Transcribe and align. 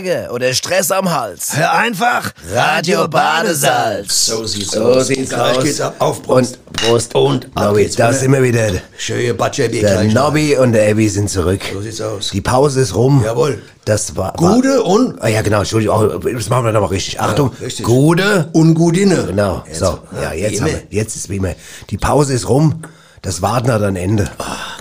Ärger 0.00 0.32
oder 0.32 0.52
Stress 0.54 0.90
am 0.90 1.10
Hals? 1.10 1.56
Hör 1.56 1.72
einfach 1.72 2.32
Radio 2.52 3.06
Badesalz. 3.06 4.26
So 4.26 4.44
sieht's 4.46 4.70
So 4.72 4.82
aus. 4.84 5.06
sieht's 5.08 5.28
Gleich 5.30 5.58
aus. 5.58 5.64
geht's 5.64 5.80
ab. 5.80 5.94
Auf 5.98 6.22
Prost. 6.22 6.58
Und 6.58 6.72
Prost. 6.76 7.14
Und 7.14 7.54
Nobby, 7.54 7.86
da 7.88 8.08
wieder. 8.08 8.12
sind 8.14 8.32
wir 8.32 8.42
wieder. 8.42 8.70
Schöne 8.96 9.34
Batscherbier 9.34 9.82
Der 9.82 9.92
gleich. 10.02 10.14
Nobby 10.14 10.56
und 10.56 10.72
der 10.72 10.90
Abby 10.90 11.08
sind 11.08 11.28
zurück. 11.28 11.60
So 11.72 11.80
sieht's 11.82 12.00
aus. 12.00 12.30
Die 12.30 12.40
Pause 12.40 12.80
ist 12.80 12.94
rum. 12.94 13.22
Jawohl. 13.24 13.60
Das 13.84 14.16
war... 14.16 14.32
Gude 14.36 14.82
und 14.82 15.16
War, 15.18 15.24
ah, 15.24 15.28
ja, 15.28 15.42
genau, 15.42 15.58
Entschuldigung. 15.60 15.96
Oh, 16.14 16.18
das 16.18 16.48
machen 16.48 16.64
wir 16.64 16.72
nochmal 16.72 16.90
richtig. 16.90 17.20
Achtung. 17.20 17.50
richtig. 17.60 17.84
Gude. 17.84 18.48
Ungudine. 18.52 19.24
Genau, 19.26 19.64
Jetzt, 19.66 19.80
so. 19.80 19.98
ja, 20.14 20.32
Ja, 20.32 20.32
jetzt, 20.32 20.60
haben 20.60 20.68
wir, 20.68 20.82
jetzt 20.90 21.16
ist 21.16 21.28
wie 21.28 21.36
immer. 21.36 21.54
Die 21.90 21.98
Pause 21.98 22.32
ist 22.34 22.48
rum. 22.48 22.82
Das 23.22 23.42
Warten 23.42 23.70
hat 23.70 23.82
ein 23.82 23.96
Ende. 23.96 24.30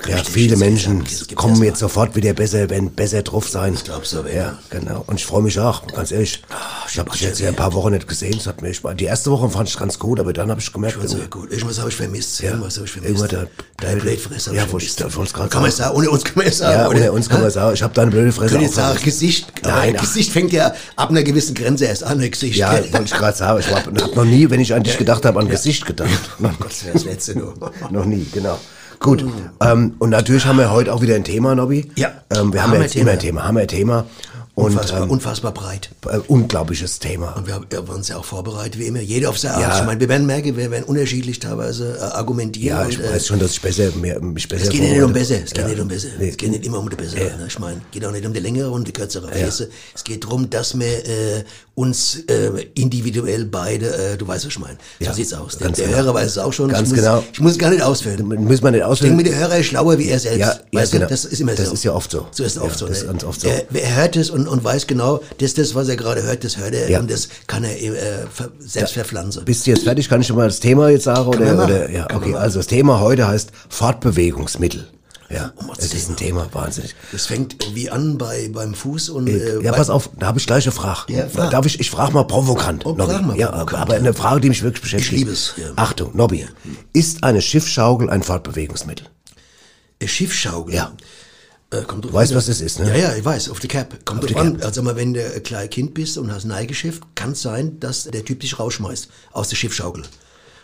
Ja, 0.09 0.23
viele 0.23 0.57
Menschen 0.57 1.03
es 1.05 1.27
gibt 1.27 1.35
kommen 1.39 1.63
jetzt 1.63 1.79
sofort 1.79 2.15
wieder 2.15 2.33
besser, 2.33 2.69
wenn 2.69 2.91
besser 2.91 3.21
drauf 3.23 3.47
sein. 3.49 3.73
Ich 3.73 3.83
glaub 3.83 4.05
so, 4.05 4.23
ja. 4.25 4.33
Ja, 4.33 4.59
genau. 4.69 5.03
Und 5.07 5.15
ich 5.19 5.25
freue 5.25 5.41
mich 5.41 5.59
auch, 5.59 5.85
ganz 5.87 6.11
ehrlich. 6.11 6.41
ich 6.89 6.99
habe 6.99 7.09
dich 7.11 7.21
jetzt 7.21 7.39
ja 7.39 7.49
ein 7.49 7.55
paar 7.55 7.73
Wochen 7.73 7.91
nicht 7.91 8.07
gesehen. 8.07 8.33
Das 8.37 8.47
hat 8.47 8.61
mir 8.61 8.73
Spaß. 8.73 8.95
Die 8.97 9.05
erste 9.05 9.31
Woche 9.31 9.49
fand 9.49 9.69
ich 9.69 9.77
ganz 9.77 9.99
gut, 9.99 10.19
aber 10.19 10.33
dann 10.33 10.49
habe 10.49 10.59
ich 10.61 10.71
gemerkt, 10.73 10.97
Also 10.99 11.17
irgendwie- 11.17 11.29
gut, 11.29 11.51
irgendwas 11.51 11.79
habe 11.79 11.89
ich 11.89 11.95
vermisst. 11.95 12.41
Irgendwas 12.41 12.75
habe 12.77 12.85
ich 12.85 12.91
vermisst. 12.91 13.21
irgendwann 13.21 13.29
der- 13.29 13.47
Dein 13.89 13.99
Blödfresser. 13.99 14.53
Ja, 14.53 14.63
hab 14.63 14.67
ich 14.77 14.85
ich- 14.87 14.91
vermisst. 14.93 15.15
wollte 15.17 15.29
ich 15.29 15.33
gerade 15.35 15.49
Kann 15.49 15.61
man 15.61 15.71
sagen. 15.71 15.95
ohne 15.95 16.09
uns 16.09 16.23
kann 16.25 16.33
man 16.35 16.47
es 16.47 16.57
sagen. 16.57 16.79
ja, 16.79 16.89
ohne 16.89 17.11
uns 17.11 17.29
kann 17.29 17.41
man 17.41 17.51
sagen, 17.51 17.73
ich 17.73 17.81
habe 17.83 17.93
deine 17.93 18.11
blöde 18.11 18.31
Fresse 18.31 18.49
Könnte 18.49 18.65
jetzt 18.65 18.75
sagen. 18.75 18.99
Gesicht. 19.03 19.53
Nein. 19.63 19.93
Gesicht 19.95 20.31
fängt 20.31 20.51
ja 20.51 20.73
ab 20.95 21.09
einer 21.09 21.23
gewissen 21.23 21.55
Grenze 21.55 21.85
erst 21.85 22.03
an, 22.03 22.19
Gesicht. 22.19 22.57
Ja, 22.57 22.71
wollte 22.73 23.03
ich 23.05 23.11
gerade 23.11 23.37
sagen. 23.37 23.59
Ich 23.59 23.73
habe 23.73 23.91
noch 23.93 24.25
nie, 24.25 24.49
wenn 24.49 24.59
ich 24.59 24.73
an 24.73 24.83
dich 24.83 24.97
gedacht 24.97 25.25
habe, 25.25 25.39
an 25.39 25.47
Gesicht 25.47 25.85
gedacht. 25.85 26.09
Oh 26.41 26.49
Gott, 26.59 26.71
das 26.93 27.03
Letzte 27.05 27.37
nur. 27.37 27.53
Noch 27.91 28.05
nie, 28.05 28.25
genau. 28.33 28.59
Gut, 28.99 29.25
ähm, 29.61 29.95
und 29.99 30.09
natürlich 30.09 30.45
haben 30.45 30.57
wir 30.57 30.71
heute 30.71 30.93
auch 30.93 31.01
wieder 31.01 31.15
ein 31.15 31.23
Thema, 31.23 31.55
Nobby. 31.55 31.89
Ja. 31.95 32.11
Ähm, 32.29 32.51
wir 32.53 32.61
haben 32.63 32.73
ja 32.73 32.81
jetzt 32.81 32.95
Hammerthema. 32.95 33.01
immer 33.01 33.11
ein 33.11 33.19
Thema, 33.19 33.43
haben 33.45 33.55
wir 33.55 33.61
ein 33.61 33.67
Thema. 33.67 34.05
Und 34.55 34.65
Unfassbar, 34.73 35.03
ähm, 35.03 35.09
unfassbar 35.09 35.53
breit. 35.53 35.89
äh, 36.09 36.17
unglaubliches 36.27 36.99
Thema. 36.99 37.31
Und 37.37 37.47
wir 37.47 37.53
haben, 37.53 37.65
wir 37.69 37.87
uns 37.95 38.09
ja 38.09 38.17
auch 38.17 38.25
vorbereitet, 38.25 38.77
wie 38.77 38.87
immer. 38.87 38.99
Jeder 38.99 39.29
auf 39.29 39.37
seine 39.39 39.53
Art. 39.53 39.61
Ja. 39.63 39.79
Ich 39.79 39.85
meine, 39.85 40.01
wir 40.01 40.09
werden 40.09 40.27
merken, 40.27 40.57
wir 40.57 40.69
werden 40.69 40.83
unterschiedlich 40.83 41.39
teilweise 41.39 41.97
äh, 41.97 42.01
argumentieren. 42.01 42.77
Ja, 42.77 42.83
und, 42.83 42.89
ich 42.89 42.99
äh, 42.99 43.09
weiß 43.09 43.25
schon, 43.27 43.39
dass 43.39 43.51
ich 43.51 43.61
besser, 43.61 43.89
mehr, 43.95 44.19
mich 44.19 44.49
besser 44.49 44.63
Es 44.63 44.69
geht 44.69 44.81
ja 44.81 44.89
nicht 44.89 45.01
um 45.01 45.13
besser, 45.13 45.35
es 45.45 45.51
geht 45.51 45.63
Ja. 45.63 45.67
nicht 45.69 45.79
um 45.79 45.87
besser. 45.87 46.09
Nee. 46.19 46.27
Es 46.27 46.35
geht 46.35 46.51
nicht 46.51 46.65
immer 46.65 46.79
um 46.79 46.89
die 46.89 46.97
bessere. 46.97 47.37
Ne? 47.37 47.45
Ich 47.47 47.57
meine, 47.57 47.79
geht 47.91 48.03
auch 48.03 48.11
nicht 48.11 48.25
um 48.25 48.33
die 48.33 48.41
längere 48.41 48.69
und 48.71 48.85
die 48.85 48.91
kürzere 48.91 49.29
Fäße. 49.29 49.69
Es 49.95 50.03
geht 50.03 50.25
darum, 50.25 50.49
dass 50.49 50.77
wir 50.77 50.87
äh, 51.07 51.43
uns 51.79 52.15
äh, 52.27 52.49
individuell 52.75 53.45
beide, 53.45 53.85
äh, 54.13 54.17
du 54.17 54.27
weißt, 54.27 54.45
was 54.45 54.51
ich 54.51 54.59
meine. 54.59 54.77
So 54.99 55.05
Ja, 55.05 55.13
sieht's 55.13 55.33
aus. 55.33 55.57
Der, 55.57 55.69
der 55.69 55.85
genau. 55.85 55.97
Hörer 55.97 56.13
weiß 56.15 56.27
es 56.27 56.37
auch 56.37 56.51
schon. 56.51 56.67
Ganz 56.69 56.89
ich 56.89 56.95
muss, 56.95 56.99
genau. 56.99 57.23
Ich 57.31 57.39
muss 57.39 57.51
es 57.53 57.57
gar 57.57 57.69
nicht 57.69 57.81
ausführen. 57.81 58.27
Müssen 58.27 58.63
wir 58.63 58.71
nicht 58.71 58.85
Ich 58.91 58.99
denke 58.99 59.23
der 59.23 59.37
Hörer 59.39 59.57
ist 59.59 59.67
schlauer 59.67 59.97
wie 59.97 60.09
er 60.09 60.19
selbst. 60.19 60.39
Ja, 60.39 60.59
ja, 60.73 60.85
genau. 60.85 61.05
du, 61.05 61.09
das 61.09 61.23
ist 61.23 61.39
immer 61.39 61.53
Das 61.55 61.67
so. 61.67 61.73
ist 61.73 61.83
ja 61.85 61.93
oft 61.93 62.11
so. 62.11 62.27
So 62.31 62.43
ist 62.43 62.57
es 62.57 62.61
oft 62.61 62.73
Ja, 62.73 62.77
so. 62.79 62.87
das 62.87 62.97
ist 62.97 63.03
ne? 63.03 63.11
ganz 63.11 63.23
oft 63.23 63.39
so. 63.41 63.47
Er, 63.47 63.63
er 63.73 63.95
hört 63.95 64.17
es 64.17 64.29
und, 64.29 64.47
und 64.49 64.61
weiß 64.61 64.87
genau, 64.87 65.21
das 65.37 65.47
ist 65.51 65.57
das, 65.57 65.73
was 65.73 65.87
er 65.87 65.95
gerade 65.95 66.21
hört, 66.23 66.43
das 66.43 66.57
hört 66.57 66.73
er 66.73 66.89
Ja. 66.89 66.99
und 66.99 67.09
das 67.09 67.29
kann 67.47 67.63
er 67.63 67.79
äh, 67.81 67.93
selbst 68.59 68.93
verpflanzen. 68.95 69.45
Bist 69.45 69.65
du 69.65 69.71
jetzt 69.71 69.83
fertig? 69.85 70.09
Kann 70.09 70.19
ich 70.19 70.27
schon 70.27 70.35
mal 70.35 70.47
das 70.49 70.59
Thema 70.59 70.89
jetzt 70.89 71.05
sagen? 71.05 71.31
Wir 71.31 71.53
Oder, 71.53 71.63
oder, 71.63 71.89
ja, 71.89 72.07
wir 72.09 72.15
okay. 72.17 72.35
Also 72.35 72.59
das 72.59 72.67
Thema 72.67 72.99
heute 72.99 73.25
heißt 73.27 73.51
Fortbewegungsmittel. 73.69 74.85
Ja, 75.29 75.53
Um 75.55 75.67
das 75.75 75.93
ist 75.93 76.09
ein 76.09 76.15
Thema, 76.15 76.47
wahnsinnig. 76.53 76.95
Das 77.11 77.27
fängt 77.27 77.75
wie 77.75 77.91
an 77.91 78.17
bei, 78.17 78.49
beim 78.51 78.73
Fuß 78.73 79.09
und 79.09 79.27
äh, 79.27 79.61
Ja, 79.61 79.71
bei- 79.71 79.77
pass 79.77 79.91
auf, 79.91 80.09
da 80.17 80.25
habe 80.27 80.39
ich 80.39 80.47
gleich 80.47 80.65
eine 80.65 80.71
Frage. 80.71 81.13
Ja, 81.13 81.27
frag. 81.27 81.51
Darf 81.51 81.65
ich, 81.67 81.79
ich 81.79 81.91
frage 81.91 82.13
mal 82.13 82.23
provokant. 82.23 82.83
Oh, 82.85 82.93
Nobby. 82.93 83.13
mal 83.21 83.37
ja, 83.37 83.47
provokant, 83.49 83.81
aber 83.81 83.93
ja. 83.93 83.99
eine 83.99 84.13
Frage, 84.13 84.41
die 84.41 84.49
mich 84.49 84.63
wirklich 84.63 84.81
beschäftigt. 84.81 85.11
liebe 85.11 85.31
es, 85.31 85.53
ja. 85.57 85.71
Achtung, 85.75 86.15
Nobby. 86.17 86.47
Ist 86.93 87.23
eine 87.23 87.41
Schiffsschaukel 87.41 88.09
ein 88.09 88.23
Fortbewegungsmittel? 88.23 89.05
Äh, 89.99 90.07
Schiffschaukel. 90.07 90.73
Ja. 90.73 90.93
Äh, 91.71 91.81
drauf 91.83 92.11
Weißt, 92.11 92.33
was 92.33 92.47
das 92.47 92.61
ist, 92.61 92.79
ne? 92.79 92.87
Ja, 92.89 93.09
ja, 93.09 93.15
ich 93.15 93.23
weiß, 93.23 93.49
auf 93.49 93.59
die 93.59 93.67
Cap. 93.67 94.03
Kommt 94.05 94.23
die 94.27 94.33
drauf 94.33 94.41
an. 94.41 94.61
Also 94.63 94.81
mal, 94.81 94.95
wenn 94.95 95.13
du 95.13 95.23
ein 95.23 95.43
kleines 95.43 95.69
Kind 95.69 95.93
bist 95.93 96.17
und 96.17 96.31
hast 96.31 96.45
ein 96.45 96.47
Neigeschäft, 96.47 97.03
kann 97.13 97.33
es 97.33 97.43
sein, 97.43 97.79
dass 97.79 98.05
der 98.05 98.25
Typ 98.25 98.39
dich 98.39 98.57
rausschmeißt 98.57 99.09
aus 99.33 99.49
der 99.49 99.57
Schiffschaukel. 99.57 100.03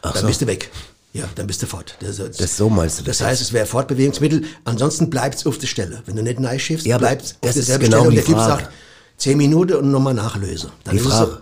dann 0.01 0.13
so. 0.15 0.25
bist 0.27 0.41
du 0.41 0.47
weg. 0.47 0.71
Ja, 1.15 1.23
dann 1.35 1.47
bist 1.47 1.61
du 1.61 1.65
fort. 1.67 1.97
Das, 2.01 2.17
Das 2.17 2.57
so 2.57 2.69
meinst 2.69 2.99
du 2.99 3.03
das 3.03 3.19
Das 3.19 3.27
heißt, 3.27 3.41
es 3.41 3.53
wäre 3.53 3.65
Fortbewegungsmittel. 3.65 4.43
Ansonsten 4.65 5.09
bleibt's 5.09 5.45
auf 5.45 5.57
der 5.57 5.67
Stelle. 5.67 6.01
Wenn 6.05 6.17
du 6.17 6.23
nicht 6.23 6.39
neu 6.39 6.59
schiffst, 6.59 6.85
Ja, 6.85 6.95
aber 6.97 7.05
bleibt's 7.07 7.31
auf 7.31 7.37
das 7.41 7.53
derselben 7.55 7.85
genau 7.85 7.97
Stelle. 7.99 8.09
Und 8.09 8.15
der 8.15 8.25
Typ 8.25 8.37
sagt, 8.37 8.69
zehn 9.17 9.37
Minuten 9.37 9.73
und 9.75 9.91
nochmal 9.91 10.13
nachlöse. 10.13 10.71
Dann 10.83 10.95
Die 10.97 11.01
es 11.01 11.07
Frage. 11.07 11.41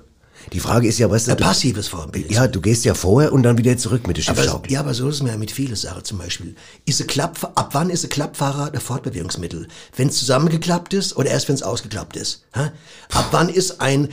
Die 0.51 0.59
Frage 0.59 0.89
ist 0.89 0.99
ja, 0.99 1.07
So 1.07 1.15
du, 1.15 1.31
ein 1.31 1.37
du, 1.37 1.43
passives 1.45 1.87
Fortbewegungsmittel. 1.87 2.35
ja, 2.35 2.47
du 2.47 2.59
gehst 2.59 2.83
ja 2.83 2.93
vorher 2.93 3.31
und 3.31 3.43
dann 3.43 3.57
wieder 3.57 3.77
zurück 3.77 4.05
mit 4.07 4.17
der 4.17 4.27
Aber, 4.27 4.41
Schiffsschaukel. 4.41 4.71
ja, 4.73 4.81
aber 4.81 4.93
so 4.93 5.07
ist 5.07 5.15
es 5.15 5.23
mir 5.23 5.29
ja 5.29 5.37
mit 5.37 5.51
vielen 5.51 5.75
Sachen 5.77 6.03
zum 6.03 6.17
Beispiel. 6.17 6.55
Ist 6.85 6.99
ein 6.99 7.07
Klapp, 7.07 7.53
ab 7.55 7.69
wann 7.71 7.89
ist 7.89 8.03
ein 8.03 8.09
Klappfahrrad 8.09 8.75
ein 8.75 8.81
Fortbewegungsmittel? 8.81 9.69
Wenn 9.95 10.09
es 10.09 10.17
zusammengeklappt 10.17 10.93
ist 10.93 11.15
oder 11.15 11.29
erst 11.29 11.47
wenn 11.47 11.55
es 11.55 11.63
ausgeklappt 11.63 12.17
ist? 12.17 12.43
Hä? 12.53 12.71
Ab 13.13 13.27
wann 13.31 13.47
ist 13.47 13.79
ein, 13.79 14.09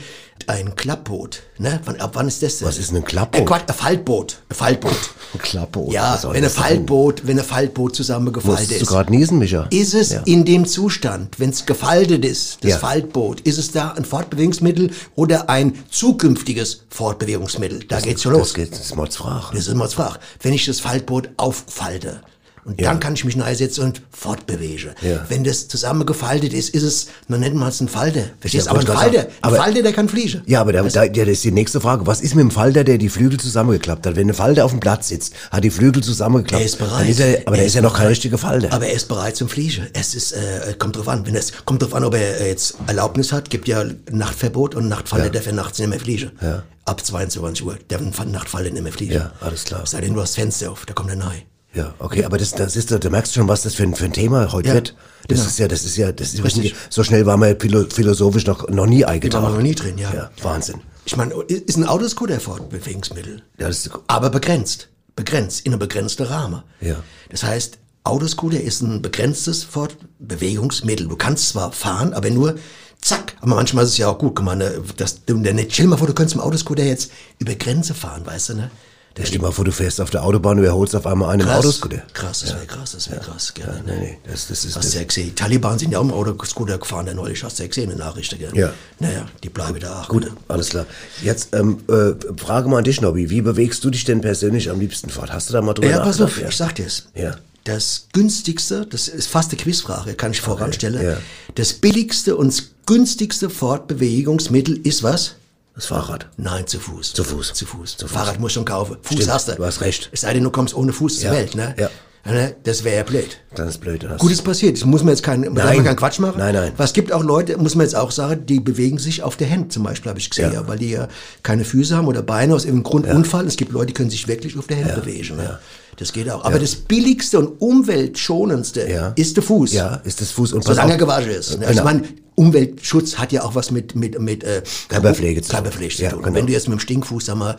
ein 0.49 0.75
Klappboot? 0.75 1.41
Ne? 1.57 1.79
Wann, 1.85 1.99
ab 1.99 2.11
wann 2.13 2.27
ist 2.27 2.41
das 2.43 2.57
denn? 2.59 2.67
Was 2.67 2.77
ist 2.77 2.91
ein 2.93 3.03
Klappboot? 3.03 3.41
Äh, 3.41 3.45
Quatsch, 3.45 3.63
ein 3.67 3.73
Faltboot. 3.75 4.37
Ein 4.49 4.55
Faltboot. 4.55 4.91
Ein 5.33 5.39
Klappboot. 5.39 5.91
Ja, 5.93 6.19
wenn 6.23 6.35
ein 6.37 6.41
das? 6.43 6.53
Faltboot, 6.53 7.27
wenn 7.27 7.39
ein 7.39 7.45
Faltboot 7.45 7.95
zusammengefaltet 7.95 8.59
Musstest 8.61 8.81
du 8.81 8.83
ist. 8.85 8.89
gerade 8.89 9.11
niesen, 9.11 9.39
Micha? 9.39 9.67
Ist 9.69 9.93
es 9.93 10.11
Ja. 10.11 10.21
in 10.25 10.45
dem 10.45 10.65
Zustand, 10.65 11.39
wenn 11.39 11.49
es 11.51 11.65
gefaltet 11.65 12.25
ist, 12.25 12.63
das 12.63 12.71
Ja. 12.71 12.77
Faltboot, 12.79 13.41
ist 13.41 13.57
es 13.57 13.71
da 13.71 13.91
ein 13.91 14.05
Fortbewegungsmittel 14.05 14.91
oder 15.15 15.49
ein 15.49 15.77
zukünftiges 15.89 16.81
Fortbewegungsmittel? 16.89 17.83
Da 17.87 17.99
geht's 17.99 18.23
schon 18.23 18.33
los. 18.33 18.49
Das 18.49 18.53
geht, 18.55 18.71
das 18.71 18.79
ist 18.81 18.95
Mordsfrage. 18.95 19.47
Das 19.51 19.61
ist 19.61 19.67
immer 19.67 19.87
die 19.87 19.95
Frage. 19.95 20.19
Wenn 20.41 20.53
ich 20.53 20.65
das 20.65 20.79
Faltboot 20.79 21.29
auffalte 21.37 22.21
und 22.65 22.79
Ja. 22.79 22.89
dann 22.89 22.99
kann 22.99 23.13
ich 23.13 23.25
mich 23.25 23.35
neisetzen 23.35 23.83
und 23.83 24.01
fortbewege. 24.11 24.93
Ja. 25.01 25.25
Wenn 25.29 25.43
das 25.43 25.67
zusammengefaltet 25.67 26.53
ist, 26.53 26.69
ist 26.69 26.83
es 26.83 27.07
noch 27.27 27.37
nicht 27.37 27.53
mal 27.53 27.71
ein 27.71 27.87
Falter. 27.87 28.23
Verstehst 28.39 28.67
Ja, 28.67 28.73
du? 28.73 28.79
Aber 28.79 28.89
ein 28.89 28.97
Falter, 28.97 29.17
sagen. 29.21 29.29
ein 29.31 29.37
Aber- 29.43 29.55
Falter, 29.57 29.81
der 29.81 29.93
kann 29.93 30.09
fliegen. 30.09 30.41
Ja, 30.45 30.61
aber 30.61 30.73
da, 30.73 30.83
da, 30.83 31.03
ja, 31.03 31.09
das 31.25 31.27
ist 31.33 31.43
die 31.43 31.51
nächste 31.51 31.81
Frage. 31.81 32.05
Was 32.07 32.21
ist 32.21 32.35
mit 32.35 32.43
dem 32.43 32.51
Falter, 32.51 32.83
der 32.83 32.97
die 32.97 33.09
Flügel 33.09 33.39
zusammengeklappt 33.39 34.05
hat? 34.05 34.15
Wenn 34.15 34.29
ein 34.29 34.33
Falter 34.33 34.65
auf 34.65 34.71
dem 34.71 34.79
Platz 34.79 35.07
sitzt, 35.09 35.33
hat 35.51 35.63
die 35.63 35.69
Flügel 35.71 36.03
zusammengeklappt. 36.03 36.61
Er 36.61 36.65
ist 36.65 36.77
bereit. 36.77 37.09
Ist 37.09 37.19
er, 37.19 37.25
aber 37.45 37.51
Er 37.51 37.51
der 37.57 37.61
ist 37.65 37.67
ist 37.71 37.75
ja 37.75 37.81
noch 37.81 37.95
kein 37.97 38.07
richtiger 38.07 38.37
Falter. 38.37 38.71
Aber 38.73 38.85
er 38.85 38.93
ist 38.93 39.07
bereit 39.07 39.35
zum 39.35 39.49
Fliegen. 39.49 39.87
Es 39.93 40.15
ist, 40.15 40.33
äh, 40.33 40.73
kommt 40.77 40.95
drauf 40.97 41.07
an. 41.07 41.25
Wenn 41.25 41.35
es, 41.35 41.51
kommt 41.65 41.81
drauf 41.81 41.93
an, 41.93 42.03
ob 42.03 42.13
er 42.15 42.41
äh, 42.41 42.49
jetzt 42.49 42.75
Erlaubnis 42.87 43.31
hat. 43.31 43.49
Gibt 43.49 43.67
ja 43.67 43.83
Nachtverbot 44.11 44.75
und 44.75 44.87
Nachtfalter 44.87 45.29
darf 45.29 45.45
er 45.47 45.53
nachts 45.53 45.79
nicht 45.79 45.87
mehr 45.89 45.99
fliegen. 45.99 46.31
Ja. 46.41 46.63
Ab 46.85 47.05
22 47.05 47.63
Uhr 47.65 47.77
ein 47.89 48.31
Nachtfalter 48.31 48.69
nicht 48.71 48.81
mehr 48.83 48.91
fliegen. 48.91 49.13
Ja, 49.13 49.31
alles 49.39 49.63
klar. 49.65 49.85
Sei 49.85 50.01
denn, 50.01 50.13
du 50.13 50.21
hast 50.21 50.35
Fenster 50.35 50.71
auf, 50.71 50.85
da 50.85 50.93
kommt 50.93 51.09
er 51.09 51.15
nahe. 51.15 51.43
Ja, 51.73 51.93
okay, 51.99 52.25
aber 52.25 52.37
das, 52.37 52.51
das 52.51 52.75
ist, 52.75 52.91
da 52.91 53.09
merkst 53.09 53.33
du 53.35 53.39
schon, 53.39 53.47
was 53.47 53.61
das 53.63 53.75
für 53.75 53.83
ein, 53.83 53.95
für 53.95 54.05
ein 54.05 54.13
Thema 54.13 54.51
heute 54.51 54.67
Ja, 54.69 54.73
wird. 54.75 54.95
Das 55.27 55.37
genau. 55.39 55.49
ist 55.49 55.59
ja, 55.59 55.67
das 55.67 55.85
ist 55.85 55.97
ja, 55.97 56.11
das 56.11 56.33
ist 56.33 56.43
Richtig. 56.43 56.75
so 56.89 57.03
schnell 57.03 57.25
war 57.25 57.37
man 57.37 57.57
philo, 57.59 57.85
philosophisch 57.89 58.45
noch, 58.45 58.67
noch 58.69 58.85
nie 58.87 58.97
Die 58.97 59.01
waren 59.03 59.13
eingetaucht. 59.13 59.53
noch 59.53 59.61
nie 59.61 59.75
drin, 59.75 59.97
ja. 59.97 60.13
Ja, 60.13 60.31
Wahnsinn. 60.41 60.81
Ich 61.05 61.15
meine, 61.15 61.33
ist 61.43 61.77
ein 61.77 61.85
Autoscooter 61.85 62.39
Fortbewegungsmittel? 62.39 63.41
Ja, 63.57 63.67
das 63.67 63.85
ist, 63.85 63.91
aber 64.07 64.29
begrenzt. 64.29 64.89
Begrenzt, 65.15 65.65
in 65.65 65.71
einem 65.73 65.79
begrenzten 65.79 66.23
Rahmen. 66.23 66.63
Ja. 66.79 66.95
Das 67.29 67.43
heißt, 67.43 67.77
Autoscooter 68.03 68.59
ist 68.59 68.81
ein 68.81 69.01
begrenztes 69.01 69.63
Fortbewegungsmittel. 69.63 71.07
Du 71.07 71.15
kannst 71.15 71.49
zwar 71.49 71.71
fahren, 71.71 72.13
aber 72.13 72.29
nur 72.29 72.55
zack. 73.01 73.35
Aber 73.41 73.55
manchmal 73.55 73.83
ist 73.85 73.91
es 73.91 73.97
ja 73.97 74.07
auch 74.09 74.17
gut, 74.17 74.35
guck 74.35 74.45
mal, 74.45 74.55
ne, 74.55 74.81
das, 74.97 75.25
du, 75.25 75.37
ne, 75.37 75.53
dir 75.65 75.87
mal 75.87 75.97
vor, 75.97 76.07
du 76.07 76.13
könntest 76.13 76.35
mit 76.35 76.43
dem 76.43 76.47
Autoscooter 76.47 76.83
jetzt 76.83 77.11
über 77.39 77.55
Grenze 77.55 77.93
fahren, 77.93 78.25
weißt 78.25 78.49
du, 78.49 78.53
ne? 78.55 78.71
Stell 79.17 79.31
dir 79.37 79.41
mal 79.41 79.51
vor, 79.51 79.65
du 79.65 79.71
fährst 79.71 79.99
auf 80.01 80.09
der 80.09 80.23
Autobahn 80.23 80.57
und 80.57 80.63
überholst 80.63 80.95
auf 80.95 81.05
einmal 81.05 81.29
einen 81.33 81.47
Autoscooter. 81.47 82.01
Krass, 82.13 82.41
das 82.41 82.53
wäre 82.53 82.65
krass, 82.65 82.91
das 82.93 83.09
wäre 83.09 83.19
krass, 83.21 83.53
gerne. 83.53 83.81
Nee, 83.85 83.91
nee, 83.99 84.17
das, 84.25 84.47
das 84.47 84.63
ist, 84.65 84.75
Hast 84.75 84.85
das, 84.85 84.91
du 84.93 84.97
ja 84.99 85.03
gesehen, 85.03 85.25
die 85.27 85.35
Taliban 85.35 85.77
sind 85.79 85.91
ja 85.91 85.99
auch 85.99 86.03
im 86.03 86.11
Autoscooter 86.11 86.77
gefahren, 86.77 87.05
der 87.05 87.15
neulich, 87.15 87.43
hast 87.43 87.59
du 87.59 87.63
ja 87.63 87.67
gesehen, 87.67 87.85
in 87.85 87.89
den 87.91 87.99
Nachrichten, 87.99 88.39
gell? 88.39 88.51
Ja. 88.53 88.73
Naja, 88.99 89.25
die 89.43 89.49
bleiben 89.49 89.79
da 89.79 90.01
auch. 90.01 90.07
Gut, 90.07 90.31
alles 90.47 90.69
klar. 90.69 90.85
Jetzt 91.23 91.53
ähm, 91.53 91.79
äh, 91.89 92.13
Frage 92.37 92.69
mal 92.69 92.77
an 92.79 92.83
dich, 92.83 93.01
Nobby. 93.01 93.29
Wie 93.29 93.41
bewegst 93.41 93.83
du 93.83 93.89
dich 93.89 94.03
denn 94.05 94.21
persönlich 94.21 94.69
am 94.69 94.79
liebsten 94.79 95.09
fort? 95.09 95.31
Hast 95.33 95.49
du 95.49 95.53
da 95.53 95.61
mal 95.61 95.73
drüber 95.73 95.89
Ja, 95.89 95.99
pass 95.99 96.19
nachgedacht? 96.19 96.43
auf, 96.45 96.49
ich 96.51 96.57
sag 96.57 96.75
dir's. 96.75 97.07
Ja. 97.15 97.35
Das 97.63 98.07
günstigste, 98.13 98.87
das 98.87 99.07
ist 99.07 99.27
fast 99.27 99.51
eine 99.51 99.61
Quizfrage, 99.61 100.15
kann 100.15 100.31
ich 100.31 100.41
voranstellen. 100.41 101.03
ja. 101.03 101.17
Das 101.55 101.73
billigste 101.73 102.35
und 102.35 102.63
günstigste 102.87 103.49
Fortbewegungsmittel 103.49 104.77
ist 104.83 105.03
was? 105.03 105.35
Das 105.75 105.85
Fahrrad. 105.85 106.27
Nein, 106.37 106.67
zu 106.67 106.79
Fuß. 106.79 107.13
Zu 107.13 107.23
Fuß. 107.23 107.53
Zu 107.53 107.65
Fuß. 107.65 107.97
Zu 107.97 108.07
Fuß. 108.07 108.15
Fahrrad 108.17 108.39
musst 108.39 108.55
du 108.55 108.59
schon 108.59 108.65
kaufen. 108.65 108.97
Fuß 109.01 109.17
Stimmt, 109.17 109.31
hast 109.33 109.47
du. 109.47 109.53
du 109.55 109.65
hast 109.65 109.81
recht. 109.81 110.09
Es 110.11 110.21
sei 110.21 110.33
denn, 110.33 110.43
du 110.43 110.49
kommst 110.51 110.75
ohne 110.75 110.91
Fuß 110.93 111.15
zur 111.19 111.29
Ja, 111.29 111.31
Welt, 111.31 111.55
ne? 111.55 111.73
ja. 111.77 111.89
Ne? 112.23 112.55
Das 112.65 112.83
wäre 112.83 112.97
ja 112.97 113.03
blöd. 113.03 113.37
Das 113.55 113.67
ist 113.67 113.77
blöd. 113.79 114.03
Das 114.03 114.19
Gutes 114.19 114.43
passiert. 114.43 114.77
Das 114.77 114.85
muss 114.85 115.01
man 115.01 115.09
jetzt 115.09 115.23
keinen, 115.23 115.51
man 115.53 115.83
keinen 115.83 115.95
Quatsch 115.95 116.19
machen. 116.19 116.37
Nein, 116.37 116.53
nein. 116.53 116.71
Was 116.77 116.93
gibt 116.93 117.11
auch 117.11 117.23
Leute, 117.23 117.57
muss 117.57 117.73
man 117.73 117.83
jetzt 117.83 117.95
auch 117.95 118.11
sagen, 118.11 118.45
die 118.45 118.59
bewegen 118.59 118.99
sich 118.99 119.23
auf 119.23 119.37
der 119.37 119.49
Hand 119.49 119.73
zum 119.73 119.81
Beispiel, 119.83 120.09
habe 120.09 120.19
ich 120.19 120.29
gesehen, 120.29 120.53
Ja. 120.53 120.61
ja. 120.61 120.67
weil 120.67 120.77
die 120.77 120.91
ja 120.91 121.07
keine 121.41 121.65
Füße 121.65 121.95
haben 121.97 122.05
oder 122.07 122.21
Beine 122.21 122.53
aus 122.53 122.65
irgendeinem 122.65 122.83
Grund 122.91 123.07
Unfall. 123.07 123.47
Es 123.47 123.55
gibt 123.57 123.71
Leute, 123.71 123.87
die 123.87 123.93
können 123.93 124.11
sich 124.11 124.27
wirklich 124.27 124.55
auf 124.55 124.67
der 124.67 124.77
Hand 124.85 124.93
bewegen. 125.03 125.37
Ne? 125.37 125.57
Das 125.97 126.13
geht 126.13 126.29
auch. 126.29 126.43
Aber 126.43 126.57
das 126.59 126.75
billigste 126.75 127.39
und 127.39 127.61
umweltschonendste 127.61 128.89
Ja. 128.89 129.13
ist 129.15 129.35
der 129.37 129.43
Fuß. 129.43 129.73
Ja, 129.73 129.95
ist 130.03 130.21
das 130.21 130.31
Fuß 130.31 130.53
und 130.53 130.63
Solange 130.63 130.93
er 130.93 130.97
gewaschen 130.97 131.31
ist. 131.31 131.51
Ne? 131.51 131.65
Genau. 131.67 131.71
Ich 131.71 131.83
meine, 131.83 132.03
Umweltschutz 132.35 133.17
hat 133.17 133.31
ja 133.31 133.43
auch 133.43 133.55
was 133.55 133.71
mit, 133.71 133.95
mit, 133.95 134.19
mit 134.19 134.43
äh, 134.43 134.63
Körperpflege 134.87 135.41
zu 135.41 135.49
tun. 135.49 135.55
Körperpflege 135.57 135.95
zu 135.95 136.01
Ja, 136.03 136.09
tun. 136.09 136.19
Und 136.19 136.23
genau. 136.25 136.35
Wenn 136.37 136.47
du 136.47 136.53
jetzt 136.53 136.67
mit 136.67 136.77
dem 136.77 136.81
Stinkfuß, 136.81 137.25
sag 137.25 137.35
mal, 137.35 137.57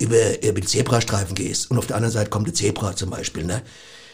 über, 0.00 0.42
über 0.42 0.60
den 0.60 0.66
Zebrastreifen 0.66 1.34
gehst 1.34 1.70
und 1.70 1.78
auf 1.78 1.86
der 1.86 1.96
anderen 1.96 2.12
Seite 2.12 2.30
kommt 2.30 2.46
der 2.46 2.54
Zebra 2.54 2.96
zum 2.96 3.10
Beispiel, 3.10 3.44
ne? 3.44 3.62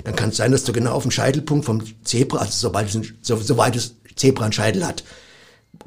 dann 0.04 0.16
kann 0.16 0.30
es 0.30 0.36
sein, 0.36 0.50
dass 0.52 0.64
du 0.64 0.72
genau 0.72 0.92
auf 0.92 1.02
dem 1.02 1.12
Scheitelpunkt 1.12 1.64
vom 1.64 1.82
Zebra, 2.04 2.38
also 2.38 2.52
sobald 2.52 2.92
es, 2.94 3.12
so, 3.22 3.36
soweit 3.36 3.76
das 3.76 3.94
Zebra 4.16 4.44
einen 4.44 4.52
Scheitel 4.52 4.84
hat, 4.84 5.04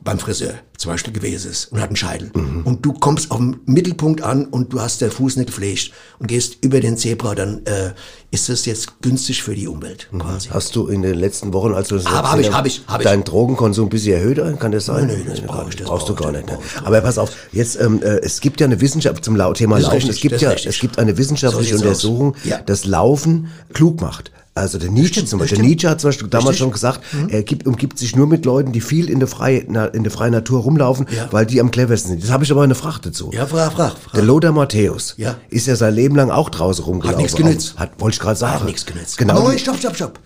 beim 0.04 0.20
Friseur 0.20 0.54
zum 0.78 0.92
Beispiel 0.92 1.14
gewesen 1.14 1.50
ist 1.52 1.72
und 1.72 1.80
hat 1.80 1.88
einen 1.90 1.96
Scheitel. 1.96 2.32
Und 2.64 2.86
du 2.86 2.94
kommst 2.94 3.32
auf 3.32 3.38
den 3.38 3.60
Mittelpunkt 3.66 4.22
an 4.22 4.46
und 4.46 4.74
du 4.74 4.82
hast 4.82 5.02
den 5.02 5.10
Fuß 5.10 5.38
nicht 5.38 5.48
gepflegt 5.48 5.92
und 6.20 6.28
gehst 6.28 6.58
über 6.64 6.80
den 6.80 6.98
Zebra, 6.98 7.34
dann 7.34 7.66
äh, 7.66 7.92
ist 8.30 8.50
das 8.50 8.66
jetzt 8.66 9.02
günstig 9.02 9.42
für 9.42 9.56
die 9.56 9.68
Umwelt 9.68 10.10
quasi. 10.16 10.50
Hast 10.50 10.76
du 10.76 10.88
in 10.88 11.02
den 11.02 11.16
letzten 11.16 11.54
Wochen, 11.54 11.74
als 11.74 11.88
du 11.88 11.96
Aber 12.06 12.32
hab 12.32 12.40
ich, 12.40 12.52
hab 12.52 12.66
ich, 12.66 12.82
hab 12.88 13.00
ich. 13.02 13.06
deinen 13.06 13.24
Drogenkonsum 13.24 13.88
ein 13.88 13.90
bisschen 13.90 14.14
erhöht? 14.14 14.38
Kann 14.60 14.72
das 14.72 14.86
sein? 14.86 15.08
Nö, 15.08 15.16
nö, 15.18 15.24
das 15.30 15.42
brauch 15.42 15.70
ich, 15.70 15.76
das 15.76 15.88
brauchst 15.88 16.10
du 16.10 16.14
brauch 16.16 16.24
gar 16.26 16.34
ich, 16.36 16.46
nicht. 16.46 16.50
das 16.52 16.82
Ne? 16.82 16.88
Aber 16.88 17.02
pass 17.02 17.18
auf, 17.18 17.32
jetzt 17.52 17.80
ähm, 17.80 18.02
äh, 18.04 18.20
es 18.22 18.42
gibt 18.42 18.60
ja 18.60 18.66
eine 18.68 18.82
Wissenschaft 18.82 19.24
zum 19.24 19.36
Thema 19.54 19.76
Das 19.78 19.84
Laufen. 19.86 19.96
richtig, 19.96 20.16
es 20.16 20.22
gibt 20.22 20.36
das 20.36 20.42
ja, 20.42 20.50
richtig. 20.50 20.68
es 20.76 20.80
gibt 20.80 21.00
eine 21.00 21.18
wissenschaftliche 21.18 21.78
So. 21.78 21.84
Untersuchung, 21.84 22.36
Ja. 22.44 22.60
dass 22.60 22.86
Laufen 22.86 23.48
klug 23.74 24.02
macht. 24.02 24.32
Also 24.58 24.78
der 24.78 24.90
Nietzsche 24.90 25.16
stimmt, 25.16 25.28
zum 25.30 25.40
das 25.40 25.44
Beispiel. 25.46 25.58
stimmt. 25.58 25.70
Nietzsche 25.70 25.90
hat 25.90 26.00
zum 26.00 26.08
Beispiel 26.08 26.28
damals 26.30 26.50
Richtig. 26.52 26.60
Mhm. 26.62 26.64
schon 26.64 26.72
gesagt, 26.72 27.02
er 27.28 27.44
gibt, 27.44 27.68
umgibt 27.68 28.00
sich 28.00 28.16
nur 28.16 28.26
mit 28.26 28.46
Leuten, 28.46 28.72
die 28.72 28.80
viel 28.80 29.10
in 29.10 29.20
der 29.20 29.28
freien 29.28 29.66
na, 29.68 29.86
in 29.88 30.04
der 30.04 30.14
freien 30.14 30.32
Natur 30.32 30.62
rumlaufen, 30.62 31.08
Ja. 31.14 31.28
weil 31.32 31.46
die 31.46 31.60
am 31.60 31.72
cleversten 31.72 32.12
sind. 32.12 32.24
Das 32.24 32.32
habe 32.32 32.46
ich 32.46 32.52
aber 32.52 32.64
eine 32.64 32.74
Frage 32.74 33.00
dazu. 33.02 33.32
Ja, 33.34 33.46
frag, 33.48 33.74
frag, 33.74 33.98
frag. 33.98 34.14
Der 34.14 34.24
Lothar 34.24 34.54
Matthäus 34.54 35.16
Ja. 35.18 35.36
ist 35.50 35.68
ja 35.68 35.76
sein 35.76 35.94
Leben 35.94 36.16
lang 36.16 36.30
auch 36.32 36.50
draußen 36.50 36.86
rumgelaufen. 36.86 37.22
nichts 37.22 37.36
genützt. 37.36 37.78
Hat, 37.78 38.00
wollte 38.00 38.16
ich 38.16 38.22
gerade 38.22 38.38
sagen. 38.40 38.60
Hat 38.62 38.66
nichts 38.66 38.86
genützt. 38.86 39.18
Genau. 39.18 39.40
Aber 39.40 39.58
stopp, 39.58 39.78
stopp, 39.78 39.96
stopp. 39.98 40.20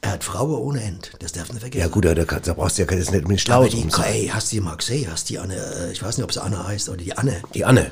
Er 0.00 0.12
hat 0.12 0.24
Frauen 0.24 0.54
ohne 0.54 0.82
End. 0.82 1.12
Das 1.18 1.32
darf 1.32 1.48
nicht 1.50 1.60
vergessen. 1.60 1.80
ja 1.82 1.88
gut, 1.88 2.06
da, 2.06 2.14
da 2.14 2.24
da 2.24 2.52
brauchst 2.54 2.78
du 2.78 2.82
ja 2.84 2.90
jetzt 2.90 3.12
nicht 3.12 3.28
mit 3.28 3.40
schlau 3.40 3.56
Aber 3.60 3.68
die, 3.68 3.86
ey, 4.02 4.30
hast 4.32 4.50
du 4.50 4.56
die 4.56 4.60
mal 4.62 4.76
gesehen? 4.76 5.08
Hast 5.12 5.28
die 5.28 5.38
Anne, 5.38 5.54
äh, 5.56 5.92
ich 5.92 6.02
weiß 6.02 6.16
nicht, 6.16 6.24
ob 6.24 6.32
sie 6.32 6.42
Anne 6.42 6.66
heißt 6.66 6.88
oder 6.88 6.98
die 6.98 7.16
Anne. 7.16 7.36
Die 7.54 7.64
Anne. 7.66 7.90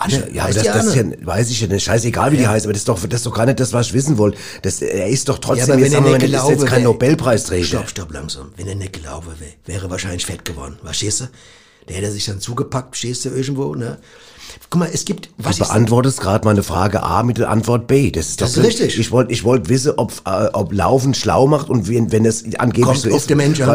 Anne, 0.00 0.30
Ja, 0.32 0.44
aber 0.44 0.52
das, 0.54 0.62
das 0.62 0.86
ist 0.86 0.94
ja, 0.94 1.04
weiß 1.22 1.50
ich 1.50 1.60
ja 1.60 1.66
nicht, 1.66 1.82
scheißegal 1.84 2.30
wie 2.30 2.36
die 2.36 2.46
heißt, 2.46 2.66
aber 2.66 2.72
das 2.72 2.82
ist 2.82 2.88
doch, 2.88 3.00
das 3.04 3.20
ist 3.20 3.26
doch 3.26 3.34
gar 3.34 3.46
nicht 3.46 3.58
das, 3.58 3.72
was 3.72 3.88
ich 3.88 3.94
wissen 3.94 4.16
wollte. 4.16 4.38
Das, 4.62 4.80
er 4.80 5.08
ist 5.08 5.28
doch 5.28 5.38
trotzdem, 5.38 5.66
Ja, 5.68 5.74
aber 5.74 5.82
jetzt 5.82 5.92
wenn 5.92 6.04
er 6.04 6.18
nicht 6.18 6.32
ist 6.34 6.48
jetzt 6.48 6.66
kein 6.66 6.84
Nobelpreisträger. 6.84 7.64
Stopp, 7.66 7.90
stopp, 7.90 8.12
langsam. 8.12 8.52
Wenn 8.56 8.68
er 8.68 8.76
nicht 8.76 8.92
gelaufen 8.92 9.32
wäre, 9.40 9.52
wäre 9.66 9.90
wahrscheinlich 9.90 10.24
fett 10.24 10.44
geworden. 10.44 10.78
Verstehst 10.84 11.20
du? 11.22 11.24
Der 11.88 11.96
hätte 11.96 12.12
sich 12.12 12.24
dann 12.26 12.38
zugepackt, 12.38 12.96
stehst 12.96 13.24
du 13.24 13.30
irgendwo, 13.30 13.74
ne? 13.74 13.98
Guck 14.70 14.78
mal, 14.80 14.88
es 14.92 15.04
gibt, 15.04 15.30
was 15.38 15.56
Du 15.56 15.64
beantwortest 15.64 16.20
gerade 16.20 16.44
meine 16.44 16.62
Frage 16.62 17.02
A 17.02 17.22
mit 17.22 17.38
der 17.38 17.50
Antwort 17.50 17.86
B. 17.86 18.10
Das 18.10 18.28
ist, 18.28 18.40
Das 18.40 18.56
ist 18.56 18.62
richtig. 18.64 18.98
Ich 18.98 19.10
wollte 19.10 19.32
ich 19.32 19.42
wollte 19.44 19.68
wissen, 19.68 19.92
ob, 19.96 20.12
äh, 20.26 20.46
ob 20.52 20.72
Laufen 20.72 21.12
schlau 21.14 21.46
macht 21.46 21.68
und 21.70 21.88
wenn, 21.88 22.12
wenn 22.12 22.24
es 22.24 22.44
angeblich 22.58 22.84
kommt 22.84 22.98
so 23.00 23.10
auf 23.10 23.16
ist. 23.16 23.30
den 23.30 23.36
Mensch 23.38 23.60
an. 23.60 23.68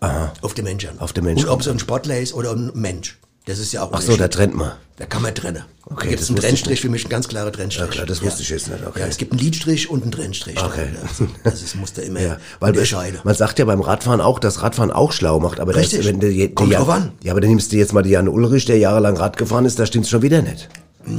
Weil- 0.00 0.32
Auf 0.42 0.54
den 0.54 0.64
Mensch 0.64 0.84
an. 0.86 0.98
Auf 0.98 1.12
den 1.12 1.24
Mensch 1.24 1.42
Und 1.44 1.48
ob 1.48 1.60
es 1.60 1.68
ein 1.68 1.78
Sportler 1.78 2.18
ist 2.18 2.34
oder 2.34 2.52
ein 2.52 2.70
Mensch. 2.74 3.18
Das 3.44 3.58
ist 3.58 3.72
ja 3.72 3.82
auch 3.82 3.90
Ach 3.92 4.00
so, 4.00 4.16
da 4.16 4.28
trennt 4.28 4.54
man. 4.54 4.72
Da 4.96 5.06
kann 5.06 5.20
man 5.22 5.34
trennen. 5.34 5.64
Okay, 5.86 6.04
da 6.04 6.10
gibt 6.10 6.20
es 6.22 6.28
einen 6.28 6.38
Trennstrich, 6.38 6.80
für 6.80 6.88
mich 6.88 7.04
ein 7.04 7.08
ganz 7.08 7.26
klarer 7.26 7.50
Trennstrich. 7.50 7.84
Ja, 7.86 7.90
klar, 7.90 8.06
das 8.06 8.22
wusste 8.22 8.42
ich 8.42 8.50
jetzt 8.50 8.68
nicht, 8.70 8.86
okay. 8.86 9.00
Ja, 9.00 9.06
es 9.06 9.16
gibt 9.16 9.32
einen 9.32 9.40
Lidstrich 9.40 9.90
und 9.90 10.02
einen 10.02 10.12
Trennstrich. 10.12 10.62
Okay. 10.62 10.86
Also, 11.02 11.26
das 11.42 11.60
ist, 11.62 11.74
muss 11.74 11.92
da 11.92 12.02
immer 12.02 12.20
Ja, 12.20 12.36
weil 12.60 12.70
unterscheiden. 12.70 13.18
man 13.24 13.34
sagt 13.34 13.58
ja 13.58 13.64
beim 13.64 13.80
Radfahren 13.80 14.20
auch, 14.20 14.38
dass 14.38 14.62
Radfahren 14.62 14.92
auch 14.92 15.10
schlau 15.10 15.40
macht, 15.40 15.58
aber 15.58 15.74
Richtig. 15.74 15.98
Das, 16.00 16.06
wenn 16.06 16.20
du, 16.20 16.28
je- 16.28 16.50
Kommt 16.50 16.72
drauf 16.72 16.88
an. 16.88 17.10
Ja, 17.24 17.32
aber 17.32 17.40
dann 17.40 17.50
nimmst 17.50 17.72
du 17.72 17.76
jetzt 17.76 17.92
mal 17.92 18.02
die 18.02 18.10
Jan 18.10 18.28
Ulrich, 18.28 18.66
der 18.66 18.78
jahrelang 18.78 19.16
Rad 19.16 19.36
gefahren 19.36 19.64
ist, 19.64 19.76
da 19.78 19.86
stimmt's 19.86 20.08
schon 20.10 20.22
wieder 20.22 20.40
nicht. 20.40 20.68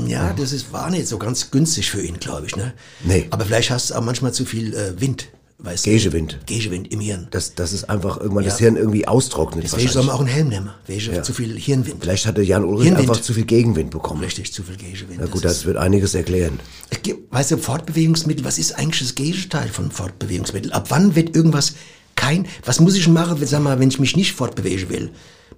Ja, 0.08 0.32
das 0.38 0.54
ist, 0.54 0.72
war 0.72 0.90
nicht 0.90 1.08
so 1.10 1.18
ganz 1.18 1.52
günstig 1.52 1.92
für 1.92 2.02
ihn, 2.02 2.18
glaube 2.20 2.46
ich. 2.46 2.56
Ne? 2.56 2.72
Nee. 3.04 3.28
Aber 3.32 3.44
vielleicht 3.44 3.70
hast 3.70 3.90
du 3.90 3.96
auch 3.96 4.02
manchmal 4.02 4.32
zu 4.34 4.46
viel 4.46 4.74
äh, 4.74 5.00
Wind. 5.02 5.28
Weißt? 5.64 5.86
Gegewind. 5.86 6.40
Gegewind 6.46 6.92
im 6.92 7.00
Hirn. 7.00 7.28
Das, 7.32 7.56
das 7.56 7.72
ist 7.72 7.90
einfach 7.90 8.20
irgendwann 8.20 8.44
das 8.44 8.60
Ja. 8.60 8.66
Hirn 8.66 8.76
irgendwie 8.76 9.08
austrocknet. 9.08 9.64
Deswegen 9.64 9.88
soll 9.90 10.04
man 10.04 10.14
auch 10.16 10.20
einen 10.20 10.28
Helm 10.28 10.50
nehmen. 10.50 10.70
Welche 10.88 11.22
zu 11.22 11.34
viel 11.34 11.58
Hirnwind. 11.58 11.96
Vielleicht 12.02 12.26
hatte 12.26 12.42
Jan 12.42 12.66
Ulrich 12.66 12.88
Hirnwind. 12.90 13.10
einfach 13.10 13.22
zu 13.22 13.34
viel 13.34 13.46
Gegenwind 13.46 13.90
bekommen. 13.90 14.22
Richtig, 14.22 14.52
zu 14.54 14.62
viel 14.62 14.76
Gegewind. 14.76 15.20
Na 15.22 15.26
gut, 15.26 15.46
das 15.46 15.54
das 15.54 15.66
wird 15.66 15.78
einiges 15.78 16.16
erklären. 16.16 16.60
Weißt 17.32 17.52
du, 17.52 17.58
Fortbewegungsmittel, 17.58 18.44
was 18.44 18.58
ist 18.60 18.74
eigentlich 18.78 19.00
das 19.00 19.16
Gegenteil 19.16 19.70
von 19.70 19.90
Fortbewegungsmittel? 19.90 20.74
Ab 20.74 20.88
wann 20.90 21.16
wird 21.16 21.34
irgendwas 21.36 21.74
kein, 22.16 22.46
was 22.66 22.80
muss 22.82 22.96
ich 22.96 23.08
machen, 23.08 23.40
wenn- 23.40 23.48
sag 23.48 23.62
mal, 23.64 23.80
wenn 23.80 23.88
ich 23.90 24.00
mich 24.00 24.16
nicht 24.18 24.34
fortbewegen 24.34 24.90
will? 24.90 25.12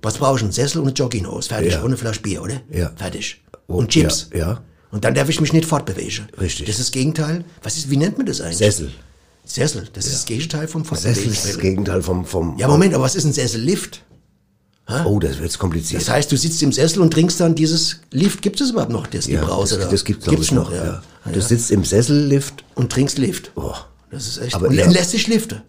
Was 0.04 0.20
brauche 0.20 0.38
ich? 0.38 0.44
Einen 0.44 0.52
Sessel 0.52 0.80
und 0.82 0.88
eine 0.88 0.94
Jogginghose. 0.94 1.50
Fertig. 1.50 1.72
Ja. 1.74 1.80
Und 1.80 1.88
eine 1.88 1.98
Flasche 1.98 2.22
Bier, 2.22 2.44
oder? 2.44 2.62
Ja. 2.72 2.92
Fertig. 2.96 3.42
Oh, 3.68 3.78
und 3.78 3.90
Chips. 3.90 4.30
ja, 4.34 4.38
ja. 4.40 4.62
Und 4.92 5.04
dann 5.04 5.16
darf 5.16 5.28
ich 5.30 5.42
mich 5.42 5.52
nicht 5.52 5.66
fortbewegen. 5.66 6.28
Richtig. 6.40 6.68
Das 6.68 6.76
ist 6.78 6.90
das 6.90 6.92
Gegenteil. 6.92 7.44
Was 7.64 7.76
ist, 7.78 7.90
wie 7.90 7.98
nennt 7.98 8.18
man 8.18 8.28
das 8.28 8.40
eigentlich? 8.40 8.58
Sessel. 8.60 8.92
Sessel. 9.46 9.88
Das 9.94 10.06
ist 10.06 10.14
das 10.16 10.26
Gegenteil 10.26 10.68
vom 10.68 10.84
Sessel 10.84 11.28
ist 11.32 11.46
das. 11.48 11.58
Gegenteil 11.60 12.02
vom, 12.02 12.26
vom 12.26 12.58
Ja, 12.58 12.68
Moment, 12.68 12.94
aber 12.94 13.04
was 13.04 13.16
ist 13.16 13.26
ein 13.26 13.34
Sessellift? 13.34 14.02
Oh, 15.06 15.20
das 15.20 15.40
wird 15.40 15.58
kompliziert. 15.58 16.02
Das 16.02 16.10
heißt, 16.10 16.32
du 16.32 16.38
sitzt 16.38 16.62
im 16.62 16.72
Sessel 16.72 17.02
und 17.02 17.12
trinkst 17.12 17.40
dann 17.40 17.56
dieses 17.56 18.02
Lift. 18.12 18.42
Gibt 18.44 18.62
es 18.62 18.70
überhaupt 18.70 18.92
noch, 18.92 19.08
das, 19.08 19.26
die 19.26 19.32
ja, 19.34 19.44
Brause 19.44 19.78
das, 19.78 19.86
da? 19.86 19.92
das 19.92 20.06
gibt's, 20.06 20.26
glaub 20.26 20.36
Gibt's 20.36 20.48
ich, 20.50 20.54
noch. 20.54 20.72
ja. 20.72 20.78
Ja. 20.86 21.04
Ja. 21.26 21.32
Du 21.32 21.42
sitzt 21.42 21.72
im 21.72 21.84
Sessellift. 21.84 22.64
Und 22.76 22.92
trinkst 22.92 23.18
Lift. 23.18 23.52
Oh. 23.56 23.74
Das 24.12 24.28
ist 24.28 24.38
echt. 24.38 24.54
Aber 24.54 24.68
und 24.68 24.76
ja. 24.76 24.84
dann 24.84 24.94
lässt 24.94 25.12
sich 25.12 25.28
liften. 25.28 25.62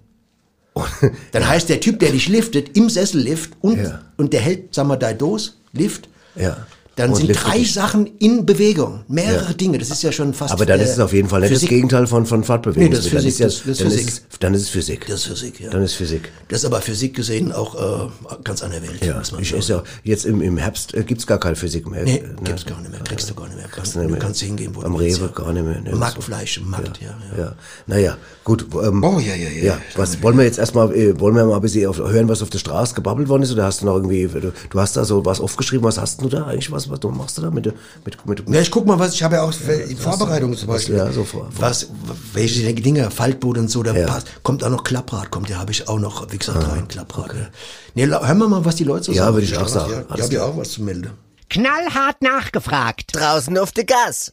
Dann 1.32 1.48
heißt 1.48 1.70
der 1.70 1.80
Typ, 1.80 2.00
der 2.00 2.12
dich 2.12 2.28
liftet, 2.28 2.76
im 2.76 2.90
Sessellift 2.90 3.52
und, 3.62 3.78
Ja. 3.78 4.02
und 4.18 4.34
der 4.34 4.42
hält, 4.42 4.74
sag 4.74 4.86
mal, 4.86 4.96
dein 4.96 5.16
Dos, 5.16 5.56
Lift. 5.72 6.10
Ja. 6.34 6.66
Dann 6.96 7.14
sind 7.14 7.26
liftet 7.28 7.46
drei 7.46 7.58
dich. 7.58 7.72
Sachen 7.74 8.06
in 8.18 8.44
Bewegung. 8.46 9.04
Mehrere 9.06 9.46
Ja. 9.48 9.52
Dinge. 9.52 9.78
Das 9.78 9.90
ist 9.90 10.02
ja 10.02 10.10
schon 10.12 10.32
fast. 10.34 10.52
Aber 10.52 10.64
dann 10.66 10.80
äh, 10.80 10.84
ist 10.84 10.90
es 10.92 10.98
auf 10.98 11.12
jeden 11.12 11.28
Fall 11.28 11.40
nicht 11.42 11.50
Physik. 11.50 11.68
das 11.68 11.74
Gegenteil 11.74 12.06
von, 12.06 12.24
von 12.26 12.42
Fortbewegung. 12.42 12.84
Nee, 12.84 12.96
das 12.96 13.04
ist 13.04 13.10
Physik, 13.10 13.36
Dann 13.38 13.46
das- 13.48 13.62
das 13.62 13.66
ist 13.68 13.80
dann, 13.80 13.90
Physik. 13.90 14.08
Ist, 14.08 14.22
es- 14.32 14.38
dann 14.40 14.54
ist 14.54 14.62
es 14.62 14.68
Physik. 14.70 15.06
Das 15.06 15.16
ist 15.20 15.26
Physik, 15.26 15.60
ja. 15.60 15.70
Dann 15.70 15.82
ist 15.82 15.92
Physik. 15.94 16.32
Das 16.48 16.60
ist 16.60 16.64
aber 16.64 16.80
Physik 16.80 17.14
gesehen 17.14 17.52
auch 17.52 17.74
äh, 17.74 18.08
ganz 18.44 18.62
an 18.62 18.70
der 18.70 18.82
Welt. 18.82 19.04
Ja, 19.04 19.20
ich 19.38 19.52
ist 19.52 19.68
ja, 19.68 19.82
jetzt 20.04 20.24
im, 20.24 20.40
im 20.40 20.56
Herbst 20.56 20.94
äh, 20.94 21.02
gibt's 21.04 21.26
gar 21.26 21.38
keine 21.38 21.54
Physik 21.56 21.86
mehr. 21.90 22.02
Nee, 22.04 22.16
äh, 22.16 22.22
ne? 22.28 22.34
gibt's 22.44 22.64
gar 22.64 22.80
nicht 22.80 22.90
mehr. 22.90 23.00
Kriegst 23.00 23.28
du 23.30 23.34
gar 23.34 23.44
nicht 23.46 23.56
mehr. 23.56 23.66
Kannst, 23.70 23.94
du 23.94 23.98
nicht 23.98 24.08
du 24.08 24.12
mehr. 24.12 24.20
kannst 24.20 24.40
hingehen, 24.40 24.70
wo 24.74 24.80
Am 24.82 24.94
du 24.94 25.00
willst, 25.00 25.20
Rewe 25.20 25.28
gar 25.34 25.52
nicht 25.52 25.64
mehr. 25.66 25.80
Ne? 25.82 25.94
Marktfleisch, 25.96 26.56
im 26.58 26.70
Markt, 26.70 26.98
ja. 27.02 27.08
ja. 27.36 27.44
Ja, 27.44 27.54
naja, 27.86 28.16
gut. 28.44 28.66
Ähm, 28.82 29.04
Oh, 29.04 29.20
ja, 29.20 29.34
ja, 29.34 29.50
ja. 29.50 29.64
ja. 29.64 29.78
Was 29.96 30.22
wollen 30.22 30.38
wir 30.38 30.44
jetzt 30.44 30.58
erstmal, 30.58 30.94
äh, 30.94 31.20
wollen 31.20 31.34
wir 31.36 31.44
mal 31.44 31.56
ein 31.56 31.60
bisschen 31.60 31.86
auf, 31.88 31.98
hören, 31.98 32.28
was 32.28 32.40
auf 32.42 32.48
der 32.50 32.58
Straße 32.58 32.94
gebabbelt 32.94 33.28
worden 33.28 33.42
ist? 33.42 33.52
Oder 33.52 33.64
hast 33.64 33.82
du 33.82 33.86
noch 33.86 33.96
irgendwie, 33.96 34.26
du, 34.26 34.52
du 34.70 34.80
hast 34.80 34.96
da 34.96 35.04
so 35.04 35.24
was 35.26 35.40
aufgeschrieben, 35.40 35.84
was 35.84 35.98
hast 35.98 36.22
du 36.22 36.28
da 36.30 36.46
eigentlich, 36.46 36.70
was, 36.72 36.85
was 36.90 37.00
du 37.00 37.10
machst 37.10 37.36
du 37.38 37.42
da 37.42 37.50
mit, 37.50 37.66
der- 37.66 37.74
mit, 38.04 38.26
mit, 38.26 38.48
Ja, 38.54 38.60
ich 38.60 38.70
guck 38.70 38.86
mal, 38.86 38.98
was 38.98 39.14
ich 39.14 39.22
habe 39.22 39.36
ja 39.36 39.42
auch 39.42 39.52
in 39.88 39.96
Vorbereitung 39.96 40.56
zum 40.56 40.68
Beispiel. 40.68 40.96
ja, 40.96 41.10
so 41.12 41.24
vor- 41.24 41.48
was, 41.58 41.88
welche 42.32 42.72
Dinge, 42.74 43.10
Faltboot 43.10 43.58
und 43.58 43.70
so, 43.70 43.82
da 43.82 43.94
Ja. 43.94 44.06
passt, 44.06 44.28
kommt 44.42 44.62
auch 44.64 44.70
noch 44.70 44.84
Klapprad, 44.84 45.30
kommt, 45.30 45.48
ja, 45.48 45.58
habe 45.58 45.72
ich 45.72 45.88
auch 45.88 45.98
noch, 45.98 46.30
wie 46.32 46.38
gesagt, 46.38 46.66
rein, 46.68 46.88
Klapprad. 46.88 47.32
Ja. 47.34 47.46
Nee, 47.94 48.04
la- 48.06 48.26
hören 48.26 48.38
wir 48.38 48.48
mal, 48.48 48.64
was 48.64 48.76
die 48.76 48.84
Leute 48.84 49.04
so 49.04 49.12
Ja, 49.12 49.24
sagen. 49.24 49.34
würde 49.36 49.46
ich 49.46 49.56
auch 49.56 49.68
sagen. 49.68 49.92
Ja, 49.92 50.14
ich 50.16 50.22
habe 50.22 50.34
ja 50.34 50.44
auch 50.44 50.56
was 50.56 50.70
zu 50.70 50.82
melden. 50.82 51.10
Knallhart 51.48 52.22
nachgefragt. 52.22 53.14
Draußen 53.14 53.56
auf 53.56 53.70
der 53.70 53.84
Gas. 53.84 54.32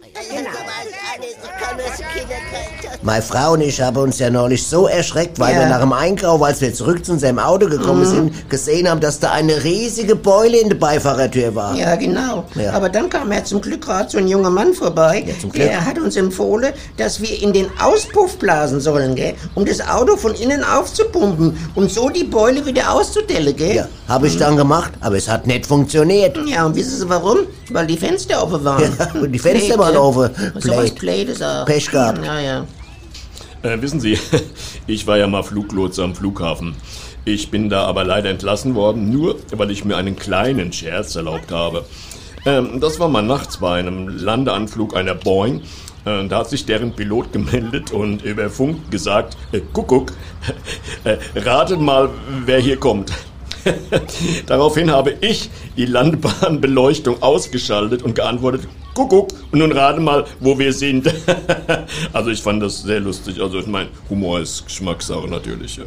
Meine 3.03 3.21
Frau 3.21 3.53
und 3.53 3.61
ich 3.61 3.79
haben 3.81 3.97
uns 3.97 4.17
ja 4.19 4.29
neulich 4.29 4.65
so 4.65 4.87
erschreckt, 4.87 5.37
weil 5.39 5.53
Ja. 5.53 5.59
wir 5.61 5.67
nach 5.67 5.79
dem 5.81 5.93
Einkauf, 5.93 6.41
als 6.41 6.59
wir 6.61 6.73
zurück 6.73 7.05
zu 7.05 7.11
unserem 7.11 7.37
Auto 7.37 7.67
gekommen 7.67 8.05
sind, 8.05 8.49
gesehen 8.49 8.89
haben, 8.89 8.99
dass 8.99 9.19
da 9.19 9.31
eine 9.31 9.63
riesige 9.63 10.15
Beule 10.15 10.57
in 10.57 10.69
der 10.69 10.75
Beifahrertür 10.77 11.53
war. 11.53 11.75
Ja, 11.75 11.95
genau. 11.95 12.45
Ja. 12.55 12.73
Aber 12.73 12.89
dann 12.89 13.09
kam 13.09 13.31
ja 13.31 13.43
zum 13.43 13.61
Glück 13.61 13.81
gerade 13.81 14.09
so 14.09 14.17
ein 14.17 14.27
junger 14.27 14.49
Mann 14.49 14.73
vorbei. 14.73 15.23
zum 15.39 15.51
Glück. 15.51 15.67
Der 15.67 15.85
hat 15.85 15.99
uns 15.99 16.15
empfohlen, 16.15 16.73
dass 16.97 17.21
wir 17.21 17.41
in 17.41 17.53
den 17.53 17.67
Auspuff 17.79 18.37
blasen 18.37 18.81
sollen, 18.81 19.15
gell? 19.15 19.35
Um 19.53 19.65
das 19.65 19.81
Auto 19.87 20.17
von 20.17 20.33
innen 20.35 20.63
aufzupumpen 20.63 21.57
und 21.75 21.91
so 21.91 22.09
die 22.09 22.23
Beule 22.23 22.65
wieder 22.65 22.91
auszudellen, 22.91 23.55
gell? 23.55 23.75
Ja, 23.75 23.87
habe 24.07 24.27
ich 24.27 24.37
dann 24.37 24.57
gemacht, 24.57 24.93
aber 25.01 25.17
es 25.17 25.27
hat 25.29 25.45
nicht 25.45 25.65
funktioniert. 25.67 26.37
Ja, 26.47 26.65
und 26.65 26.75
wissen 26.75 27.02
Sie 27.03 27.09
warum? 27.09 27.39
Weil 27.69 27.87
die 27.87 27.97
Fenster 27.97 28.43
offen 28.43 28.63
waren. 28.63 28.83
Ja, 28.97 29.21
und 29.21 29.31
die 29.31 29.39
Fenster 29.39 29.75
Blöd, 29.75 29.79
waren 29.79 29.97
offen. 29.97 30.29
So 30.59 30.71
was 30.71 30.91
Blöd. 30.91 30.99
Blödes 30.99 31.41
auch. 31.41 31.65
Pech 31.65 31.89
gehabt. 31.89 32.25
Ja, 32.25 32.39
ja. 32.39 32.65
Äh, 33.61 33.81
wissen 33.81 33.99
Sie, 33.99 34.17
ich 34.87 35.07
war 35.07 35.17
ja 35.17 35.27
mal 35.27 35.43
Fluglotse 35.43 36.03
am 36.03 36.15
Flughafen. 36.15 36.75
Ich 37.25 37.51
bin 37.51 37.69
da 37.69 37.85
aber 37.85 38.03
leider 38.03 38.29
entlassen 38.29 38.75
worden, 38.75 39.09
nur 39.09 39.37
weil 39.51 39.71
ich 39.71 39.85
mir 39.85 39.95
einen 39.95 40.15
kleinen 40.15 40.73
Scherz 40.73 41.15
erlaubt 41.15 41.51
habe. 41.51 41.85
Ähm, 42.45 42.79
das 42.81 42.99
war 42.99 43.07
mal 43.07 43.21
nachts 43.21 43.57
bei 43.57 43.79
einem 43.79 44.09
Landeanflug 44.09 44.95
einer 44.95 45.15
Boeing. 45.15 45.61
Äh, 46.05 46.27
da 46.27 46.39
hat 46.39 46.49
sich 46.49 46.65
deren 46.65 46.93
Pilot 46.93 47.31
gemeldet 47.31 47.91
und 47.91 48.23
über 48.23 48.49
Funk 48.49 48.91
gesagt, 48.91 49.37
äh, 49.53 49.61
Kuckuck, 49.71 50.11
äh, 51.05 51.17
ratet 51.35 51.79
mal, 51.79 52.09
wer 52.45 52.59
hier 52.59 52.77
kommt. 52.77 53.13
Daraufhin 54.45 54.91
habe 54.91 55.15
ich 55.21 55.49
die 55.77 55.85
Landbahnbeleuchtung 55.85 57.21
ausgeschaltet 57.21 58.03
und 58.03 58.15
geantwortet, 58.15 58.67
Kuckuck, 58.93 59.29
und 59.51 59.59
nun 59.59 59.71
rate 59.71 59.99
mal, 59.99 60.25
wo 60.39 60.57
wir 60.57 60.73
sind. 60.73 61.13
also 62.13 62.29
ich 62.29 62.41
fand 62.41 62.61
das 62.61 62.83
sehr 62.83 62.99
lustig. 62.99 63.39
Also 63.41 63.59
ich 63.59 63.67
mein, 63.67 63.87
Humor 64.09 64.39
ist 64.39 64.65
Geschmackssache 64.65 65.27
natürlich. 65.27 65.77
Ja. 65.77 65.83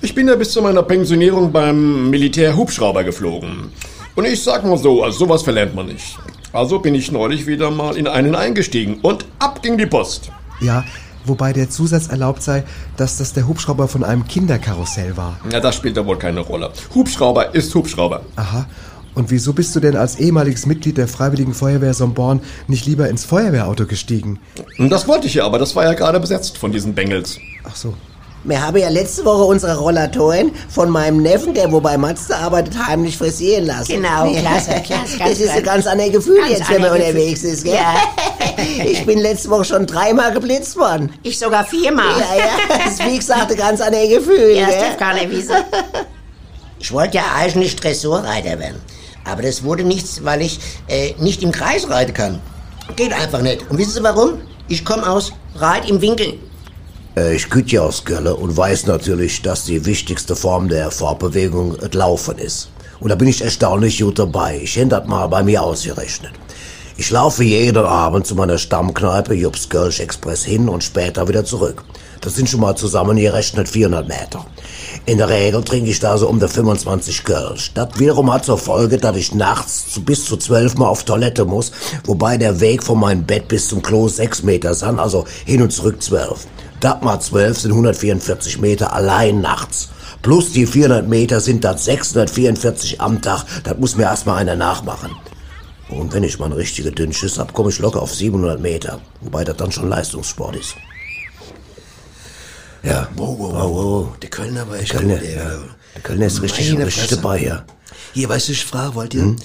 Ich 0.00 0.14
bin 0.14 0.28
ja 0.28 0.36
bis 0.36 0.52
zu 0.52 0.62
meiner 0.62 0.82
Pensionierung 0.82 1.52
beim 1.52 2.10
Militär 2.10 2.56
Hubschrauber 2.56 3.04
geflogen. 3.04 3.70
Und 4.14 4.26
ich 4.26 4.42
sag 4.42 4.64
mal 4.64 4.76
so, 4.76 5.02
also 5.02 5.26
sowas 5.26 5.42
verlernt 5.42 5.74
man 5.74 5.86
nicht. 5.86 6.18
Also 6.52 6.80
bin 6.80 6.94
ich 6.94 7.10
neulich 7.10 7.46
wieder 7.46 7.70
mal 7.70 7.96
in 7.96 8.06
einen 8.06 8.34
eingestiegen 8.34 8.98
und 9.00 9.24
ab 9.38 9.62
ging 9.62 9.78
die 9.78 9.86
Post. 9.86 10.30
Ja, 10.60 10.84
wobei 11.24 11.52
der 11.52 11.70
Zusatz 11.70 12.08
erlaubt 12.08 12.42
sei, 12.42 12.64
dass 12.96 13.18
das 13.18 13.32
der 13.32 13.46
Hubschrauber 13.46 13.88
von 13.88 14.04
einem 14.04 14.26
Kinderkarussell 14.26 15.16
war. 15.16 15.38
Ja, 15.50 15.60
das 15.60 15.76
spielt 15.76 15.96
da 15.96 16.06
wohl 16.06 16.18
keine 16.18 16.40
Rolle. 16.40 16.70
Hubschrauber 16.94 17.54
ist 17.54 17.74
Hubschrauber. 17.74 18.22
Aha. 18.36 18.66
Und 19.14 19.30
wieso 19.30 19.52
bist 19.52 19.76
du 19.76 19.80
denn 19.80 19.96
als 19.96 20.16
ehemaliges 20.16 20.64
Mitglied 20.64 20.96
der 20.96 21.06
Freiwilligen 21.06 21.52
Feuerwehr 21.52 21.92
Somborn 21.92 22.40
nicht 22.66 22.86
lieber 22.86 23.08
ins 23.08 23.24
Feuerwehrauto 23.24 23.86
gestiegen? 23.86 24.38
Das 24.78 25.06
wollte 25.06 25.26
ich 25.26 25.34
ja, 25.34 25.44
aber 25.44 25.58
das 25.58 25.76
war 25.76 25.84
ja 25.84 25.92
gerade 25.92 26.18
besetzt 26.18 26.56
von 26.56 26.72
diesen 26.72 26.94
Bengels. 26.94 27.38
Ach 27.64 27.76
so. 27.76 27.94
Wir 28.44 28.60
haben 28.60 28.76
ja 28.76 28.88
letzte 28.88 29.24
Woche 29.24 29.44
unsere 29.44 29.78
Rollatoren 29.78 30.52
von 30.68 30.90
meinem 30.90 31.22
Neffen, 31.22 31.54
der 31.54 31.70
wo 31.70 31.80
bei 31.80 31.96
Mazda 31.96 32.38
arbeitet, 32.38 32.74
heimlich 32.86 33.16
frisieren 33.16 33.66
lassen. 33.66 33.92
Genau, 34.02 34.32
klasse, 34.32 34.82
klasse, 34.84 35.18
Das 35.18 35.38
ist 35.38 35.50
ein 35.50 35.62
ganz 35.62 35.86
anderes 35.86 36.12
Gefühl 36.12 36.38
Ganz 36.38 36.58
jetzt, 36.58 36.68
wenn 36.70 36.80
man 36.80 36.90
anderes 36.90 37.08
unterwegs 37.10 37.42
ist, 37.44 37.64
gell? 37.64 37.74
Ja. 37.74 37.94
Ich 38.84 39.04
bin 39.06 39.18
letzte 39.18 39.50
Woche 39.50 39.64
schon 39.64 39.86
dreimal 39.86 40.32
geblitzt 40.32 40.76
worden. 40.76 41.12
Ich 41.22 41.38
sogar 41.38 41.64
viermal. 41.64 42.18
Ja, 42.18 42.36
ja, 42.36 42.78
das 42.84 42.94
ist 42.94 43.06
wie 43.06 43.18
gesagt 43.18 43.50
ein 43.50 43.56
ganz 43.56 43.80
anderes 43.80 44.08
Gefühl, 44.10 44.56
Ja, 44.56 44.66
das 44.66 44.78
darf 44.78 44.96
keiner 44.98 45.30
wissen. 45.30 45.54
Ich 46.78 46.92
wollte 46.92 47.16
ja 47.18 47.24
eigentlich 47.36 47.76
Dressurreiter 47.76 48.58
werden. 48.58 48.80
Aber 49.24 49.42
das 49.42 49.62
wurde 49.62 49.84
nichts, 49.84 50.24
weil 50.24 50.42
ich 50.42 50.58
äh, 50.88 51.14
nicht 51.18 51.42
im 51.42 51.52
Kreis 51.52 51.88
reiten 51.88 52.12
kann. 52.12 52.40
Geht 52.96 53.12
einfach 53.12 53.40
nicht. 53.40 53.70
Und 53.70 53.78
wissen 53.78 53.92
Sie 53.92 54.02
warum? 54.02 54.40
Ich 54.68 54.84
komme 54.84 55.08
aus 55.08 55.32
Reit 55.56 55.88
im 55.88 56.00
Winkel. 56.00 56.34
Äh, 57.16 57.36
Ich 57.36 57.50
küt 57.50 57.72
ja 57.72 57.82
aus 57.82 58.04
Gölle 58.04 58.34
und 58.36 58.56
weiß 58.56 58.86
natürlich, 58.86 59.42
dass 59.42 59.64
die 59.64 59.84
wichtigste 59.84 60.36
Form 60.36 60.68
der 60.68 60.90
Fortbewegung 60.90 61.76
das 61.78 61.92
Laufen 61.94 62.38
ist. 62.38 62.70
Und 63.00 63.08
da 63.10 63.14
bin 63.16 63.28
ich 63.28 63.42
erstaunlich 63.42 63.98
gut 64.00 64.18
dabei. 64.18 64.60
Ich 64.62 64.76
hätte 64.76 64.88
das 64.88 65.06
mal 65.06 65.26
bei 65.26 65.42
mir 65.42 65.62
ausgerechnet. 65.62 66.32
Ich 66.96 67.10
laufe 67.10 67.42
jeden 67.42 67.84
Abend 67.84 68.26
zu 68.26 68.34
meiner 68.34 68.58
Stammkneipe 68.58 69.34
Jups 69.34 69.68
Gölsch 69.68 69.98
Express 69.98 70.44
hin 70.44 70.68
und 70.68 70.84
später 70.84 71.26
wieder 71.26 71.44
zurück. 71.44 71.84
Das 72.20 72.36
sind 72.36 72.48
schon 72.48 72.60
mal 72.60 72.76
zusammengerechnet 72.76 73.68
400 73.68 74.06
Meter. 74.06 74.46
In 75.06 75.18
der 75.18 75.28
Regel 75.28 75.64
trinke 75.64 75.90
ich 75.90 75.98
da 75.98 76.16
so 76.16 76.28
um 76.28 76.38
die 76.38 76.46
25 76.46 77.24
Kölsch. 77.24 77.72
Das 77.74 77.98
wiederum 77.98 78.32
hat 78.32 78.44
zur 78.44 78.58
Folge, 78.58 78.98
dass 78.98 79.16
ich 79.16 79.34
nachts 79.34 79.90
zu, 79.90 80.04
bis 80.04 80.24
zu 80.24 80.36
12 80.36 80.76
Mal 80.76 80.86
auf 80.86 81.02
Toilette 81.02 81.44
muss, 81.44 81.72
wobei 82.04 82.36
der 82.36 82.60
Weg 82.60 82.84
von 82.84 83.00
meinem 83.00 83.24
Bett 83.24 83.48
bis 83.48 83.68
zum 83.68 83.82
Klo 83.82 84.06
6 84.06 84.44
Meter 84.44 84.72
sind, 84.74 85.00
also 85.00 85.24
hin 85.44 85.62
und 85.62 85.72
zurück 85.72 86.00
12. 86.00 86.46
Das 86.82 87.00
mal 87.00 87.20
12 87.20 87.58
sind 87.60 87.70
144 87.70 88.58
Meter 88.58 88.92
allein 88.92 89.40
nachts. 89.40 89.88
Plus 90.20 90.52
die 90.52 90.66
400 90.66 91.08
Meter 91.08 91.40
sind 91.40 91.62
das 91.64 91.84
644 91.84 93.00
am 93.00 93.22
Tag. 93.22 93.44
Das 93.64 93.78
muss 93.78 93.96
mir 93.96 94.02
erstmal 94.04 94.38
einer 94.38 94.56
nachmachen. 94.56 95.12
Und 95.88 96.12
wenn 96.12 96.24
ich 96.24 96.38
mal 96.38 96.46
eine 96.46 96.56
richtige 96.56 96.90
Dünnschiss 96.90 97.38
hab, 97.38 97.52
komme 97.52 97.70
ich 97.70 97.78
locker 97.78 98.02
auf 98.02 98.12
700 98.14 98.60
Meter. 98.60 99.00
Wobei 99.20 99.44
das 99.44 99.56
dann 99.58 99.70
schon 99.70 99.88
Leistungssport 99.88 100.56
ist. 100.56 100.74
Ja. 102.82 103.08
Wow, 103.16 103.38
wow, 103.38 103.52
wow, 103.54 103.70
wow. 103.74 104.18
Der 104.18 104.30
Kölner 104.30 104.68
war 104.68 104.76
echt 104.78 104.90
Kölner, 104.90 105.14
gut, 105.16 105.24
ey. 105.24 105.36
ja. 105.36 105.50
Der 105.94 106.02
Kölner 106.02 106.26
ist 106.26 106.42
richtig, 106.42 106.76
richtig 106.76 107.06
dabei, 107.08 107.42
ja. 107.44 107.64
Hier, 108.12 108.28
weißt 108.28 108.48
du, 108.48 108.52
ich 108.52 108.64
frage, 108.64 108.94
wollt 108.96 109.14
ihr, 109.14 109.36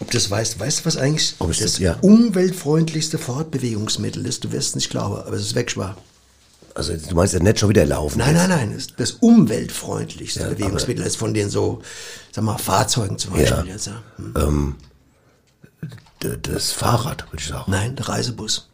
ob 0.00 0.10
das 0.12 0.30
weißt, 0.30 0.58
weißt 0.58 0.80
du, 0.80 0.84
was 0.86 0.96
eigentlich 0.96 1.34
das 1.38 1.58
das- 1.58 1.78
ja. 1.78 1.96
umweltfreundlichste 2.00 3.18
Fortbewegungsmittel 3.18 4.24
ist? 4.24 4.44
Du 4.44 4.52
wirst 4.52 4.70
es 4.70 4.74
nicht 4.76 4.90
glauben, 4.90 5.16
aber 5.16 5.32
es 5.34 5.42
ist 5.42 5.54
weg, 5.54 5.70
schwa. 5.70 5.94
Also 6.76 6.94
du 6.94 7.14
meinst 7.14 7.32
ja 7.32 7.40
nicht 7.40 7.58
schon 7.58 7.70
wieder 7.70 7.86
laufen. 7.86 8.18
Nein, 8.18 8.34
jetzt. 8.36 8.48
nein, 8.48 8.68
nein, 8.68 8.74
das, 8.76 8.88
das 8.96 9.10
umweltfreundlichste 9.12 10.40
Ja, 10.40 10.48
Bewegungsmittel 10.50 11.04
ist 11.06 11.16
von 11.16 11.32
den 11.32 11.48
so, 11.48 11.80
sag 12.32 12.44
mal, 12.44 12.58
Fahrzeugen 12.58 13.18
zum 13.18 13.32
Beispiel. 13.32 13.64
Ja. 13.66 13.72
Jetzt, 13.72 13.86
ja. 13.86 14.02
Hm. 14.18 14.76
D- 16.22 16.36
Das 16.42 16.72
Fahrrad, 16.72 17.24
würde 17.32 17.38
ich 17.42 17.48
sagen. 17.48 17.64
Nein, 17.70 17.96
der 17.96 18.08
Reisebus. 18.08 18.68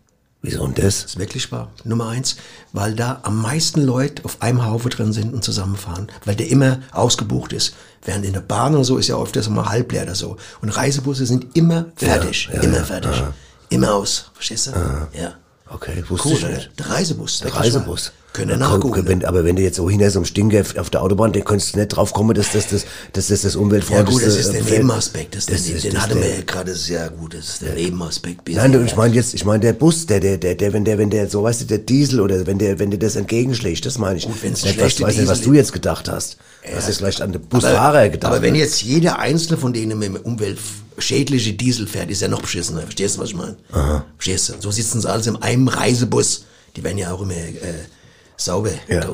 Wieso 0.44 0.62
und 0.64 0.76
das? 0.78 1.04
ist 1.04 1.18
wirklich 1.21 1.52
wahr. 1.52 1.71
Nummer 1.85 2.09
eins, 2.09 2.35
weil 2.73 2.97
da 2.97 3.21
am 3.23 3.40
meisten 3.40 3.80
Leute 3.80 4.25
auf 4.25 4.42
einem 4.42 4.64
Haufe 4.64 4.88
drin 4.88 5.12
sind 5.12 5.32
und 5.32 5.44
zusammenfahren, 5.44 6.09
weil 6.25 6.35
der 6.35 6.49
immer 6.49 6.80
ausgebucht 6.90 7.52
ist. 7.52 7.75
Während 8.04 8.25
in 8.25 8.32
der 8.32 8.40
Bahn 8.40 8.75
und 8.75 8.82
so 8.82 8.99
ist 8.99 9.06
ja 9.06 9.14
oft 9.14 9.37
das 9.37 9.49
mal 9.49 9.68
halb 9.68 9.92
leer 9.92 10.02
oder 10.02 10.16
so. 10.16 10.37
Und 10.61 10.71
Reisebusse 10.71 11.26
sind 11.26 11.56
immer 11.56 11.87
fertig, 11.94 12.49
ja, 12.52 12.61
immer 12.61 12.78
ja, 12.78 12.85
fertig, 12.85 13.12
aha. 13.12 13.32
immer 13.68 13.94
aus. 13.94 14.32
Verstehst 14.35 14.66
du? 14.66 14.71
Ja. 15.16 15.37
Okay, 15.72 16.04
wusste 16.08 16.28
Cool, 16.28 16.34
ich 16.36 16.44
oder? 16.44 16.54
nicht. 16.54 16.78
Der 16.78 16.90
Reisebus. 16.90 17.40
Der 17.40 17.54
Reisebus. 17.54 18.12
Können 18.32 18.50
Ja, 18.52 18.56
nachgucken. 18.56 19.06
wenn, 19.06 19.24
aber 19.26 19.44
wenn 19.44 19.56
du 19.56 19.62
jetzt 19.62 19.76
so 19.76 19.90
hinter 19.90 20.10
so 20.10 20.18
einem 20.20 20.24
Stinker 20.24 20.62
auf 20.78 20.88
der 20.88 21.02
Autobahn, 21.02 21.32
dann 21.34 21.44
könntest 21.44 21.74
du 21.74 21.78
nicht 21.80 21.88
drauf 21.88 22.14
kommen, 22.14 22.34
dass 22.34 22.52
das 22.52 22.66
das, 22.68 22.86
dass 23.12 23.26
das, 23.28 23.42
das 23.42 23.54
Ja 23.54 23.60
umweltfreundlichste 23.60 24.24
gut, 24.24 24.26
das 24.38 24.46
ist 24.46 24.52
der 24.54 24.60
äh, 24.60 24.78
Nebenaspekt. 24.78 25.34
Das, 25.36 25.44
Das 25.46 25.60
ist, 25.60 25.68
ist- 25.68 25.84
den 25.84 25.92
das 25.94 26.02
hatten 26.02 26.16
ist 26.18 26.24
wir 26.24 26.34
ja 26.36 26.42
gerade 26.46 26.74
sehr 26.74 27.10
gut. 27.10 27.34
Das 27.34 27.48
ist 27.48 27.62
der 27.62 27.74
Nebenaspekt. 27.74 28.48
Nein, 28.48 28.72
du, 28.72 28.82
ich 28.82 28.96
meine 28.96 29.14
jetzt, 29.14 29.34
ich 29.34 29.44
meine 29.44 29.60
der 29.60 29.74
Bus, 29.74 30.06
der, 30.06 30.20
der, 30.20 30.38
der, 30.38 30.54
der, 30.54 30.72
wenn 30.72 30.84
der, 30.84 30.96
wenn 30.96 31.10
der, 31.10 31.28
so 31.28 31.42
weißt 31.42 31.60
du, 31.60 31.64
der 31.66 31.78
Diesel 31.78 32.20
oder 32.20 32.46
wenn 32.46 32.58
der, 32.58 32.78
wenn 32.78 32.90
der 32.90 32.98
das 32.98 33.16
entgegenschlägt, 33.16 33.84
das 33.84 33.98
meine 33.98 34.16
ich. 34.16 34.24
Gut, 34.24 34.42
nicht, 34.42 34.52
was, 34.64 34.72
schlechte 34.72 35.02
weiß 35.02 35.16
nicht, 35.18 35.28
was 35.28 35.40
du 35.42 35.52
jetzt 35.52 35.72
gedacht 35.74 36.08
hast. 36.08 36.38
Du 36.66 36.74
hast 36.74 36.86
jetzt 36.88 36.98
vielleicht 36.98 37.20
an 37.20 37.32
den 37.32 37.42
Busfahrer 37.42 38.08
gedacht. 38.08 38.32
Aber 38.32 38.40
wenn 38.40 38.52
ne? 38.54 38.60
jetzt 38.60 38.80
jeder 38.82 39.18
einzelne 39.18 39.58
von 39.58 39.72
denen 39.74 39.98
mit 39.98 40.08
dem 40.08 40.16
umweltschädliche 40.16 41.52
Diesel 41.54 41.86
fährt, 41.86 42.10
ist 42.10 42.22
ja 42.22 42.28
noch 42.28 42.40
beschissener. 42.42 42.80
Verstehst 42.82 43.16
du, 43.16 43.20
was 43.20 43.30
ich 43.30 43.36
meine? 43.36 43.56
Verstehst 44.16 44.48
du? 44.48 44.54
So 44.60 44.70
sitzen 44.70 45.00
sie 45.00 45.10
alles 45.10 45.26
in 45.26 45.36
einem 45.36 45.68
Reisebus. 45.68 46.44
Die 46.76 46.82
werden 46.84 46.98
ja 46.98 47.12
auch 47.12 47.20
immer 47.22 47.34
äh, 47.34 47.58
sauber 48.36 48.70
Ja. 48.88 49.04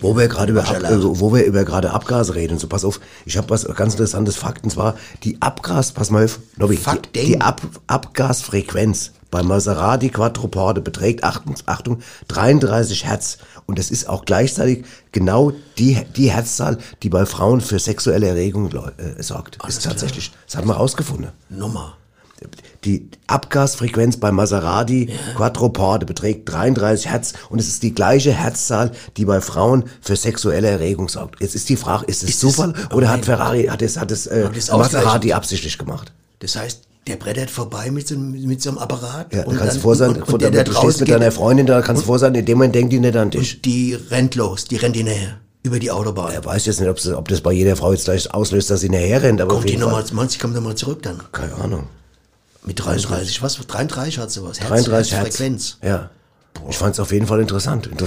Wo 0.00 0.16
wir 0.16 0.28
gerade 0.28 0.52
über, 0.52 0.68
Ab, 0.68 0.82
äh, 0.82 1.02
wo 1.02 1.32
wir 1.32 1.44
über 1.44 1.64
gerade 1.64 1.92
Abgase 1.92 2.34
reden, 2.34 2.58
so 2.58 2.66
pass 2.66 2.84
auf, 2.84 3.00
ich 3.24 3.36
habe 3.36 3.50
was 3.50 3.64
ganz 3.64 3.94
interessantes 3.94 4.36
Fakt, 4.36 4.64
und 4.64 4.70
zwar 4.70 4.96
die 5.22 5.40
Abgas, 5.40 5.92
pass 5.92 6.10
mal 6.10 6.24
auf, 6.24 6.38
Nobby, 6.56 6.76
Fakt, 6.76 7.14
die, 7.14 7.26
die 7.26 7.40
Ab, 7.40 7.62
Abgasfrequenz 7.86 9.12
bei 9.34 9.42
Maserati 9.42 10.10
Quattroporte 10.10 10.80
beträgt, 10.80 11.24
Achtung, 11.24 11.56
Achtung, 11.66 12.02
33 12.28 13.04
Hertz. 13.04 13.38
Und 13.66 13.80
das 13.80 13.90
ist 13.90 14.08
auch 14.08 14.24
gleichzeitig 14.24 14.84
genau 15.10 15.52
die, 15.76 16.00
die 16.16 16.30
Herzzahl, 16.30 16.78
die 17.02 17.08
bei 17.08 17.26
Frauen 17.26 17.60
für 17.60 17.80
sexuelle 17.80 18.28
Erregung 18.28 18.70
äh, 18.70 19.20
sorgt. 19.22 19.60
Alles 19.60 19.78
ist 19.78 19.84
tatsächlich, 19.86 20.30
das 20.46 20.56
hat 20.56 20.66
man 20.66 20.76
rausgefunden. 20.76 21.32
Nummer. 21.48 21.96
Die 22.84 23.08
Abgasfrequenz 23.26 24.18
bei 24.18 24.30
Maserati 24.30 25.08
Quattroporte 25.36 26.04
beträgt 26.06 26.50
33 26.52 27.08
Hertz 27.10 27.32
und 27.48 27.58
es 27.58 27.68
ist 27.68 27.82
die 27.82 27.94
gleiche 27.94 28.32
Herzzahl, 28.32 28.90
die 29.16 29.24
bei 29.24 29.40
Frauen 29.40 29.84
für 30.02 30.16
sexuelle 30.16 30.68
Erregung 30.68 31.08
sorgt. 31.08 31.40
Jetzt 31.40 31.54
ist 31.54 31.68
die 31.68 31.76
Frage, 31.76 32.04
ist 32.06 32.22
es 32.22 32.30
Ist 32.30 32.40
Zufall 32.40 32.74
es- 32.76 32.94
oder 32.94 33.08
hat. 33.08 33.24
Ferrari, 33.24 33.64
hat 33.66 33.80
es, 33.82 33.98
hat 33.98 34.10
es 34.10 34.26
äh, 34.26 34.48
das 34.54 34.70
Maserati 34.70 35.32
absichtlich 35.32 35.78
gemacht? 35.78 36.12
Das 36.40 36.56
heißt, 36.56 36.82
der 37.06 37.16
brettert 37.16 37.50
vorbei 37.50 37.90
mit 37.90 38.06
so, 38.08 38.14
einem- 38.14 38.32
mit 38.46 38.60
so 38.62 38.70
einem 38.70 38.78
Apparat. 38.78 39.32
Ja, 39.32 39.44
und 39.44 39.54
du 39.54 39.58
kannst 39.58 39.76
dann- 39.76 39.82
vor 39.82 39.96
sein, 39.96 40.10
und, 40.16 40.22
und 40.32 40.42
der, 40.42 40.50
der 40.50 40.64
du 40.64 40.72
stehst 40.72 40.84
draußen 40.84 41.00
mit 41.00 41.08
deiner 41.10 41.32
Freundin, 41.32 41.66
da 41.66 41.80
kannst 41.82 42.02
du 42.02 42.06
vor 42.06 42.18
sein, 42.18 42.34
in 42.34 42.44
dem 42.44 42.58
Moment 42.58 42.74
denkt 42.74 42.92
die 42.92 43.00
nicht 43.00 43.16
an 43.16 43.30
dich. 43.30 43.62
die 43.62 43.94
rennt 44.10 44.34
los, 44.34 44.64
die 44.66 44.76
rennt 44.76 44.96
hinterher. 44.96 45.38
Über 45.62 45.78
die 45.78 45.90
Autobahn. 45.90 46.32
Er 46.34 46.44
weiß 46.44 46.66
jetzt 46.66 46.80
nicht, 46.80 46.90
ob, 47.14 47.28
das 47.28 47.40
bei 47.40 47.52
jeder 47.52 47.76
Frau 47.76 47.92
jetzt 47.92 48.04
gleich 48.04 48.32
auslöst, 48.34 48.70
dass 48.70 48.80
sie 48.80 48.90
nachher 48.90 49.22
rennt, 49.22 49.40
aber 49.40 49.54
kommt 49.54 49.70
die 49.70 49.78
nochmal, 49.78 50.04
meinst 50.12 50.34
du, 50.34 50.38
die 50.38 50.42
kommt 50.42 50.54
nochmal 50.54 50.74
zurück 50.74 51.02
dann? 51.02 51.22
Keine 51.32 51.54
Ahnung. 51.54 51.84
Mit 52.64 52.82
33, 52.84 53.42
was? 53.42 53.56
33 53.58 54.18
hat 54.18 54.30
sie 54.30 54.42
was. 54.42 54.58
Herz, 54.60 54.68
33 54.84 55.12
Hertz. 55.14 55.36
Frequenz. 55.36 55.78
Ja. 55.82 56.10
Ich 56.70 56.76
fand 56.76 56.94
es 56.94 57.00
auf 57.00 57.12
jeden 57.12 57.26
Fall 57.26 57.40
interessant. 57.40 57.90
Gut, 57.90 58.00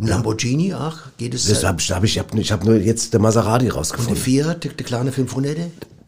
ein 0.00 0.06
Lamborghini, 0.06 0.72
ach, 0.74 1.02
geht 1.18 1.34
es. 1.34 1.46
Das 1.46 1.62
hab 1.64 1.80
ich, 1.80 1.92
hab 1.92 2.02
ich, 2.02 2.12
ich 2.16 2.18
habe 2.18 2.40
ich 2.40 2.50
hab 2.52 2.64
nur 2.64 2.76
jetzt 2.76 3.12
der 3.12 3.20
Maserati 3.20 3.66
und 3.66 3.72
der 3.72 3.74
rausgefunden. 3.76 4.16
Fiat, 4.16 4.64
der, 4.64 4.72
der 4.72 4.86
kleine 4.86 5.12
500 5.12 5.56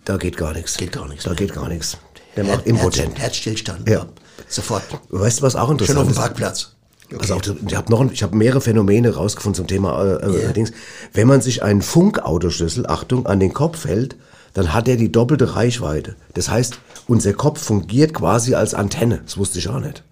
Da 0.04 0.16
geht 0.16 0.36
gar 0.36 0.52
nichts. 0.52 0.76
Geht 0.76 0.92
gar 0.92 1.06
nichts 1.06 1.24
Da 1.24 1.30
mehr. 1.30 1.36
geht 1.36 1.52
gar 1.54 1.68
nichts. 1.68 1.96
Der 2.34 2.44
Herz, 2.44 2.56
macht 2.56 2.66
impotent. 2.66 3.18
Herzstillstand. 3.18 3.88
Ja. 3.88 4.06
Sofort. 4.48 4.82
Weißt 5.10 5.38
du, 5.38 5.42
was 5.42 5.54
auch 5.54 5.70
interessant 5.70 5.98
auf 5.98 6.04
dem 6.06 6.10
ist? 6.12 6.16
Parkplatz. 6.18 6.72
Also 7.20 7.34
auch, 7.34 7.42
ich 7.68 7.76
habe 7.76 7.90
noch, 7.90 8.00
ein- 8.00 8.10
ich 8.12 8.22
habe 8.24 8.34
mehrere 8.36 8.60
Phänomene 8.60 9.14
rausgefunden 9.14 9.54
zum 9.56 9.66
Thema 9.68 10.02
äh, 10.02 10.26
äh, 10.26 10.42
Ja. 10.46 10.52
Dings. 10.52 10.72
Wenn 11.12 11.28
man 11.28 11.40
sich 11.40 11.62
einen 11.62 11.82
Funkautoschlüssel, 11.82 12.86
Achtung, 12.86 13.26
an 13.26 13.38
den 13.38 13.52
Kopf 13.52 13.84
hält, 13.84 14.16
dann 14.56 14.72
hat 14.72 14.88
er 14.88 14.96
die 14.96 15.12
doppelte 15.12 15.54
Reichweite. 15.54 16.16
Das 16.34 16.48
heißt, 16.50 16.78
unser 17.06 17.34
Kopf 17.34 17.62
fungiert 17.62 18.14
quasi 18.14 18.54
als 18.54 18.72
Antenne. 18.74 19.20
Das 19.24 19.36
wusste 19.36 19.58
ich 19.58 19.68
auch 19.68 19.80
nicht. 19.80 20.02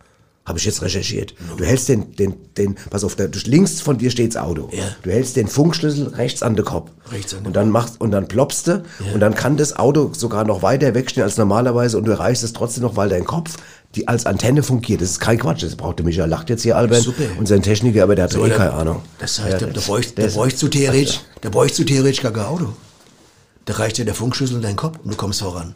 Habe 0.45 0.59
ich 0.59 0.67
jetzt 0.67 0.83
recherchiert. 0.83 1.35
Du 1.57 1.65
hältst 1.65 1.89
den, 1.89 2.15
den, 2.17 2.35
den, 2.59 2.77
pass 2.91 3.03
auf, 3.03 3.17
da, 3.17 3.25
links 3.47 3.81
von 3.81 3.97
dir 3.97 4.11
steht's 4.11 4.37
Auto. 4.37 4.69
Ja. 4.73 4.83
Du 5.03 5.11
hältst 5.11 5.37
den 5.37 5.49
Funkschlüssel 5.49 6.09
rechts 6.09 6.43
an 6.43 6.55
den 6.55 6.67
Kopf. 6.67 6.91
Rechts 7.11 7.33
an 7.33 7.41
den 7.41 7.47
und 7.47 7.57
dann 7.57 7.71
machst, 7.71 7.99
und 7.99 8.11
dann 8.11 8.29
ploppst 8.29 8.67
du, 8.69 8.83
und 9.15 9.21
dann 9.21 9.35
kann 9.35 9.57
das 9.57 9.77
Auto 9.79 10.11
sogar 10.13 10.45
noch 10.45 10.61
weiter 10.61 10.95
wegstehen 10.95 11.23
als 11.25 11.39
normalerweise 11.39 11.97
und 11.97 12.05
du 12.05 12.13
erreichst 12.13 12.45
es 12.45 12.53
trotzdem 12.53 12.83
noch, 12.83 12.95
weil 12.97 13.09
dein 13.09 13.25
Kopf 13.25 13.57
die 13.95 14.07
als 14.07 14.27
Antenne 14.27 14.63
fungiert. 14.63 15.01
Das 15.01 15.09
ist 15.13 15.21
kein 15.21 15.39
Quatsch. 15.39 15.63
Das 15.63 15.77
braucht 15.77 15.99
der 16.01 16.05
Michael 16.05 16.29
lacht 16.29 16.51
jetzt 16.51 16.63
hier, 16.63 16.77
Albert. 16.77 17.01
Super. 17.03 17.23
Und 17.39 17.49
sein 17.49 17.63
Techniker, 17.63 18.03
aber 18.03 18.15
der 18.15 18.25
hat 18.25 18.35
eh 18.35 18.39
der- 18.47 18.51
keine 18.57 18.73
Ahnung. 18.75 19.01
Das 19.21 19.39
heißt, 19.41 19.53
Ja, 19.53 19.59
der 19.61 19.69
der 19.69 20.27
ist- 20.27 20.35
bräuchst 20.35 20.61
du 20.63 20.69
theoretisch, 20.69 21.21
der 21.43 21.49
bräuchst 21.51 21.79
du 21.79 21.85
theoretisch 21.85 22.21
gar 22.21 22.33
kein 22.33 22.45
Auto. 22.45 22.69
Da 23.65 23.75
reicht 23.75 23.99
ja 23.99 24.05
der 24.05 24.15
Funkschlüssel 24.15 24.57
in 24.57 24.63
deinen 24.63 24.77
Kopf 24.77 24.99
und 25.03 25.11
du 25.13 25.17
kommst 25.17 25.41
voran. 25.41 25.75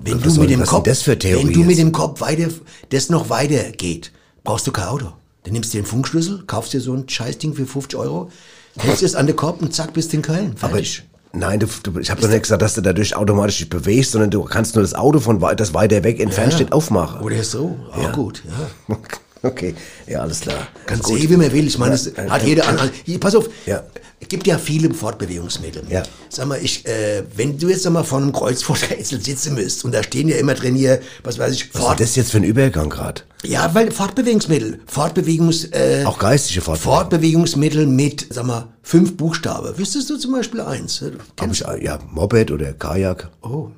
Wenn 0.00 0.24
Was 0.24 0.34
du 0.34 0.40
mit 0.40 0.50
dem 0.50 0.64
Kopf, 0.64 0.84
das 0.84 1.06
wenn 1.06 1.52
du 1.52 1.64
mit 1.64 1.78
dem 1.78 1.92
Kopf 1.92 2.20
weiter, 2.20 2.48
das 2.90 3.08
noch 3.10 3.30
weiter 3.30 3.70
geht, 3.72 4.12
brauchst 4.44 4.66
du 4.66 4.72
kein 4.72 4.86
Auto. 4.86 5.12
Dann 5.44 5.52
nimmst 5.52 5.72
du 5.74 5.78
den 5.78 5.86
Funkschlüssel, 5.86 6.44
kaufst 6.46 6.72
dir 6.72 6.80
so 6.80 6.94
ein 6.94 7.08
Scheißding 7.08 7.54
für 7.54 7.66
50 7.66 7.98
Euro, 7.98 8.30
hältst 8.76 9.02
es 9.02 9.14
an 9.14 9.26
den 9.26 9.36
Kopf 9.36 9.60
und 9.60 9.74
zack, 9.74 9.92
bist 9.92 10.12
in 10.14 10.22
Köln. 10.22 10.54
Aber 10.60 10.74
Fertig. 10.74 11.04
nein, 11.32 11.58
du, 11.58 11.66
du, 11.82 11.98
ich 11.98 12.10
habe 12.10 12.20
doch 12.20 12.28
nicht 12.28 12.42
gesagt, 12.42 12.62
dass 12.62 12.74
du 12.74 12.80
dadurch 12.80 13.16
automatisch 13.16 13.58
dich 13.58 13.70
bewegst, 13.70 14.12
sondern 14.12 14.30
du 14.30 14.42
kannst 14.44 14.74
nur 14.74 14.82
das 14.82 14.94
Auto 14.94 15.20
von 15.20 15.40
das 15.56 15.74
weiter 15.74 16.04
weg 16.04 16.20
entfernt 16.20 16.54
steht 16.54 16.72
aufmachen. 16.72 17.20
Oder 17.20 17.42
so, 17.42 17.76
auch 17.92 18.12
gut, 18.12 18.42
ja. 18.88 18.96
Okay, 19.42 19.74
ja, 20.08 20.20
alles 20.20 20.40
klar. 20.40 20.66
Gut. 20.88 21.06
sehen, 21.06 21.30
wie 21.30 21.36
man 21.36 21.52
will. 21.52 21.66
Ich 21.66 21.78
meine, 21.78 21.94
Ja, 21.94 22.00
es 22.00 22.06
äh, 22.08 22.28
hat 22.28 22.42
jeder 22.44 22.64
äh, 22.64 22.66
an. 22.66 23.20
pass 23.20 23.36
auf. 23.36 23.48
Ja. 23.66 23.84
Es 24.28 24.30
gibt 24.30 24.46
ja 24.46 24.58
viele 24.58 24.92
Fortbewegungsmittel. 24.92 25.84
Ja. 25.88 26.02
Sag 26.28 26.48
mal, 26.48 26.58
ich, 26.62 26.84
äh, 26.86 27.22
wenn 27.34 27.58
du 27.58 27.70
jetzt 27.70 27.86
einmal 27.86 28.04
vor 28.04 28.18
einem 28.18 28.30
Kreuzworträtsel 28.30 29.22
sitzen 29.24 29.54
müsst 29.54 29.86
und 29.86 29.94
da 29.94 30.02
stehen 30.02 30.28
ja 30.28 30.36
immer 30.36 30.52
drin 30.52 30.74
hier, 30.74 31.00
was 31.24 31.38
weiß 31.38 31.54
ich, 31.54 31.70
Was 31.72 31.80
ist 31.80 31.86
Fort, 31.86 32.00
das 32.00 32.14
jetzt 32.14 32.32
für 32.32 32.36
ein 32.36 32.44
Übergang 32.44 32.90
gerade? 32.90 33.22
ja, 33.42 33.74
weil 33.74 33.90
Fortbewegungsmittel, 33.90 34.80
Fortbewegungs, 34.86 35.64
äh, 35.72 36.02
Auch 36.04 36.18
geistige 36.18 36.60
Fortbewegung. 36.60 36.94
Fortbewegungsmittel 36.98 37.86
mit, 37.86 38.26
sag 38.28 38.44
mal, 38.44 38.68
fünf 38.82 39.16
Buchstaben. 39.16 39.78
Wüsstest 39.78 40.10
du 40.10 40.18
zum 40.18 40.32
Beispiel 40.32 40.60
eins? 40.60 41.02
Hab 41.40 41.50
ich, 41.50 41.60
ja, 41.80 41.98
Moped 42.10 42.50
oder 42.50 42.74
Kajak, 42.74 43.30
Oh. 43.40 43.70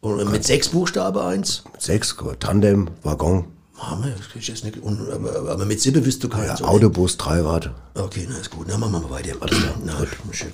Und 0.00 0.30
mit 0.32 0.42
sechs 0.42 0.68
Buchstaben 0.68 1.18
eins? 1.20 1.64
Sechs, 1.78 2.16
Tandem, 2.40 2.88
Waggon, 3.02 3.44
Hammer, 3.78 4.08
das 4.34 4.46
jetzt 4.46 4.64
nicht. 4.64 4.78
Und, 4.78 5.10
aber, 5.10 5.50
aber 5.50 5.64
mit 5.64 5.80
Sippe 5.80 6.04
wüsst 6.04 6.22
du 6.24 6.28
keins. 6.28 6.46
ja, 6.46 6.54
oder? 6.56 6.68
Autobus, 6.68 7.16
Dreirad. 7.16 7.70
Okay, 7.94 8.26
na 8.28 8.36
ist 8.38 8.50
gut. 8.50 8.66
Na, 8.68 8.76
machen 8.76 8.92
wir 8.92 9.00
mal 9.00 9.10
weiter. 9.10 9.34
Alles 9.40 9.58
klar. 9.58 9.74
Na, 9.84 9.94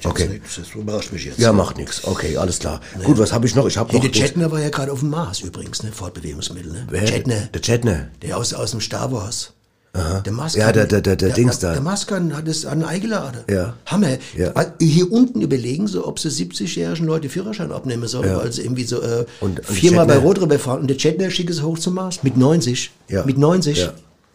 Okay. 0.05 0.29
nicht, 0.29 0.43
das 0.59 0.75
überrascht 0.75 1.13
mich 1.13 1.25
jetzt. 1.25 1.39
Ja, 1.39 1.53
macht 1.53 1.77
nichts. 1.79 2.05
Okay, 2.05 2.37
alles 2.37 2.59
klar. 2.59 2.81
Gut, 3.03 3.19
was 3.19 3.33
habe 3.33 3.47
ich 3.47 3.55
noch? 3.55 3.67
Ich 3.67 3.77
habe 3.79 3.93
noch... 3.95 4.01
der 4.01 4.11
Chetner 4.13 4.51
war 4.51 4.61
ja 4.61 4.69
gerade 4.69 4.93
auf 4.93 5.01
dem 5.01 5.11
Mars 5.11 5.41
übrigens, 5.41 5.83
ne? 5.83 5.93
Fortbewegungsmittel, 5.93 6.73
ne? 6.73 6.87
Wer? 6.91 7.05
Chetner. 7.07 7.49
Der 7.53 7.61
Chetner. 7.63 8.09
Der 8.23 8.37
aus, 8.37 8.53
aus 8.53 8.73
dem 8.73 8.81
Star 8.81 9.11
Wars. 9.13 9.53
Der 9.95 10.33
Maskan. 10.33 10.61
Ja, 10.61 10.73
der- 10.73 10.87
der- 10.87 11.01
der- 11.01 11.15
der 11.15 11.31
Dings 11.31 11.61
da. 11.61 11.73
Der 11.73 11.81
Maskan 11.81 12.37
hat 12.37 12.49
es 12.49 12.67
an 12.67 12.83
eingeladen. 12.85 13.43
Ja. 13.49 13.75
Hammer. 13.87 14.17
Ja. 14.37 14.53
Hier 14.81 15.13
unten 15.13 15.41
überlegen 15.41 15.87
sie, 15.87 16.05
ob 16.05 16.19
sie 16.19 16.31
70-jährigen 16.31 17.07
Leute 17.07 17.29
Führerschein 17.29 17.71
abnehmen 17.71 18.09
sollen, 18.09 18.29
Ja. 18.29 18.39
weil 18.39 18.53
sie 18.53 18.63
irgendwie 18.63 18.85
so 18.85 19.01
äh, 19.01 19.25
Und- 19.41 19.61
und 19.61 19.67
viermal 19.69 20.07
bei 20.07 20.15
Chetner- 20.15 20.23
Rot 20.25 20.41
rüber 20.41 20.59
fahren. 20.59 20.81
Und 20.81 20.89
der 20.89 20.97
Chetner 20.97 21.31
schickt 21.31 21.51
es 21.51 21.63
hoch 21.63 21.79
zum 21.79 21.95
Mars. 21.95 22.25
Mit 22.25 22.37
90. 22.37 22.91
Ja. 23.09 23.25
Mit 23.25 23.39
90. 23.39 23.79
Ja. 23.79 23.93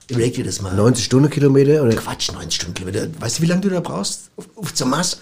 Überleg 0.10 0.34
dir 0.34 0.46
das 0.46 0.62
mal. 0.62 0.74
90 0.74 1.06
Stundenkilometer 1.06 1.84
oder? 1.84 1.94
Quatsch, 1.96 2.32
90 2.32 2.56
Stundenkilometer. 2.56 3.08
Weißt 3.20 3.38
du, 3.40 3.44
wie 3.44 3.48
lange 3.48 3.62
du 3.62 3.70
da 3.70 3.80
brauchst? 3.82 4.30
Auf, 4.38 4.46
auf 4.56 4.74
zum 4.74 4.90
Mars? 4.92 5.20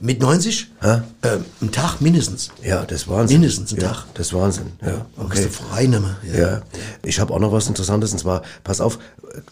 Mit 0.00 0.22
90? 0.22 0.68
Ja. 0.82 1.04
Ähm, 1.22 1.44
ein 1.60 1.72
Tag 1.72 2.00
mindestens. 2.00 2.50
Ja, 2.62 2.84
das 2.84 3.08
Wahnsinn. 3.08 3.40
Mindestens 3.40 3.72
ein 3.72 3.80
ja, 3.80 3.88
Tag. 3.88 4.04
Das 4.14 4.32
Wahnsinn. 4.32 4.66
Ja, 4.80 5.06
Okay. 5.16 5.42
du 5.42 5.48
frei 5.50 5.86
nehmen. 5.86 6.16
Ja, 6.36 6.62
ich 7.02 7.18
habe 7.18 7.34
auch 7.34 7.40
noch 7.40 7.52
was 7.52 7.66
Interessantes 7.66 8.12
und 8.12 8.18
zwar, 8.18 8.42
pass 8.62 8.80
auf, 8.80 8.98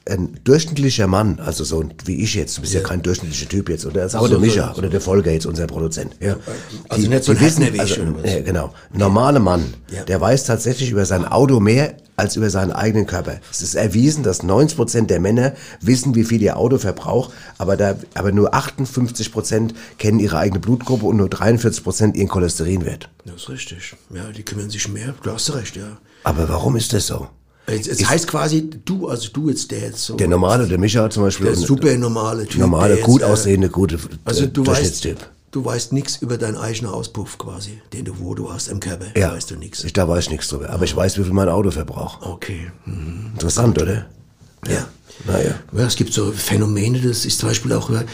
ein 0.09 0.39
durchschnittlicher 0.45 1.07
Mann, 1.07 1.41
also 1.45 1.65
so 1.65 1.85
wie 2.05 2.23
ich 2.23 2.35
jetzt, 2.35 2.57
du 2.57 2.61
bist 2.63 2.73
ja, 2.73 2.81
kein 2.81 3.03
durchschnittlicher 3.03 3.49
Typ 3.49 3.69
jetzt, 3.69 3.85
oder 3.85 4.03
das 4.03 4.15
ist 4.15 4.19
auch 4.19 4.23
so, 4.23 4.29
der 4.29 4.39
Micha 4.39 4.69
so, 4.69 4.73
so. 4.75 4.79
oder 4.79 4.89
der 4.89 5.01
Volker 5.01 5.31
jetzt, 5.31 5.47
unser 5.47 5.67
Produzent. 5.67 6.15
Ja. 6.21 6.37
Also 6.89 7.09
nicht 7.09 7.25
so 7.25 7.33
ein 7.33 7.41
wissen, 7.41 7.63
wie 7.73 7.77
ich, 7.77 7.81
also, 7.81 8.03
ja, 8.25 8.41
genau, 8.41 8.73
ein 8.93 8.99
normaler 8.99 9.41
Mann, 9.41 9.75
Ja. 9.91 10.05
der 10.05 10.21
weiß 10.21 10.45
tatsächlich 10.45 10.91
über 10.91 11.05
sein 11.05 11.25
Auto 11.25 11.61
mehr 11.61 11.95
als 12.17 12.37
über 12.37 12.49
seinen 12.49 12.71
eigenen 12.71 13.07
Körper. 13.07 13.39
Es 13.51 13.61
ist 13.61 13.75
erwiesen, 13.75 14.23
dass 14.23 14.45
90 14.45 14.77
Prozent 14.77 15.11
der 15.11 15.19
Männer 15.19 15.53
wissen, 15.81 16.15
wie 16.15 16.23
viel 16.23 16.41
ihr 16.43 16.57
Auto 16.57 16.79
verbraucht, 16.79 17.33
aber 17.59 17.77
da, 17.77 17.97
aber 18.15 18.31
nur 18.31 18.55
58 18.55 19.33
Prozent 19.33 19.75
kennen 20.05 20.21
ihre 20.21 20.37
eigene 20.37 20.61
Blutgruppe 20.61 21.07
und 21.07 21.17
nur 21.17 21.31
43 21.31 21.83
Prozent 21.83 22.15
ihren 22.15 22.29
Cholesterinwert. 22.29 23.09
Das 23.25 23.37
ist 23.37 23.49
richtig. 23.49 23.97
Ja, 24.15 24.25
die 24.37 24.43
kümmern 24.43 24.69
sich 24.69 24.87
mehr. 24.87 25.15
Du 25.23 25.31
hast 25.31 25.55
recht, 25.55 25.77
ja. 25.77 25.97
Aber 26.25 26.47
warum 26.47 26.77
ist 26.77 26.93
das 26.93 27.07
so? 27.07 27.29
Es, 27.65 27.87
es 27.87 28.07
heißt 28.07 28.29
quasi, 28.29 28.69
du, 28.85 29.09
also 29.09 29.31
du 29.33 29.49
jetzt, 29.49 29.71
der 29.71 29.79
jetzt 29.79 30.05
so. 30.05 30.17
Der 30.17 30.29
normale, 30.29 30.69
der 30.69 30.77
Micha 30.77 31.09
zum 31.09 31.23
Beispiel. 31.23 31.47
der 31.47 31.57
super 31.57 31.97
normale 31.97 32.47
Typ. 32.47 32.61
normale, 32.61 32.97
jetzt, 32.97 33.05
gut 33.05 33.23
äh, 33.23 33.25
aussehende, 33.25 33.71
gute 33.71 33.99
Also 34.27 34.45
äh, 34.45 34.49
du 34.49 34.67
weißt, 34.67 35.09
du 35.53 35.65
weißt 35.65 35.95
nichts 35.95 36.19
über 36.21 36.37
deinen 36.37 36.59
eigenen 36.59 36.91
Auspuff 36.93 37.39
quasi, 37.39 37.81
den 37.95 38.05
du, 38.05 38.19
wo 38.19 38.35
du 38.35 38.53
hast 38.53 38.69
im 38.69 38.81
Körper. 38.81 39.07
Ja, 39.17 39.29
Da 39.31 39.37
weißt 39.37 39.53
du 39.53 39.57
nichts. 39.57 39.85
Ich, 39.85 39.95
da 39.95 40.07
weiß 40.07 40.25
ich 40.25 40.31
nichts 40.33 40.49
drüber. 40.49 40.69
Aber 40.69 40.85
ich 40.85 40.95
weiß, 40.95 41.17
wie 41.17 41.25
viel 41.25 41.33
mein 41.33 41.49
Auto 41.49 41.71
verbraucht. 41.71 42.19
Okay. 42.21 42.71
Mhm. 42.85 43.31
Interessant, 43.33 43.81
oder? 43.81 44.05
Ja. 44.69 44.87
Naja. 45.27 45.55
Ja, 45.73 45.87
es 45.87 45.97
gibt 45.97 46.13
so 46.13 46.31
Phänomene, 46.31 47.01
das 47.01 47.25
ist 47.25 47.39
zum 47.39 47.49
Beispiel 47.49 47.73
auch, 47.73 47.89
äh, 47.89 48.05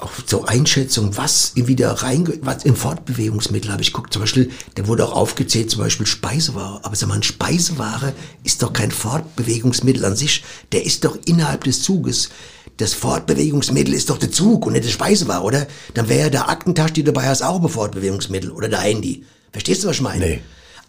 auch 0.00 0.10
so 0.26 0.44
Einschätzung, 0.44 1.16
was 1.16 1.52
da 1.54 1.92
reinge... 1.92 2.38
Was 2.42 2.64
im 2.64 2.76
Fortbewegungsmittel 2.76 3.70
habe 3.70 3.82
ich 3.82 3.92
geguckt, 3.92 4.12
zum 4.12 4.22
Beispiel, 4.22 4.50
da 4.74 4.86
wurde 4.86 5.06
auch 5.06 5.12
aufgezählt, 5.12 5.70
zum 5.70 5.82
Beispiel 5.82 6.06
Speiseware. 6.06 6.80
Aber 6.84 6.96
sag 6.96 7.08
mal, 7.08 7.22
Speiseware 7.22 8.12
ist 8.44 8.62
doch 8.62 8.72
kein 8.72 8.90
Fortbewegungsmittel 8.90 10.04
an 10.04 10.16
sich. 10.16 10.44
Der 10.72 10.84
ist 10.84 11.04
doch 11.04 11.18
innerhalb 11.26 11.64
des 11.64 11.82
Zuges. 11.82 12.30
Das 12.76 12.94
Fortbewegungsmittel 12.94 13.94
ist 13.94 14.10
doch 14.10 14.18
der 14.18 14.30
Zug 14.30 14.66
und 14.66 14.74
nicht 14.74 14.84
die 14.84 14.90
Speiseware, 14.90 15.42
oder? 15.42 15.66
Dann 15.94 16.08
wäre 16.08 16.20
ja 16.20 16.30
der 16.30 16.48
Aktentasche, 16.48 16.94
die 16.94 17.02
du 17.04 17.12
dabei 17.12 17.28
hast, 17.28 17.42
auch 17.42 17.62
ein 17.62 17.68
Fortbewegungsmittel. 17.68 18.50
Oder 18.50 18.68
der 18.68 18.80
Handy. 18.80 19.24
Verstehst 19.52 19.82
du, 19.82 19.88
was 19.88 19.96
ich 19.96 20.02
meine? 20.02 20.26
Nee. 20.26 20.40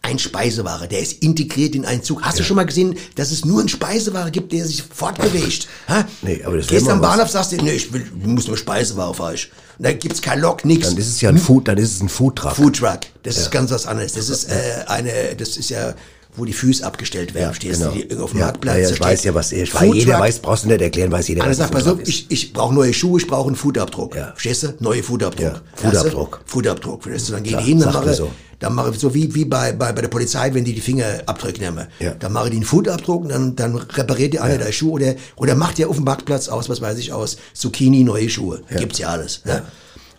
Ein 0.02 0.20
Speiseware, 0.20 0.88
der 0.88 1.00
ist 1.00 1.22
integriert 1.24 1.76
in 1.76 1.86
einen 1.86 2.02
Zug. 2.02 2.22
Hast 2.22 2.40
du 2.40 2.44
schon 2.44 2.56
mal 2.56 2.66
gesehen, 2.66 2.96
dass 3.16 3.32
es 3.32 3.44
nur 3.44 3.60
einen 3.60 3.68
Speiseware 3.68 4.32
gibt, 4.32 4.54
der 4.54 4.66
sich 4.66 4.84
fortbewegt? 4.84 5.68
Hä? 5.88 6.04
Nee, 6.22 6.42
aber 6.46 6.58
das 6.58 6.68
Gehst 6.68 6.88
am 6.88 7.00
mal 7.00 7.10
was. 7.10 7.16
Bahnhof, 7.18 7.32
sagst 7.32 7.52
du, 7.52 7.58
nee, 7.58 7.74
ich 7.74 7.92
will, 7.92 8.02
ich 8.02 8.28
muss 8.28 8.48
nur 8.48 8.56
Speiseware 8.58 9.14
falsch. 9.14 9.52
Und 9.78 9.86
da 9.86 9.92
gibt's 9.92 10.22
kein 10.22 10.40
Lok, 10.40 10.64
nix. 10.66 10.88
Dann 10.88 10.98
ist 10.98 11.10
es 11.10 11.22
ja 11.22 11.30
ein 11.30 11.38
Food, 11.38 11.68
dann 11.68 11.78
ist 11.78 11.96
es 11.96 12.02
ein 12.02 12.10
Foodtruck. 12.10 12.56
Foodtruck. 12.56 13.00
Das 13.24 13.38
ist 13.38 13.52
ganz 13.52 13.72
was 13.72 13.86
anderes. 13.86 14.14
Das 14.14 14.30
ist 14.30 14.50
äh, 14.50 14.86
eine, 14.88 15.12
das 15.38 15.58
ist 15.58 15.70
ja, 15.70 15.94
wo 16.36 16.46
die 16.46 16.54
Füße 16.54 16.86
abgestell 16.86 17.32
werden. 17.34 17.50
Ja, 17.50 17.54
Stehst 17.54 17.82
genau. 17.82 17.94
du 17.94 18.24
auf 18.24 18.32
dem 18.32 18.40
ja, 18.40 18.46
Marktplatz? 18.46 18.76
Ja, 18.76 18.82
ja, 18.84 18.90
ich 18.92 19.00
weiß 19.00 19.24
ja, 19.26 19.36
was 19.36 19.52
ich 19.52 19.74
weiß. 19.74 19.94
Jeder 19.94 20.20
weiß, 20.20 20.40
brauchst 20.40 20.64
du 20.64 20.70
nicht 20.70 20.82
erklären, 20.82 21.12
weiß 21.12 21.28
jeder, 21.28 21.42
Einer 21.42 21.52
was 21.52 21.58
sagt, 21.58 21.74
Foodtruck 21.74 22.02
ist. 22.02 22.10
ich, 22.10 22.26
ich 22.30 22.54
brauche 22.54 22.74
neue 22.74 22.94
Schuhe, 22.94 23.20
ich 23.20 23.28
brauche 23.28 23.48
einen 23.48 23.56
Fußabdruck. 23.56 24.16
Ja. 24.16 24.28
Verstehst 24.28 24.64
du? 24.64 24.74
Neue 24.80 25.04
Fußabdruck. 25.04 25.46
Ja, 25.46 25.62
Fußabdruck. 25.76 26.42
Fußabdruck. 26.46 27.04
Verstehst 27.04 27.30
du? 27.30 27.34
Dann 27.34 27.44
gehen 27.44 27.58
die 27.58 27.66
hin, 27.66 27.80
dann 27.80 27.94
mache, 27.94 28.14
so. 28.14 28.32
Dann 28.60 28.74
mache 28.74 28.92
ich 28.92 29.00
so 29.00 29.14
wie, 29.14 29.34
wie 29.36 29.46
bei, 29.46 29.72
bei, 29.72 29.92
bei 29.92 30.02
der 30.02 30.08
Polizei, 30.08 30.54
wenn 30.54 30.64
die 30.64 30.74
die 30.74 30.82
Fingerabdrücke 30.82 31.62
nehmen. 31.62 31.88
Ja. 32.00 32.14
Dann 32.16 32.34
mache 32.34 32.48
ich 32.48 32.54
den 32.54 32.64
Fußabdruck 32.64 33.24
und 33.24 33.30
dann, 33.30 33.56
dann 33.56 33.76
repariert 33.76 34.34
die 34.34 34.40
einer 34.40 34.58
der 34.58 34.72
Schuhe 34.72 34.94
oder, 34.94 35.16
oder 35.36 35.56
macht 35.56 35.78
ja 35.80 35.88
auf 35.88 35.98
dem 35.98 36.06
Marktplatz 36.06 36.48
aus, 36.50 36.68
was 36.70 36.82
weiß 36.82 36.98
ich, 36.98 37.14
aus 37.14 37.38
Zucchini 37.54 38.04
neue 38.04 38.30
Schuhe. 38.30 38.62
Gibt's 38.80 39.00
ja 39.00 39.10
alles. 39.10 39.46
Ne? 39.46 39.64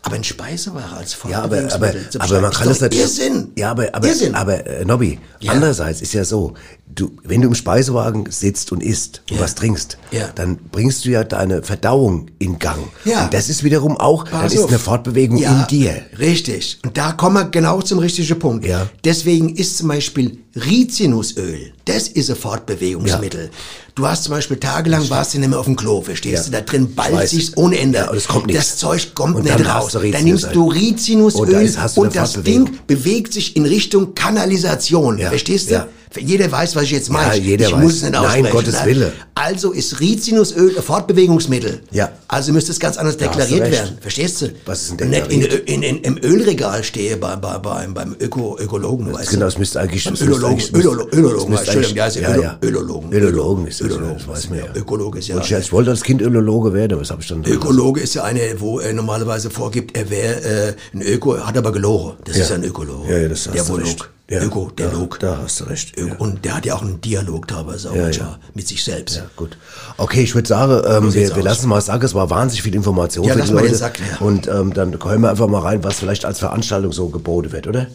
Aber 0.03 0.15
ein 0.17 0.25
Speiseware 0.25 0.97
als 0.97 1.17
Ja, 1.29 1.43
aber, 1.43 1.57
aber, 1.59 1.69
Fortbewegungsmittel 1.71 2.21
aber 2.21 2.41
man 2.41 2.53
kann 2.53 2.69
das 2.69 2.81
natürlich. 2.81 3.03
Irrsinn. 3.03 3.53
Ja, 3.57 3.71
aber, 3.73 3.89
aber, 3.95 4.07
Irrsinn. 4.09 4.35
aber 4.35 4.67
äh, 4.67 4.85
Nobby, 4.85 5.19
Ja. 5.41 5.53
andererseits 5.53 6.01
ist 6.01 6.15
ja 6.15 6.25
so, 6.25 6.55
du, 6.87 7.11
wenn 7.25 7.43
du 7.43 7.49
im 7.49 7.55
Speisewagen 7.55 8.31
sitzt 8.31 8.71
und 8.73 8.83
isst 8.83 9.23
und 9.31 9.37
Ja. 9.37 9.43
was 9.43 9.55
trinkst, 9.57 9.99
Ja. 10.13 10.29
dann 10.35 10.57
bringst 10.57 11.05
du 11.05 11.11
ja 11.11 11.25
deine 11.25 11.63
Verdauung 11.63 12.29
in 12.39 12.59
Gang. 12.59 12.79
Ja. 13.05 13.25
Und 13.25 13.35
das 13.35 13.49
ist 13.49 13.65
wiederum 13.65 13.97
auch, 13.97 14.25
dann 14.25 14.41
Pass 14.43 14.55
ist 14.55 14.63
auf. 14.63 14.69
eine 14.71 14.79
Fortbewegung 14.79 15.39
in 15.39 15.67
dir. 15.69 16.01
Richtig. 16.19 16.79
Und 16.85 16.97
da 16.97 17.13
kommen 17.13 17.35
wir 17.37 17.45
genau 17.51 17.83
zum 17.83 17.99
richtigen 17.99 18.39
Punkt. 18.39 18.65
Ja. 18.67 18.89
Deswegen 19.05 19.57
ist 19.57 19.79
zum 19.79 19.89
Beispiel 19.89 20.39
Rizinusöl, 20.59 21.73
das 21.85 22.09
ist 22.09 22.31
ein 22.31 22.37
Fortbewegungsmittel. 22.37 23.51
Du 23.95 24.07
hast 24.07 24.25
zum 24.25 24.33
Beispiel 24.33 24.59
tagelang 24.59 25.09
warst 25.11 25.35
du 25.35 25.39
nicht 25.41 25.49
mehr 25.49 25.59
auf 25.59 25.65
dem 25.67 25.75
Klo, 25.75 26.01
verstehst 26.03 26.45
Ja. 26.47 26.51
du? 26.51 26.51
Da 26.53 26.61
drin 26.61 26.95
ballt 26.95 27.29
sich's 27.29 27.57
ohne 27.57 27.79
Ende. 27.79 27.99
Ja, 27.99 28.13
es 28.15 28.29
kommt 28.29 28.47
nichts. 28.47 28.71
Das 28.71 28.77
Zeug 28.79 29.15
kommt 29.15 29.37
Und 29.37 29.45
nicht 29.45 29.67
raus. 29.69 29.93
Dann 29.93 30.25
nimmst 30.25 30.49
du 30.53 30.69
Rizinusöl. 30.71 31.41
Und 31.41 31.53
da 31.77 31.89
du 31.89 32.01
und 32.03 32.15
das. 32.15 32.35
Ding 32.43 32.71
bewegt 32.87 33.33
sich 33.33 33.57
in 33.57 33.65
Richtung 33.67 34.15
Kanalisation. 34.15 35.19
Ja. 35.19 35.31
Verstehst 35.31 35.71
du? 35.71 35.75
Ja. 35.75 35.89
Jeder 36.19 36.51
weiß, 36.51 36.75
was 36.75 36.85
ich 36.85 36.93
jetzt 36.93 37.11
meine. 37.11 37.37
Ja, 37.37 37.43
jeder 37.43 37.67
ich 37.67 37.73
weiß. 37.75 37.83
muss 37.83 37.95
es 37.97 38.03
nicht 38.03 38.13
Nein, 38.13 38.25
aussprechen. 38.25 38.51
Gottes 38.51 38.75
ne? 38.81 38.87
Wille. 38.87 39.13
Also 39.35 39.73
ist 39.73 40.01
Rizinusöl 40.01 40.75
ein 40.77 40.83
Fortbewegungsmittel. 40.83 41.81
Ja. 41.91 42.11
Also 42.29 42.53
müsste 42.53 42.73
es 42.73 42.81
ganz 42.81 42.97
anders 42.97 43.19
deklariert 43.19 43.71
werden. 43.71 43.99
Verstehst 44.01 44.41
du? 44.41 44.53
Was 44.65 44.83
ist 44.85 44.91
denn 44.99 45.09
Und 45.09 45.11
nicht 45.11 45.31
in, 45.31 45.41
deklariert? 45.41 45.69
in, 45.69 45.83
in, 45.83 45.99
im 45.99 46.19
Ölregal 46.23 46.83
stehe 46.83 47.17
bei, 47.19 47.37
bei, 47.37 47.59
beim, 47.59 47.93
beim 47.93 48.17
Öko, 48.19 48.57
Ökologen, 48.59 49.13
weißt 49.13 49.31
Genau, 49.31 49.43
du? 49.43 49.49
es 49.49 49.59
müsste 49.59 49.81
eigentlich... 49.81 50.05
Beim 50.05 50.17
es 50.57 50.73
Ölologen, 50.73 51.51
müsste 51.51 51.73
Entschuldigung, 51.73 51.95
der 51.95 52.09
ja, 52.09 52.37
ja, 52.37 52.41
ja. 52.41 52.59
Ölologen 52.63 53.67
ist 53.67 53.81
das, 53.81 53.87
Ölologen, 53.89 54.17
das 54.19 54.29
weiß 54.29 54.51
man 54.51 54.59
ja. 54.59 54.65
Ökologe 54.75 55.19
ist 55.19 55.29
ja... 55.29 55.37
Und 55.37 55.45
ich, 55.45 55.53
ich 55.53 55.73
wollte 55.73 55.91
als 55.91 56.03
Kind 56.03 56.23
Ölologe 56.23 56.73
werden, 56.73 56.99
das 56.99 57.11
habe 57.11 57.21
ich 57.23 57.29
dann... 57.29 57.45
Ökologe 57.45 58.01
ist 58.01 58.15
ja 58.15 58.25
eine, 58.25 58.41
wo 58.59 58.79
er 58.81 58.93
normalerweise 58.93 59.51
vorgibt, 59.51 59.97
er 59.97 60.09
wäre 60.11 60.41
äh, 60.43 60.75
ein 60.95 61.03
Öko, 61.03 61.39
hat 61.39 61.57
aber 61.57 61.73
gelogen. 61.73 62.15
Das 62.25 62.37
Ja. 62.37 62.45
ist 62.45 62.53
ein 62.53 62.65
Ökologe. 62.65 63.13
Ja, 63.13 63.19
ja, 63.19 63.29
das 63.29 63.45
der 63.45 63.63
du 63.63 63.69
wo 63.69 63.75
recht. 63.75 63.99
log. 63.99 64.11
Ja, 64.31 64.43
Öko, 64.43 64.71
der 64.77 64.89
da, 64.89 64.99
log. 64.99 65.19
Da 65.21 65.39
hast 65.43 65.59
du 65.61 65.65
recht. 65.65 65.99
Ja. 65.99 66.15
Und 66.19 66.45
der 66.45 66.57
hat 66.57 66.67
ja 66.67 66.75
auch 66.75 66.83
einen 66.83 67.01
Dialog 67.01 67.49
teilweise 67.49 67.91
auch 67.91 67.97
Ja, 67.97 68.11
ja. 68.11 68.39
mit 68.53 68.69
sich 68.69 68.85
selbst. 68.85 69.17
Ja, 69.17 69.23
gut. 69.37 69.57
Okay, 69.97 70.21
ich 70.23 70.35
würde 70.35 70.47
sagen, 70.47 70.83
ähm, 70.87 71.15
wir, 71.15 71.43
lassen 71.43 71.67
mal 71.67 71.81
sagen, 71.81 72.05
es 72.05 72.15
war 72.15 72.29
wahnsinnig 72.29 72.61
viel 72.63 72.75
Information 72.75 73.25
Ja, 73.25 73.33
für 73.33 73.39
lass 73.39 73.49
die 73.49 73.55
mal 73.55 73.63
den. 73.63 73.75
Sack 73.75 73.99
leer. 73.99 74.21
Und 74.21 74.47
ähm, 74.47 74.75
dann 74.75 74.99
hören 75.03 75.23
wir 75.23 75.31
einfach 75.31 75.49
mal 75.49 75.61
rein, 75.63 75.83
was 75.83 75.95
vielleicht 76.01 76.27
als 76.27 76.41
Veranstaltung 76.41 76.93
so 76.93 77.09
geboten 77.09 77.53
wird, 77.53 77.69
oder? 77.69 77.87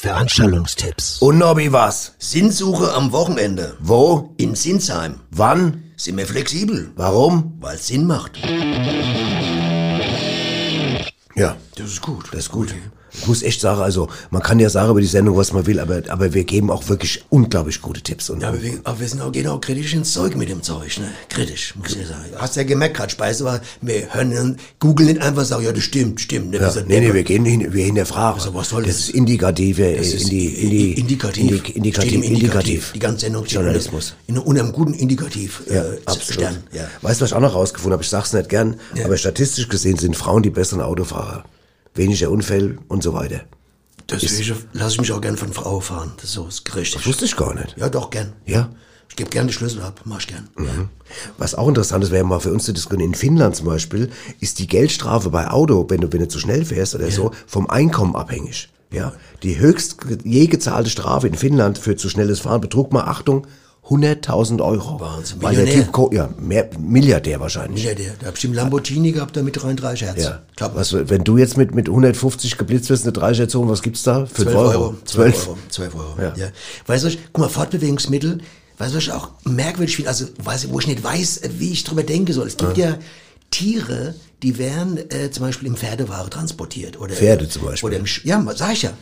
Veranstaltungstipps. 0.00 1.18
Und 1.20 1.36
Nobby, 1.36 1.70
was? 1.74 2.14
Sinnsuche 2.18 2.94
am 2.94 3.12
Wochenende. 3.12 3.76
Wo? 3.80 4.32
In 4.38 4.54
Sinsheim. 4.54 5.20
Wann? 5.30 5.92
Sind 5.96 6.16
wir 6.16 6.26
flexibel, 6.26 6.90
Warum? 6.96 7.58
weil 7.60 7.76
es 7.76 7.88
Sinn 7.88 8.06
macht. 8.06 8.38
Ja, 11.36 11.54
Das 11.76 11.86
ist 11.88 12.00
gut. 12.00 12.28
das 12.32 12.40
ist 12.44 12.50
gut. 12.50 12.74
Ich 13.12 13.26
muss 13.26 13.42
echt 13.42 13.60
sagen, 13.60 13.80
also 13.80 14.08
man 14.30 14.42
kann 14.42 14.58
ja 14.60 14.70
sagen 14.70 14.90
über 14.90 15.00
die 15.00 15.06
Sendung, 15.06 15.36
was 15.36 15.52
man 15.52 15.66
will, 15.66 15.80
aber, 15.80 16.02
aber 16.08 16.32
wir 16.34 16.44
geben 16.44 16.70
auch 16.70 16.88
wirklich 16.88 17.24
unglaublich 17.28 17.82
gute 17.82 18.00
Tipps. 18.00 18.30
Und, 18.30 18.40
Ja, 18.42 18.48
aber 18.48 18.62
wir, 18.62 18.80
aber 18.84 19.00
wir 19.00 19.08
sind 19.08 19.20
auch, 19.20 19.32
gehen 19.32 19.46
auch 19.48 19.60
kritisch 19.60 19.94
ins 19.94 20.12
Zeug 20.12 20.36
mit 20.36 20.48
dem 20.48 20.62
Zeug, 20.62 20.98
ne? 20.98 21.08
Kritisch, 21.28 21.74
muss 21.76 21.96
ich 21.96 22.06
sagen. 22.06 22.24
Hast 22.36 22.56
ja 22.56 22.62
gemerkt, 22.62 22.96
gerade 22.96 23.10
Speise 23.10 23.44
war, 23.44 23.60
wir 23.80 24.14
hören 24.14 24.56
googeln 24.78 25.08
nicht 25.08 25.20
einfach 25.22 25.44
sagen, 25.44 25.64
ja, 25.64 25.72
das 25.72 25.82
stimmt, 25.82 26.20
stimmt. 26.20 26.50
Ne? 26.50 26.58
ja, 26.58 26.72
nee, 26.74 26.82
nee, 26.86 27.00
Deppen. 27.00 27.14
wir 27.14 27.22
gehen 27.24 27.44
hin, 27.44 27.72
wir 27.72 27.84
hinterfragen. 27.84 28.40
Also, 28.40 28.54
was 28.54 28.68
soll 28.68 28.82
das? 28.84 28.96
das? 28.96 29.08
ist 29.08 29.14
indikative, 29.14 29.96
Das 29.96 30.06
äh, 30.08 30.16
ist 30.16 30.22
in 30.24 30.28
die, 30.30 30.46
in 30.46 30.70
die, 30.70 30.92
Indikativ. 31.00 31.44
Indi- 31.50 31.58
Steht 31.60 31.76
indikativ, 31.76 32.12
im 32.14 32.22
indikativ. 32.22 32.92
Die 32.94 32.98
ganze 32.98 33.20
Sendung 33.26 33.44
steht 33.44 33.54
Journalismus. 33.56 34.14
In, 34.26 34.36
in 34.36 34.58
einem 34.58 34.72
guten 34.72 34.94
Indikativ. 34.94 35.62
Ja, 35.68 35.82
äh, 35.84 35.98
absolut. 36.06 36.32
Stern. 36.34 36.56
Ja. 36.72 36.82
Weißt 37.02 37.20
du, 37.20 37.24
was 37.24 37.30
ich 37.30 37.36
auch 37.36 37.40
noch 37.40 37.54
rausgefunden 37.54 37.92
habe? 37.94 38.02
Ich 38.02 38.08
sag's 38.08 38.32
nicht 38.32 38.48
gern, 38.48 38.76
Ja. 38.94 39.04
aber 39.04 39.16
statistisch 39.16 39.68
gesehen 39.68 39.96
sind 39.98 40.16
Frauen 40.16 40.42
die 40.42 40.50
besseren 40.50 40.80
Autofahrer. 40.82 41.44
Weniger 41.94 42.30
Unfälle 42.30 42.78
und 42.88 43.02
so 43.02 43.12
weiter. 43.12 43.40
Deswegen 44.10 44.56
lasse 44.72 44.94
ich 44.94 45.00
mich 45.00 45.12
auch 45.12 45.20
gern 45.20 45.36
von 45.36 45.52
Frau 45.52 45.80
fahren. 45.80 46.12
Das 46.16 46.26
ist 46.26 46.32
so, 46.32 46.46
ist 46.46 46.74
richtig. 46.74 46.94
Das 47.02 47.06
wusste 47.06 47.24
ich 47.24 47.36
gar 47.36 47.54
nicht. 47.54 47.76
Ja, 47.76 47.88
doch, 47.88 48.10
gern. 48.10 48.32
Ja? 48.44 48.70
Ich 49.08 49.16
gebe 49.16 49.30
gern 49.30 49.48
die 49.48 49.52
Schlüssel 49.52 49.82
ab, 49.82 50.00
mach 50.04 50.20
ich 50.20 50.28
gern. 50.28 50.48
Was 51.36 51.54
auch 51.54 51.68
interessant 51.68 52.04
ist, 52.04 52.12
wäre 52.12 52.24
mal 52.24 52.40
für 52.40 52.52
uns 52.52 52.64
zu 52.64 52.72
diskutieren, 52.72 53.10
in 53.10 53.14
Finnland 53.14 53.56
zum 53.56 53.66
Beispiel, 53.66 54.10
ist 54.38 54.60
die 54.60 54.68
Geldstrafe 54.68 55.30
bei 55.30 55.50
Auto, 55.50 55.86
wenn 55.88 56.00
du, 56.00 56.12
wenn 56.12 56.20
du 56.20 56.28
zu 56.28 56.38
schnell 56.38 56.64
fährst 56.64 56.94
oder 56.94 57.10
so, 57.10 57.32
vom 57.46 57.68
Einkommen 57.68 58.14
abhängig. 58.14 58.68
Ja. 58.92 59.12
Die 59.42 59.58
höchst 59.58 59.96
je 60.24 60.46
gezahlte 60.46 60.90
Strafe 60.90 61.26
in 61.26 61.34
Finnland 61.34 61.78
für 61.78 61.96
zu 61.96 62.08
schnelles 62.08 62.40
Fahren 62.40 62.60
betrug 62.60 62.92
mal, 62.92 63.04
Achtung, 63.04 63.46
100.000 63.88 64.62
Euro. 64.62 65.00
Wahnsinn. 65.00 65.42
Weil 65.42 65.56
der. 65.56 65.66
Typ, 65.66 66.12
ja, 66.12 66.28
mehr, 66.38 66.70
Milliardär 66.78 67.40
wahrscheinlich. 67.40 67.84
Ja, 67.84 67.94
der, 67.94 68.12
hat 68.12 68.32
bestimmt 68.32 68.54
Lamborghini 68.54 69.12
gehabt, 69.12 69.36
da 69.36 69.42
mit 69.42 69.60
33 69.60 70.06
Hertz. 70.06 70.24
Ja. 70.24 70.42
Glaub, 70.54 70.76
Was, 70.76 70.92
wenn 70.92 71.24
du 71.24 71.38
jetzt 71.38 71.56
mit, 71.56 71.74
mit 71.74 71.88
150 71.88 72.56
geblitzt 72.56 72.88
wirst, 72.90 73.04
eine 73.04 73.12
Dreistation, 73.12 73.68
was 73.68 73.82
gibt's 73.82 74.02
da? 74.02 74.26
5 74.26 74.34
12 74.34 74.56
Euro. 74.56 74.68
Euro. 74.68 74.94
12 75.04 75.34
12 75.34 75.48
Euro. 75.48 75.58
12 75.70 75.94
Euro. 75.94 76.22
Ja. 76.22 76.34
Ja. 76.36 76.50
Weißt 76.86 77.04
du, 77.04 77.10
guck 77.32 77.38
mal, 77.38 77.48
Fortbewegungsmittel, 77.48 78.38
weißt 78.78 78.92
du, 78.92 78.96
was 78.96 79.04
ich 79.04 79.12
auch 79.12 79.30
merkwürdig 79.44 79.96
finde, 79.96 80.10
also, 80.10 80.26
weiß, 80.42 80.70
wo 80.70 80.78
ich 80.78 80.86
nicht 80.86 81.02
weiß, 81.02 81.40
wie 81.58 81.72
ich 81.72 81.82
drüber 81.82 82.04
denken 82.04 82.32
soll. 82.32 82.46
Es 82.46 82.56
gibt 82.56 82.76
ja, 82.76 82.96
Tiere, 83.50 84.14
die 84.42 84.56
werden 84.58 84.98
äh, 85.10 85.30
zum 85.30 85.44
Beispiel 85.44 85.68
im 85.68 85.76
Pferdeware 85.76 86.30
transportiert. 86.30 86.98
Oder, 87.00 87.14
Pferde 87.14 87.48
zum 87.48 87.62
Beispiel. 87.64 87.88
Oder 87.88 87.96
im, 87.98 88.04
Sch- 88.04 88.20
ja, 88.24 88.42
sag 88.56 88.72
ich 88.72 88.82
ja, 88.82 88.92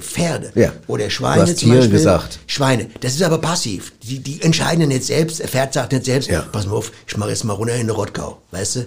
Pferde. 0.00 0.50
Ja. 0.56 0.72
Oder 0.86 1.08
Schweine 1.10 1.36
Du 1.44 1.50
hast 1.50 1.58
zum 1.58 1.68
Tiere 1.68 1.76
Beispiel. 1.78 1.92
gesagt. 1.98 2.38
Schweine. 2.46 2.86
Das 3.00 3.14
ist 3.14 3.22
aber 3.22 3.38
passiv. 3.38 3.92
Die, 4.02 4.18
die 4.18 4.42
entscheiden 4.42 4.88
nicht 4.88 5.04
selbst, 5.04 5.38
der 5.40 5.48
Pferd 5.48 5.72
sagt 5.74 5.92
nicht 5.92 6.04
selbst, 6.06 6.28
Ja. 6.28 6.40
pass 6.42 6.66
mal 6.66 6.74
auf, 6.74 6.90
ich 7.06 7.16
mache 7.16 7.30
jetzt 7.30 7.44
mal 7.44 7.52
runter 7.52 7.74
in 7.74 7.86
den 7.86 7.90
Rottgau, 7.90 8.40
weißt 8.50 8.76
du? 8.76 8.80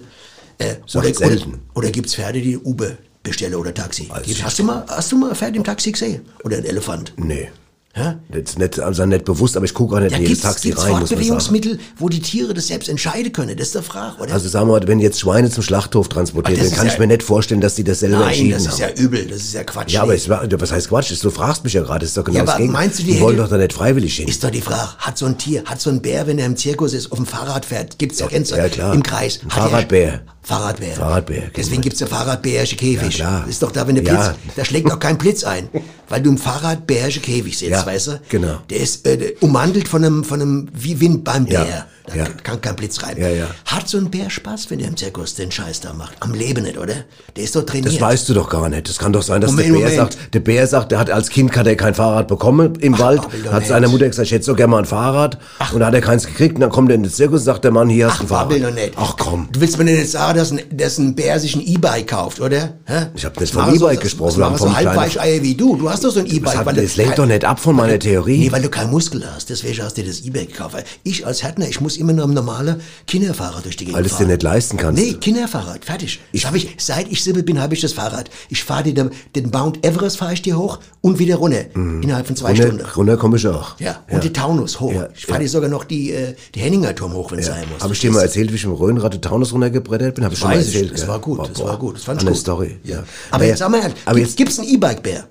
Äh, 0.58 0.74
oder. 0.94 1.08
Oder, 1.08 1.38
oder 1.74 1.90
gibt's 1.90 2.14
Pferde, 2.14 2.40
die 2.42 2.58
Uber 2.58 2.90
bestellen 3.22 3.54
oder 3.54 3.72
Taxi? 3.72 4.08
Also 4.10 4.26
Gibt- 4.26 4.44
hast 4.44 4.58
du 4.58 4.64
mal, 4.64 4.84
hast 4.88 5.10
du 5.12 5.16
mal 5.16 5.30
ein 5.30 5.36
Pferd 5.36 5.56
im 5.56 5.64
Taxi 5.64 5.92
gesehen? 5.92 6.26
Oder 6.44 6.58
ein 6.58 6.64
Elefant? 6.64 7.14
Nee. 7.16 7.48
Hä? 7.94 8.14
Jetzt 8.32 8.58
nicht, 8.58 8.80
also 8.80 9.04
nicht 9.04 9.26
bewusst, 9.26 9.54
aber 9.54 9.66
ich 9.66 9.74
gucke 9.74 9.94
auch 9.96 10.00
nicht 10.00 10.12
Ja, 10.12 10.18
jedes 10.18 10.40
Taxi 10.40 10.68
gibt's 10.68 10.82
rein, 10.82 10.92
sagen. 10.94 11.06
Fortbewegungsmittel, 11.06 11.78
wo 11.98 12.08
die 12.08 12.20
Tiere 12.20 12.54
das 12.54 12.68
selbst 12.68 12.88
entscheiden 12.88 13.32
können? 13.32 13.54
Das 13.54 13.66
ist 13.66 13.74
der 13.74 13.82
Frage, 13.82 14.16
oder? 14.22 14.32
Also 14.32 14.48
sagen 14.48 14.66
wir 14.68 14.80
mal, 14.80 14.88
wenn 14.88 14.98
jetzt 14.98 15.20
Schweine 15.20 15.50
zum 15.50 15.62
Schlachthof 15.62 16.08
transportiert, 16.08 16.58
das 16.58 16.68
dann 16.70 16.76
kann 16.78 16.86
ist 16.86 16.94
ich 16.94 16.98
ja- 16.98 17.06
mir 17.06 17.12
nicht 17.12 17.22
vorstellen, 17.22 17.60
dass 17.60 17.74
die 17.74 17.84
das 17.84 18.00
selber 18.00 18.20
Nein, 18.20 18.28
entschieden 18.28 18.52
das 18.52 18.64
haben. 18.68 18.72
ist 18.72 18.78
ja 18.98 19.04
übel, 19.04 19.26
das 19.26 19.38
ist 19.42 19.52
ja 19.52 19.64
Quatsch. 19.64 19.92
ja, 19.92 20.02
aber 20.04 20.14
es 20.14 20.26
was 20.26 20.72
heißt 20.72 20.88
Quatsch? 20.88 21.12
Du 21.22 21.30
fragst 21.30 21.64
mich 21.64 21.74
ja 21.74 21.82
gerade, 21.82 21.98
das 22.00 22.08
ist 22.10 22.16
doch 22.16 22.24
genau 22.24 22.38
Ja, 22.38 22.44
das 22.46 22.56
Gegenteil. 22.56 22.80
meinst 22.82 22.98
du, 22.98 23.02
die 23.02 23.12
die 23.12 23.20
wollen 23.20 23.36
doch 23.36 23.48
da 23.50 23.58
nicht 23.58 23.74
freiwillig 23.74 24.16
hin. 24.16 24.26
Ist 24.26 24.42
doch 24.42 24.50
die 24.50 24.62
Frage, 24.62 24.88
hat 24.96 25.18
so 25.18 25.26
ein 25.26 25.36
Tier, 25.36 25.62
hat 25.66 25.78
so 25.82 25.90
ein 25.90 26.00
Bär, 26.00 26.26
wenn 26.26 26.38
er 26.38 26.46
im 26.46 26.56
Zirkus 26.56 26.94
ist, 26.94 27.12
auf 27.12 27.18
dem 27.18 27.26
Fahrrad 27.26 27.66
fährt, 27.66 27.98
gibt's 27.98 28.20
ja, 28.20 28.26
kennst 28.26 28.52
du, 28.52 28.56
ja, 28.56 28.70
klar. 28.70 28.94
im 28.94 29.02
Kreis. 29.02 29.40
Ein 29.44 29.50
Fahrradbär. 29.50 30.22
Fahrradbär. 30.44 30.94
Fahrradbär, 30.94 31.42
kennt 31.42 31.56
Deswegen 31.56 31.82
gibt's 31.82 32.00
ja 32.00 32.06
Fahrradbärische 32.08 32.74
Käfig. 32.76 33.18
Ja, 33.18 33.26
klar. 33.26 33.48
Ist 33.48 33.62
doch 33.62 33.70
da, 33.70 33.86
wenn 33.86 33.94
der 33.94 34.02
Blitz, 34.02 34.14
Ja. 34.14 34.34
da 34.56 34.64
schlägt 34.64 34.90
doch 34.90 34.98
kein 34.98 35.16
Blitz 35.16 35.44
ein, 35.44 35.68
weil 36.08 36.20
du 36.20 36.30
im 36.30 36.38
Fahrradbärische 36.38 37.20
Käfig 37.20 37.56
sitzt, 37.56 37.70
Ja, 37.70 37.86
weißt 37.86 38.06
du? 38.08 38.20
genau. 38.28 38.58
Der 38.68 38.78
ist 38.80 39.06
äh, 39.06 39.34
umwandelt 39.40 39.86
von 39.86 40.04
einem, 40.04 40.24
von 40.24 40.40
einem, 40.42 40.68
wie 40.72 41.00
Wind 41.00 41.22
beim 41.24 41.46
Ja, 41.46 41.62
Bär. 41.64 41.86
Da 42.08 42.16
ja. 42.16 42.24
kann 42.42 42.60
kein 42.60 42.74
Blitz 42.74 43.00
rein. 43.04 43.16
Ja, 43.16 43.28
ja. 43.28 43.46
Hat 43.64 43.88
so 43.88 43.96
ein 43.96 44.10
Bär 44.10 44.28
Spaß, 44.28 44.70
wenn 44.70 44.80
der 44.80 44.88
im 44.88 44.96
Zirkus 44.96 45.36
den 45.36 45.52
Scheiß 45.52 45.80
da 45.82 45.92
macht? 45.92 46.14
Am 46.18 46.34
Leben 46.34 46.64
nicht, 46.64 46.76
oder? 46.76 46.94
Der 47.36 47.44
ist 47.44 47.54
doch 47.54 47.62
trainiert. 47.64 47.94
Das 47.94 48.00
weißt 48.00 48.28
du 48.28 48.34
doch 48.34 48.50
gar 48.50 48.68
nicht. 48.68 48.88
Das 48.88 48.98
kann 48.98 49.12
doch 49.12 49.22
sein, 49.22 49.40
dass 49.40 49.52
Moment, 49.52 49.68
der 49.68 49.72
Bär 49.74 49.82
Moment. 49.82 49.96
sagt, 50.12 50.34
der 50.34 50.40
Bär 50.40 50.66
sagt, 50.66 50.90
der 50.90 50.98
hat 50.98 51.10
als 51.10 51.28
Kind 51.30 51.56
hat 51.56 51.68
er 51.68 51.76
kein 51.76 51.94
Fahrrad 51.94 52.26
bekommen 52.26 52.74
im 52.80 52.98
Wald, 52.98 53.22
babbel 53.22 53.42
doch 53.44 53.52
hat 53.52 53.66
seiner 53.68 53.86
Mutter 53.86 54.08
gesagt, 54.08 54.26
ich 54.26 54.32
hätte 54.32 54.44
so 54.44 54.56
gerne 54.56 54.72
mal 54.72 54.78
ein 54.80 54.84
Fahrrad 54.84 55.38
und 55.72 55.78
dann 55.78 55.86
hat 55.86 55.94
er 55.94 56.00
keins 56.00 56.26
gekriegt 56.26 56.56
und 56.56 56.62
dann 56.62 56.70
kommt 56.70 56.90
er 56.90 56.96
in 56.96 57.04
den 57.04 57.12
Zirkus 57.12 57.42
und 57.42 57.44
sagt 57.44 57.62
der 57.62 57.70
Mann, 57.70 57.88
hier 57.88 58.08
hast 58.10 58.14
du 58.20 58.24
Ach, 58.34 58.46
ein 58.46 58.50
Fahrrad. 58.50 58.92
Ach 58.96 59.14
komm. 59.16 59.48
Du 59.52 59.60
willst 59.60 59.78
mir 59.78 59.84
denn 59.84 59.96
jetzt 59.96 60.10
sagen, 60.10 60.31
dass 60.32 60.52
ein, 60.52 60.60
dass 60.70 60.98
ein 60.98 61.14
Bär 61.14 61.38
sich 61.40 61.54
ein 61.54 61.60
E-Bike 61.66 62.06
kauft, 62.08 62.40
oder? 62.40 62.74
Hä? 62.86 63.06
Ich 63.14 63.24
hab 63.24 63.38
nicht 63.38 63.42
Das 63.42 63.50
vom 63.50 63.70
so- 63.78 63.84
E-Bike 63.86 63.96
das- 64.00 64.02
gesprochen, 64.04 64.28
Das 64.28 64.50
machen 64.50 64.58
so 64.58 64.74
Halbweicheier 64.76 65.42
wie 65.42 65.54
du. 65.54 65.76
Du 65.76 65.90
hast 65.90 66.04
doch 66.04 66.10
so 66.10 66.20
ein 66.20 66.26
E-Bike. 66.26 66.64
weil 66.66 66.74
du 66.74 66.82
das 66.82 66.96
lenkt 66.96 67.18
doch 67.18 67.26
nicht 67.26 67.44
ab 67.44 67.58
von 67.60 67.76
meiner 67.76 67.92
weil 67.92 67.98
Theorie. 67.98 68.38
Nee, 68.38 68.52
weil 68.52 68.62
du 68.62 68.68
keinen 68.68 68.90
Muskel 68.90 69.22
hast. 69.34 69.50
Deswegen 69.50 69.82
hast 69.82 69.96
du 69.96 70.02
dir 70.02 70.08
das 70.08 70.20
E-Bike 70.20 70.48
gekauft. 70.52 70.74
Weil 70.74 70.84
Ich 71.02 71.26
als 71.26 71.42
Härtner, 71.42 71.68
ich 71.68 71.80
muss 71.80 71.96
immer 71.96 72.12
noch 72.12 72.24
ein 72.28 72.34
normaler 72.34 72.76
Kinderfahrrad 73.06 73.64
durch 73.64 73.76
die 73.76 73.84
Gegend 73.84 73.96
Weil 73.96 74.02
du 74.04 74.08
es 74.08 74.12
dir 74.14 74.18
fahren. 74.24 74.28
nicht 74.28 74.42
leisten 74.42 74.76
kannst. 74.76 75.02
Nee, 75.02 75.14
Kinderfahrrad, 75.14 75.84
fertig. 75.84 76.20
Ich, 76.32 76.46
hab 76.46 76.54
ich, 76.54 76.74
seit 76.78 77.10
ich 77.10 77.22
sieben 77.22 77.44
bin, 77.44 77.60
habe 77.60 77.74
ich 77.74 77.80
das 77.80 77.92
Fahrrad. 77.92 78.30
Ich 78.48 78.62
fahre 78.64 78.84
dir 78.84 78.94
den, 78.94 79.10
den 79.34 79.50
Mount 79.50 79.84
Everest 79.84 80.16
fahre 80.18 80.34
ich 80.34 80.42
dir 80.42 80.56
hoch 80.58 80.78
und 81.00 81.18
wieder 81.18 81.36
runter. 81.36 81.64
Innerhalb 81.74 82.26
von 82.26 82.36
zwei 82.36 82.54
Stunden. 82.54 82.76
Runter, 82.80 82.94
runter 82.94 83.16
komme 83.16 83.36
ich 83.36 83.46
auch. 83.46 83.78
Ja, 83.80 84.00
und 84.10 84.22
die 84.24 84.32
Taunus 84.32 84.80
hoch. 84.80 84.92
Ja, 84.92 85.08
ich 85.14 85.26
fahre 85.26 85.38
ja. 85.40 85.44
dir 85.44 85.48
sogar 85.48 85.68
noch 85.70 85.84
die, 85.84 86.12
äh, 86.12 86.34
die 86.54 86.60
Henninger 86.60 86.94
Turm 86.94 87.12
hoch, 87.14 87.30
wenn 87.32 87.38
es 87.38 87.46
Ja. 87.48 87.54
sein 87.54 87.64
muss. 87.72 87.82
Habe 87.82 87.92
ich 87.94 88.00
dir 88.00 88.10
mal 88.10 88.22
erzählt, 88.22 88.50
wie 88.52 88.56
ich 88.56 88.64
mit 88.66 88.74
dem 88.76 88.78
Röhnrad 88.80 89.14
den 89.14 89.22
Taunus 89.22 89.52
runtergebrettert 89.52 90.14
bin? 90.16 90.21
Habe 90.24 90.34
ich 90.34 90.40
schon 90.40 90.48
mal 90.50 90.60
ich, 90.60 90.66
erzählt. 90.66 90.92
das 90.92 91.00
gell? 91.00 91.08
war 91.08 91.18
gut, 91.20 91.38
Boah, 91.38 91.48
das 91.48 91.58
boah. 91.58 91.68
war 91.68 91.78
gut, 91.78 91.96
das 91.96 92.04
fand 92.04 92.20
ich 92.20 92.26
Eine 92.26 92.32
gut. 92.36 92.40
Story. 92.40 92.78
Ja. 92.84 92.96
Ja. 92.96 93.04
Aber 93.30 93.44
jetzt 93.44 93.58
sag 93.58 93.70
mal, 93.70 93.80
ehrlich, 93.80 93.96
aber 94.04 94.14
gibt, 94.16 94.26
jetzt 94.28 94.36
gibt's 94.36 94.58
einen 94.58 94.68
E-Bike-Bär? 94.68 95.28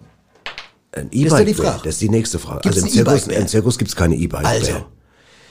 ein 0.93 1.09
ist 1.09 1.31
doch 1.31 1.37
die 1.37 1.43
E-Bike, 1.43 1.55
Frage. 1.55 1.81
das 1.83 1.93
ist 1.95 2.01
die 2.01 2.09
nächste 2.09 2.39
Frage. 2.39 2.61
Gibt's 2.61 2.77
also 2.77 2.87
im 2.87 2.91
ein 2.91 2.91
Zirkus, 2.93 3.13
E-Bike-Bär? 3.13 3.39
im 3.39 3.47
Zirkus 3.47 3.77
gibt's 3.77 3.95
keine 3.95 4.15
E-Bike. 4.15 4.45
Also. 4.45 4.85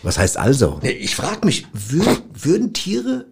Was 0.02 0.18
heißt 0.18 0.36
also? 0.36 0.78
Nee, 0.82 0.90
Ich 0.92 1.14
frage 1.16 1.44
mich, 1.46 1.66
würden, 1.72 2.18
würden 2.34 2.72
Tiere 2.72 3.26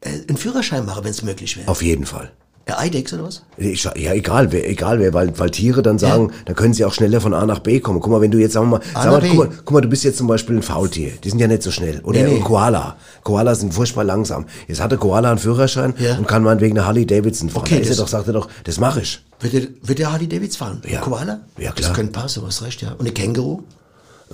äh, 0.00 0.10
einen 0.28 0.36
Führerschein 0.36 0.84
machen, 0.86 1.04
wenn 1.04 1.10
es 1.10 1.22
möglich 1.22 1.56
wäre? 1.56 1.68
Auf 1.68 1.82
jeden 1.82 2.06
Fall. 2.06 2.32
Der 2.66 2.78
Eidex 2.78 3.12
oder 3.12 3.24
was? 3.24 3.42
Ja, 3.58 4.14
egal 4.14 4.50
wer, 4.50 4.66
egal 4.70 4.98
wer, 4.98 5.12
weil, 5.12 5.38
weil 5.38 5.50
Tiere 5.50 5.82
dann 5.82 5.98
sagen, 5.98 6.32
dann 6.46 6.56
können 6.56 6.72
sie 6.72 6.86
auch 6.86 6.94
schneller 6.94 7.20
von 7.20 7.34
A 7.34 7.44
nach 7.44 7.58
B 7.58 7.78
kommen. 7.80 8.00
Guck 8.00 8.10
mal, 8.10 8.22
wenn 8.22 8.30
du 8.30 8.38
jetzt, 8.38 8.54
sagen 8.54 8.70
wir 8.70 8.78
mal, 8.78 8.80
sag 8.94 9.10
mal, 9.10 9.20
guck 9.20 9.36
mal, 9.36 9.48
guck 9.66 9.70
mal, 9.72 9.80
du 9.82 9.88
bist 9.88 10.02
jetzt 10.02 10.16
zum 10.16 10.26
Beispiel 10.28 10.56
ein 10.56 10.62
Faultier. 10.62 11.10
Die 11.22 11.28
sind 11.28 11.38
ja 11.40 11.46
nicht 11.46 11.62
so 11.62 11.70
schnell. 11.70 12.00
Oder 12.04 12.22
Nee, 12.22 12.28
nee. 12.30 12.36
ein 12.36 12.42
Koala. 12.44 12.96
Koalas 13.22 13.60
sind 13.60 13.74
furchtbar 13.74 14.04
langsam. 14.04 14.46
Jetzt 14.66 14.80
hatte 14.80 14.96
Koala 14.96 15.28
einen 15.30 15.38
Führerschein 15.38 15.92
Ja. 15.98 16.16
und 16.16 16.26
kann 16.26 16.42
meinetwegen 16.42 16.78
eine 16.78 16.86
Harley 16.86 17.04
Davidson 17.04 17.50
fahren. 17.50 17.64
Okay, 17.64 17.74
da 17.76 17.80
ist 17.82 17.90
er 17.90 17.96
doch, 17.96 18.08
sagt 18.08 18.28
er 18.28 18.32
doch, 18.32 18.48
das 18.64 18.78
mache 18.80 19.02
ich. 19.02 19.22
Wird 19.40 19.52
der, 19.52 19.62
wird 19.82 19.98
der 19.98 20.10
Harley 20.12 20.26
Davidson 20.26 20.66
fahren? 20.66 20.82
Ja. 20.90 21.00
Koala? 21.00 21.40
Ja, 21.58 21.72
klar. 21.72 21.88
Das 21.90 21.92
könnte 21.92 22.12
passen, 22.12 22.40
du 22.40 22.46
hast 22.46 22.62
recht, 22.62 22.80
ja. 22.80 22.92
Und 22.92 23.00
eine 23.00 23.10
Känguru? 23.10 23.60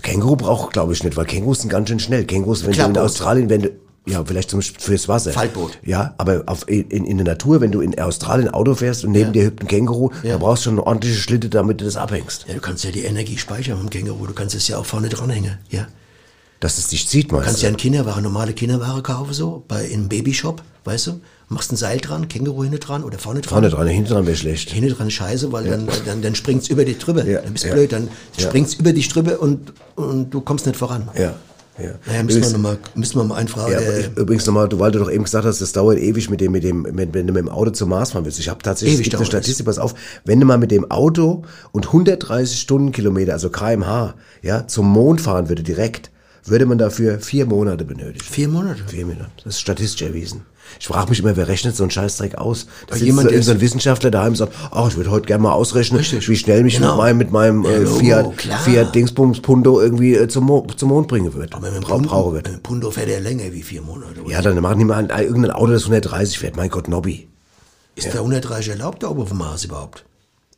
Känguru 0.03 0.37
braucht, 0.37 0.73
glaube 0.73 0.93
ich, 0.93 1.03
nicht, 1.03 1.17
weil 1.17 1.25
Kängurus 1.27 1.63
sind 1.63 1.69
ganz 1.71 1.89
schön 1.89 1.99
schnell. 1.99 2.25
Kängurus, 2.25 2.65
wenn 2.65 2.73
du 2.73 2.81
in. 2.85 2.97
Australien, 2.97 3.51
wenn 3.51 3.63
du, 3.63 3.71
ja, 4.07 4.25
vielleicht 4.25 4.51
zum, 4.51 4.63
fürs 4.63 5.09
Wasser. 5.09 5.33
Faltboot. 5.33 5.79
Ja, 5.85 6.15
aber 6.19 6.43
auf, 6.47 6.69
in, 6.69 6.89
in 7.05 7.19
der 7.19 7.27
Natur, 7.27 7.61
wenn 7.61 7.71
du 7.71 7.81
in 7.81 7.99
Australien 7.99 8.49
Auto 8.49 8.75
fährst 8.75 9.05
und 9.05 9.13
neben 9.13 9.33
dir 9.33 9.45
hüpft 9.47 9.61
ein 9.61 9.67
Känguru, 9.69 10.11
Ja. 10.23 10.33
da 10.33 10.39
brauchst 10.39 10.65
du 10.65 10.71
schon 10.71 10.79
eine 10.79 10.87
ordentliche 10.87 11.17
Schlitte, 11.17 11.49
damit 11.49 11.81
du 11.81 11.85
das 11.85 11.97
abhängst. 11.97 12.47
Ja, 12.49 12.55
du 12.55 12.61
kannst 12.61 12.83
ja 12.85 12.91
die 12.91 13.03
Energie 13.05 13.37
speichern 13.39 13.79
vom 13.79 13.91
Känguru. 13.91 14.27
Du 14.27 14.33
kannst 14.33 14.55
es 14.55 14.67
ja 14.69 14.79
auch 14.79 14.87
vorne 14.87 15.09
dranhängen, 15.09 15.59
ja. 15.71 15.87
Dass 16.61 16.77
es 16.77 16.89
dich 16.89 17.09
zieht, 17.09 17.33
meinst 17.33 17.45
Du 17.45 17.47
kannst 17.51 17.63
ja 17.63 17.69
eine 17.69 17.77
Kinderware, 17.79 18.21
normale 18.21 18.53
Kinderware 18.53 19.01
kaufen, 19.03 19.33
so, 19.33 19.65
bei, 19.67 19.85
in 19.87 20.01
einem 20.01 20.09
Babyshop, 20.11 20.63
weißt 20.85 21.07
du? 21.07 21.21
Machst 21.49 21.73
ein 21.73 21.77
Seil 21.77 21.99
dran, 21.99 22.29
Känguru 22.29 22.63
hinten 22.65 22.79
dran 22.81 23.03
oder 23.03 23.19
vorne 23.19 23.41
dran. 23.41 23.49
Vorne 23.51 23.71
dran, 23.71 23.87
hinten 23.89 24.11
dran 24.13 24.27
wäre 24.27 24.37
schlecht. 24.37 24.71
Hinten 24.71 24.95
dran 24.95 25.11
scheiße, 25.11 25.51
weil 25.53 25.65
dann, 25.65 25.89
dann, 26.07 26.23
dann 26.23 26.35
springt's 26.35 26.69
über 26.69 26.85
dich 26.85 26.99
drüber. 26.99 27.25
Ja, 27.25 27.41
Dann 27.41 27.53
bist 27.53 27.65
du 27.65 27.69
ja. 27.69 27.75
blöd, 27.75 27.93
dann 27.93 28.09
Ja. 28.37 28.47
springt's 28.49 28.75
über 28.75 28.93
dich 28.93 29.09
drüber 29.09 29.41
und, 29.41 29.73
und 29.97 30.31
du 30.31 30.41
kommst 30.43 30.67
nicht 30.67 30.77
voran. 30.79 31.09
Ja, 31.19 31.35
ja. 31.83 31.91
Naja, 32.07 32.23
müssen 32.23 32.29
wir 32.29 32.49
Übrigens- 32.49 32.53
nochmal, 32.53 32.79
müssen 32.95 33.19
wir 33.19 33.25
mal 33.25 33.35
einfragen. 33.37 33.73
Ja, 33.73 33.79
äh, 33.81 34.11
übrigens 34.17 34.47
nochmal, 34.47 34.69
du, 34.69 34.79
weil 34.79 34.91
du 34.93 34.99
doch 34.99 35.11
eben 35.11 35.25
gesagt 35.25 35.45
hast, 35.45 35.61
das 35.61 35.73
dauert 35.73 35.99
ewig 35.99 36.31
mit 36.31 36.41
dem, 36.41 36.53
mit 36.53 36.65
dem, 36.65 36.83
mit, 36.83 37.13
wenn 37.15 37.27
du 37.27 37.33
mit 37.33 37.43
dem 37.43 37.49
Auto 37.49 37.71
zum 37.71 37.89
Mars 37.91 38.13
fahren 38.13 38.25
willst. 38.25 38.39
Ich 38.39 38.49
habe 38.49 38.63
tatsächlich, 38.63 39.01
Ewig 39.01 39.15
eine. 39.17 39.25
Statistik, 39.27 39.67
pass 39.67 39.79
auf, 39.79 39.95
wenn 40.25 40.41
du 40.41 40.47
mal 40.47 40.59
mit 40.59 40.71
dem 40.71 40.91
Auto 40.91 41.43
und 41.73 41.87
130 41.87 42.61
Stundenkilometer, 42.61 43.33
also 43.33 43.51
kmh, 43.51 44.15
ja, 44.43 44.67
zum 44.67 44.87
Mond 44.87 45.21
fahren 45.21 45.49
würde 45.49 45.63
direkt, 45.63 46.11
würde 46.45 46.67
man 46.67 46.79
dafür 46.79 47.19
vier 47.21 47.47
Monate 47.47 47.85
benötigen. 47.85 48.25
vier 48.25 48.49
Monate. 48.49 48.83
Vier 48.87 49.07
Monate. 49.07 49.31
Das 49.45 49.55
ist 49.55 49.61
statistisch 49.61 50.03
erwiesen. 50.03 50.43
Ich 50.79 50.87
frage 50.87 51.11
mich 51.11 51.19
immer, 51.21 51.37
wer 51.37 51.49
rechnet 51.49 51.75
so 51.77 51.83
einen 51.83 51.91
Scheißdreck 51.91 52.37
aus? 52.37 52.67
Da 52.87 52.95
sitzt 52.95 53.07
jemand, 53.07 53.25
so 53.25 53.29
der 53.31 53.39
irgendein 53.39 53.57
so 53.57 53.61
Wissenschaftler 53.63 54.11
daheim 54.11 54.29
und 54.31 54.37
sagt, 54.37 54.55
ach, 54.71 54.89
ich 54.89 54.97
würde 54.97 55.11
heute 55.11 55.27
gerne 55.27 55.43
mal 55.43 55.53
ausrechnen, 55.53 55.99
Richtig. 55.99 56.29
wie 56.29 56.37
schnell 56.37 56.63
mich 56.63 56.77
Genau. 56.77 56.91
mit 56.97 56.99
meinem, 56.99 57.19
mit 57.19 57.31
meinem 57.33 57.65
Ja, 57.65 57.71
äh, 57.71 57.79
Logo, 57.83 57.99
Fiat, 57.99 58.37
klar. 58.39 58.59
Fiat 58.61 58.95
Dingsbums 58.95 59.41
Pundo 59.41 59.81
irgendwie 59.81 60.15
äh, 60.15 60.29
zum, 60.29 60.45
Mo 60.45 60.67
zum 60.77 60.91
Mond 60.91 61.09
bringen 61.09 61.33
wird. 61.35 61.55
Aber 61.55 61.67
mit 61.69 61.77
dem 61.77 61.83
Brau- 61.83 61.95
Pundo, 61.95 62.09
brauchen 62.09 62.35
wird. 62.35 62.47
mit 62.47 62.57
dem 62.57 62.63
Pundo 62.63 62.91
fährt 62.91 63.09
er 63.09 63.21
länger 63.21 63.53
wie 63.53 63.63
vier 63.63 63.83
Monate. 63.83 64.21
oder? 64.23 64.31
Ja, 64.31 64.43
dann 64.43 64.61
machen 64.61 64.79
die 64.79 64.85
mal 64.85 64.97
ein, 65.11 65.11
irgendein 65.25 65.51
Auto, 65.53 65.73
das 65.73 65.83
130 65.85 66.39
fährt. 66.39 66.57
Mein 66.57 66.71
Gott, 66.71 66.89
Nobby. 66.89 67.27
Ist 67.97 68.07
der 68.13 68.21
130 68.21 68.71
erlaubt 68.71 69.03
da 69.03 69.09
oben 69.09 69.23
auf 69.23 69.29
dem 69.29 69.39
Mars 69.39 69.65
überhaupt? 69.65 70.05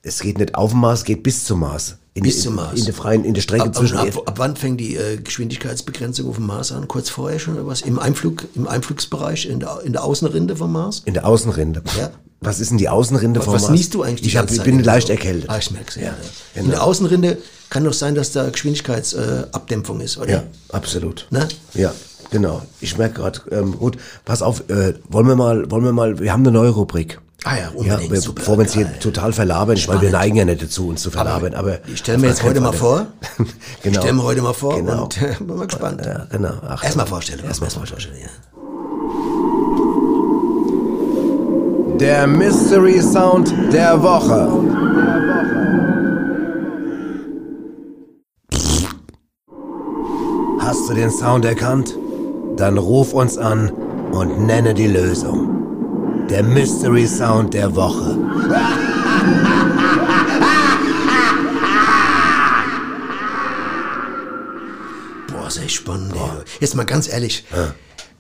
Es 0.03 0.21
geht 0.21 0.39
nicht 0.39 0.55
auf 0.55 0.71
dem 0.73 0.81
Mars, 0.81 1.05
geht 1.05 1.23
bis 1.23 1.45
zum 1.45 1.61
Mars. 1.61 1.97
In 2.15 2.25
Bis 2.25 2.43
zum 2.43 2.57
Mars. 2.57 2.79
In 2.79 2.85
der 2.85 2.93
freien, 2.93 3.25
in 3.25 3.33
der 3.33 3.41
Strecke 3.41 3.65
Ab, 3.65 3.75
zwischen. 3.75 3.97
ab, 3.97 4.07
ab, 4.09 4.29
ab 4.29 4.35
wann 4.39 4.55
fängt 4.55 4.79
die 4.79 4.97
äh, 4.97 5.17
Geschwindigkeitsbegrenzung 5.17 6.29
auf 6.29 6.37
dem 6.37 6.47
Mars 6.47 6.71
an? 6.71 6.87
Kurz 6.87 7.09
vorher 7.09 7.39
schon 7.39 7.55
oder 7.55 7.67
was? 7.67 7.81
Im 7.81 7.99
Einflug, 7.99 8.47
im 8.55 8.69
Einflugsbereich, 8.69 9.47
in 9.47 9.61
der, 9.61 9.81
in 9.85 9.93
der 9.93 10.05
Außenrinde 10.05 10.57
vom 10.57 10.73
Mars? 10.73 11.03
in 11.07 11.15
der 11.15 11.27
Außenrinde. 11.27 11.83
Ja. 11.99 12.11
Was 12.43 12.61
ist 12.61 12.71
denn 12.71 12.79
die 12.79 12.89
Außenrinde 12.89 13.41
vom 13.41 13.55
Was 13.55 13.63
Mast? 13.63 13.73
niest 13.73 13.95
du 13.95 14.03
eigentlich 14.03 14.27
Ich, 14.27 14.37
hab, 14.37 14.51
ich 14.51 14.63
bin 14.63 14.83
leicht 14.83 15.09
erkältet. 15.09 15.49
Ah, 15.49 15.59
ich 15.59 15.71
merk's 15.71 15.95
ja. 15.95 16.03
ja. 16.03 16.15
genau. 16.55 16.65
In 16.65 16.71
der 16.71 16.83
Außenrinde 16.83 17.39
kann 17.71 17.85
doch 17.85 17.93
sein, 17.95 18.15
dass 18.15 18.33
da 18.33 18.51
Geschwindigkeitsabdämpfung 18.51 20.01
äh, 20.01 20.05
ist, 20.05 20.19
oder? 20.19 20.31
Ja, 20.31 20.43
absolut. 20.71 21.29
Ne? 21.31 21.49
Ja, 21.73 21.95
genau. 22.31 22.61
Ich 22.81 22.99
merke 22.99 23.21
gerade, 23.21 23.41
ähm, 23.53 23.79
gut, 23.79 23.97
pass 24.25 24.43
auf, 24.43 24.69
äh, 24.69 24.95
wollen 25.09 25.29
wir 25.29 25.37
mal, 25.37 25.71
wollen 25.71 25.85
wir 25.85 25.93
mal, 25.93 26.19
wir 26.19 26.33
haben 26.33 26.43
eine 26.43 26.51
neue 26.51 26.71
Rubrik. 26.71 27.21
Ah 27.45 27.57
ja, 27.57 27.69
unbedingt, 27.75 28.09
be- 28.11 28.21
super, 28.21 28.39
bevor 28.41 28.57
wir 28.57 28.63
uns 28.63 28.73
hier 28.73 28.99
total 29.01 29.33
verlabern, 29.33 29.77
weil 29.87 30.01
wir 30.01 30.11
neigen 30.11 30.37
ja 30.37 30.45
nicht 30.45 30.63
dazu, 30.63 30.89
uns 30.89 31.03
zu 31.03 31.11
verlabern, 31.11 31.55
aber... 31.55 31.79
Ich 31.89 31.99
stelle 31.99 32.19
mir 32.19 32.29
jetzt 32.29 32.43
heute 32.45 32.61
mal 32.61 32.73
vor. 32.73 33.07
Ich 33.39 33.83
genau. 33.83 33.99
stelle 34.01 34.13
mir 34.15 34.23
heute 34.23 34.43
mal 34.43 34.53
vor 34.55 34.77
Genau. 34.77 35.05
und 35.05 35.21
äh, 35.21 35.35
bin 35.41 35.57
mal 35.57 35.67
gespannt. 35.67 36.03
Ja, 36.07 36.27
genau. 36.31 36.53
Ach, 36.69 36.85
Erstmal 36.85 37.07
Vorstellung. 37.07 37.45
Erstmal 37.47 37.67
Erstmal 37.67 37.87
Vorstellung. 37.89 38.19
ja. 38.21 38.29
Der 41.99 42.27
Mystery 42.29 43.01
Sound 43.01 43.53
der 43.73 44.01
Woche. 44.03 44.49
Hast 50.59 50.89
du 50.89 50.95
den 50.95 51.11
Sound 51.11 51.45
erkannt? 51.45 51.97
Dann 52.57 52.79
ruf 52.79 53.13
uns 53.13 53.37
an 53.39 53.71
und 54.13 54.47
nenne 54.47 54.75
die 54.75 54.87
Lösung. 54.87 55.52
Der 56.33 56.43
Mystery 56.43 57.07
Sound 57.07 57.53
der 57.53 57.77
Woche. 57.77 58.17
Boah, 65.29 65.47
ist 65.47 65.59
echt 65.59 65.73
spannend. 65.73 66.15
Ey. 66.15 66.21
Jetzt 66.61 66.75
mal 66.75 66.87
ganz 66.87 67.13
ehrlich. 67.13 67.45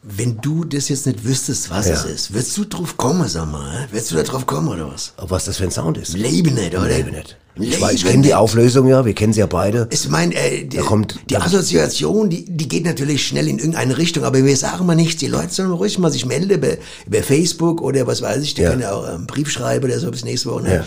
Wenn 0.04 0.38
du 0.40 0.64
das 0.64 0.88
jetzt 0.88 1.06
nicht 1.06 1.24
wüsstest, 1.24 1.70
was 1.70 1.86
Ja. 1.86 1.94
es 1.94 2.04
ist, 2.04 2.34
würdest 2.34 2.56
du 2.56 2.64
drauf 2.64 2.96
kommen, 2.96 3.28
sag 3.28 3.50
mal? 3.50 3.86
Würdest 3.92 4.10
du 4.10 4.16
da 4.16 4.24
drauf 4.24 4.46
kommen 4.46 4.66
oder 4.68 4.90
was? 4.92 5.12
Was 5.16 5.44
das 5.44 5.58
für 5.58 5.64
ein 5.64 5.70
Sound 5.70 5.96
ist? 5.96 6.14
Leben 6.14 6.54
nicht, 6.54 6.74
oder? 6.74 6.88
Leben 6.88 7.12
nicht. 7.12 7.36
Ich, 7.54 7.80
weiß, 7.80 7.92
ich 7.92 8.04
kenne 8.06 8.22
die. 8.22 8.34
Auflösung 8.34 8.88
ja, 8.88 9.04
wir 9.04 9.12
kennen 9.12 9.32
sie 9.34 9.40
ja 9.40 9.46
beide. 9.46 9.86
Ich 9.92 10.08
meine, 10.08 10.34
äh, 10.34 10.64
die, 10.64 10.78
Da 10.78 10.82
kommt- 10.82 11.20
die 11.28 11.36
Assoziation, 11.36 12.30
die, 12.30 12.46
die 12.46 12.66
geht 12.66 12.84
natürlich 12.84 13.24
schnell 13.26 13.46
in 13.46 13.58
irgendeine 13.58 13.96
Richtung, 13.98 14.24
aber 14.24 14.42
wir 14.42 14.56
sagen 14.56 14.86
mal 14.86 14.94
nichts. 14.96 15.20
Die 15.20 15.26
Leute 15.28 15.52
sollen 15.52 15.70
ruhig 15.70 15.98
mal 15.98 16.10
sich 16.10 16.24
melden 16.26 16.50
über, 16.50 16.68
über 17.06 17.22
Facebook 17.22 17.80
oder 17.82 18.06
was 18.06 18.22
weiß 18.22 18.42
ich, 18.42 18.54
die 18.54 18.62
Ja. 18.62 18.70
können 18.70 18.82
ja 18.82 18.92
auch 18.94 19.04
einen 19.06 19.26
Brief 19.26 19.50
schreiben 19.50 19.84
oder 19.84 20.00
so 20.00 20.10
bis 20.10 20.24
nächste 20.24 20.50
Woche. 20.50 20.62
Ne? 20.62 20.74
Ja. 20.76 20.84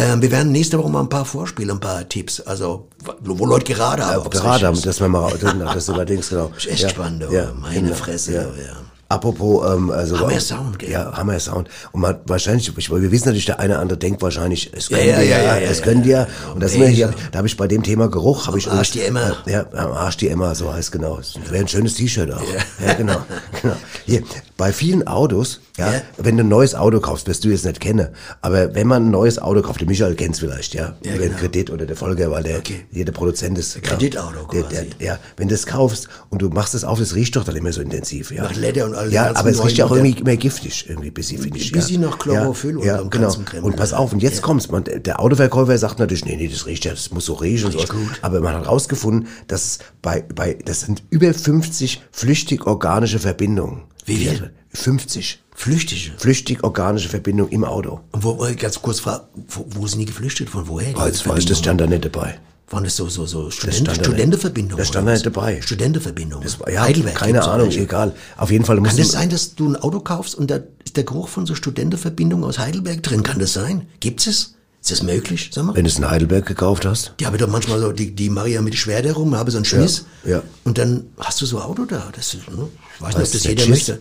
Ähm, 0.00 0.22
wir 0.22 0.30
werden 0.30 0.52
nächste 0.52 0.78
Woche 0.78 0.88
mal 0.88 1.00
ein 1.00 1.08
paar 1.08 1.24
Vorspiele, 1.24 1.72
ein 1.72 1.80
paar 1.80 2.08
Tipps, 2.08 2.40
also 2.40 2.88
wo, 3.20 3.44
Leute 3.44 3.74
gerade 3.74 4.06
haben. 4.06 4.24
ob's 4.26 4.40
Gerade, 4.40 4.68
ist. 4.68 4.86
dass 4.86 5.00
wir 5.00 5.08
mal 5.08 5.32
das 5.74 5.88
überdenkst, 5.88 6.30
genau. 6.30 6.50
Ist 6.56 6.68
echt 6.68 6.82
ja. 6.82 6.88
spannend, 6.88 7.24
oh, 7.28 7.32
ja. 7.32 7.52
meine 7.54 7.82
genau. 7.82 7.94
Fresse. 7.94 8.32
Ja. 8.32 8.46
oh, 8.46 8.58
Ja. 8.58 8.76
Apropos, 9.10 9.68
ähm, 9.68 9.90
also 9.90 10.20
Hammer 10.20 10.38
Sound, 10.38 10.78
gell? 10.78 10.92
Ja, 10.92 11.12
Hammer 11.16 11.40
Sound. 11.40 11.68
Und 11.90 12.00
man 12.00 12.20
wahrscheinlich, 12.26 12.72
ich, 12.78 12.90
wir 12.92 13.10
wissen 13.10 13.24
natürlich, 13.24 13.44
der 13.44 13.58
eine 13.58 13.72
oder 13.72 13.82
andere 13.82 13.98
denkt 13.98 14.22
wahrscheinlich, 14.22 14.70
es 14.72 14.88
können 14.88 15.00
ja, 15.00 15.18
wir, 15.18 15.24
ja, 15.24 15.38
ja, 15.38 15.42
ja, 15.42 15.58
ja, 15.58 15.68
es 15.68 15.78
ja, 15.80 15.84
können 15.84 16.04
ja. 16.04 16.06
wir. 16.06 16.54
Und 16.54 16.62
das 16.62 16.74
wir 16.74 16.86
hier, 16.86 17.06
Ja. 17.06 17.14
da 17.32 17.38
habe 17.38 17.48
ich 17.48 17.56
bei 17.56 17.66
dem 17.66 17.82
Thema 17.82 18.08
Geruch, 18.08 18.46
habe 18.46 18.58
ich 18.58 18.70
Arsch 18.70 18.92
die 18.92 19.00
Emma. 19.00 19.32
Ja, 19.46 19.66
am 19.72 19.90
Arsch 19.90 20.16
die 20.18 20.28
Emma, 20.28 20.54
so 20.54 20.72
heißt 20.72 20.92
genau. 20.92 21.16
Das 21.16 21.34
wäre 21.50 21.64
ein 21.64 21.66
schönes 21.66 21.94
T-Shirt 21.94 22.32
auch. 22.32 22.40
Ja, 22.86 22.94
genau, 22.94 23.16
genau. 23.62 23.74
Hier, 24.06 24.22
bei 24.60 24.74
vielen 24.74 25.06
Autos, 25.06 25.60
ja, 25.78 25.90
Ja. 25.90 26.02
wenn 26.18 26.36
du 26.36 26.44
ein 26.44 26.48
neues 26.48 26.74
Auto 26.74 27.00
kaufst, 27.00 27.26
wirst 27.26 27.42
du 27.44 27.48
jetzt 27.48 27.64
nicht 27.64 27.80
kennen, 27.80 28.08
aber 28.42 28.74
wenn 28.74 28.86
man 28.86 29.06
ein 29.06 29.10
neues 29.10 29.38
Auto 29.38 29.62
kauft, 29.62 29.80
der 29.80 29.88
Michael 29.88 30.14
kennt's 30.16 30.38
vielleicht, 30.40 30.74
ja, 30.74 30.96
Ja, 31.02 31.12
oder 31.12 31.20
den 31.22 31.28
genau. 31.28 31.38
Kredit 31.38 31.70
oder 31.70 31.86
der 31.86 31.96
Folger, 31.96 32.30
weil 32.30 32.42
der, 32.42 32.58
Okay. 32.58 32.84
jeder 32.90 33.10
Produzent 33.12 33.56
ist. 33.56 33.76
ja, 33.76 33.80
Kreditauto 33.80 34.46
der, 34.52 34.62
quasi. 34.64 34.90
der, 34.98 35.06
ja, 35.06 35.18
wenn 35.38 35.48
du 35.48 35.54
es 35.54 35.64
kaufst 35.64 36.08
und 36.28 36.42
du 36.42 36.50
machst 36.50 36.74
es 36.74 36.84
auf, 36.84 36.98
das 36.98 37.14
riecht 37.14 37.36
doch 37.36 37.44
dann 37.44 37.56
immer 37.56 37.72
so 37.72 37.80
intensiv, 37.80 38.32
ja. 38.32 38.42
Nach 38.42 38.54
Leder 38.54 38.84
und 38.84 38.94
all 38.94 39.10
Ja, 39.10 39.34
aber 39.34 39.48
es 39.48 39.64
riecht 39.64 39.78
ja 39.78 39.86
auch 39.86 39.92
irgendwie 39.92 40.20
immer 40.20 40.36
giftig, 40.36 40.84
irgendwie 40.90 41.10
bisschen, 41.10 41.38
finde 41.40 41.56
ich. 41.58 41.72
bisschen 41.72 42.02
ja. 42.02 42.08
nach 42.10 42.18
Chlorophyll 42.18 42.72
ja, 42.84 43.00
und 43.00 43.14
ja, 43.14 43.18
genau. 43.30 43.34
Und 43.62 43.76
pass 43.76 43.94
auf, 43.94 44.12
und 44.12 44.22
jetzt 44.22 44.42
kommt's, 44.42 44.70
man, 44.70 44.84
der 44.84 45.20
Autoverkäufer 45.20 45.78
sagt 45.78 45.98
natürlich, 46.00 46.26
nee, 46.26 46.36
nee, 46.36 46.48
das 46.48 46.66
riecht 46.66 46.84
ja, 46.84 46.90
das 46.90 47.10
muss 47.12 47.24
so 47.24 47.32
riechen 47.32 47.64
und 47.64 47.72
so. 47.72 47.78
Riecht 47.78 47.92
gut. 47.92 48.18
Aber 48.20 48.40
man 48.40 48.54
hat 48.56 48.66
rausgefunden, 48.68 49.26
dass 49.48 49.64
es 49.64 49.78
bei, 50.02 50.22
bei, 50.34 50.58
das 50.62 50.80
sind 50.82 51.02
über 51.08 51.32
50 51.32 52.02
flüchtig 52.12 52.66
organische 52.66 53.18
Verbindungen. 53.18 53.84
Wie 54.06 54.16
viel? 54.16 54.50
50. 54.72 55.42
Flüchtige. 55.54 56.12
Flüchtig 56.16 56.64
organische 56.64 57.08
Verbindungen 57.08 57.52
im 57.52 57.64
Auto. 57.64 58.00
Und 58.12 58.24
wo, 58.24 58.46
ganz 58.58 58.80
kurz 58.80 59.04
wo, 59.04 59.20
wo 59.68 59.86
sind 59.86 59.98
die 60.00 60.06
geflüchtet? 60.06 60.48
Von 60.48 60.68
woher? 60.68 60.94
Oh, 60.96 61.06
jetzt 61.06 61.28
weiß 61.28 61.40
ich, 61.40 61.46
das 61.46 61.58
stand 61.58 61.80
da 61.80 61.86
nicht 61.86 62.04
dabei. 62.04 62.38
Waren 62.70 62.84
das 62.84 62.94
so, 62.94 63.08
so, 63.08 63.26
so 63.26 63.50
Student, 63.50 63.88
da. 63.88 63.94
Studentenverbindungen? 63.94 64.78
Das 64.78 64.88
stand 64.88 65.08
da 65.08 65.12
was? 65.12 65.18
nicht 65.24 65.26
dabei. 65.36 65.60
Studentenverbindungen. 65.60 66.44
Das 66.44 66.60
war, 66.60 66.70
ja, 66.70 66.82
Heidelberg 66.82 67.16
keine 67.16 67.32
gibt's 67.32 67.48
Ahnung, 67.48 67.66
welche. 67.66 67.80
egal. 67.80 68.14
Auf 68.36 68.50
jeden 68.52 68.64
Fall 68.64 68.76
muss 68.76 68.90
Kann 68.90 68.98
das 68.98 69.10
sein, 69.10 69.28
dass 69.28 69.56
du 69.56 69.68
ein 69.68 69.76
Auto 69.76 69.98
kaufst 70.00 70.36
und 70.36 70.50
da 70.52 70.60
ist 70.84 70.96
der 70.96 71.02
Geruch 71.02 71.28
von 71.28 71.46
so 71.46 71.56
Studentenverbindungen 71.56 72.44
aus 72.44 72.60
Heidelberg 72.60 73.02
drin? 73.02 73.24
Kann 73.24 73.40
das 73.40 73.54
sein? 73.54 73.88
Gibt 73.98 74.24
es? 74.26 74.54
Ist 74.82 74.92
das 74.92 75.02
möglich? 75.02 75.50
Sag 75.52 75.64
mal. 75.64 75.74
wenn 75.74 75.84
du 75.84 75.90
es 75.90 75.98
in 75.98 76.08
Heidelberg 76.08 76.46
gekauft 76.46 76.86
hast. 76.86 77.12
Die 77.20 77.26
haben 77.26 77.36
doch 77.36 77.48
manchmal 77.48 77.80
so, 77.80 77.92
die, 77.92 78.14
die 78.14 78.30
Maria 78.30 78.62
mit 78.62 78.76
Schwert 78.76 79.04
herum, 79.04 79.36
habe 79.36 79.50
so 79.50 79.58
einen 79.58 79.66
Schmiss. 79.66 80.06
ja. 80.24 80.42
Und 80.64 80.78
dann 80.78 81.06
hast 81.18 81.40
du 81.42 81.46
so 81.46 81.58
ein 81.58 81.64
Auto 81.64 81.84
da. 81.84 82.08
Das, 82.14 82.32
ist, 82.34 82.48
ne? 82.50 82.68
Ich 83.00 83.06
weiß 83.06 83.16
nicht, 83.16 83.26
ob 83.26 83.32
das 83.32 83.44
jeder 83.44 83.66
möchte. 83.68 84.00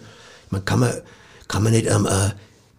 Man 0.49 0.65
kann 0.65 0.79
man, 0.79 0.93
kann 1.47 1.63
man 1.63 1.71
nicht, 1.73 1.87
ähm, 1.87 2.05
äh, 2.05 2.29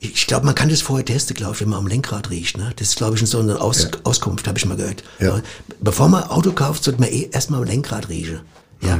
ich 0.00 0.26
glaube, 0.26 0.46
man 0.46 0.54
kann 0.54 0.68
das 0.68 0.80
vorher 0.80 1.04
testen, 1.04 1.36
glaube 1.36 1.54
ich, 1.54 1.60
wenn 1.60 1.68
man 1.68 1.78
am 1.80 1.86
Lenkrad 1.86 2.30
riecht. 2.30 2.56
Ne? 2.56 2.72
Das 2.76 2.88
ist, 2.88 2.96
glaube 2.96 3.16
ich, 3.16 3.26
so 3.28 3.38
eine 3.40 3.60
Aus 3.60 3.88
Auskunft, 4.04 4.46
habe 4.48 4.58
ich 4.58 4.64
mal 4.64 4.76
gehört. 4.76 5.02
Ja. 5.18 5.40
Bevor 5.80 6.08
man 6.08 6.24
ein 6.24 6.30
Auto 6.30 6.52
kauft, 6.52 6.84
sollte 6.84 7.00
man 7.00 7.10
eh 7.10 7.28
erstmal 7.32 7.60
am 7.60 7.66
Lenkrad 7.66 8.08
riechen. 8.08 8.40
Ja. 8.80 8.98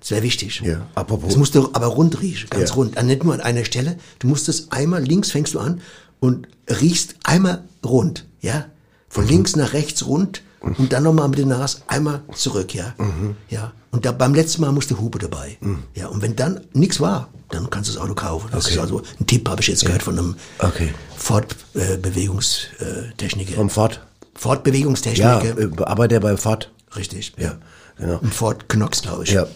Das 0.00 0.10
wäre 0.10 0.22
wichtig. 0.22 0.62
Mhm. 0.62 0.68
Ja, 0.68 0.86
apropos- 0.94 1.28
Das 1.28 1.36
musst 1.36 1.54
du 1.54 1.68
aber 1.72 1.86
rund 1.86 2.20
riechen, 2.22 2.48
ganz 2.50 2.70
Ja. 2.70 2.76
rund. 2.76 2.96
Also 2.96 3.06
nicht 3.06 3.24
nur 3.24 3.34
an 3.34 3.40
einer 3.40 3.64
Stelle. 3.64 3.98
Du 4.20 4.26
musst 4.28 4.48
es 4.48 4.70
einmal, 4.72 5.02
links 5.04 5.30
fängst 5.30 5.54
du 5.54 5.58
an 5.60 5.80
und 6.20 6.48
riechst 6.68 7.16
einmal 7.24 7.64
rund, 7.84 8.24
ja. 8.40 8.66
Von 9.08 9.24
Mhm. 9.24 9.30
links 9.30 9.56
nach 9.56 9.72
rechts 9.74 10.06
rund 10.06 10.42
und 10.60 10.92
dann 10.92 11.02
nochmal 11.04 11.28
mit 11.28 11.38
der 11.38 11.46
Nase 11.46 11.78
einmal 11.86 12.22
zurück, 12.34 12.74
ja. 12.74 12.94
Mhm. 12.98 13.36
Ja. 13.48 13.72
Und 13.90 14.04
da, 14.04 14.12
beim 14.12 14.34
letzten 14.34 14.60
Mal 14.62 14.72
musst 14.72 14.90
du 14.90 14.98
Hupe 14.98 15.18
dabei. 15.18 15.56
Ja. 15.94 16.08
Und 16.08 16.20
wenn 16.22 16.34
dann 16.36 16.60
nichts 16.72 17.00
war, 17.00 17.28
dann 17.50 17.70
kannst 17.70 17.88
du 17.90 17.94
das 17.94 18.02
Auto 18.02 18.14
kaufen. 18.14 18.48
Das 18.52 18.66
Okay. 18.66 18.74
ist 18.74 18.80
also 18.80 19.02
ein 19.18 19.26
Tipp, 19.26 19.48
habe 19.48 19.62
ich 19.62 19.68
jetzt 19.68 19.84
gehört 19.86 20.02
von 20.02 20.18
einem 20.18 20.36
Okay. 20.58 20.92
Fortbewegungstechniker. 21.16 23.54
Vom 23.54 23.70
Ford. 23.70 23.94
Ja, 23.94 24.00
Fortbewegungstechniker. 24.40 25.58
äh, 25.58 25.70
arbeitet 25.84 26.16
er 26.16 26.20
bei 26.20 26.36
Ford. 26.36 26.70
Richtig. 26.96 27.32
Ja, 27.38 27.56
genau. 27.96 28.18
Ein 28.22 28.30
Ford 28.32 28.68
Knox, 28.68 29.00
glaube 29.02 29.24
ich. 29.24 29.30
Ja. 29.32 29.46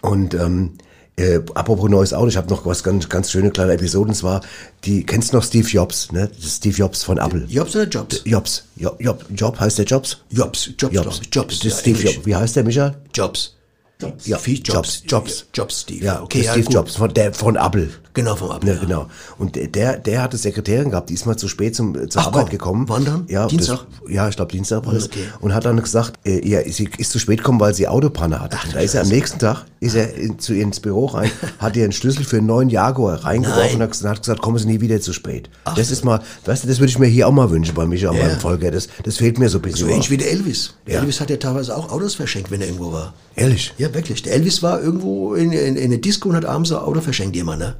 Und 0.00 0.34
ähm, 0.34 0.72
äh, 1.16 1.40
apropos 1.54 1.88
neues 1.88 2.12
Auto, 2.12 2.28
ich 2.28 2.36
habe 2.36 2.48
noch 2.50 2.66
was 2.66 2.82
ganz 2.82 3.08
ganz 3.08 3.30
schöne 3.30 3.50
kleine 3.50 3.72
Episoden. 3.72 4.10
Und 4.10 4.14
zwar, 4.16 4.40
die 4.84 5.04
kennst 5.04 5.32
du 5.32 5.36
noch 5.36 5.44
Steve 5.44 5.68
Jobs, 5.68 6.10
ne? 6.12 6.30
Steve 6.40 6.76
Jobs 6.76 7.04
von 7.04 7.18
Apple. 7.18 7.44
Jobs 7.48 7.76
oder 7.76 7.86
Jobs? 7.86 8.22
Jobs. 8.24 8.64
Job, 8.76 8.96
Job, 9.00 9.24
Job 9.34 9.60
heißt 9.60 9.78
der 9.78 9.84
Jobs? 9.84 10.18
Jobs. 10.30 10.70
Jobs. 10.78 11.20
Jobs. 11.30 11.54
Ist 11.54 11.64
ja, 11.64 11.70
Steve. 11.70 12.02
Jobs. 12.02 12.26
Wie 12.26 12.34
heißt 12.34 12.56
der, 12.56 12.64
Michael? 12.64 12.96
Jobs. 13.14 13.54
Jobs. 14.00 14.26
Ja, 14.26 14.38
Viel 14.38 14.60
Jobs. 14.64 15.02
Jobs. 15.06 15.46
Jobs, 15.54 15.82
Steve. 15.82 16.04
Ja, 16.04 16.20
okay, 16.22 16.42
ja, 16.42 16.50
Steve 16.52 16.64
gut. 16.66 16.74
Jobs 16.74 16.96
von 16.96 17.14
der 17.14 17.32
von 17.32 17.54
Apple. 17.56 17.88
Genau, 18.12 18.36
vom 18.36 18.50
Apple. 18.50 18.68
Ne, 18.70 18.74
ja. 18.76 18.80
genau. 18.80 19.06
Und 19.38 19.56
der, 19.74 19.98
der 19.98 20.22
hatte 20.22 20.36
Sekretärin 20.36 20.90
gehabt, 20.90 21.10
die 21.10 21.14
ist 21.14 21.26
mal 21.26 21.36
zu 21.36 21.48
spät 21.48 21.74
zum, 21.74 21.94
zur 22.10 22.22
Ach, 22.22 22.26
Arbeit 22.26 22.42
komm. 22.42 22.50
gekommen. 22.50 22.88
Wann 22.88 23.04
dann? 23.04 23.24
Ja, 23.28 23.46
Dienstag? 23.46 23.86
Das, 24.02 24.12
ja, 24.12 24.28
ich 24.28 24.36
glaube 24.36 24.52
Dienstag 24.52 24.84
war 24.86 24.94
das. 24.94 25.06
Okay. 25.06 25.24
Und 25.40 25.54
hat 25.54 25.64
dann 25.64 25.80
gesagt, 25.80 26.14
äh, 26.24 26.46
ja, 26.48 26.60
sie 26.64 26.88
ist 26.98 27.10
zu 27.12 27.18
spät 27.18 27.38
gekommen, 27.38 27.58
weil 27.60 27.74
sie 27.74 27.88
Autopanne 27.88 28.40
hat. 28.40 28.52
Ach, 28.56 28.66
da 28.72 28.80
ist 28.80 28.94
er 28.94 29.02
am 29.02 29.08
nächsten 29.08 29.38
Tag, 29.38 29.64
ist 29.80 29.94
er 29.94 30.14
in, 30.14 30.38
zu 30.38 30.52
ihr 30.54 30.62
ins 30.62 30.78
Büro 30.80 31.06
rein, 31.06 31.30
hat 31.58 31.76
ihr 31.76 31.84
einen 31.84 31.92
Schlüssel 31.92 32.24
für 32.24 32.36
einen 32.38 32.46
neuen 32.46 32.68
Jaguar 32.70 33.24
reingeworfen 33.24 33.78
Nein. 33.78 33.90
und 33.90 34.08
hat 34.08 34.20
gesagt, 34.22 34.42
kommen 34.42 34.58
Sie 34.58 34.66
nie 34.66 34.80
wieder 34.80 35.00
zu 35.00 35.12
spät. 35.12 35.50
das 35.76 35.90
ist 35.90 36.04
mal, 36.04 36.20
weißt 36.44 36.64
du, 36.64 36.68
das 36.68 36.78
würde 36.78 36.90
ich 36.90 36.98
mir 36.98 37.06
hier 37.06 37.26
auch 37.26 37.32
mal 37.32 37.50
wünschen 37.50 37.74
bei 37.74 37.84
Micha 37.86 38.10
und 38.10 38.16
Ja. 38.16 38.26
beim 38.28 38.38
Volker. 38.40 38.70
Das, 38.70 38.88
das 39.04 39.16
fehlt 39.16 39.38
mir 39.38 39.48
so 39.48 39.58
ein 39.58 39.62
bisschen. 39.62 39.86
So 39.88 39.92
ähnlich 39.92 40.10
wie 40.10 40.16
der 40.18 40.30
Elvis. 40.30 40.74
Der 40.86 40.94
Ja. 40.94 41.00
Elvis 41.00 41.20
hat 41.20 41.30
ja 41.30 41.36
teilweise 41.36 41.76
auch 41.76 41.90
Autos 41.90 42.14
verschenkt, 42.14 42.50
wenn 42.52 42.60
er 42.60 42.68
irgendwo 42.68 42.92
war. 42.92 43.14
Ehrlich? 43.36 43.74
Ja, 43.78 43.92
wirklich. 43.94 44.22
Der 44.22 44.32
Elvis 44.34 44.62
war 44.62 44.80
irgendwo 44.80 45.34
in, 45.34 45.52
in, 45.52 45.76
in 45.76 45.90
der 45.90 45.98
Disco 46.00 46.28
und 46.28 46.36
hat 46.36 46.44
abends 46.44 46.70
ein 46.72 46.78
Auto 46.78 47.00
verschenkt, 47.00 47.34
jemand, 47.36 47.58
ne? 47.60 47.74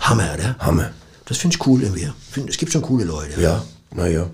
Hammer, 0.00 0.34
oder? 0.34 0.56
Hammer. 0.58 0.90
Das 1.24 1.38
finde 1.38 1.56
ich 1.56 1.66
cool 1.66 1.82
irgendwie. 1.82 2.08
Find, 2.30 2.48
es 2.50 2.56
gibt 2.56 2.72
schon 2.72 2.82
coole 2.82 3.04
Leute. 3.04 3.40
Ja, 3.40 3.64
naja. 3.94 4.28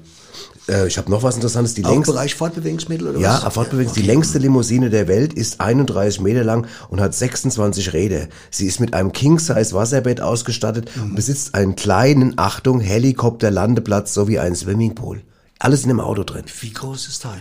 Äh, 0.69 0.87
ich 0.87 0.99
habe 0.99 1.11
noch 1.11 1.23
was 1.23 1.37
Interessantes. 1.37 1.73
Die 1.75 1.85
Auch 1.85 1.91
längste, 1.91 2.13
Bereich 2.13 2.35
Fortbewegungsmittel 2.35 3.09
oder 3.09 3.19
Ja, 3.19 3.41
was? 3.43 3.55
Fortbewegung. 3.55 3.93
okay. 3.93 4.01
Die 4.03 4.07
längste 4.07 4.39
Limousine 4.39 4.91
der 4.91 5.09
Welt 5.09 5.33
ist 5.33 5.61
31 5.61 6.21
Meter 6.21 6.45
lang 6.45 6.67
und 6.91 7.01
hat 7.01 7.15
26 7.15 7.93
Räder. 7.95 8.29
Sie 8.51 8.67
ist 8.67 8.79
mit 8.81 8.93
einem 8.95 9.13
King-Size 9.13 9.73
Wasserbett 9.75 10.21
ausgestattet 10.21 10.91
Mhm. 10.95 11.03
und 11.03 11.15
besitzt 11.15 11.55
einen 11.55 11.77
kleinen, 11.77 12.35
Achtung, 12.37 12.81
Helikopter-Landeplatz 12.81 14.13
sowie 14.13 14.39
einen 14.39 14.57
Swimmingpool. 14.57 15.23
Alles 15.59 15.83
in 15.83 15.89
dem 15.89 16.01
Auto 16.01 16.25
drin. 16.25 16.45
Wie 16.61 16.73
groß 16.73 17.09
ist 17.09 17.25
das 17.25 17.33
Teil? 17.33 17.41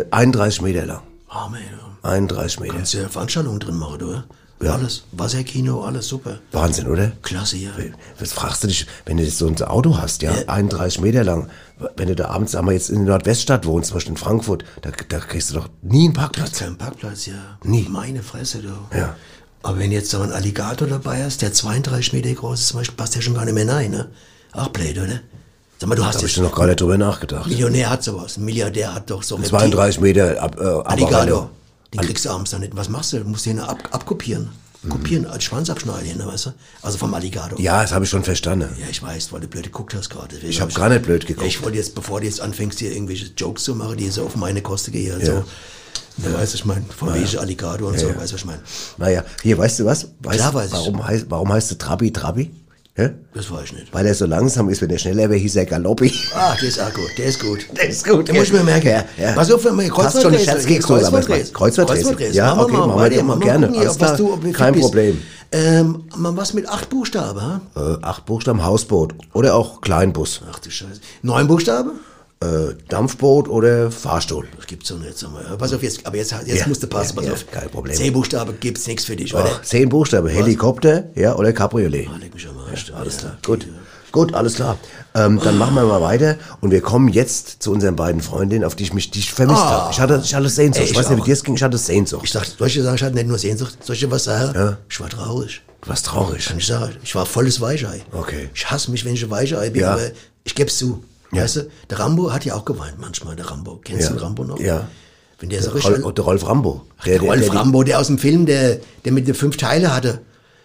Äh, 0.00 0.04
31 0.10 0.62
Meter 0.62 0.86
lang. 0.86 1.00
Ah, 1.34 1.48
man, 1.48 1.60
31 2.02 2.60
Meter. 2.60 2.74
kannst 2.74 2.94
du 2.94 2.98
ja 2.98 3.08
Veranstaltungen 3.08 3.58
drin 3.58 3.76
machen, 3.76 4.02
oder? 4.02 4.24
Ja. 4.62 4.74
Alles. 4.74 5.02
Wasserkino, 5.12 5.82
alles 5.84 6.06
super. 6.06 6.38
Wahnsinn, 6.52 6.86
oder? 6.86 7.10
Klasse, 7.22 7.56
ja. 7.56 7.70
Was 8.20 8.32
fragst 8.32 8.62
du 8.62 8.68
dich, 8.68 8.86
wenn 9.04 9.16
du 9.16 9.28
so 9.28 9.48
ein 9.48 9.60
Auto 9.62 9.98
hast, 9.98 10.22
ja, 10.22 10.32
Ja. 10.32 10.48
31 10.48 11.00
Meter 11.00 11.24
lang, 11.24 11.48
wenn 11.96 12.06
du 12.08 12.14
da 12.14 12.28
abends, 12.28 12.52
sagen 12.52 12.66
wir 12.68 12.72
jetzt 12.72 12.88
in 12.88 13.04
der 13.04 13.14
Nordweststadt 13.14 13.66
wohnst, 13.66 13.88
zum 13.88 13.96
Beispiel 13.96 14.12
in 14.12 14.16
Frankfurt, 14.16 14.64
da, 14.82 14.90
da 15.08 15.18
kriegst 15.18 15.50
du 15.50 15.54
doch 15.54 15.68
nie 15.82 16.04
einen 16.04 16.14
Parkplatz. 16.14 16.60
Kein 16.60 16.78
Parkplatz, 16.78 17.26
ja. 17.26 17.58
Nie. 17.64 17.86
Meine 17.90 18.22
Fresse, 18.22 18.62
du. 18.62 18.96
Ja. 18.96 19.16
Aber 19.62 19.78
wenn 19.80 19.90
jetzt 19.92 20.10
so 20.10 20.20
ein 20.20 20.30
Alligator 20.32 20.86
dabei 20.86 21.22
ist, 21.22 21.42
der 21.42 21.52
32 21.52 22.12
Meter 22.12 22.32
groß 22.32 22.60
ist, 22.60 22.68
zum 22.68 22.78
Beispiel, 22.78 22.96
passt 22.96 23.16
der 23.16 23.22
schon 23.22 23.34
gar 23.34 23.44
nicht 23.44 23.54
mehr 23.54 23.68
rein, 23.68 23.90
ne? 23.90 24.08
Auch 24.52 24.68
blöd, 24.68 24.96
oder? 24.98 25.20
Sag 25.78 25.88
mal, 25.88 25.94
du 25.96 26.04
hast 26.04 26.14
Da 26.14 26.18
habe 26.20 26.28
ich 26.28 26.36
noch 26.38 26.54
gar 26.54 26.66
nicht 26.66 26.80
drüber 26.80 26.96
nachgedacht. 26.98 27.46
Millionär 27.48 27.90
hat 27.90 28.02
sowas, 28.04 28.36
ein 28.36 28.44
Milliardär 28.44 28.94
hat 28.94 29.10
doch 29.10 29.22
so 29.22 29.36
Reptil- 29.36 29.48
32 29.50 30.00
Meter 30.00 30.40
ab, 30.42 30.56
äh, 30.60 30.64
Alligator. 30.64 31.50
Den 31.92 32.00
kriegst 32.00 32.24
du 32.24 32.30
abends 32.30 32.50
dann 32.50 32.60
nicht. 32.60 32.76
Was 32.76 32.88
machst 32.88 33.12
du? 33.12 33.18
Du 33.18 33.28
musst 33.28 33.46
den 33.46 33.60
ab, 33.60 33.78
abkopieren. 33.92 34.50
Kopieren, 34.88 35.24
als 35.26 35.44
Schwanz 35.44 35.70
abschneiden, 35.70 36.18
ne, 36.18 36.26
weißt 36.26 36.46
du? 36.46 36.50
Also 36.82 36.98
vom 36.98 37.14
Alligator. 37.14 37.58
Ja, 37.58 37.80
das 37.80 37.92
habe 37.92 38.04
ich 38.04 38.10
schon 38.10 38.22
verstanden. 38.22 38.68
Ja, 38.78 38.86
ich 38.90 39.02
weiß, 39.02 39.32
weil 39.32 39.40
du 39.40 39.46
blöd 39.48 39.64
geguckt 39.64 39.94
hast 39.94 40.10
gerade. 40.10 40.36
Ich 40.38 40.60
habe 40.60 40.72
gar 40.74 40.90
nicht 40.90 41.02
blöd 41.04 41.22
Ja, 41.22 41.28
geguckt. 41.28 41.46
ich 41.46 41.62
wollte 41.62 41.78
jetzt, 41.78 41.94
bevor 41.94 42.20
du 42.20 42.26
jetzt 42.26 42.40
anfängst, 42.42 42.80
hier 42.80 42.92
irgendwelche 42.92 43.26
Jokes 43.36 43.64
zu 43.64 43.74
machen, 43.74 43.96
die 43.96 44.10
so 44.10 44.24
auf 44.26 44.36
meine 44.36 44.60
Kosten 44.60 44.92
gehen. 44.92 45.18
Ja. 45.20 45.24
So. 45.26 45.44
Ja, 46.18 46.34
weißt 46.34 46.52
du, 46.52 46.56
ich 46.58 46.64
meine, 46.66 46.84
von 46.96 47.14
welche 47.14 47.40
Alligator 47.40 47.88
und 47.88 47.98
so, 47.98 48.08
weißt 48.08 48.16
du, 48.16 48.20
was 48.20 48.32
ich 48.32 48.44
meine. 48.44 48.60
Naja, 48.98 49.24
hier, 49.42 49.56
weißt 49.56 49.78
du 49.80 49.84
was? 49.86 50.08
Weißt, 50.20 50.38
Klar 50.38 50.52
weiß 50.54 50.66
ich. 50.66 50.72
warum, 50.72 51.06
heißt, 51.06 51.26
warum 51.30 51.50
heißt 51.52 51.70
du 51.70 51.74
Trabi 51.78 52.12
Trabi? 52.12 52.50
Ja? 52.96 53.10
Das 53.34 53.50
weiß 53.50 53.64
ich 53.64 53.72
nicht. 53.72 53.92
Weil 53.92 54.06
er 54.06 54.14
so 54.14 54.24
langsam 54.24 54.68
ist, 54.68 54.80
wenn 54.80 54.90
er 54.90 54.98
schneller 54.98 55.28
wäre, 55.28 55.34
hieß 55.34 55.56
er 55.56 55.66
Galoppi. 55.66 56.12
Ah, 56.32 56.54
der 56.60 56.68
ist 56.68 56.80
auch 56.80 56.94
gut, 56.94 57.10
der 57.18 57.26
ist 57.26 57.40
gut. 57.40 57.66
Der 57.76 57.88
ist 57.88 58.06
gut, 58.06 58.28
Den 58.28 58.36
muss 58.36 58.44
ich 58.46 58.52
mir 58.52 58.62
merken. 58.62 58.86
Ja, 58.86 59.04
ja. 59.18 59.32
Pass 59.32 59.50
auf, 59.50 59.64
wenn 59.64 59.76
wir 59.80 59.92
Passt 59.92 60.22
schon, 60.22 60.32
los, 60.32 60.46
aber 60.46 60.60
Kreuzworträtsel. 60.60 61.52
Kreuzworträtsel. 61.52 61.52
Kreuzworträtsel. 61.52 62.34
Ja, 62.36 62.52
okay, 62.56 62.72
machen 62.72 63.02
wir 63.02 63.10
doch 63.10 63.22
mal 63.24 63.38
gerne. 63.40 63.66
gucken, 63.66 63.80
Alles 63.82 63.98
klar. 63.98 64.16
du, 64.16 64.52
Kein. 64.52 64.74
Problem. 64.74 65.20
Ähm, 65.50 66.04
mal 66.16 66.36
was 66.36 66.54
mit 66.54 66.68
acht 66.68 66.88
Buchstaben, 66.88 67.40
ha? 67.40 67.60
Äh, 67.76 67.96
acht 68.02 68.26
Buchstaben 68.26 68.64
Hausboot 68.64 69.14
oder 69.32 69.54
auch 69.56 69.80
Kleinbus. 69.80 70.42
Ach 70.50 70.58
du 70.60 70.70
Scheiße. 70.70 71.00
Neun 71.22 71.46
Buchstaben? 71.48 71.92
Äh, 72.44 72.74
Dampfboot 72.88 73.48
oder 73.48 73.90
Fahrstuhl. 73.90 74.46
Das 74.56 74.66
gibt's 74.66 74.88
doch 74.88 74.98
nicht, 74.98 75.22
mal. 75.30 75.56
Pass 75.56 75.72
auf, 75.72 75.82
jetzt, 75.82 76.04
aber 76.06 76.16
jetzt, 76.16 76.32
jetzt 76.46 76.60
Ja, 76.60 76.66
musst 76.66 76.82
du 76.82 76.86
passen, 76.86 77.16
ja, 77.16 77.20
pass 77.22 77.26
ja, 77.26 77.32
auf. 77.34 77.50
kein 77.50 77.70
Problem. 77.70 77.94
Zehn 77.96 78.12
Buchstaben 78.12 78.54
gibt's 78.60 78.86
nichts 78.86 79.04
für 79.04 79.16
dich, 79.16 79.34
oder? 79.34 79.50
Ach, 79.50 79.62
zehn 79.62 79.88
Buchstaben. 79.88 80.28
Helikopter, 80.28 81.04
ja, 81.14 81.34
oder 81.36 81.52
Cabriolet. 81.52 82.08
Ah, 82.12 82.16
leg 82.18 82.34
mich 82.34 82.46
am 82.48 82.58
Arsch. 82.58 82.92
Alles 82.92 83.18
klar. 83.18 83.38
Gut. 83.44 83.66
Gut, 84.12 84.32
alles 84.32 84.54
klar. 84.54 84.78
Ähm, 85.16 85.40
dann 85.42 85.58
machen 85.58 85.74
wir 85.74 85.84
mal 85.86 86.00
weiter 86.00 86.36
und 86.60 86.70
wir 86.70 86.80
kommen 86.80 87.08
jetzt 87.08 87.62
zu 87.64 87.72
unseren 87.72 87.96
beiden 87.96 88.20
Freundinnen, 88.20 88.62
auf 88.64 88.76
die 88.76 88.84
ich 88.84 88.92
mich 88.92 89.10
die 89.10 89.18
ich 89.18 89.32
vermisst 89.32 89.60
habe. 89.64 89.90
Ich 89.90 89.98
hatte, 89.98 90.20
ich 90.24 90.34
hatte 90.34 90.48
Sehnsucht. 90.48 90.78
Ey, 90.80 90.84
ich 90.84 90.90
ich 90.92 90.96
weiß 90.96 91.08
nicht, 91.08 91.16
wie 91.16 91.22
auch. 91.22 91.24
dir 91.26 91.32
es 91.32 91.42
ging, 91.42 91.54
ich 91.56 91.62
hatte 91.64 91.78
Sehnsucht. 91.78 92.22
Ich 92.24 92.30
dachte, 92.30 92.52
dir 92.56 92.82
sagen, 92.84 92.94
ich 92.94 93.02
hatte 93.02 93.14
nicht 93.16 93.26
nur 93.26 93.38
Sehnsucht, 93.38 93.76
dir 93.88 94.10
was 94.12 94.22
sagen? 94.24 94.52
Ja. 94.54 94.76
Ich 94.88 95.00
war 95.00 95.08
traurig. 95.08 95.62
Du 95.80 95.88
warst 95.88 96.06
traurig. 96.06 96.46
Kann 96.46 96.58
ich 96.58 96.66
sagen. 96.66 96.94
Ich 97.02 97.14
war 97.16 97.26
volles 97.26 97.60
Weichei. 97.60 98.02
Okay. 98.12 98.50
Ich 98.54 98.70
hasse 98.70 98.90
mich, 98.92 99.04
wenn 99.04 99.14
ich 99.14 99.24
ein 99.24 99.30
Weichei 99.30 99.70
bin, 99.70 99.82
Ja. 99.82 99.94
aber 99.94 100.02
ich 100.44 100.54
geb's 100.54 100.78
zu. 100.78 101.02
Ja. 101.34 101.42
Weißt 101.42 101.56
du, 101.56 101.68
der 101.90 101.98
Rambo 101.98 102.32
hat 102.32 102.44
ja 102.44 102.54
auch 102.54 102.64
geweint 102.64 102.98
manchmal, 102.98 103.36
der 103.36 103.50
Rambo. 103.50 103.80
Kennst 103.84 104.08
Ja. 104.10 104.14
du 104.14 104.22
Rambo 104.22 104.44
noch? 104.44 104.58
Ja. 104.60 104.88
Wenn 105.40 105.48
der 105.50 105.62
so 105.62 105.70
richtig... 105.70 106.02
Rolf, 106.04 106.14
der 106.14 106.24
Rolf 106.24 106.46
Rambo. 106.46 106.82
Der, 107.04 107.18
der, 107.18 107.28
Rolf 107.28 107.40
der, 107.48 107.54
Rambo, 107.54 107.82
der 107.82 107.98
aus 108.00 108.06
dem 108.06 108.18
Film, 108.18 108.46
der, 108.46 108.78
der 109.04 109.12
mit 109.12 109.26
den 109.26 109.34
fünf 109.34 109.56
Teile 109.56 109.94
hatte. 109.94 110.20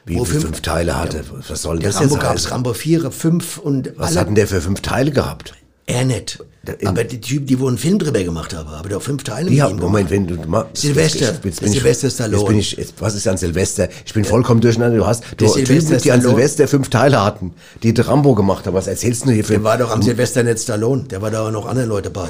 Wie 0.05 0.15
Wo 0.17 0.25
fünf, 0.25 0.43
fünf 0.43 0.61
Teile 0.61 0.97
hatte. 0.97 1.23
Was 1.47 1.61
soll 1.61 1.79
Der 1.79 1.89
das 1.89 1.99
Rambo 1.99 2.15
jetzt 2.15 2.23
gab's 2.23 2.41
heißen? 2.43 2.51
Rambo 2.51 2.73
4, 2.73 3.11
5 3.11 3.57
und 3.57 3.93
Was 3.97 4.15
hat 4.15 4.27
denn 4.27 4.35
der 4.35 4.47
für 4.47 4.61
fünf 4.61 4.81
Teile 4.81 5.11
gehabt? 5.11 5.53
Er 5.89 6.05
nicht. 6.05 6.39
Aber 6.85 7.03
die 7.03 7.19
Typen, 7.19 7.47
die 7.47 7.59
wo 7.59 7.67
einen 7.67 7.79
Film 7.79 7.97
drüber 7.97 8.23
gemacht 8.23 8.53
haben, 8.55 8.69
aber 8.69 8.87
der 8.89 8.99
fünf 8.99 9.23
Teile 9.23 9.49
Ja, 9.51 9.69
Moment, 9.69 10.11
wenn 10.11 10.27
du 10.27 10.35
mal, 10.47 10.67
Sylvester. 10.73 11.33
Jetzt, 11.33 11.43
jetzt 11.45 11.59
bin 11.61 11.69
ich, 11.71 11.79
Sylvester 11.79 12.09
Stallone. 12.11 12.37
Jetzt 12.41 12.47
bin 12.49 12.59
ich, 12.59 12.71
jetzt, 12.73 12.93
was 12.99 13.15
ist 13.15 13.27
an 13.27 13.37
Silvester? 13.37 13.87
Ich 14.05 14.13
bin 14.13 14.23
vollkommen 14.23 14.61
durcheinander. 14.61 14.97
Du 14.97 15.05
hast 15.07 15.23
du 15.37 15.47
Typen, 15.47 15.97
die 15.97 16.11
an. 16.11 16.21
Silvester 16.21 16.67
fünf 16.67 16.89
Teile 16.89 17.23
hatten, 17.23 17.53
die 17.81 17.89
Rambo 17.99 18.35
gemacht 18.35 18.67
haben. 18.67 18.75
Was 18.75 18.85
erzählst 18.85 19.25
du 19.25 19.31
hier 19.31 19.43
für? 19.43 19.53
Der 19.53 19.63
war 19.63 19.77
doch 19.79 19.89
am 19.89 20.03
Silvester 20.03 20.43
nicht 20.43 20.59
Stallone, 20.59 21.03
der 21.05 21.21
war 21.23 21.31
da 21.31 21.47
auch 21.47 21.51
noch 21.51 21.65
andere 21.65 21.87
Leute 21.87 22.11
bei. 22.11 22.29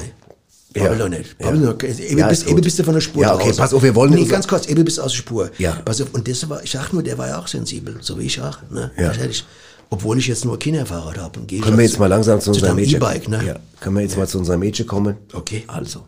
Ja. 0.74 0.84
Babbel 0.84 0.98
doch 0.98 1.08
nicht. 1.08 1.36
Ja. 1.38 1.46
Babbel 1.50 1.60
doch. 1.66 1.82
Eben, 1.88 2.18
Ja, 2.18 2.28
bist, 2.28 2.42
ist 2.44 2.48
eben 2.48 2.60
bist 2.60 2.78
du 2.78 2.84
von 2.84 2.94
der 2.94 3.00
Spur 3.00 3.22
Ja, 3.22 3.34
okay, 3.34 3.46
draußen. 3.46 3.56
pass 3.58 3.74
auf, 3.74 3.82
wir 3.82 3.94
wollen- 3.94 4.14
Nee, 4.14 4.24
ganz 4.24 4.46
kurz, 4.46 4.66
eben 4.66 4.84
bist 4.84 4.98
du 4.98 5.02
aus 5.02 5.10
der 5.10 5.18
Spur. 5.18 5.50
Ja. 5.58 5.72
Pass 5.84 6.00
auf, 6.00 6.08
und 6.14 6.26
das 6.28 6.48
war, 6.48 6.62
ich 6.62 6.70
sag 6.70 6.92
nur, 6.92 7.02
der 7.02 7.18
war 7.18 7.26
ja 7.26 7.38
auch 7.40 7.48
sensibel, 7.48 7.96
so 8.00 8.18
wie 8.18 8.26
ich 8.26 8.40
auch. 8.40 8.58
Ne? 8.70 8.90
Ja. 8.96 9.08
Das 9.08 9.18
hätte 9.18 9.30
ich, 9.30 9.44
obwohl 9.90 10.18
ich 10.18 10.28
jetzt 10.28 10.44
nur 10.44 10.58
Kinderfahrrad 10.58 11.18
habe. 11.18 11.40
Und 11.40 11.48
gehe 11.48 11.60
Können 11.60 11.76
wir 11.76 11.84
jetzt 11.84 11.98
mal 11.98 12.06
langsam 12.06 12.40
zu 12.40 12.50
unserem 12.50 12.76
Mädchen? 12.76 12.96
E-Bike, 12.96 13.28
ne? 13.28 13.44
Ja. 13.44 13.56
Können 13.80 13.96
wir 13.96 14.02
jetzt 14.02 14.16
mal 14.16 14.26
zu 14.26 14.38
unserem 14.38 14.60
Mädchen 14.60 14.86
kommen? 14.86 15.16
Okay. 15.32 15.64
Also. 15.66 16.04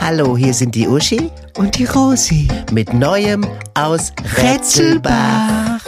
Hallo, 0.00 0.36
hier 0.36 0.52
sind 0.52 0.74
die 0.74 0.88
Uschi 0.88 1.30
Und 1.56 1.78
die 1.78 1.84
Rosi. 1.84 2.48
mit 2.72 2.92
Neuem 2.92 3.46
aus 3.74 4.12
Rätselbach. 4.38 5.80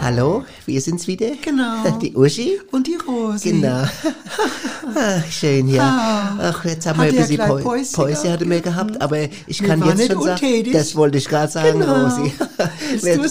Hallo, 0.00 0.44
wir 0.72 0.80
sind's 0.80 1.06
wieder. 1.06 1.26
Genau. 1.42 1.98
Die 2.02 2.14
Uschi. 2.16 2.58
Und 2.70 2.86
die 2.86 2.96
Rosi. 2.96 3.52
Genau. 3.52 3.84
Ach, 4.94 5.24
schön, 5.30 5.68
ja. 5.68 5.82
Ah. 6.38 6.38
Ach, 6.50 6.64
jetzt 6.64 6.86
haben 6.86 6.98
Hat 6.98 7.12
wir 7.12 7.20
ein 7.20 7.28
bisschen 7.28 7.40
Päu- 7.46 7.62
Päuschen 7.62 7.92
Päuschen 7.92 8.32
hatte 8.32 8.48
wir 8.48 8.60
gehabt? 8.60 9.00
aber 9.02 9.18
ich 9.46 9.60
Wir 9.60 9.68
kann 9.68 9.82
jetzt 9.84 10.06
schon 10.10 10.22
sagen, 10.22 10.30
untätig. 10.42 10.72
das 10.72 10.96
wollte 10.96 11.18
ich 11.18 11.28
gerade 11.28 11.52
sagen, 11.52 11.80
Genau. 11.80 12.04
Rosi. 12.06 12.32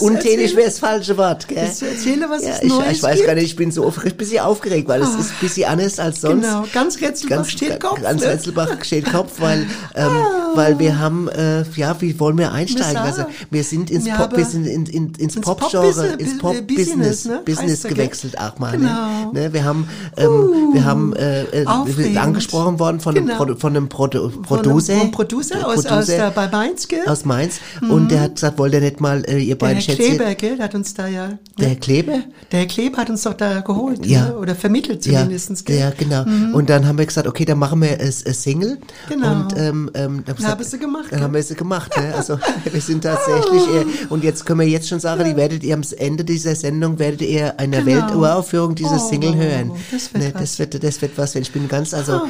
Untätig 0.00 0.54
wäre 0.56 0.66
das 0.66 0.78
falsche 0.78 1.16
Wort, 1.16 1.48
gell? 1.48 1.62
Willst 1.64 1.82
du 1.82 1.86
erzählen, 1.86 2.24
was 2.28 2.42
ja, 2.44 2.50
es 2.54 2.62
ich, 2.62 2.68
Neues 2.68 2.92
ich 2.92 3.02
weiß 3.02 3.14
gibt? 3.16 3.26
gar 3.26 3.34
nicht, 3.34 3.44
ich 3.44 3.56
bin 3.56 3.70
so 3.70 3.84
aufgeregt, 3.86 4.16
bisschen 4.18 4.40
aufgeregt, 4.40 4.88
weil 4.88 5.02
es 5.02 5.10
ist 5.10 5.30
ein 5.30 5.36
bisschen 5.40 5.68
anders 5.68 5.98
als 5.98 6.20
sonst. 6.20 6.42
Genau, 6.44 6.64
ganz 6.72 7.00
Rätselbach 7.00 7.48
steht 7.48 7.80
Kopf, 7.80 8.00
Ganz 8.02 8.22
ne? 8.22 8.28
Rätselbach 8.28 8.84
steht 8.84 9.10
Kopf, 9.10 9.32
weil, 9.40 9.66
ähm, 9.94 10.10
weil 10.54 10.78
wir 10.78 10.98
haben, 10.98 11.28
äh, 11.28 11.64
ja, 11.76 12.00
wie 12.00 12.18
wollen 12.20 12.38
wir 12.38 12.52
einsteigen? 12.52 12.94
Wir 12.94 13.00
Also, 13.02 13.16
sagen, 13.22 13.34
wir 13.50 13.64
sind 13.64 13.90
ins 13.90 14.04
wir 14.04 14.14
Pop, 14.14 14.36
wir 14.36 14.44
sind 14.44 14.66
in, 14.66 14.86
in, 14.86 15.12
ins 15.14 15.36
ins 15.36 15.40
Pop-Genre, 15.40 16.06
ins 16.18 16.38
Pop-Business, 16.38 17.22
Business, 17.22 17.24
ne? 17.36 17.42
Business 17.44 17.82
gewechselt 17.82 18.38
auch 18.38 18.58
mal. 18.58 18.72
Genau. 18.72 19.32
Ne? 19.32 19.40
Ne? 19.42 19.52
Wir 19.52 19.64
haben, 19.64 19.88
ähm, 20.16 20.28
wir 20.72 20.84
haben, 20.84 21.14
äh, 21.14 21.42
äh, 21.42 21.46
wir 21.52 21.58
sind 21.58 21.68
Aufregend. 21.68 22.18
angesprochen 22.18 22.78
worden 22.78 23.00
von 23.00 23.16
einem, 23.16 23.26
Genau. 23.26 23.38
Produ 23.38 23.56
von 23.56 23.76
einem 23.76 23.88
Von 23.90 24.10
Producer. 24.42 24.92
einem 24.94 25.10
Producer 25.10 25.66
aus, 25.66 25.86
aus 25.86 26.06
der, 26.06 26.30
bei 26.30 26.48
Mainz, 26.48 26.88
gell? 26.88 27.00
aus 27.06 27.24
Mainz. 27.24 27.60
Und 27.88 28.10
der 28.10 28.20
hat 28.22 28.34
gesagt, 28.36 28.58
wollt 28.58 28.72
ihr 28.74 28.80
nicht 28.80 29.00
mal, 29.00 29.24
äh, 29.26 29.38
ihr 29.38 29.48
der 29.48 29.54
beiden 29.56 29.74
Herr 29.76 29.82
Schätzchen, 29.82 30.16
Kleber, 30.16 30.34
gell? 30.34 30.56
Der 30.56 30.64
hat 30.64 30.74
uns 30.74 30.94
da 30.94 31.06
ja. 31.06 31.38
der 31.58 31.68
Herr 31.68 31.76
Kleber? 31.76 32.18
Der 32.50 32.60
Herr 32.60 32.66
Kleber 32.66 32.98
hat 32.98 33.10
uns 33.10 33.22
doch 33.22 33.34
da 33.34 33.60
geholt, 33.60 34.04
Ja. 34.06 34.26
ne? 34.26 34.36
oder 34.36 34.54
vermittelt 34.54 35.02
zumindest, 35.02 35.50
ja, 35.50 35.56
gell? 35.64 35.78
ja, 35.78 35.90
genau. 35.96 36.56
Und 36.56 36.70
dann 36.70 36.86
haben 36.86 36.98
wir 36.98 37.06
gesagt, 37.06 37.26
okay, 37.26 37.44
dann 37.44 37.58
machen 37.58 37.80
wir 37.80 38.00
es 38.00 38.22
es 38.22 38.42
Single. 38.42 38.78
Genau. 39.08 39.32
Und 39.32 39.56
ähm, 39.56 39.90
ähm, 39.94 40.22
dann 40.26 40.36
Dann 40.36 40.46
haben 40.46 40.58
wir 40.58 40.66
sie 40.66 40.78
gemacht, 40.78 41.06
Dann 41.10 41.20
haben 41.20 41.34
wir 41.34 41.42
sie 41.42 41.54
gemacht. 41.54 41.96
Ne? 41.96 42.14
Also 42.14 42.38
wir 42.70 42.80
sind 42.80 43.02
tatsächlich. 43.04 43.62
Äh, 43.68 43.84
und 44.08 44.24
jetzt 44.24 44.46
können 44.46 44.60
wir 44.60 44.68
jetzt 44.68 44.88
schon 44.88 45.00
sagen, 45.00 45.24
die 45.24 45.36
werdet 45.36 45.62
ihr 45.62 45.74
am 45.74 45.82
Ende 45.98 46.24
dieser 46.24 46.54
Sendung 46.54 46.98
werdet 46.98 47.11
ihr 47.20 47.58
eine 47.58 47.82
Genau. 47.82 47.86
Welturaufführung 48.06 48.74
dieses 48.74 49.02
Oh, 49.02 49.08
Single 49.10 49.34
hören. 49.36 49.72
das 49.90 50.12
wird 50.14 50.24
ne, 50.24 50.30
was. 50.34 50.40
das 50.42 50.58
wird 50.58 50.82
das 50.84 51.02
wird 51.02 51.12
was. 51.18 51.34
Ich 51.34 51.52
bin 51.52 51.68
ganz 51.68 51.92
also. 51.92 52.22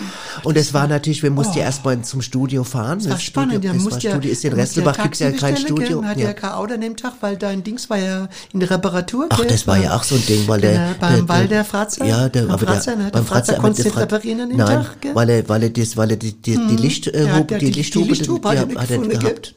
und 0.45 0.57
es 0.57 0.75
war 0.75 0.89
natürlich, 0.89 1.23
wir 1.23 1.31
mussten 1.31 1.59
ja 1.59 1.65
erstmal 1.65 2.01
zum 2.03 2.23
Studio 2.23 2.65
fahren. 2.65 2.99
Das 2.99 3.11
war 3.11 3.19
spannend, 3.21 3.65
ja, 3.65 3.73
das 3.73 3.85
war 3.85 3.99
ja, 3.99 4.11
Studio 4.11 4.31
ist 4.33 4.45
in 4.45 4.51
ja 4.53 4.57
Restelbach 4.57 5.03
gibt's 5.03 5.19
ja 5.21 5.31
Taxi 5.31 5.41
kein 5.45 5.57
Studio. 5.57 6.01
Gell? 6.01 6.09
Hat 6.09 6.17
Ja. 6.19 6.31
ja 6.41 6.55
Auto 6.57 6.75
an 6.75 6.81
dem 6.81 6.97
Tag, 6.97 7.13
weil 7.21 7.37
dein 7.37 7.63
Dings 7.63 7.89
war 7.91 7.99
ja 7.99 8.29
in 8.53 8.61
der 8.61 8.71
Reparatur. 8.71 9.27
Ach, 9.31 9.45
das 9.45 9.67
war 9.67 9.79
ja 9.79 9.95
auch 9.97 10.03
so 10.03 10.15
ein 10.15 10.27
Ding, 10.27 10.49
weil 10.49 10.61
der, 10.61 10.73
Genau, 10.73 10.87
beim 11.01 11.27
der, 11.27 11.29
Walder 11.29 11.65
Fratzer? 11.65 12.05
Ja, 12.05 12.29
der, 12.29 12.43
Beim 12.43 12.51
aber 12.53 12.67
Fratzer, 12.67 12.97
ne? 12.97 13.05
der, 13.05 13.11
beim 13.11 13.25
Fratzer 13.27 13.53
Fratzer, 13.55 13.61
konntest 13.63 13.89
du 13.95 13.99
reparieren 14.01 14.41
an 14.41 14.49
dem 14.51 14.59
Tag, 14.59 15.01
gell? 15.01 15.15
weil 15.15 15.29
er, 15.31 15.49
weil 15.49 15.63
er 15.65 15.71
das, 15.71 15.97
weil 15.97 16.11
er 16.11 16.17
die, 16.17 16.33
die, 16.33 16.57
die 16.57 16.77
Licht, 16.77 17.07
äh, 17.09 17.13
Der 17.13 17.33
hat 17.33 17.41
Hupe- 17.43 17.53
ja 17.53 17.59
die, 17.59 17.71
Lichthupe 17.71 18.49
hat 18.49 18.57
er 18.57 18.67
gefunden, 18.67 19.19
gehabt. 19.19 19.55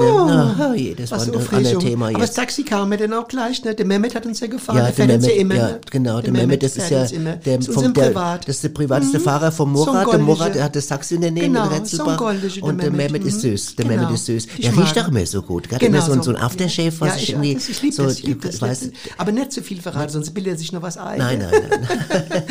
Ja. 0.00 0.04
Oh, 0.14 0.54
na, 0.58 0.74
je, 0.74 0.94
das 0.94 1.10
war 1.10 1.18
Was 1.18 1.28
ein 1.28 1.56
anderes. 1.56 1.78
Thema 1.84 2.06
Aber 2.08 2.18
das 2.18 2.28
jetzt. 2.28 2.36
Taxi 2.36 2.62
kam 2.62 2.88
mir 2.88 2.96
dann 2.98 3.12
auch 3.14 3.26
gleich, 3.28 3.64
ne? 3.64 3.74
Der 3.74 3.86
Mehmet 3.86 4.14
hat 4.14 4.26
uns 4.26 4.40
ja 4.40 4.46
gefahren, 4.46 4.76
Ja, 4.78 4.82
der 4.90 4.92
der 4.92 5.06
fährt 5.06 5.16
uns 5.18 5.26
ja 5.26 5.32
Mehmet, 5.34 5.40
immer, 5.40 5.54
ja, 5.56 5.68
ne? 5.72 5.80
genau, 5.90 6.20
der 6.20 6.32
Mehmet, 6.32 6.62
das 6.62 6.76
ist 6.76 6.90
ja 6.90 7.04
der, 7.04 7.62
vom, 7.62 7.92
der, 7.94 8.02
Privat. 8.06 8.46
das 8.48 8.56
ist 8.56 8.64
der 8.64 8.68
privateste 8.70 9.20
Fahrer 9.20 9.50
vom 9.52 9.74
So 9.76 9.82
ein 9.82 9.86
Murat. 9.86 9.96
der 9.98 10.04
goldiger. 10.04 10.24
Murat, 10.26 10.54
der 10.54 10.64
hat 10.64 10.76
das 10.76 10.86
Taxi 10.86 11.14
in 11.16 11.20
der 11.22 11.30
Nähe 11.30 11.44
Genau, 11.44 11.64
in 11.64 11.70
so 11.70 11.74
Retzelbach. 11.76 12.16
goldiger, 12.16 12.54
der 12.54 12.62
und 12.64 12.82
der 12.82 12.90
Mehmet, 12.90 13.12
Mehmet 13.12 13.26
ist 13.26 13.36
mhm. 13.44 13.50
süß, 13.50 13.76
der 13.76 13.84
Genau. 13.86 14.00
Mehmet 14.02 14.14
ist 14.14 14.26
süß. 14.26 14.46
Der 14.62 14.76
riecht 14.76 14.98
auch 14.98 15.08
immer 15.08 15.26
so 15.26 15.42
gut, 15.42 15.68
gell? 15.68 15.78
Genau, 15.78 15.96
immer 15.98 16.06
so, 16.06 16.14
so. 16.14 16.22
so 16.22 16.30
ein 16.30 16.36
Aftershave, 16.36 16.92
was 17.00 17.16
ich 17.16 17.30
irgendwie 17.30 17.52
ich 17.56 17.82
liebe 17.82 17.94
so, 17.94 18.04
das, 18.04 18.20
ich 18.20 18.36
aber 19.16 19.32
nicht 19.32 19.52
zu 19.52 19.62
viel 19.62 19.80
verraten, 19.80 20.10
sonst 20.12 20.30
bildet 20.32 20.54
er 20.54 20.58
sich 20.58 20.72
noch 20.72 20.82
was 20.82 20.96
ein. 20.96 21.18
Nein, 21.18 21.38
nein, 21.38 21.50
nein. 21.70 21.88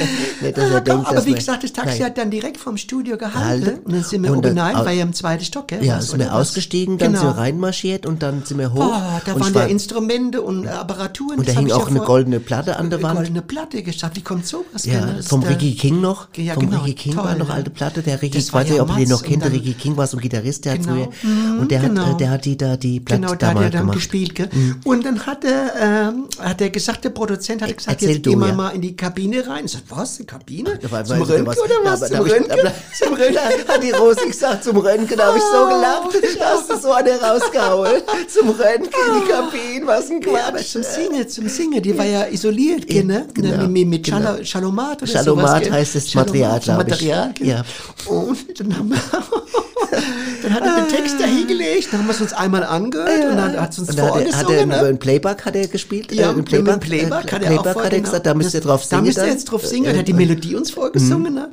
Nicht, 0.41 0.57
dass 0.57 0.69
er 0.69 0.77
Ah, 0.77 0.79
denkt, 0.81 1.07
aber 1.07 1.25
wie 1.25 1.33
gesagt, 1.33 1.63
das 1.63 1.73
Taxi 1.73 1.99
Nein. 1.99 2.05
hat 2.09 2.17
dann 2.17 2.29
direkt 2.31 2.57
vom 2.57 2.77
Studio 2.77 3.17
gehalten. 3.17 3.37
Gehalten. 3.37 3.79
Und 3.85 3.93
dann 3.93 4.03
sind 4.03 4.23
wir 4.23 4.35
oben 4.35 4.57
au- 4.59 4.85
war 4.85 4.91
ja 4.91 5.03
im 5.03 5.13
zweiten 5.13 5.43
Stock, 5.43 5.67
gell? 5.67 5.83
Ja, 5.83 6.01
sind 6.01 6.19
wir 6.19 6.33
ausgestiegen, 6.33 6.97
dann 6.97 7.13
genau. 7.13 7.25
sind 7.25 7.35
wir 7.36 7.36
reinmarschiert 7.37 8.05
und 8.05 8.23
dann 8.23 8.43
sind 8.45 8.57
wir 8.59 8.73
hoch. 8.73 8.79
Oh, 8.79 9.19
da 9.25 9.33
und 9.33 9.41
waren 9.41 9.53
ja 9.53 9.63
Instrumente 9.65 10.41
und 10.41 10.67
Apparaturen. 10.67 11.39
Und 11.39 11.47
da 11.47 11.53
hing 11.53 11.71
auch 11.71 11.81
ja 11.81 11.95
eine 11.95 11.99
goldene 12.01 12.39
Platte 12.39 12.77
an 12.77 12.89
der 12.89 12.99
Eine 12.99 13.07
Wand. 13.07 13.15
goldene 13.19 13.41
Platte 13.41 13.83
gesagt. 13.83 14.15
Wie 14.17 14.21
kommt 14.21 14.45
sowas? 14.47 14.85
Ja? 14.85 15.05
Das 15.05 15.27
vom 15.27 15.43
Ricky 15.43 15.75
King 15.75 16.01
noch. 16.01 16.27
Ja, 16.35 16.53
vom 16.55 16.69
genau, 16.69 16.81
Ricky 16.83 16.95
King 17.09 17.15
toll, 17.15 17.23
war 17.25 17.35
noch 17.35 17.47
ne? 17.49 17.53
alte 17.53 17.69
Platte. 17.69 18.01
Der 18.01 18.21
Ricky, 18.21 18.37
ich 18.39 18.51
weiß 18.53 18.69
nicht, 18.69 18.81
ob 18.81 18.89
ihr 18.89 18.95
den 18.97 19.09
noch 19.09 19.23
kennt. 19.23 19.43
Der 19.43 19.51
Ricky 19.51 19.73
King 19.73 19.95
war 19.97 20.07
so 20.07 20.17
ein 20.17 20.21
Gitarrist, 20.21 20.65
der 20.65 20.73
hat 20.73 20.81
Genau. 20.81 20.93
früher. 20.93 21.09
Mhm, 21.31 21.59
Und 21.59 21.71
der 21.71 21.81
hat, 21.81 21.89
genau. 21.89 22.13
äh, 22.13 22.17
der 22.17 22.29
hat 22.31 22.45
die 22.45 22.57
da, 22.57 22.77
die 22.77 22.99
Platte 22.99 23.21
Genau, 23.21 23.35
da 23.35 23.47
hat 23.49 23.57
er 23.61 23.69
gemacht. 23.69 23.85
Mhm. 23.87 23.91
gespielt. 23.91 24.35
Gell? 24.35 24.49
Und 24.83 25.05
dann 25.05 25.25
hat 25.25 25.43
er, 25.45 25.73
ähm, 26.09 26.25
hat 26.39 26.59
der 26.59 26.69
gesagt, 26.69 27.03
der 27.05 27.09
Produzent 27.11 27.61
hat 27.61 27.75
gesagt, 27.75 28.01
Erzähl 28.01 28.15
jetzt 28.15 28.25
du, 28.25 28.31
gehen 28.31 28.39
wir 28.39 28.47
ja. 28.49 28.53
mal 28.53 28.69
in 28.69 28.81
die 28.81 28.95
Kabine 28.95 29.45
rein. 29.47 29.65
Ich 29.65 29.71
sag, 29.73 29.81
was, 29.89 30.17
eine 30.17 30.25
Kabine? 30.25 30.79
Zum 30.79 30.91
Röntgen 31.21 31.45
was- 31.45 31.57
oder 31.59 31.75
was? 31.83 31.99
da 32.01 32.07
Zum 32.07 32.19
Röntgen? 32.21 32.57
Zum 32.97 33.13
Röntgen 33.13 33.67
hat 33.67 33.83
die 33.83 33.91
Rosi 33.91 34.27
gesagt, 34.27 34.63
zum 34.63 34.77
Röntgen, 34.77 35.17
da 35.17 35.27
habe 35.27 35.37
ich 35.37 35.43
so 35.43 35.65
gelacht. 35.67 36.39
Da 36.39 36.45
hast 36.53 36.69
du 36.69 36.77
so 36.77 36.91
eine 36.93 37.11
rausgehauen. 37.29 38.01
Zum 38.27 38.49
Röntgen, 38.49 38.89
die 38.91 39.31
Kabine, 39.31 39.87
was 39.87 40.09
ein 40.09 40.21
Ja, 40.21 40.47
aber 40.47 40.57
Quatsch. 40.57 40.71
zum 40.71 40.83
Singen, 40.83 41.27
zum 41.29 41.47
Singen, 41.49 41.81
die 41.81 41.97
war 41.97 42.05
ja 42.05 42.25
isoliert, 42.27 42.87
gell, 42.87 43.03
ne? 43.03 43.27
genau, 43.33 43.67
mit 43.67 43.87
mit 43.87 44.03
genau. 44.03 44.17
Schalo- 44.17 44.43
Schalomat 44.45 45.01
oder 45.03 45.11
Schalomat 45.11 45.63
sowas. 45.65 45.71
heißt 45.77 45.95
das 45.95 46.13
Material, 46.15 46.59
glaub 46.59 46.81
ich. 46.81 46.87
Material? 46.89 47.33
Ja. 47.41 47.63
Und 48.07 48.59
dann 48.59 48.77
haben 48.77 48.89
wir, 48.89 48.97
dann 50.43 50.53
hat 50.53 50.63
er 50.65 50.75
den 50.81 50.87
Text 50.89 51.15
da 51.19 51.25
hingelegt. 51.25 51.87
Dann 51.91 51.99
haben 52.01 52.07
wir 52.07 52.13
es 52.13 52.21
uns 52.21 52.33
einmal 52.33 52.63
angehört 52.63 53.25
und 53.31 53.37
dann 53.37 53.59
hat 53.59 53.71
es 53.71 53.79
uns 53.79 53.89
Und 53.89 53.99
da 53.99 54.03
hat 54.13 54.21
er, 54.21 54.31
vorgesungen. 54.33 54.67
ne? 54.69 54.77
einen 54.79 54.99
Playback 54.99 55.45
hat 55.45 55.55
er 55.55 55.67
gespielt? 55.67 56.11
Ja, 56.11 56.27
äh, 56.27 56.29
einen 56.29 56.37
mit 56.39 56.51
dem 56.51 56.79
Playback, 56.79 57.31
äh, 57.31 57.35
hat 57.35 57.43
er 57.43 57.59
auch 57.59 57.63
Playback 57.63 57.83
hat 57.85 57.93
er 57.93 58.01
gesagt, 58.01 58.25
da 58.25 58.33
müsst 58.33 58.53
ihr 58.53 58.61
drauf 58.61 58.81
Da 58.83 58.87
singen. 58.89 59.03
müsst 59.05 59.17
ihr 59.17 59.27
jetzt 59.27 59.45
drauf 59.45 59.65
singen. 59.65 59.85
Äh, 59.85 59.91
Er 59.93 59.99
hat 59.99 60.07
die 60.07 60.13
Melodie 60.13 60.55
uns 60.55 60.71
vorgesungen. 60.71 61.33
Ne? 61.33 61.49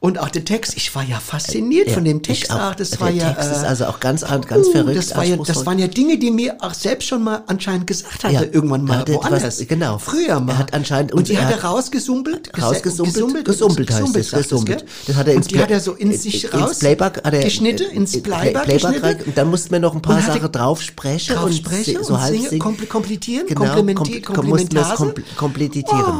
Und 0.00 0.18
auch 0.20 0.28
der 0.28 0.44
Text, 0.44 0.76
ich 0.76 0.94
war 0.94 1.02
ja 1.02 1.18
fasziniert 1.18 1.88
ja, 1.88 1.94
von 1.94 2.04
dem 2.04 2.22
Text. 2.22 2.52
auch. 2.52 2.56
Ach, 2.58 2.74
das 2.76 3.00
war 3.00 3.10
ja. 3.10 3.32
Text 3.32 3.50
ist 3.50 3.62
äh, 3.64 3.66
also 3.66 3.86
auch 3.86 3.98
ganz, 3.98 4.20
ganz 4.46 4.68
verrückt. 4.68 4.96
Das, 4.96 5.16
war 5.16 5.24
ja, 5.24 5.36
das 5.36 5.66
waren 5.66 5.78
ja 5.80 5.88
Dinge, 5.88 6.18
die 6.18 6.30
mir 6.30 6.56
auch 6.60 6.72
selbst 6.72 7.08
schon 7.08 7.24
mal 7.24 7.42
anscheinend 7.48 7.88
gesagt 7.88 8.22
hatte, 8.22 8.32
Ja, 8.34 8.42
irgendwann 8.42 8.84
mal 8.84 9.02
er 9.08 9.14
woanders. 9.14 9.42
was- 9.42 9.66
genau. 9.66 9.98
Früher 9.98 10.38
mal. 10.38 10.52
Er 10.52 10.58
hat 10.58 10.72
anscheinend- 10.72 11.12
und 11.12 11.18
und 11.18 11.28
die 11.28 11.36
hat 11.38 11.50
er 11.50 11.64
rausgesumpelt. 11.64 12.50
Rausgesumpelt? 12.62 13.44
Gesumpelt 13.44 13.90
heißt 13.90 14.16
es, 14.16 14.30
sagt 14.30 14.42
gesumpelt. 14.44 14.78
gell? 14.78 14.88
Das 15.08 15.16
hat 15.16 15.26
er 15.26 15.34
ins 15.34 15.46
und 15.46 15.54
die 15.54 15.60
hat 15.60 15.70
er 15.72 15.80
so 15.80 15.92
in 15.94 16.16
sich 16.16 16.44
ins 16.44 16.54
raus 16.54 16.78
Playback 16.78 17.16
hat 17.24 17.34
er- 17.34 17.42
geschnitten, 17.42 17.90
ins 17.90 18.14
äh, 18.14 18.20
Playback, 18.20 18.52
Playback 18.52 18.74
geschnitten. 18.74 19.04
rein. 19.04 19.22
Und 19.26 19.36
dann 19.38 19.50
mussten 19.50 19.70
wir 19.72 19.80
noch 19.80 19.94
ein 19.96 20.02
paar 20.02 20.16
Und 20.16 20.24
Sachen 20.24 20.52
drauf 20.52 20.80
sprechen 20.80 21.34
drauf 21.34 21.46
und 21.46 21.54
sprechen 21.54 22.04
so 22.04 22.14
und 22.14 22.20
halb 22.20 22.34
singen, 22.34 22.50
singen. 22.50 22.62
kompl- 22.62 22.86
komplettieren, 22.86 23.46
genau, 23.48 23.62
komplementier- 23.64 24.22
kom- 24.22 24.42
mussten 24.46 24.72
wir 24.76 24.82
es 24.82 24.88
Komplementase. 24.94 25.04
kompl- 25.04 25.36
komplettieren. 25.36 26.14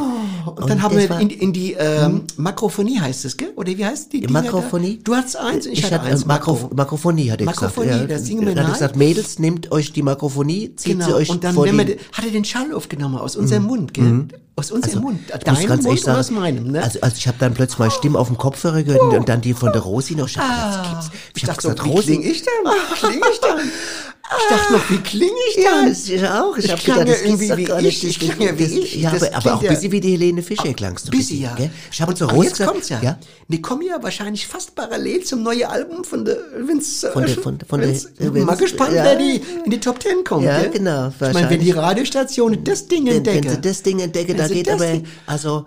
Oh, 0.46 0.50
und, 0.50 0.68
dann 0.70 0.82
haben 0.82 0.96
das 0.96 1.08
wir 1.10 1.20
in, 1.20 1.52
die 1.52 1.74
ähm, 1.74 2.22
Makrophonie 2.36 2.98
heißt 2.98 3.24
es, 3.24 3.36
gell? 3.36 3.52
Oder 3.68 3.78
wie 3.78 3.84
heißt 3.86 4.12
die? 4.12 4.20
Dinger 4.20 4.32
da? 4.32 4.40
Makrophonie? 4.42 4.98
Du 5.02 5.14
hattest 5.14 5.36
eins 5.36 5.66
und 5.66 5.72
ich, 5.72 5.82
hatte 5.84 5.96
hatte 5.96 6.06
eins. 6.06 6.22
äh, 6.22 6.26
Makro 6.26 6.70
Makrophonie, 6.74 7.30
hat 7.30 7.40
er 7.40 7.46
Makrophonie, 7.46 7.88
gesagt. 7.88 8.10
das 8.10 8.24
singen 8.26 8.46
wir 8.46 8.54
Dann 8.54 8.66
hat 8.66 8.72
gesagt, 8.74 8.96
Mädels, 8.96 9.38
nehmt 9.38 9.70
euch 9.72 9.92
die 9.92 10.02
Makrophonie, 10.02 10.74
zieht 10.76 10.78
sie 10.78 10.92
Genau. 11.06 11.16
euch 11.16 11.30
Und 11.30 11.44
dann 11.44 11.54
vor 11.54 11.64
wir, 11.66 11.72
hat 12.12 12.24
er 12.24 12.30
den 12.30 12.44
Schall 12.44 12.72
aufgenommen 12.72 13.16
aus 13.18 13.36
unserem 13.36 13.64
Mund, 13.64 13.94
gell? 13.94 14.26
Aus 14.56 14.72
unserem 14.72 15.02
Mund. 15.02 15.20
ich 15.26 15.32
muss 15.34 15.40
Deinem 15.44 15.66
ganz 15.68 15.68
Mund 15.84 15.86
ehrlich 15.86 16.04
und 16.06 16.12
aus 16.14 16.26
sagen, 16.28 16.40
meinem, 16.40 16.72
ne? 16.72 16.82
Also, 16.82 16.98
also 17.00 17.16
ich 17.16 17.28
habe 17.28 17.36
dann 17.38 17.54
plötzlich 17.54 17.78
meine 17.78 17.90
Stimme 17.92 18.18
auf 18.18 18.26
dem 18.26 18.36
Kopfhörer 18.38 18.82
gehört 18.82 19.02
und, 19.02 19.14
und 19.16 19.28
dann 19.28 19.40
die 19.40 19.54
von 19.54 19.70
der 19.72 19.82
Rosi 19.82 20.16
noch. 20.16 20.26
Ich 20.26 20.36
hab 20.36 20.48
gedacht, 20.48 20.78
das 20.96 21.10
gibt's- 21.10 21.18
ich 21.36 21.42
hab 21.44 21.48
dachte 21.50 21.62
so, 21.62 21.68
gesagt, 21.68 21.84
wie 21.88 21.90
Rosi, 21.92 22.06
klinge 22.16 22.26
ich 22.26 22.42
denn? 22.42 22.52
Wie 22.72 23.06
klinge 23.06 23.26
ich 23.32 23.40
denn? 23.40 23.70
Ich 24.30 24.56
dachte 24.56 24.72
noch, 24.74 24.90
wie 24.90 24.98
klinge 24.98 25.32
ich 25.50 25.62
Ja, 25.64 25.86
das 25.88 26.08
ist 26.08 26.24
auch. 26.24 26.56
Ich, 26.58 26.66
Ich 26.66 26.70
hab 26.70 26.78
klang 26.80 26.98
gedacht, 26.98 27.08
ja 27.08 27.22
das 27.22 27.22
irgendwie 27.30 27.56
wie 27.56 27.64
gar 27.64 27.78
ich. 27.78 27.84
nicht. 28.02 28.04
Ich 28.04 28.18
klang 28.20 28.40
ja 28.40 28.58
wie 28.58 28.64
ich. 28.64 28.94
Ja, 28.96 29.10
aber, 29.12 29.34
aber 29.34 29.54
auch 29.54 29.62
ja- 29.62 29.70
ein 29.70 29.74
bisschen 29.76 29.92
wie 29.92 30.00
die 30.00 30.12
Helene 30.12 30.42
Fischer 30.42 30.72
klangst 30.74 31.06
du. 31.06 31.10
Bisschen, 31.10 31.40
ja. 31.40 31.54
Gell? 31.54 31.70
Ich 31.90 32.00
habe 32.02 32.14
zur 32.14 32.26
aber 32.28 32.36
Rosi 32.36 32.48
jetzt 32.48 32.58
gesagt, 32.58 32.72
kommt's 32.72 32.88
ja. 32.90 33.00
ja. 33.02 33.18
Wir 33.48 33.62
kommen 33.62 33.82
ja 33.82 34.02
wahrscheinlich 34.02 34.46
fast 34.46 34.74
parallel 34.74 35.24
zum 35.24 35.42
neuen 35.42 35.64
Album 35.64 36.04
von 36.04 36.24
der, 36.26 36.36
wenn's, 36.66 37.02
äh, 37.04 37.10
Von 37.12 37.24
der- 37.24 37.34
von- 37.36 37.58
von 37.66 37.80
der- 37.80 37.88
wenn's, 37.88 38.04
äh, 38.20 38.28
mal 38.30 38.56
gespannt, 38.56 38.92
ja. 38.94 39.04
wer 39.04 39.16
die 39.16 39.40
in 39.64 39.70
die 39.70 39.80
Top 39.80 39.98
Ten 39.98 40.22
kommt, 40.24 40.44
Ja, 40.44 40.60
gell? 40.60 40.70
genau, 40.72 41.08
Ich 41.08 41.32
meine, 41.32 41.48
wenn 41.48 41.60
die 41.60 41.70
Radiostationen 41.70 42.62
das 42.64 42.86
Ding 42.86 43.06
Wenn, 43.06 43.24
wenn 43.24 43.36
entdecken. 43.36 43.50
sie 43.50 43.60
das 43.62 43.82
Ding 43.82 43.98
entdecken, 44.00 44.36
da 44.36 44.46
geht 44.48 44.68
aber, 44.68 44.86
Ding- 44.86 45.06
also, 45.26 45.64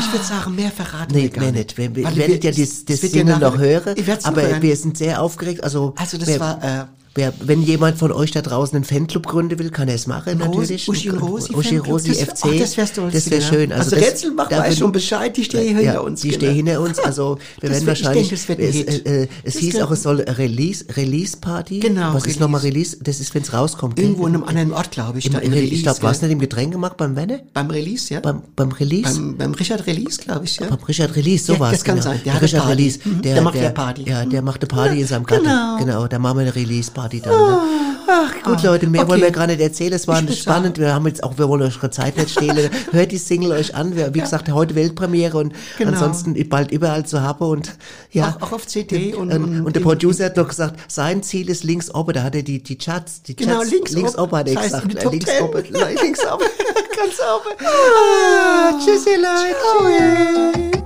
Ich 0.00 0.12
würde 0.12 0.24
sagen, 0.24 0.54
mehr 0.54 0.70
verraten 0.70 1.14
nee, 1.14 1.22
wir 1.22 1.28
gar 1.30 1.50
nicht. 1.50 1.76
Wir, 1.76 1.94
wir 1.94 2.04
Weil 2.04 2.16
werdet 2.16 2.44
ja 2.44 2.50
das, 2.50 3.12
ja 3.12 3.24
nachher- 3.24 3.38
noch 3.50 3.58
hören, 3.58 3.94
aber 4.24 4.62
wir 4.62 4.76
sind 4.76 4.96
sehr 4.98 5.20
aufgeregt. 5.22 5.62
Also, 5.64 5.94
Also 5.96 6.18
das 6.18 6.38
war, 6.40 6.62
äh, 6.62 6.84
wer, 7.14 7.32
wenn 7.40 7.62
jemand 7.62 7.98
von 7.98 8.12
euch 8.12 8.30
da 8.30 8.42
draußen 8.42 8.76
einen 8.76 8.84
Fanclub 8.84 9.26
gründen 9.26 9.58
will, 9.58 9.70
kann 9.70 9.88
er 9.88 9.94
es 9.94 10.06
machen, 10.06 10.40
Rosi- 10.40 10.46
natürlich. 10.48 10.88
Uschi 10.88 11.08
Rosi 11.10 11.54
Uschi 11.54 11.76
Rosi 11.78 12.10
wär- 12.10 12.26
FC. 12.26 12.44
ach, 12.44 12.58
das 12.58 12.76
wäre 12.76 13.10
lustig, 13.10 13.44
schön. 13.44 13.72
Also, 13.72 13.84
Also 13.84 13.96
das, 13.96 14.04
Rätselbach 14.04 14.48
da 14.48 14.58
weiß 14.60 14.78
schon 14.78 14.92
Bescheid, 14.92 15.36
die 15.36 15.44
stehen 15.44 15.66
hinter 15.76 15.82
ja, 15.82 16.00
uns, 16.00 16.20
Die 16.20 16.28
genau. 16.28 16.38
stehen 16.40 16.54
hinter 16.54 16.80
uns. 16.80 16.98
Also, 16.98 17.38
wir 17.60 17.70
Das 17.70 17.84
werden 17.84 17.86
wird- 17.86 17.98
ich 17.98 18.04
wahrscheinlich, 18.04 18.28
denke, 18.28 18.34
das 18.36 18.48
wird 18.48 18.60
es, 18.60 19.06
äh, 19.06 19.22
äh, 19.22 19.28
es 19.44 19.54
Das 19.54 19.62
hieß 19.62 19.80
auch, 19.82 19.90
es 19.90 20.02
soll 20.02 20.20
Release, 20.20 20.84
Release 20.96 21.36
Party. 21.36 21.80
Genau, 21.80 22.08
Was 22.14 22.16
ist 22.22 22.24
Release. 22.26 22.40
nochmal 22.40 22.60
Release? 22.60 22.96
Das 23.00 23.20
ist, 23.20 23.34
wenn 23.34 23.42
es 23.42 23.52
rauskommt. 23.52 23.98
Irgendwo 23.98 24.26
in 24.26 24.34
einem 24.34 24.44
anderen 24.44 24.72
Ort, 24.72 24.90
glaube 24.90 25.18
ich. 25.18 25.26
Im, 25.26 25.32
da 25.32 25.38
Re- 25.38 25.44
Release, 25.46 25.74
ich 25.74 25.82
glaube, 25.82 26.02
war 26.02 26.10
es 26.12 26.22
nicht 26.22 26.30
im 26.32 26.38
Getränkemarkt 26.38 26.96
beim 26.96 27.16
Wenne? 27.16 27.42
Beim 27.54 27.70
Release, 27.70 28.12
ja? 28.12 28.20
Beim, 28.20 28.42
beim 28.56 28.70
Release? 28.72 29.14
beim, 29.14 29.36
beim 29.36 29.52
Richard 29.54 29.86
Release, 29.86 30.18
glaube 30.20 30.44
ich, 30.44 30.56
ja? 30.58 30.66
Beim 30.68 30.78
Richard 30.86 31.14
Release, 31.16 31.44
so 31.44 31.54
Ja, 31.54 31.60
war's 31.60 31.72
das 31.72 31.84
kann 31.84 31.96
genau. 31.96 32.10
sein. 32.10 32.20
Der 32.24 32.40
Richard 32.42 32.62
Party. 32.64 32.76
Release, 32.76 32.98
Mhm. 33.04 33.22
der, 33.22 33.42
macht 33.42 33.54
ja 33.56 33.70
Party. 33.70 34.02
Ja, 34.08 34.24
der 34.24 34.42
macht 34.42 34.60
eine 34.62 34.68
Party 34.68 35.00
in 35.00 35.06
seinem 35.06 35.24
Garten. 35.24 35.44
Genau. 35.44 35.76
Genau, 35.78 36.06
da 36.06 36.18
machen 36.18 36.38
wir 36.38 36.42
eine 36.42 36.54
Release-Party 36.98 37.20
dann. 37.20 37.32
Ne? 37.32 37.58
Ach, 38.10 38.42
gut, 38.42 38.62
Leute, 38.62 38.86
mehr 38.86 39.02
okay. 39.02 39.10
wollen 39.10 39.20
wir 39.20 39.30
gar 39.30 39.46
nicht 39.46 39.60
erzählen. 39.60 39.92
Es 39.92 40.08
war 40.08 40.22
spannend. 40.32 40.78
Wir 40.78 40.94
haben 40.94 41.06
jetzt 41.06 41.22
auch, 41.22 41.36
wir 41.36 41.46
wollen 41.48 41.62
euch 41.62 41.76
eure 41.76 41.90
Zeit 41.90 42.16
nicht 42.16 42.30
stehlen. 42.30 42.70
Hört 42.90 43.12
die 43.12 43.18
Single 43.18 43.52
euch 43.52 43.74
an. 43.74 43.94
Wie 44.14 44.20
gesagt, 44.20 44.50
heute 44.50 44.74
Weltpremiere 44.74 45.36
und 45.38 45.52
Genau. 45.76 45.92
ansonsten 45.92 46.34
bald 46.48 46.70
überall 46.72 47.04
zu 47.04 47.20
haben 47.20 47.44
und, 47.44 47.76
ja. 48.10 48.36
Auch- 48.40 48.48
auch 48.48 48.52
auf 48.52 48.66
CD 48.66 49.14
und- 49.14 49.30
und, 49.32 49.44
und 49.44 49.66
und 49.66 49.76
der 49.76 49.80
Producer 49.80 50.24
hat 50.26 50.36
noch 50.36 50.48
gesagt, 50.48 50.80
sein 50.90 51.22
Ziel 51.22 51.50
ist 51.50 51.64
links 51.64 51.94
oben. 51.94 52.14
Da 52.14 52.22
hat 52.22 52.34
er 52.34 52.42
die, 52.42 52.62
die 52.62 52.78
Charts, 52.78 53.22
die 53.22 53.36
Genau, 53.36 53.56
Charts, 53.56 53.70
links 53.70 53.92
links 53.92 54.16
oben. 54.18 54.36
hat 54.36 54.48
er 54.48 54.54
Das 54.54 54.62
heißt, 54.64 54.74
gesagt. 54.88 55.02
Top 55.02 55.12
links 55.12 55.26
10. 55.30 55.42
oben, 55.44 55.62
links 56.02 56.20
oben, 56.26 56.44
ganz 56.96 57.14
oben. 57.20 57.66
Ah, 57.66 58.72
tschüssi, 58.78 59.16
Leute. 59.16 60.77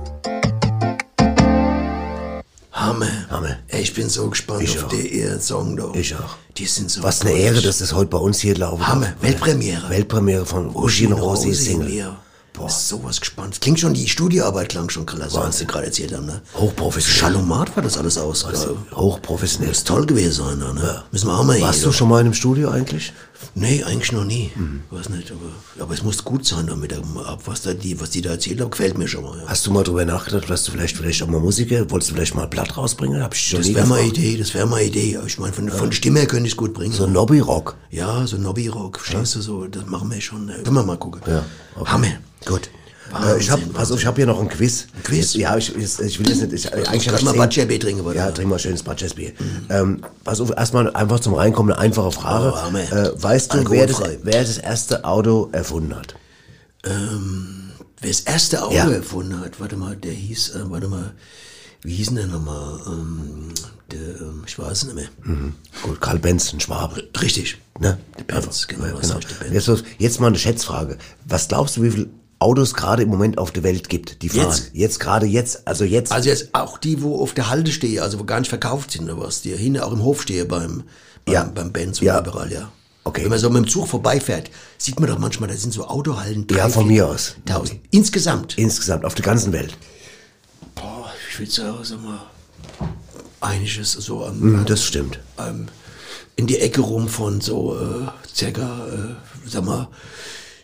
Hammer. 2.83 3.29
Hammer. 3.29 3.57
Ey, 3.69 3.81
ich 3.81 3.93
bin 3.93 4.09
so 4.09 4.29
gespannt 4.29 4.63
Ich 4.63 4.77
auf 4.77 4.85
auch. 4.85 4.89
den 4.89 5.05
ihren 5.05 5.41
Song 5.41 5.75
da. 5.77 5.91
Ich 5.93 6.13
auch. 6.15 6.35
Die 6.57 6.65
sind 6.65 6.91
so 6.91 7.01
Was 7.01 7.21
eine. 7.21 7.31
Ehre, 7.31 7.61
dass 7.61 7.79
das 7.79 7.93
heute 7.93 8.09
bei 8.09 8.17
uns 8.17 8.39
hier 8.39 8.55
laufen 8.55 8.85
Hammer. 8.87 9.13
Weltpremiere. 9.21 9.89
Weltpremiere 9.89 10.45
von 10.45 10.75
Uschi 10.75 11.07
und 11.07 11.13
Rosi 11.13 11.53
Single. 11.53 12.15
Ja. 12.63 12.67
Boah. 12.67 12.77
Ist 12.79 12.87
sowas 12.87 13.19
gespannt. 13.19 13.59
Klingt 13.61 13.79
schon, 13.79 13.93
die 13.93 14.07
Studioarbeit 14.07 14.69
klang 14.69 14.89
schon 14.89 15.05
klasse, 15.05 15.35
was 15.35 15.57
sie 15.57 15.65
gerade 15.65 15.85
erzählt 15.87 16.13
haben, 16.15 16.25
ne? 16.25 16.41
Hochprofessionell. 16.55 17.19
Schalomat 17.19 17.75
war 17.75 17.83
das 17.83 17.97
alles 17.97 18.17
aus. 18.17 18.45
Also, 18.45 18.77
Hochprofessionell. 18.93 19.69
muss 19.69 19.83
toll 19.83 20.05
gewesen 20.05 20.43
sein, 20.45 20.57
ne? 20.59 21.03
Müssen 21.11 21.27
wir 21.27 21.37
auch 21.37 21.43
mal 21.43 21.59
Warst 21.61 21.79
hier, 21.79 21.87
du 21.87 21.93
schon 21.93 22.09
mal 22.09 22.19
in 22.21 22.27
einem 22.27 22.33
Studio 22.33 22.69
eigentlich? 22.69 23.13
Nee, 23.55 23.83
eigentlich 23.83 24.11
noch 24.13 24.23
nie. 24.23 24.51
Mhm. 24.55 24.83
Weiß 24.89 25.09
nicht, 25.09 25.29
aber, 25.31 25.83
aber 25.83 25.93
es 25.93 26.01
muss 26.01 26.23
gut 26.23 26.45
sein, 26.45 26.65
damit 26.67 26.93
er, 26.93 26.99
ab, 27.25 27.41
was, 27.45 27.61
da 27.61 27.73
die, 27.73 27.99
was 27.99 28.09
die 28.11 28.21
da 28.21 28.31
erzählt 28.31 28.61
haben, 28.61 28.71
gefällt 28.71 28.97
mir 28.97 29.07
schon 29.07 29.23
mal. 29.23 29.37
Ja. 29.37 29.43
Hast 29.47 29.67
du 29.67 29.71
mal 29.71 29.83
drüber 29.83 30.05
nachgedacht, 30.05 30.49
dass 30.49 30.63
du 30.63 30.71
vielleicht, 30.71 30.95
vielleicht 30.95 31.21
auch 31.23 31.27
mal 31.27 31.41
Musiker, 31.41 31.89
wolltest 31.91 32.11
du 32.11 32.15
vielleicht 32.15 32.35
mal 32.35 32.43
ein 32.43 32.49
Blatt 32.49 32.77
rausbringen? 32.77 33.21
Hab 33.21 33.35
ich 33.35 33.51
Das 33.51 33.73
wäre 33.73 33.85
mal. 33.85 33.99
Idee, 34.01 34.37
das 34.37 34.53
wäre 34.53 34.65
mal 34.65 34.77
eine 34.77 34.85
Idee. 34.87 35.19
Ich 35.27 35.37
meine, 35.39 35.51
von, 35.53 35.69
von 35.69 35.89
der 35.89 35.95
Stimme 35.95 36.19
her 36.19 36.27
könnte 36.27 36.45
ich 36.47 36.53
es 36.53 36.57
gut 36.57 36.73
bringen. 36.73 36.93
So 36.93 37.05
Nobby-Rock. 37.05 37.75
Ja, 37.91 38.25
so 38.25 38.37
Nobby-Rock, 38.37 38.99
verstehst 38.99 39.35
du 39.35 39.41
so? 39.41 39.65
Das 39.67 39.85
machen 39.87 40.09
wir 40.09 40.21
schon. 40.21 40.47
äh, 40.49 40.63
Können 40.63 40.75
wir 40.77 40.83
mal 40.83 40.97
gucken. 40.97 41.21
Ja, 41.27 41.43
okay. 41.75 41.91
Hammer. 41.91 42.07
Gut. 42.45 42.69
Äh, 43.13 43.37
ich 43.39 43.49
hab, 43.51 43.59
Wahnsinn, 43.59 43.73
pass 43.73 43.91
auf, 43.91 43.99
ich 43.99 44.05
habe 44.07 44.15
hier 44.17 44.25
noch 44.25 44.39
ein 44.39 44.49
Quiz. 44.49 44.87
Ein 44.95 45.03
Quiz? 45.03 45.33
Ja, 45.35 45.55
ich, 45.55 45.75
ich, 45.75 45.99
ich 45.99 46.19
will 46.19 46.27
jetzt 46.27 46.41
nicht, 46.41 46.53
ich, 46.65 46.73
eigentlich 46.73 47.05
ich 47.05 47.11
mal 47.21 47.31
zehn- 47.31 47.37
Badgerbier 47.37 47.79
trinken, 47.79 48.01
oder? 48.05 48.15
Ja, 48.15 48.31
trink 48.31 48.49
mal 48.49 48.57
schönes 48.57 48.81
Badgersbier. 48.81 49.33
Ähm, 49.69 50.03
pass 50.23 50.41
auf, 50.41 50.49
erstmal 50.49 50.91
einfach 50.95 51.19
zum 51.19 51.35
Reinkommen 51.35 51.71
eine 51.73 51.81
einfache 51.81 52.11
Frage. 52.11 52.53
Oh, 52.55 52.77
äh, 52.77 53.11
weißt 53.21 53.53
du, 53.53 53.69
wer 53.69 53.85
das, 53.85 54.01
wer 54.23 54.41
das 54.41 54.57
erste 54.57 55.03
Auto 55.05 55.49
erfunden 55.51 55.95
hat? 55.95 56.15
Wer 56.83 58.09
das 58.09 58.21
erste 58.21 58.63
Auto 58.63 58.73
Ja. 58.75 58.89
erfunden 58.89 59.39
hat, 59.39 59.59
warte 59.59 59.77
mal, 59.77 59.95
der 59.95 60.11
hieß, 60.13 60.55
äh, 60.55 60.69
warte 60.69 60.87
mal, 60.87 61.13
wie 61.83 61.95
hieß 61.95 62.07
denn 62.07 62.15
der 62.15 62.27
nochmal? 62.27 62.79
Ähm, 62.87 63.49
der, 63.91 63.99
ähm, 64.21 64.43
ich 64.47 64.57
weiß 64.57 64.71
es 64.79 64.83
nicht 64.85 64.95
mehr. 64.95 65.07
Gut, 65.83 66.01
Karl 66.01 66.19
Benz, 66.19 66.51
ein 66.51 66.59
Schwabe. 66.59 67.03
Richtig. 67.21 67.57
Ne? 67.79 67.99
Der 68.17 68.23
Benz, 68.23 68.45
Einfach. 68.45 68.67
genau, 68.67 68.85
Ja, 68.85 69.19
der 69.19 69.49
Benz. 69.49 69.67
Jetzt, 69.67 69.83
jetzt 69.99 70.19
mal 70.19 70.27
eine 70.27 70.37
Schätzfrage. 70.39 70.97
Was 71.25 71.47
glaubst 71.47 71.77
du, 71.77 71.83
wie 71.83 71.91
viele 71.91 72.09
Autos 72.43 72.73
gerade 72.75 73.01
im 73.03 73.09
Moment 73.09 73.37
auf 73.37 73.51
der 73.51 73.63
Welt 73.63 73.89
gibt, 73.89 74.21
die 74.21 74.29
fahren? 74.29 74.47
Jetzt? 74.49 74.69
Jetzt 74.73 74.99
gerade 74.99 75.25
jetzt, 75.25 75.67
also 75.67 75.83
jetzt. 75.85 76.11
Also 76.11 76.29
jetzt 76.29 76.49
auch 76.53 76.77
die, 76.77 77.01
wo 77.01 77.21
auf 77.21 77.33
der 77.33 77.49
Halde 77.49 77.71
stehen, 77.71 78.01
also 78.03 78.19
wo 78.19 78.23
gar 78.25 78.39
nicht 78.39 78.49
verkauft 78.49 78.91
sind 78.91 79.05
oder 79.09 79.19
was, 79.19 79.41
die 79.41 79.51
hinten 79.55 79.79
auch 79.79 79.91
im 79.93 80.03
Hof 80.03 80.21
stehen 80.21 80.47
beim, 80.47 80.83
beim, 81.25 81.33
Ja. 81.33 81.43
beim 81.43 81.71
Benz 81.71 81.99
und 81.99 82.05
Ja. 82.07 82.19
überall, 82.19 82.51
ja. 82.51 82.71
Okay. 83.05 83.23
Wenn 83.23 83.29
man 83.31 83.39
so 83.39 83.49
mit 83.49 83.65
dem 83.65 83.67
Zug 83.69 83.87
vorbeifährt, 83.87 84.49
sieht 84.77 84.99
man 84.99 85.09
doch 85.09 85.19
manchmal, 85.19 85.49
da 85.49 85.55
sind 85.55 85.73
so 85.73 85.85
Autohallen. 85.87 86.45
Ja, 86.51 86.57
drei, 86.57 86.69
von 86.69 86.87
vier, 86.87 86.91
mir 87.03 87.07
aus. 87.07 87.35
Tausend. 87.45 87.79
Insgesamt. 87.91 88.57
insgesamt 88.57 89.03
auf 89.05 89.15
der 89.15 89.25
ganzen 89.25 89.51
Welt. 89.51 89.75
Boah, 90.75 91.11
ich 91.29 91.39
würde 91.39 91.51
sagen, 91.51 91.77
sag 91.83 92.01
mal, 92.03 92.19
einiges 93.41 93.91
so 93.93 94.25
am, 94.25 94.39
Mhm, 94.39 94.65
das 94.65 94.83
stimmt. 94.83 95.19
ähm, 95.37 95.67
in 96.35 96.47
die 96.47 96.59
Ecke 96.59 96.81
rum 96.81 97.07
von 97.09 97.41
so 97.41 97.77
äh, 97.77 98.07
circa, 98.33 98.87
äh, 98.87 99.49
sag 99.49 99.65
mal, 99.65 99.87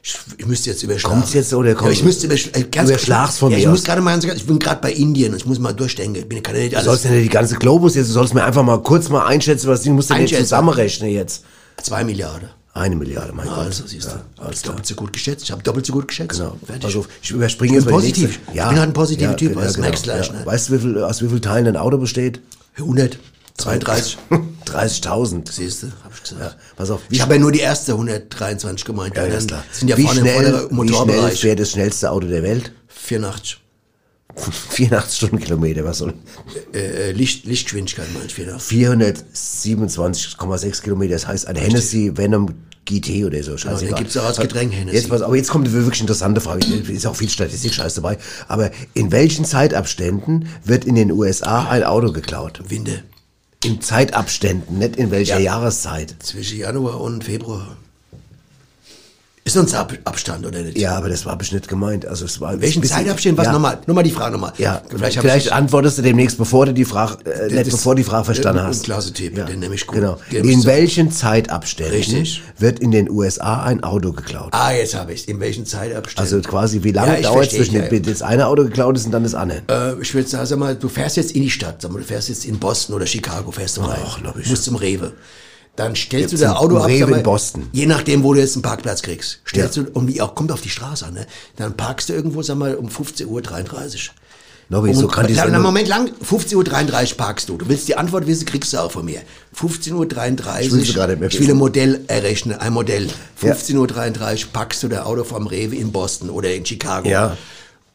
ich, 0.01 0.15
ich 0.37 0.45
müsste 0.45 0.69
jetzt 0.69 0.81
überschlagen. 0.83 1.15
Kommt's 1.19 1.33
jetzt 1.33 1.53
oder 1.53 1.73
kommt- 1.75 1.87
ja, 1.89 1.93
Ich 1.93 2.03
müsste 2.03 2.27
übersch 2.27 2.49
äh, 2.53 2.63
ganz 2.63 2.89
Überschlag's 2.89 3.37
von 3.37 3.51
ja, 3.51 3.57
mir 3.57 3.63
Ich 3.63 3.67
muss 3.69 3.79
aus. 3.79 3.85
gerade 3.85 4.01
mal 4.01 4.17
ich 4.23 4.45
bin 4.45 4.59
gerade 4.59 4.81
bei 4.81 4.91
Indien, 4.93 5.35
ich 5.35 5.45
muss 5.45 5.59
mal 5.59 5.73
durchdenken. 5.73 6.15
Ich 6.21 6.29
bin, 6.29 6.41
kann 6.41 6.55
ja 6.55 6.61
nicht 6.61 6.73
Du 6.73 6.77
alles. 6.77 6.85
sollst 6.87 7.05
ja 7.05 7.11
nicht 7.11 7.25
die 7.25 7.29
ganze 7.29 7.55
Globus 7.55 7.95
jetzt, 7.95 8.07
du 8.09 8.13
sollst 8.13 8.33
mir 8.33 8.43
einfach 8.43 8.63
mal 8.63 8.81
kurz 8.81 9.09
mal 9.09 9.25
einschätzen, 9.25 9.67
was 9.67 9.83
du 9.83 9.91
musst 9.91 10.09
ja 10.09 10.15
nicht 10.15 10.23
Einschätzen. 10.23 10.43
zusammenrechnen 10.45 11.09
jetzt. 11.11 11.43
Zwei 11.81 12.03
Milliarden. 12.03 12.49
Eine 12.73 12.95
Milliarde, 12.95 13.33
mein 13.33 13.47
Gott. 13.47 13.57
Also, 13.57 13.87
siehst 13.87 14.05
du, 14.05 14.09
Ja, 14.11 14.21
klar. 14.37 14.51
doppelt 14.63 14.85
so 14.85 14.95
gut 14.95 15.11
geschätzt. 15.11 15.43
Ich 15.43 15.51
habe 15.51 15.61
doppelt 15.63 15.85
so 15.85 15.91
gut 15.91 16.07
geschätzt. 16.07 16.37
Genau. 16.39 16.55
Fertig. 16.65 16.85
Also 16.85 17.05
ich 17.21 17.31
überspringe 17.31 17.77
Ich 17.77 17.83
jetzt 17.83 17.91
positiv. 17.91 18.39
Ich 18.47 18.53
bin 18.53 18.63
halt 18.63 18.77
ein 18.79 18.93
positiver 18.93 19.35
Typ, 19.35 19.55
ja, 19.55 19.61
das 19.63 19.73
genau, 19.73 19.87
merkst 19.87 20.05
du 20.05 20.11
gleich, 20.11 20.27
ja. 20.27 20.33
ne? 20.33 20.45
Weißt 20.45 20.69
du, 20.69 20.73
wie 20.73 20.79
viel, 20.79 21.03
aus 21.03 21.21
wie 21.21 21.27
vielen 21.27 21.41
Teilen 21.41 21.67
ein 21.67 21.75
Auto 21.77 21.97
besteht? 21.97 22.39
100, 22.77 23.17
32. 23.57 24.17
30.000. 24.69 25.51
Siehst 25.51 25.83
du, 25.83 25.87
hab 26.03 26.13
ich 26.13 26.23
gesagt. 26.23 26.41
Ja, 26.41 26.55
pass 26.75 26.89
auf. 26.89 27.01
Ich 27.09 27.21
habe 27.21 27.35
ja 27.35 27.39
nur 27.39 27.51
die 27.51 27.59
erste 27.59 27.93
123 27.93 28.85
gemeint. 28.85 29.15
Ja, 29.15 29.25
ja, 29.25 29.37
klar. 29.39 29.63
sind 29.71 29.87
ja 29.87 29.97
wie 29.97 30.03
vorne 30.03 30.21
schnell, 30.21 30.67
im 30.69 30.83
wie 30.83 30.93
schnell 30.93 31.31
fährt 31.31 31.59
das 31.59 31.71
schnellste 31.71 32.11
Auto 32.11 32.27
der 32.27 32.43
Welt? 32.43 32.71
84. 32.87 33.59
84 34.35 35.17
Stundenkilometer, 35.17 35.83
was 35.83 35.97
soll? 35.99 36.13
Äh, 36.73 37.09
äh, 37.09 37.11
Licht, 37.11 37.45
Lichtgeschwindigkeit 37.45 38.07
meinst 38.13 38.37
du, 38.37 38.43
84. 38.43 38.77
427,6 39.33 40.81
Kilometer, 40.81 41.13
das 41.13 41.27
heißt 41.27 41.47
ein 41.47 41.55
Hennessy 41.55 42.11
Venom 42.15 42.53
GT 42.85 43.25
oder 43.25 43.43
so. 43.43 43.57
Scheißegal. 43.57 43.93
den 43.93 43.95
gibt's 43.95 44.17
auch 44.17 44.25
als 44.25 44.37
Getränk, 44.37 44.73
Hennessy. 44.73 44.97
Jetzt 44.97 45.09
pass, 45.09 45.21
aber 45.21 45.35
jetzt 45.35 45.49
kommt 45.49 45.67
eine 45.67 45.75
wirklich 45.75 46.01
interessante 46.01 46.41
Frage. 46.41 46.65
Ist 46.65 47.05
auch 47.05 47.15
viel 47.15 47.29
Statistik-Scheiß 47.29 47.95
dabei. 47.95 48.17
Aber 48.47 48.71
in 48.93 49.11
welchen 49.11 49.45
Zeitabständen 49.45 50.49
wird 50.63 50.85
in 50.85 50.95
den 50.95 51.11
USA 51.11 51.69
ein 51.69 51.83
Auto 51.83 52.11
geklaut? 52.11 52.61
Winter. 52.67 53.03
In 53.63 53.81
Zeitabständen, 53.81 54.77
nicht 54.77 54.95
in 54.95 55.11
welcher 55.11 55.37
Ja. 55.39 55.55
Jahreszeit. 55.55 56.15
Zwischen 56.19 56.59
Januar 56.59 57.01
und 57.01 57.25
Februar. 57.25 57.75
Ist 59.49 59.57
uns 59.57 59.73
Ab 59.73 59.91
Abstand, 60.03 60.45
oder 60.45 60.61
nicht? 60.61 60.77
Ja, 60.77 60.95
aber 60.95 61.09
das 61.09 61.25
war 61.25 61.35
bestimmt 61.35 61.61
nicht 61.61 61.69
gemeint. 61.69 62.05
Also 62.05 62.25
es 62.25 62.39
war 62.39 62.61
Welchen 62.61 62.83
Zeitabstand? 62.83 63.35
Was 63.35 63.47
ja. 63.47 63.53
nochmal? 63.53 63.79
Nochmal 63.87 64.03
die 64.03 64.11
Frage 64.11 64.33
nochmal. 64.33 64.53
Ja, 64.59 64.79
vielleicht, 64.87 65.19
vielleicht, 65.19 65.51
antwortest 65.51 65.97
du 65.97 66.03
demnächst, 66.03 66.37
bevor 66.37 66.67
du 66.67 66.73
die 66.75 66.85
Frage, 66.85 67.17
äh, 67.25 67.47
nicht 67.47 67.65
das- 67.65 67.69
bevor 67.73 67.95
die 67.95 68.03
Frage 68.03 68.25
verstanden 68.25 68.61
hast. 68.61 68.83
klasse 68.83 69.11
Tipp, 69.11 69.33
den 69.47 69.59
nehme 69.59 69.73
ich 69.73 69.87
gut. 69.87 69.95
Genau. 69.95 70.19
In 70.29 70.63
welchen 70.65 71.11
Zeitabständen 71.11 71.95
Richtig. 71.95 72.43
wird 72.59 72.77
in 72.79 72.91
den 72.91 73.09
USA 73.09 73.63
ein 73.63 73.83
Auto 73.83 74.11
geklaut? 74.11 74.49
Ah, 74.51 74.71
jetzt 74.71 74.93
habe 74.93 75.13
ich 75.13 75.27
In 75.27 75.39
welchen 75.39 75.65
Zeitabständen? 75.65 76.31
Also 76.35 76.47
quasi, 76.47 76.83
wie 76.83 76.91
lange 76.91 77.15
Ja, 77.19 77.31
dauert 77.31 77.47
es 77.47 77.53
zwischen 77.55 77.73
ja. 77.77 77.87
dem, 77.87 78.03
das 78.03 78.21
eine 78.21 78.45
Auto 78.45 78.63
geklaut 78.65 78.97
ist 78.97 79.07
und 79.07 79.11
dann 79.13 79.23
das 79.23 79.33
andere? 79.33 79.63
Äh, 79.67 79.99
ich 79.99 80.13
würde 80.13 80.29
sagen, 80.29 80.45
sag 80.45 80.59
mal, 80.59 80.75
du 80.75 80.89
fährst 80.89 81.17
jetzt 81.17 81.31
in 81.31 81.41
die 81.41 81.49
Stadt, 81.49 81.81
sag 81.81 81.91
mal, 81.91 81.97
du 81.97 82.05
fährst 82.05 82.29
jetzt 82.29 82.45
in 82.45 82.59
Boston 82.59 82.93
oder 82.95 83.07
Chicago, 83.07 83.49
fährst 83.51 83.77
du 83.77 83.81
rein, 83.81 83.97
glaub 84.21 84.37
ich. 84.37 84.47
musst 84.47 84.65
zum 84.65 84.75
Rewe. 84.75 85.11
Dann 85.79 85.95
stellst 85.95 86.33
Jetzt 86.33 86.41
du 86.41 86.45
dein 86.45 86.55
Auto 86.57 86.77
ab, 86.77 86.87
Rewe 86.87 87.15
in 87.17 87.23
Boston. 87.23 87.69
je 87.71 87.85
nachdem, 87.85 88.21
wo 88.23 88.33
du 88.33 88.41
jetzt 88.41 88.55
einen 88.55 88.63
Parkplatz 88.63 89.01
kriegst. 89.01 89.39
Stellst 89.45 89.77
Ja. 89.77 89.83
du, 89.83 89.91
und 89.91 90.07
wie 90.07 90.19
auch, 90.21 90.35
kommt 90.35 90.51
auf 90.51 90.59
die 90.59 90.69
Straße 90.69 91.05
an, 91.05 91.13
ne? 91.13 91.25
Dann 91.55 91.77
parkst 91.77 92.09
du 92.09 92.13
irgendwo, 92.13 92.41
sag 92.41 92.57
mal, 92.57 92.75
um 92.75 92.89
15.33 92.89 93.25
Uhr. 93.27 94.13
Nobby, 94.71 94.93
so 94.93 95.07
kann 95.07 95.25
die 95.25 95.33
Sendung- 95.33 95.61
Moment 95.63 95.87
lang, 95.87 96.11
15.33 96.23 97.11
Uhr 97.11 97.17
parkst 97.17 97.47
du. 97.49 97.57
Du 97.57 97.67
willst 97.69 97.87
die 97.87 97.95
Antwort 97.95 98.27
wissen, 98.27 98.45
kriegst 98.45 98.73
du 98.73 98.77
auch 98.77 98.91
von 98.91 99.05
mir. 99.05 99.21
15.33 99.55 100.59
Ich 100.65 100.71
will 100.73 100.79
Uhr, 100.87 100.93
gerade 100.93 101.15
mehr 101.15 101.29
ich 101.29 101.35
will 101.35 101.41
ein 101.41 101.47
wissen. 101.47 101.57
Modell 101.57 102.01
errechnen, 102.07 102.59
ein 102.59 102.73
Modell. 102.73 103.07
Ja. 103.41 103.53
15.33 103.53 104.43
Uhr 104.45 104.49
packst 104.53 104.83
du 104.83 104.87
dein 104.89 104.99
Auto 104.99 105.23
vom 105.23 105.47
Rewe 105.47 105.75
in 105.75 105.91
Boston 105.91 106.29
oder 106.29 106.53
in 106.53 106.65
Chicago. 106.65 107.07
Ja. 107.07 107.37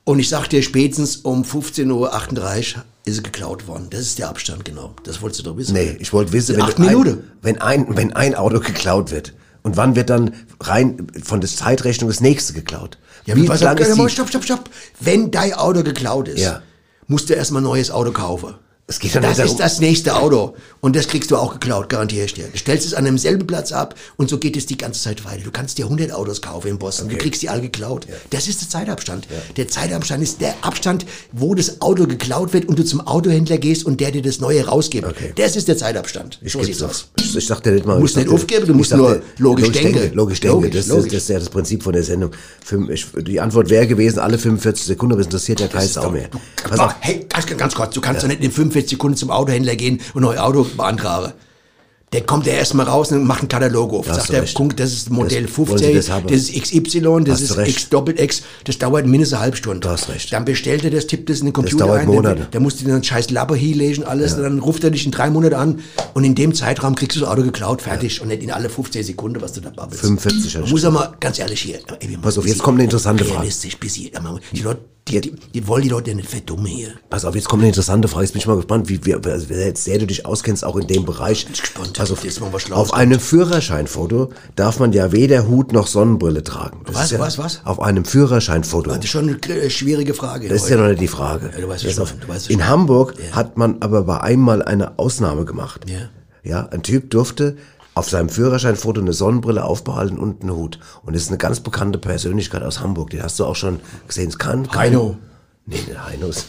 Und 0.05 0.18
ich 0.18 0.28
sag 0.28 0.48
dir, 0.48 0.62
spätestens 0.62 1.16
um 1.16 1.42
15.38 1.42 1.86
Uhr 1.90 2.82
ist 3.07 3.16
es 3.16 3.22
geklaut 3.22 3.66
worden. 3.66 3.86
Das 3.90 4.00
ist 4.00 4.18
der 4.18 4.28
Abstand, 4.28 4.64
genau. 4.64 4.94
Das 5.05 5.22
wolltest 5.22 5.40
du 5.40 5.44
doch 5.50 5.57
wissen. 5.57 5.72
Nee, 5.74 5.96
ich 5.98 6.12
wollte 6.12 6.32
wissen, 6.32 6.57
wenn, 6.57 6.62
Acht 6.62 6.78
Minuten. 6.78 7.24
wenn, 7.42 7.61
ein, 7.61 7.96
wenn 7.96 8.12
ein 8.12 8.34
Auto 8.34 8.61
geklaut 8.61 9.11
wird 9.11 9.32
und 9.62 9.76
wann 9.78 9.96
wird 9.96 10.11
dann 10.11 10.34
rein 10.61 11.07
von 11.22 11.40
der 11.40 11.48
Zeitrechnung 11.48 12.09
das 12.11 12.20
nächste 12.20 12.52
geklaut? 12.52 12.98
Ja, 13.24 13.34
Wie 13.36 13.42
wie 13.42 13.46
pass 13.46 13.62
lang 13.62 13.74
auf, 13.78 13.80
ist 13.80 13.96
die, 13.96 14.09
stopp, 14.11 14.28
stopp, 14.28 14.44
stopp. 14.44 14.70
Wenn 15.00 15.30
dein 15.30 15.55
Auto 15.55 15.82
geklaut 15.82 16.28
ist, 16.28 16.40
Ja. 16.40 16.62
musst 17.07 17.30
du 17.30 17.34
erstmal 17.34 17.62
ein 17.62 17.64
neues 17.64 17.90
Auto 17.90 18.12
kaufen. 18.12 18.55
Es 18.87 18.99
geht 18.99 19.14
doch 19.16 19.22
das 19.22 19.39
ist 19.39 19.57
das 19.57 19.80
nächste 19.80 20.14
Auto. 20.14 20.55
Und 20.82 20.95
das 20.95 21.09
kriegst 21.09 21.30
du 21.30 21.39
auch 21.39 21.55
geklaut, 21.55 21.89
garantiere 21.89 22.26
ich 22.26 22.35
dir. 22.35 22.49
Du 22.53 22.59
stellst 22.59 22.87
es 22.87 22.93
an 22.93 23.07
demselben 23.07 23.47
Platz 23.47 23.72
ab 23.72 23.95
und 24.16 24.28
so 24.28 24.37
geht 24.37 24.59
es 24.59 24.66
die 24.66 24.76
ganze 24.76 25.01
Zeit 25.01 25.24
weiter. 25.24 25.43
Du 25.43 25.51
kannst 25.51 25.78
dir 25.78 25.87
100 25.87 26.12
Autos 26.12 26.43
kaufen 26.43 26.68
in 26.68 26.78
Boston. 26.78 27.09
Du 27.09 27.16
kriegst 27.16 27.41
die 27.41 27.49
alle 27.49 27.62
geklaut. 27.62 28.07
Das 28.28 28.47
ist 28.47 28.61
der 28.61 28.68
Zeitabstand. 28.68 29.26
Der 29.57 29.68
Zeitabstand 29.68 30.22
ist 30.22 30.43
der 30.43 30.55
Abstand, 30.61 31.07
wo 31.32 31.55
das 31.55 31.80
Auto 31.80 32.07
geklaut 32.07 32.53
wird 32.53 32.66
und 32.66 32.78
du 32.78 32.85
zum 32.85 33.01
Autohändler 33.01 33.57
gehst 33.57 33.87
und 33.87 34.01
der 34.01 34.11
dir 34.11 34.20
das 34.20 34.41
Neue 34.41 34.66
rausgibt. 34.66 35.07
Okay. 35.07 35.32
Das 35.35 35.57
ist 35.57 35.66
der 35.68 35.78
Zeitabstand. 35.78 36.39
Ich, 36.43 36.53
so 36.53 36.62
sieht's 36.62 36.82
aus. 36.82 37.09
Ich, 37.18 37.35
ich 37.35 37.47
dachte 37.47 37.70
nicht 37.70 37.87
mal. 37.87 37.95
Du 37.95 38.01
musst 38.03 38.18
ich 38.18 38.24
nicht 38.24 38.35
aufgeben, 38.35 38.66
du 38.66 38.74
musst 38.74 38.95
nur 38.95 39.22
logisch 39.39 39.72
denken. 39.72 40.14
Logisch 40.14 40.41
denken. 40.41 40.70
Das, 40.70 40.89
logisch. 40.89 41.07
Ist, 41.07 41.14
das 41.14 41.22
ist 41.22 41.28
ja 41.30 41.39
das 41.39 41.49
Prinzip 41.49 41.82
von 41.82 41.95
der 41.95 42.03
Sendung. 42.03 42.32
Ich, 42.91 43.07
die 43.16 43.41
Antwort 43.41 43.70
wäre 43.70 43.87
gewesen, 43.87 44.18
alle 44.18 44.37
45 44.37 44.85
Sekunden, 44.85 45.14
aber 45.14 45.20
es 45.22 45.28
interessiert 45.28 45.61
ja 45.61 45.68
kein 45.68 45.89
Sau 45.89 46.11
mehr. 46.11 46.28
Pass 46.62 46.78
auf. 46.78 46.95
hey, 47.01 47.24
ganz, 47.30 47.47
ganz 47.47 47.74
kurz, 47.74 47.95
du 47.95 48.03
kannst 48.03 48.22
doch 48.22 48.28
nicht 48.28 48.43
in 48.43 48.53
45 48.75 48.91
Sekunden 48.91 49.16
zum 49.16 49.31
Autohändler 49.31 49.77
gehen 49.77 50.01
und 50.14 50.22
neues 50.22 50.41
Auto 50.41 50.64
beantragen. 50.77 51.33
Der 52.12 52.20
kommt 52.20 52.47
ja 52.47 52.53
erstmal 52.53 52.87
raus 52.87 53.11
und 53.11 53.25
macht 53.27 53.41
einen 53.41 53.49
Katalog 53.49 53.93
auf. 53.93 54.07
Sagt 54.07 54.29
du 54.29 54.35
der. 54.35 54.43
Modell, 54.57 54.77
das 54.77 54.93
ist 54.93 55.11
Modell 55.11 55.43
Das- 55.47 55.57
wollen 55.59 55.79
Sie 55.79 55.85
15, 55.85 55.95
das 55.97 56.07
das 56.29 56.49
ist 56.49 56.72
XY, 56.72 57.25
das 57.25 57.41
ist 57.41 57.57
du. 57.57 57.61
X 57.62 57.89
Doppel 57.89 58.20
X. 58.20 58.43
Das 58.62 58.79
dauert 58.79 59.05
mindestens 59.07 59.35
eine 59.35 59.43
halbe 59.43 59.57
Stunde. 59.57 59.81
Du 59.81 59.89
hast 59.89 60.09
recht. 60.09 60.33
Dann 60.33 60.45
bestellt 60.45 60.85
er 60.85 60.91
das, 60.93 61.09
tippt 61.09 61.29
das 61.29 61.41
in 61.41 61.47
den 61.47 61.53
Computer 61.53 61.87
dauert 61.87 62.03
ein. 62.03 62.07
Monate. 62.07 62.37
Der, 62.37 62.45
der 62.47 62.61
muss 62.61 62.77
dir 62.77 62.87
dann 62.87 63.03
scheiß 63.03 63.31
Laber 63.31 63.57
hinlegen, 63.57 64.05
alles. 64.05 64.35
Und 64.35 64.45
dann 64.45 64.61
ruft 64.61 64.85
er 64.85 64.93
dich 64.93 65.05
in 65.07 65.11
drei 65.11 65.29
Monaten 65.29 65.55
an 65.57 65.81
und 66.12 66.22
in 66.22 66.37
dem 66.37 66.55
Zeitraum 66.55 66.95
kriegst 66.95 67.16
du 67.16 67.20
das 67.22 67.29
Auto 67.29 67.43
geklaut, 67.43 67.83
fertig. 67.83 68.20
Und 68.20 68.29
nicht 68.29 68.45
in 68.45 68.53
alle 68.53 68.68
15 68.70 69.03
Sekunden, 69.03 69.43
was 69.43 69.55
du 69.55 69.61
da 69.61 69.70
babbelst. 69.70 70.03
45 70.03 70.55
Man 70.61 70.70
muss 70.70 70.85
aber 70.85 71.16
ganz 71.18 71.41
ehrlich 71.41 71.62
hier. 71.62 71.81
Ey, 71.99 72.16
Pass 72.22 72.39
auf, 72.39 72.47
jetzt 72.47 72.62
kommt 72.62 72.77
eine 72.77 72.85
interessante 72.85 73.25
Frage. 73.25 73.39
Realistisch, 73.41 73.77
bis 73.77 73.95
hier. 73.95 74.11
Die 74.53 74.62
Leute, 74.62 74.83
die, 75.09 75.20
die, 75.20 75.34
die 75.52 75.68
wollen 75.68 75.82
die 75.82 75.90
Leute 75.90 76.11
ja 76.11 76.16
nicht 76.16 76.30
verdummen 76.30 76.64
hier. 76.66 76.88
Pass 77.11 77.26
auf, 77.26 77.34
jetzt 77.34 77.48
kommt 77.48 77.61
eine 77.62 77.68
interessante 77.68 78.09
Frage. 78.09 78.24
Jetzt 78.24 78.32
bin 78.32 78.40
ich 78.40 78.46
mal 78.46 78.57
gespannt, 78.57 78.88
wie, 78.88 79.05
wie 79.05 79.14
also, 79.14 79.46
sehr 79.74 79.98
du 79.98 80.07
dich 80.07 80.24
auskennst, 80.24 80.64
auch 80.64 80.76
in 80.76 80.86
dem 80.86 81.05
Bereich. 81.05 81.44
Bin 81.44 81.55
ich 81.55 81.61
gespannt. 81.61 81.92
Pass 81.92 82.11
auf, 82.11 82.24
Jetzt 82.24 82.40
mal 82.40 82.52
was 82.52 82.72
auf 82.72 82.94
einem 82.94 83.20
Führerscheinfoto 83.20 84.30
darf 84.57 84.78
man 84.80 84.92
ja 84.92 85.12
weder 85.12 85.46
Hut 85.46 85.72
noch 85.72 85.88
Sonnenbrille 85.88 86.42
tragen. 86.42 86.80
Das 86.86 86.94
Was, 86.94 87.11
ja, 87.11 87.18
was, 87.18 87.36
was? 87.38 87.61
Auf 87.64 87.80
einem 87.80 88.05
Führerscheinfoto. 88.07 88.90
Das 88.90 88.98
ist 89.05 89.11
schon 89.11 89.28
eine 89.28 89.42
äh, 89.55 89.68
schwierige 89.68 90.14
Frage. 90.14 90.48
Das 90.48 90.62
ist 90.64 90.70
ja 90.70 90.76
noch 90.78 90.88
nicht 90.88 91.00
die 91.00 91.09
Frage. 91.09 91.50
Ja, 91.55 91.61
du 91.61 91.68
weißt 91.68 91.92
schon, 91.92 92.02
auf, 92.02 92.14
du 92.18 92.26
weißt 92.28 92.50
in 92.50 92.61
schon. 92.61 92.68
Hamburg 92.68 93.14
Ja. 93.18 93.36
hat 93.36 93.59
man 93.59 93.76
aber 93.80 94.05
bei 94.05 94.20
einmal 94.20 94.62
eine 94.62 94.98
Ausnahme 94.98 95.44
gemacht. 95.44 95.82
Ja. 95.86 96.09
Ja, 96.42 96.68
ein 96.68 96.82
Typ 96.82 97.11
durfte 97.11 97.57
auf 97.95 98.09
seinem 98.11 98.28
Führerscheinfoto 98.28 99.01
eine 99.01 99.12
Sonnenbrille 99.12 99.64
aufbehalten 99.64 100.18
und 100.18 100.42
einen 100.42 100.53
Hut. 100.55 100.78
Und 101.03 101.14
das 101.14 101.22
ist 101.22 101.28
eine 101.28 101.38
ganz 101.38 101.61
bekannte 101.61 101.99
Persönlichkeit 101.99 102.62
aus 102.62 102.80
Hamburg. 102.80 103.11
Den 103.11 103.22
hast 103.22 103.38
du 103.38 103.45
auch 103.45 103.57
schon 103.57 103.80
gesehen. 104.09 104.28
Es 104.28 104.38
kann, 104.38 104.66
kann 104.68 104.78
Heino. 104.80 105.16
Nee, 105.66 105.76
nicht 105.76 106.05
Heino. 106.05 106.26
ist- 106.28 106.47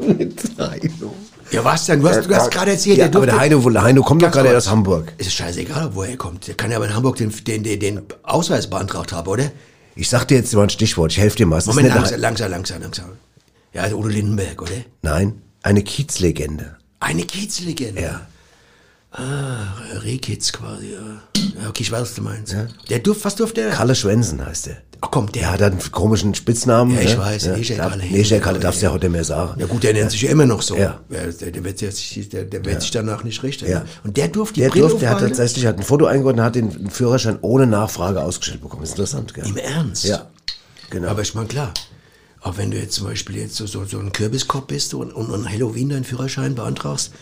Nicht 0.00 0.42
Heino. 0.58 1.14
Ja, 1.50 1.64
was 1.64 1.86
denn? 1.86 2.00
Du 2.00 2.08
hast, 2.08 2.28
du 2.28 2.34
hast 2.34 2.50
gerade 2.50 2.72
erzählt, 2.72 2.98
Ja, 2.98 3.08
der 3.08 3.16
aber 3.16 3.26
der 3.26 3.38
Heino, 3.38 3.70
der 3.70 3.82
Heino 3.82 4.02
kommt 4.02 4.22
doch 4.22 4.30
gerade 4.30 4.54
aus 4.56 4.68
Hamburg. 4.68 5.12
Es 5.18 5.26
ist 5.28 5.34
scheißegal, 5.34 5.90
woher 5.94 6.10
er 6.10 6.16
kommt. 6.18 6.46
Der 6.46 6.54
kann 6.54 6.70
ja 6.70 6.76
aber 6.76 6.86
in 6.86 6.94
Hamburg 6.94 7.16
den, 7.16 7.32
den, 7.46 7.62
den, 7.62 7.80
den 7.80 8.00
Ausweis 8.22 8.68
beantragt 8.68 9.12
haben, 9.12 9.26
oder? 9.28 9.50
Ich 9.94 10.08
sag 10.10 10.26
dir 10.26 10.36
jetzt 10.36 10.54
mal 10.54 10.64
ein 10.64 10.70
Stichwort, 10.70 11.10
ich 11.12 11.18
helfe 11.18 11.36
dir 11.38 11.46
mal. 11.46 11.56
Es 11.58 11.66
Moment, 11.66 11.88
langsam, 11.88 12.20
langsam, 12.20 12.50
langsam, 12.50 12.82
langsam. 12.82 13.06
Ja, 13.72 13.82
also 13.82 13.96
Udo 13.96 14.08
Lindenberg, 14.08 14.60
oder? 14.62 14.72
Nein, 15.02 15.40
eine 15.62 15.82
Kiezlegende. 15.82 16.76
Eine 17.00 17.22
Kiezlegende. 17.22 18.00
Ja. 18.02 18.20
Ah, 19.10 19.74
Rehkitz 20.02 20.52
quasi, 20.52 20.92
ja. 20.92 20.98
ja. 21.62 21.68
Okay, 21.68 21.82
ich 21.82 21.90
weiß, 21.90 22.02
was 22.02 22.14
du 22.14 22.22
meinst. 22.22 22.54
Der 22.90 22.98
durft, 22.98 23.24
was 23.24 23.36
durfte 23.36 23.62
der? 23.62 23.70
Kalle 23.70 23.94
Schwensen 23.94 24.44
heißt 24.44 24.66
der. 24.66 24.76
Ach 25.00 25.10
komm, 25.10 25.32
der. 25.32 25.42
Der 25.42 25.50
hat 25.52 25.62
einen 25.62 25.92
komischen 25.92 26.34
Spitznamen. 26.34 26.94
Ja, 26.94 27.00
ich 27.02 27.14
ne? 27.16 27.18
weiß, 27.18 27.46
Escher 27.46 27.76
Darf- 27.76 27.90
Kalle. 27.92 28.04
Escher 28.04 28.40
Kalle 28.40 28.58
darfst 28.58 28.82
du 28.82 28.86
ja 28.86 28.92
heute 28.92 29.08
mehr 29.08 29.24
sagen. 29.24 29.58
Ja 29.58 29.66
gut, 29.66 29.82
der 29.82 29.94
nennt 29.94 30.10
sich 30.10 30.22
ja 30.22 30.30
immer 30.30 30.44
noch 30.44 30.60
so. 30.60 30.76
Ja. 30.76 31.00
Der, 31.08 31.32
der, 31.32 31.64
wird, 31.64 31.78
sich, 31.78 32.28
der, 32.28 32.44
der 32.44 32.64
wird 32.64 32.82
sich 32.82 32.90
danach 32.90 33.24
nicht 33.24 33.42
richten. 33.42 33.68
Ja. 33.70 33.84
Und 34.04 34.16
der 34.16 34.28
durfte 34.28 34.54
die 34.54 34.60
Der 34.60 34.68
Brille 34.70 34.82
durfte, 34.82 35.00
der 35.00 35.10
hat 35.10 35.20
tatsächlich 35.20 35.64
hat 35.66 35.78
ein 35.78 35.84
Foto 35.84 36.04
eingeordnet 36.06 36.40
und 36.40 36.46
hat 36.46 36.54
den 36.56 36.90
Führerschein 36.90 37.38
ohne 37.40 37.66
Nachfrage 37.66 38.20
ausgestellt 38.20 38.60
bekommen. 38.60 38.82
Ist 38.82 38.90
interessant, 38.90 39.32
gell? 39.32 39.46
Im 39.46 39.56
Ernst? 39.56 40.04
Ja. 40.04 40.26
Genau. 40.90 41.08
Aber 41.08 41.22
ich 41.22 41.34
meine, 41.34 41.46
klar, 41.48 41.72
auch 42.40 42.56
wenn 42.58 42.70
du 42.70 42.76
jetzt 42.76 42.94
zum 42.94 43.06
Beispiel 43.06 43.36
jetzt 43.36 43.54
so, 43.56 43.66
so, 43.66 43.84
so 43.84 43.98
ein 44.00 44.12
Kürbiskopf 44.12 44.66
bist 44.66 44.94
und, 44.94 45.12
und 45.12 45.32
an 45.32 45.48
Halloween 45.48 45.88
deinen 45.90 46.04
Führerschein 46.04 46.54
beantragst, 46.54 47.12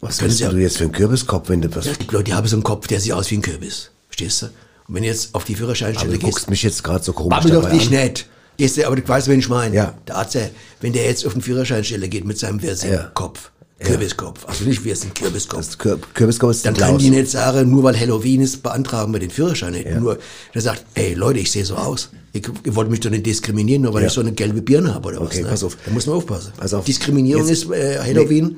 was 0.00 0.18
bist 0.18 0.40
ja- 0.40 0.50
du 0.50 0.56
jetzt 0.58 0.78
für 0.78 0.84
ein 0.84 0.92
Kürbiskopf, 0.92 1.48
wenn 1.48 1.60
du 1.60 1.74
was... 1.74 1.86
ja, 1.86 1.92
gibt 1.92 2.12
Leute, 2.12 2.24
die 2.24 2.34
haben 2.34 2.46
so 2.46 2.56
einen 2.56 2.62
Kopf, 2.62 2.86
der 2.86 3.00
sieht 3.00 3.12
aus 3.12 3.30
wie 3.30 3.36
ein 3.36 3.42
Kürbis. 3.42 3.90
Verstehst 4.08 4.42
du? 4.42 4.46
Und 4.46 4.94
wenn 4.94 5.02
du 5.02 5.08
jetzt 5.08 5.34
auf 5.34 5.44
die 5.44 5.54
Führerscheinstelle 5.54 6.12
du 6.12 6.18
gehst, 6.18 6.32
guckst 6.32 6.50
mich 6.50 6.62
jetzt 6.62 6.82
gerade 6.84 7.04
so 7.04 7.12
komisch 7.12 7.36
babbel 7.36 7.50
doch 7.52 7.68
dich 7.70 7.88
an. 7.88 7.94
nicht. 8.04 8.26
Gehst 8.56 8.76
du, 8.76 8.86
aber 8.86 8.96
du 8.96 9.06
weißt, 9.06 9.28
wen 9.28 9.38
ich 9.38 9.48
meine. 9.48 9.74
Ja. 9.74 9.94
Der 10.08 10.16
Arzt, 10.16 10.36
wenn 10.80 10.92
der 10.92 11.04
jetzt 11.06 11.24
auf 11.26 11.32
den 11.32 11.42
Führerscheinstelle 11.42 12.08
geht 12.08 12.24
mit 12.24 12.38
seinem 12.38 12.58
Ja. 12.58 12.66
Versinkopf, 12.74 13.50
Kürbiskopf, 13.80 14.44
also 14.48 14.64
nicht 14.64 14.84
wie 14.84 14.90
es 14.90 15.04
ein 15.04 15.14
Kürbiskopf. 15.14 15.58
Das 15.60 15.78
Kür 15.78 16.00
Kürbiskopf 16.14 16.50
ist 16.50 16.66
Dann 16.66 16.74
kann 16.74 16.98
die 16.98 17.10
nicht 17.10 17.30
sagen, 17.30 17.70
nur 17.70 17.84
weil 17.84 17.96
Halloween 17.98 18.40
ist, 18.40 18.62
beantragen 18.64 19.12
wir 19.12 19.20
den 19.20 19.30
Führerschein 19.30 19.72
nicht. 19.74 19.88
Nur, 19.94 20.18
der 20.52 20.62
sagt, 20.62 20.84
ey 20.94 21.14
Leute, 21.14 21.38
ich 21.38 21.50
sehe 21.52 21.64
so 21.64 21.76
aus. 21.76 22.10
Ihr, 22.32 22.42
ihr 22.64 22.74
wollt 22.74 22.90
mich 22.90 22.98
doch 23.00 23.10
nicht 23.10 23.24
diskriminieren, 23.26 23.82
nur 23.82 23.94
weil 23.94 24.02
Ja. 24.02 24.08
ich 24.08 24.12
so 24.14 24.20
eine 24.20 24.32
gelbe 24.32 24.62
Birne 24.62 24.92
habe 24.94 25.08
oder 25.10 25.20
was. 25.20 25.28
Okay, 25.28 25.42
ne? 25.42 25.48
pass 25.50 25.62
auf. 25.62 25.76
Da 25.84 25.92
muss 25.92 26.06
man 26.06 26.16
aufpassen. 26.16 26.52
Pass 26.56 26.74
auf. 26.74 26.84
Diskriminierung 26.84 27.46
Jetzt- 27.46 27.64
ist 27.64 27.70
äh, 27.70 28.00
Halloween 28.00 28.56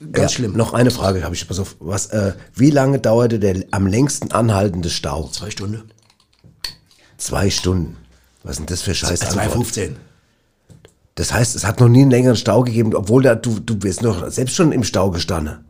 ganz 0.00 0.32
ja, 0.32 0.36
schlimm. 0.36 0.56
Noch 0.56 0.72
eine 0.72 0.90
Frage 0.90 1.22
habe 1.22 1.34
ich. 1.34 1.46
Pass 1.46 1.58
auf. 1.58 1.76
Was, 1.80 2.06
äh, 2.06 2.32
wie 2.54 2.70
lange 2.70 2.98
dauerte 2.98 3.38
der 3.38 3.64
am 3.70 3.86
längsten 3.86 4.32
anhaltende 4.32 4.90
Stau? 4.90 5.28
Zwei 5.28 5.50
Stunden. 5.50 5.82
Zwei 7.18 7.50
Stunden. 7.50 7.96
Was 8.42 8.52
ist 8.52 8.58
denn 8.58 8.66
das 8.66 8.82
für 8.82 8.94
scheiß 8.94 9.22
Antwort? 9.22 9.66
2,15. 9.66 9.90
Das 11.16 11.32
heißt, 11.32 11.56
es 11.56 11.64
hat 11.64 11.80
noch 11.80 11.88
nie 11.88 12.02
einen 12.02 12.10
längeren 12.10 12.36
Stau 12.36 12.62
gegeben, 12.62 12.94
obwohl 12.94 13.22
da, 13.22 13.34
du, 13.34 13.58
du 13.58 13.76
bist 13.76 14.02
noch 14.02 14.30
selbst 14.30 14.54
schon 14.54 14.70
im 14.72 14.84
Stau 14.84 15.10
gestanden. 15.10 15.64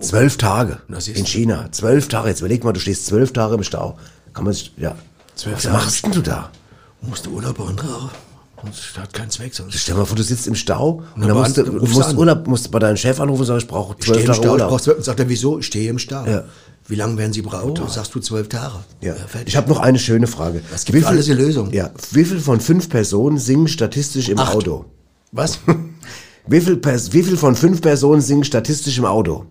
Zwölf 0.00 0.36
Tage 0.36 0.78
Na, 0.88 1.00
siehst 1.00 1.18
in 1.18 1.24
du. 1.24 1.30
China. 1.30 1.68
Zwölf 1.72 2.08
Tage. 2.08 2.28
Jetzt 2.28 2.40
überleg 2.40 2.62
mal, 2.64 2.72
du 2.72 2.80
stehst 2.80 3.06
zwölf 3.06 3.32
Tage 3.32 3.54
im 3.54 3.64
Stau. 3.64 3.98
Kann 4.32 4.44
man 4.44 4.52
sich, 4.52 4.72
ja. 4.76 4.94
Zwölf 5.34 5.56
Was 5.56 5.62
Tage. 5.64 5.74
machst 5.76 6.04
denn 6.04 6.12
du 6.12 6.20
da? 6.20 6.50
Musst 7.00 7.26
du 7.26 7.30
Urlaub 7.30 7.56
beantragen. 7.56 8.10
Das 8.66 9.02
hat 9.02 9.12
keinen 9.12 9.30
Zweck 9.30 9.54
sonst. 9.54 9.74
Stell 9.78 9.94
dir 9.94 10.00
mal 10.00 10.06
vor, 10.06 10.16
du 10.16 10.22
sitzt 10.22 10.46
im 10.46 10.54
Stau 10.54 10.90
und 10.90 11.04
Na, 11.16 11.26
dann 11.28 11.36
musst 11.36 11.56
du, 11.56 11.64
musst. 11.72 12.14
Urlaub, 12.14 12.46
musst 12.46 12.70
bei 12.70 12.78
deinem 12.78 12.96
Chef 12.96 13.20
anrufen 13.20 13.40
und 13.40 13.46
sagen, 13.46 13.60
ich 13.60 13.66
brauche 13.66 13.96
Ich 13.98 14.04
stehe 14.04 14.16
zwölf 14.16 14.20
im 14.24 14.26
Tage 14.26 14.36
Stau, 14.36 14.46
ich 14.46 14.52
Urlaub. 14.52 14.68
brauch 14.70 14.80
zwölf, 14.80 15.04
sagt 15.04 15.20
er, 15.20 15.28
wieso? 15.28 15.58
Ich 15.58 15.66
stehe 15.66 15.90
im 15.90 15.98
Stau. 15.98 16.24
Ja. 16.26 16.44
Wie 16.86 16.96
lange 16.96 17.16
werden 17.16 17.32
Sie 17.32 17.40
brauchen? 17.42 17.88
Sagst 17.88 18.14
du 18.14 18.20
zwölf 18.20 18.48
Tage. 18.48 18.74
Ja. 19.00 19.14
Ich 19.46 19.56
habe 19.56 19.68
noch 19.70 19.80
eine 19.80 19.98
schöne 19.98 20.26
Frage. 20.26 20.60
Es 20.74 20.84
gibt 20.84 20.98
für 20.98 21.06
alles 21.06 21.26
eine 21.30 21.36
Lösung. 21.36 21.72
Ja. 21.72 21.90
Wie 22.10 22.24
viel 22.24 22.40
von 22.40 22.60
fünf 22.60 22.88
Personen 22.90 23.38
singen 23.38 23.68
statistisch 23.68 24.28
im 24.28 24.38
Acht. 24.38 24.54
Auto? 24.54 24.84
Was? 25.32 25.58
Wie 26.46 26.60
viel, 26.60 26.78
wie 26.84 27.22
viel 27.22 27.38
von 27.38 27.56
fünf 27.56 27.80
Personen 27.80 28.20
singen 28.20 28.44
statistisch 28.44 28.98
im 28.98 29.06
Auto? 29.06 29.46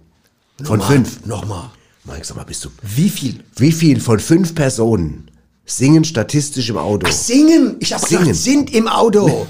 Von 0.61 0.77
Nochmal, 0.77 0.95
fünf. 0.97 1.25
Nochmal. 1.25 1.71
Mike, 2.05 2.23
sag 2.23 2.37
mal, 2.37 2.43
bist 2.43 2.63
du. 2.65 2.69
Wie 2.83 3.09
viel? 3.09 3.39
Wie 3.55 3.71
viel 3.71 3.99
von 3.99 4.19
fünf 4.19 4.53
Personen 4.53 5.31
singen 5.65 6.03
statistisch 6.03 6.69
im 6.69 6.77
Auto? 6.77 7.05
Ach, 7.09 7.13
singen! 7.13 7.75
Ich 7.79 7.93
hab 7.93 8.05
Singen. 8.05 8.25
gesagt, 8.27 8.43
sind 8.43 8.73
im 8.73 8.87
Auto. 8.87 9.47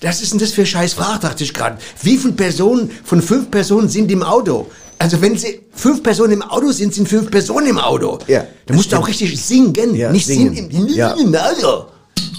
Das 0.00 0.22
ist 0.22 0.32
denn 0.32 0.38
das 0.38 0.52
für 0.52 0.64
scheiß 0.64 0.94
Frage, 0.94 1.20
dachte 1.20 1.44
ich 1.44 1.52
gerade. 1.52 1.78
Wie 2.02 2.16
viele 2.16 2.32
Personen 2.32 2.90
von 3.04 3.20
fünf 3.20 3.50
Personen 3.50 3.88
sind 3.88 4.10
im 4.10 4.22
Auto? 4.22 4.66
Also 4.98 5.20
wenn 5.20 5.36
sie 5.36 5.60
fünf 5.72 6.02
Personen 6.02 6.32
im 6.34 6.42
Auto 6.42 6.72
sind, 6.72 6.94
sind 6.94 7.08
fünf 7.08 7.30
Personen 7.30 7.66
im 7.68 7.78
Auto. 7.78 8.18
Ja, 8.26 8.46
Da 8.66 8.74
musst 8.74 8.92
du 8.92 8.96
auch 8.96 9.06
richtig 9.08 9.38
singen, 9.42 9.94
Ja, 9.94 10.10
nicht 10.12 10.26
singen. 10.26 10.54
singen 10.54 10.70
im, 10.70 10.88
Ja. 10.88 11.12
im 11.12 11.34
Auto. 11.34 11.86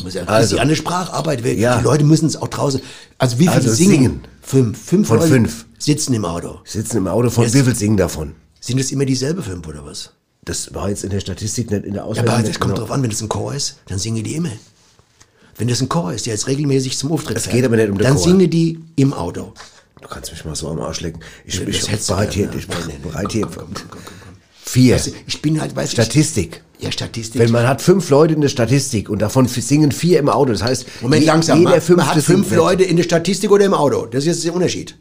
Muss 0.03 0.13
ja, 0.15 0.21
Also. 0.23 0.31
also. 0.31 0.57
eine 0.57 0.75
Spracharbeit. 0.75 1.43
weil 1.43 1.57
Ja. 1.59 1.77
Die 1.77 1.83
Leute 1.83 2.03
müssen 2.03 2.25
es 2.27 2.35
auch 2.35 2.47
draußen. 2.47 2.81
Also 3.19 3.37
wie 3.37 3.43
viele 3.43 3.53
Also 3.55 3.73
singen? 3.73 3.91
singen. 3.91 4.21
Fünf. 4.41 4.79
Fünf 4.83 5.07
Von 5.07 5.17
Leute 5.19 5.29
fünf. 5.31 5.65
sitzen 5.77 6.13
im 6.15 6.25
Auto. 6.25 6.59
Sitzen 6.65 6.97
im 6.97 7.07
Auto 7.07 7.29
von 7.29 7.43
Jetzt- 7.43 7.53
wie 7.53 7.61
viel 7.63 7.75
singen 7.75 7.97
davon? 7.97 8.33
Sind 8.59 8.79
das 8.79 8.91
immer 8.91 9.05
dieselbe 9.05 9.41
fünf 9.43 9.67
oder 9.67 9.85
was? 9.85 10.11
Das 10.43 10.73
war 10.73 10.89
jetzt 10.89 11.03
in 11.03 11.11
der 11.11 11.19
Statistik 11.19 11.69
nicht 11.69 11.83
in 11.85 11.93
der 11.93 12.01
Ja, 12.03 12.07
Auswertung. 12.07 12.33
aber 12.33 12.43
das 12.47 12.59
kommt 12.59 12.73
genau. 12.73 12.85
drauf 12.87 12.91
an, 12.95 13.03
wenn 13.03 13.09
das 13.11 13.21
ein 13.21 13.29
Chor 13.29 13.53
ist, 13.53 13.77
dann 13.87 13.99
singen 13.99 14.23
die 14.23 14.35
immer. 14.35 14.49
Wenn 15.57 15.67
das 15.67 15.81
ein 15.81 15.89
Chor 15.89 16.13
ist, 16.13 16.25
der 16.25 16.33
jetzt 16.33 16.47
regelmäßig 16.47 16.97
zum 16.97 17.11
Auftritt 17.11 17.37
Es 17.37 17.43
fährt, 17.43 17.55
geht 17.57 17.65
aber 17.65 17.75
nicht 17.77 17.89
um 17.89 17.97
den 17.97 18.03
dann 18.05 18.15
Chor. 18.15 18.23
singen 18.23 18.49
die 18.49 18.79
im 18.95 19.13
Auto. 19.13 19.53
Du 20.01 20.07
kannst 20.07 20.31
mich 20.31 20.43
mal 20.43 20.55
so 20.55 20.69
am 20.69 20.81
Arsch 20.81 21.01
lecken. 21.01 21.19
Ich, 21.45 21.59
Das 21.59 21.67
ich 21.67 21.81
du 21.85 22.07
bereit 22.07 22.33
hier, 22.33 22.49
ich 22.57 22.63
ja. 22.67 22.75
Bereit 23.03 23.31
hier. 23.31 23.47
Vier. 24.63 24.99
Ich 25.27 25.41
bin 25.43 25.61
halt, 25.61 25.75
weißt 25.75 25.95
du, 25.97 26.01
Statistik. 26.01 26.63
Ich, 26.79 26.85
ja, 26.85 26.91
Statistik. 26.91 27.39
Wenn 27.39 27.51
man 27.51 27.67
hat 27.67 27.81
fünf 27.83 28.09
Leute 28.09 28.33
in 28.33 28.41
der 28.41 28.47
Statistik 28.49 29.09
und 29.09 29.19
davon 29.21 29.47
singen 29.47 29.91
vier 29.91 30.17
im 30.19 30.29
Auto, 30.29 30.51
das 30.53 30.63
heißt, 30.63 30.85
Moment, 31.01 31.21
je- 31.21 31.27
langsam. 31.27 31.59
jeder 31.59 31.71
Man, 31.71 31.81
fünfte 31.81 32.05
man 32.07 32.15
hat 32.15 32.23
fünf 32.23 32.51
Leute 32.55 32.83
in 32.83 32.95
der 32.97 33.03
Statistik 33.03 33.51
oder 33.51 33.65
im 33.65 33.73
Auto. 33.75 34.07
Das 34.07 34.23
ist 34.23 34.27
jetzt 34.27 34.45
der 34.45 34.55
Unterschied. 34.55 34.95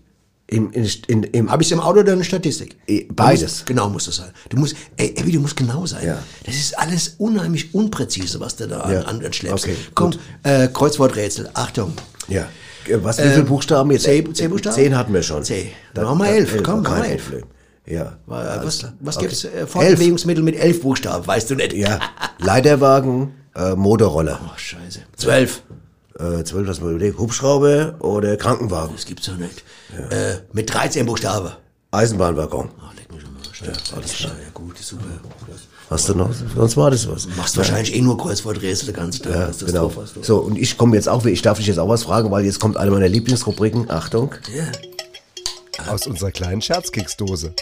Im, 0.50 0.70
in, 0.72 0.84
in, 1.06 1.22
im, 1.22 1.50
Habe 1.50 1.62
ich 1.62 1.68
es 1.68 1.72
im 1.72 1.78
Auto 1.80 2.00
oder 2.00 2.12
in 2.12 2.18
der 2.18 2.24
Statistik? 2.24 2.76
Du 2.88 3.14
beides. 3.14 3.42
Musst, 3.42 3.66
genau 3.66 3.88
muss 3.88 4.06
das 4.06 4.16
sein. 4.16 4.30
Du 4.48 4.56
musst, 4.56 4.74
ey, 4.96 5.14
Evi, 5.16 5.30
du 5.32 5.40
musst 5.40 5.56
genau 5.56 5.86
sein. 5.86 6.04
Ja. 6.04 6.18
Das 6.44 6.54
ist 6.56 6.76
alles 6.76 7.14
unheimlich 7.18 7.72
unpräzise, 7.72 8.40
was 8.40 8.56
du 8.56 8.66
da 8.66 8.90
Ja. 8.90 9.00
an, 9.02 9.24
an 9.24 9.32
schleppst. 9.32 9.64
Okay, 9.64 9.76
Komm, 9.94 10.10
gut. 10.10 10.20
äh, 10.42 10.66
Kreuzworträtsel. 10.68 11.50
Achtung. 11.54 11.92
ja. 12.28 12.48
Äh, 12.88 12.96
Was, 13.04 13.18
wie 13.18 13.28
viele 13.28 13.44
Buchstaben 13.44 13.90
jetzt? 13.92 14.04
C- 14.04 14.24
C 14.32 14.48
Buchstaben? 14.48 14.74
Zehn 14.74 14.96
hatten 14.96 15.12
wir 15.12 15.22
schon. 15.22 15.44
C. 15.44 15.70
Dann 15.94 16.04
Machen 16.06 16.18
wir 16.18 16.26
elf. 16.28 16.56
Komm, 16.64 16.82
kein 16.82 16.92
machen 16.94 17.02
wir 17.04 17.10
elf. 17.10 17.32
Ja. 17.86 18.02
Äh, 18.02 18.64
was 18.64 18.86
was 19.00 19.16
Okay. 19.18 19.26
gibt's? 19.26 19.44
Äh, 19.44 19.66
Fortbewegungsmittel 19.66 20.42
mit 20.42 20.56
elf 20.56 20.80
Buchstaben, 20.82 21.24
weißt 21.26 21.50
du 21.50 21.54
nicht? 21.56 21.74
Ja. 21.74 22.00
Leiterwagen, 22.38 23.34
äh, 23.54 23.74
Motorroller. 23.76 24.40
Oh, 24.44 24.50
scheiße. 24.56 25.00
Zwölf. 25.16 25.62
Äh, 26.20 26.44
zwölf, 26.44 26.66
lass 26.66 26.80
mal 26.80 26.90
überlegen. 26.90 27.18
Hubschrauber 27.18 27.94
oder 28.00 28.36
Krankenwagen. 28.36 28.94
Das 28.94 29.06
gibt's 29.06 29.26
doch 29.26 29.36
nicht. 29.36 29.62
Äh, 30.10 30.36
mit 30.52 30.72
13 30.72 31.06
Buchstaben. 31.06 31.52
Eisenbahnwaggon. 31.92 32.68
Oh, 32.78 32.82
leck 32.96 33.12
mich 33.12 33.24
am 33.24 33.36
Arsch. 33.46 33.62
Ja, 33.62 33.72
alles 33.96 34.12
klar. 34.12 34.32
Ja, 34.32 34.50
gut, 34.52 34.78
super. 34.78 35.04
Hast 35.88 36.08
du 36.08 36.14
noch? 36.14 36.30
Sonst 36.54 36.76
war 36.76 36.90
das 36.90 37.08
was. 37.08 37.26
Du 37.26 37.30
machst 37.36 37.56
wahrscheinlich 37.56 37.96
eh 37.96 38.00
nur 38.00 38.16
Kreuzworträtsel 38.18 38.86
den 38.86 38.94
ganzen 38.96 39.22
Tag. 39.22 39.34
Ja, 39.34 39.50
genau. 39.66 39.88
drauf 39.88 40.10
du. 40.14 40.22
So, 40.22 40.38
und 40.38 40.56
ich 40.56 40.76
komme 40.76 40.94
jetzt 40.94 41.08
auch, 41.08 41.24
ich 41.24 41.42
darf 41.42 41.58
dich 41.58 41.66
jetzt 41.66 41.78
auch 41.78 41.88
was 41.88 42.04
fragen, 42.04 42.30
weil 42.30 42.44
jetzt 42.44 42.60
kommt 42.60 42.76
eine 42.76 42.90
meiner 42.90 43.08
Lieblingsrubriken. 43.08 43.90
Achtung. 43.90 44.34
Aus 45.88 46.06
unserer 46.06 46.30
kleinen 46.30 46.60
Scherzkeksdose. 46.62 47.54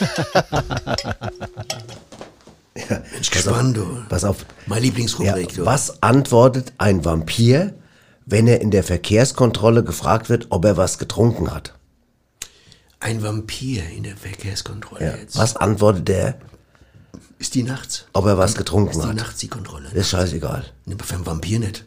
Mensch, 3.12 3.30
gespannt, 3.30 3.76
du. 3.76 3.86
Pass 4.08 4.24
auf. 4.24 4.44
Meine 4.66 4.80
Ja, 4.80 4.84
Lieblingsrubrik, 4.86 5.54
du. 5.54 5.64
was 5.66 6.02
antwortet 6.02 6.72
ein 6.78 7.04
Vampir, 7.04 7.74
wenn 8.26 8.46
er 8.46 8.60
in 8.60 8.70
der 8.70 8.82
Verkehrskontrolle 8.84 9.84
gefragt 9.84 10.28
wird, 10.28 10.46
ob 10.50 10.64
er 10.64 10.76
was 10.76 10.98
getrunken 10.98 11.50
hat? 11.52 11.74
Ein 13.00 13.22
Vampir 13.22 13.82
in 13.96 14.02
der 14.02 14.16
Verkehrskontrolle 14.16 15.04
Ja. 15.04 15.16
jetzt. 15.16 15.36
Was 15.38 15.56
antwortet 15.56 16.08
er, 16.10 16.34
Ist 17.38 17.54
die 17.54 17.62
nachts? 17.62 18.06
ob 18.12 18.26
er 18.26 18.36
was 18.38 18.54
getrunken 18.56 18.90
Ist 18.90 19.02
die 19.04 19.08
hat? 19.08 19.16
nachts 19.16 19.38
die 19.38 19.48
Kontrolle? 19.48 19.88
Ist 19.94 20.10
scheißegal. 20.10 20.64
Ne, 20.86 20.96
Für 21.02 21.14
einen 21.14 21.26
Vampir 21.26 21.60
nicht. 21.60 21.84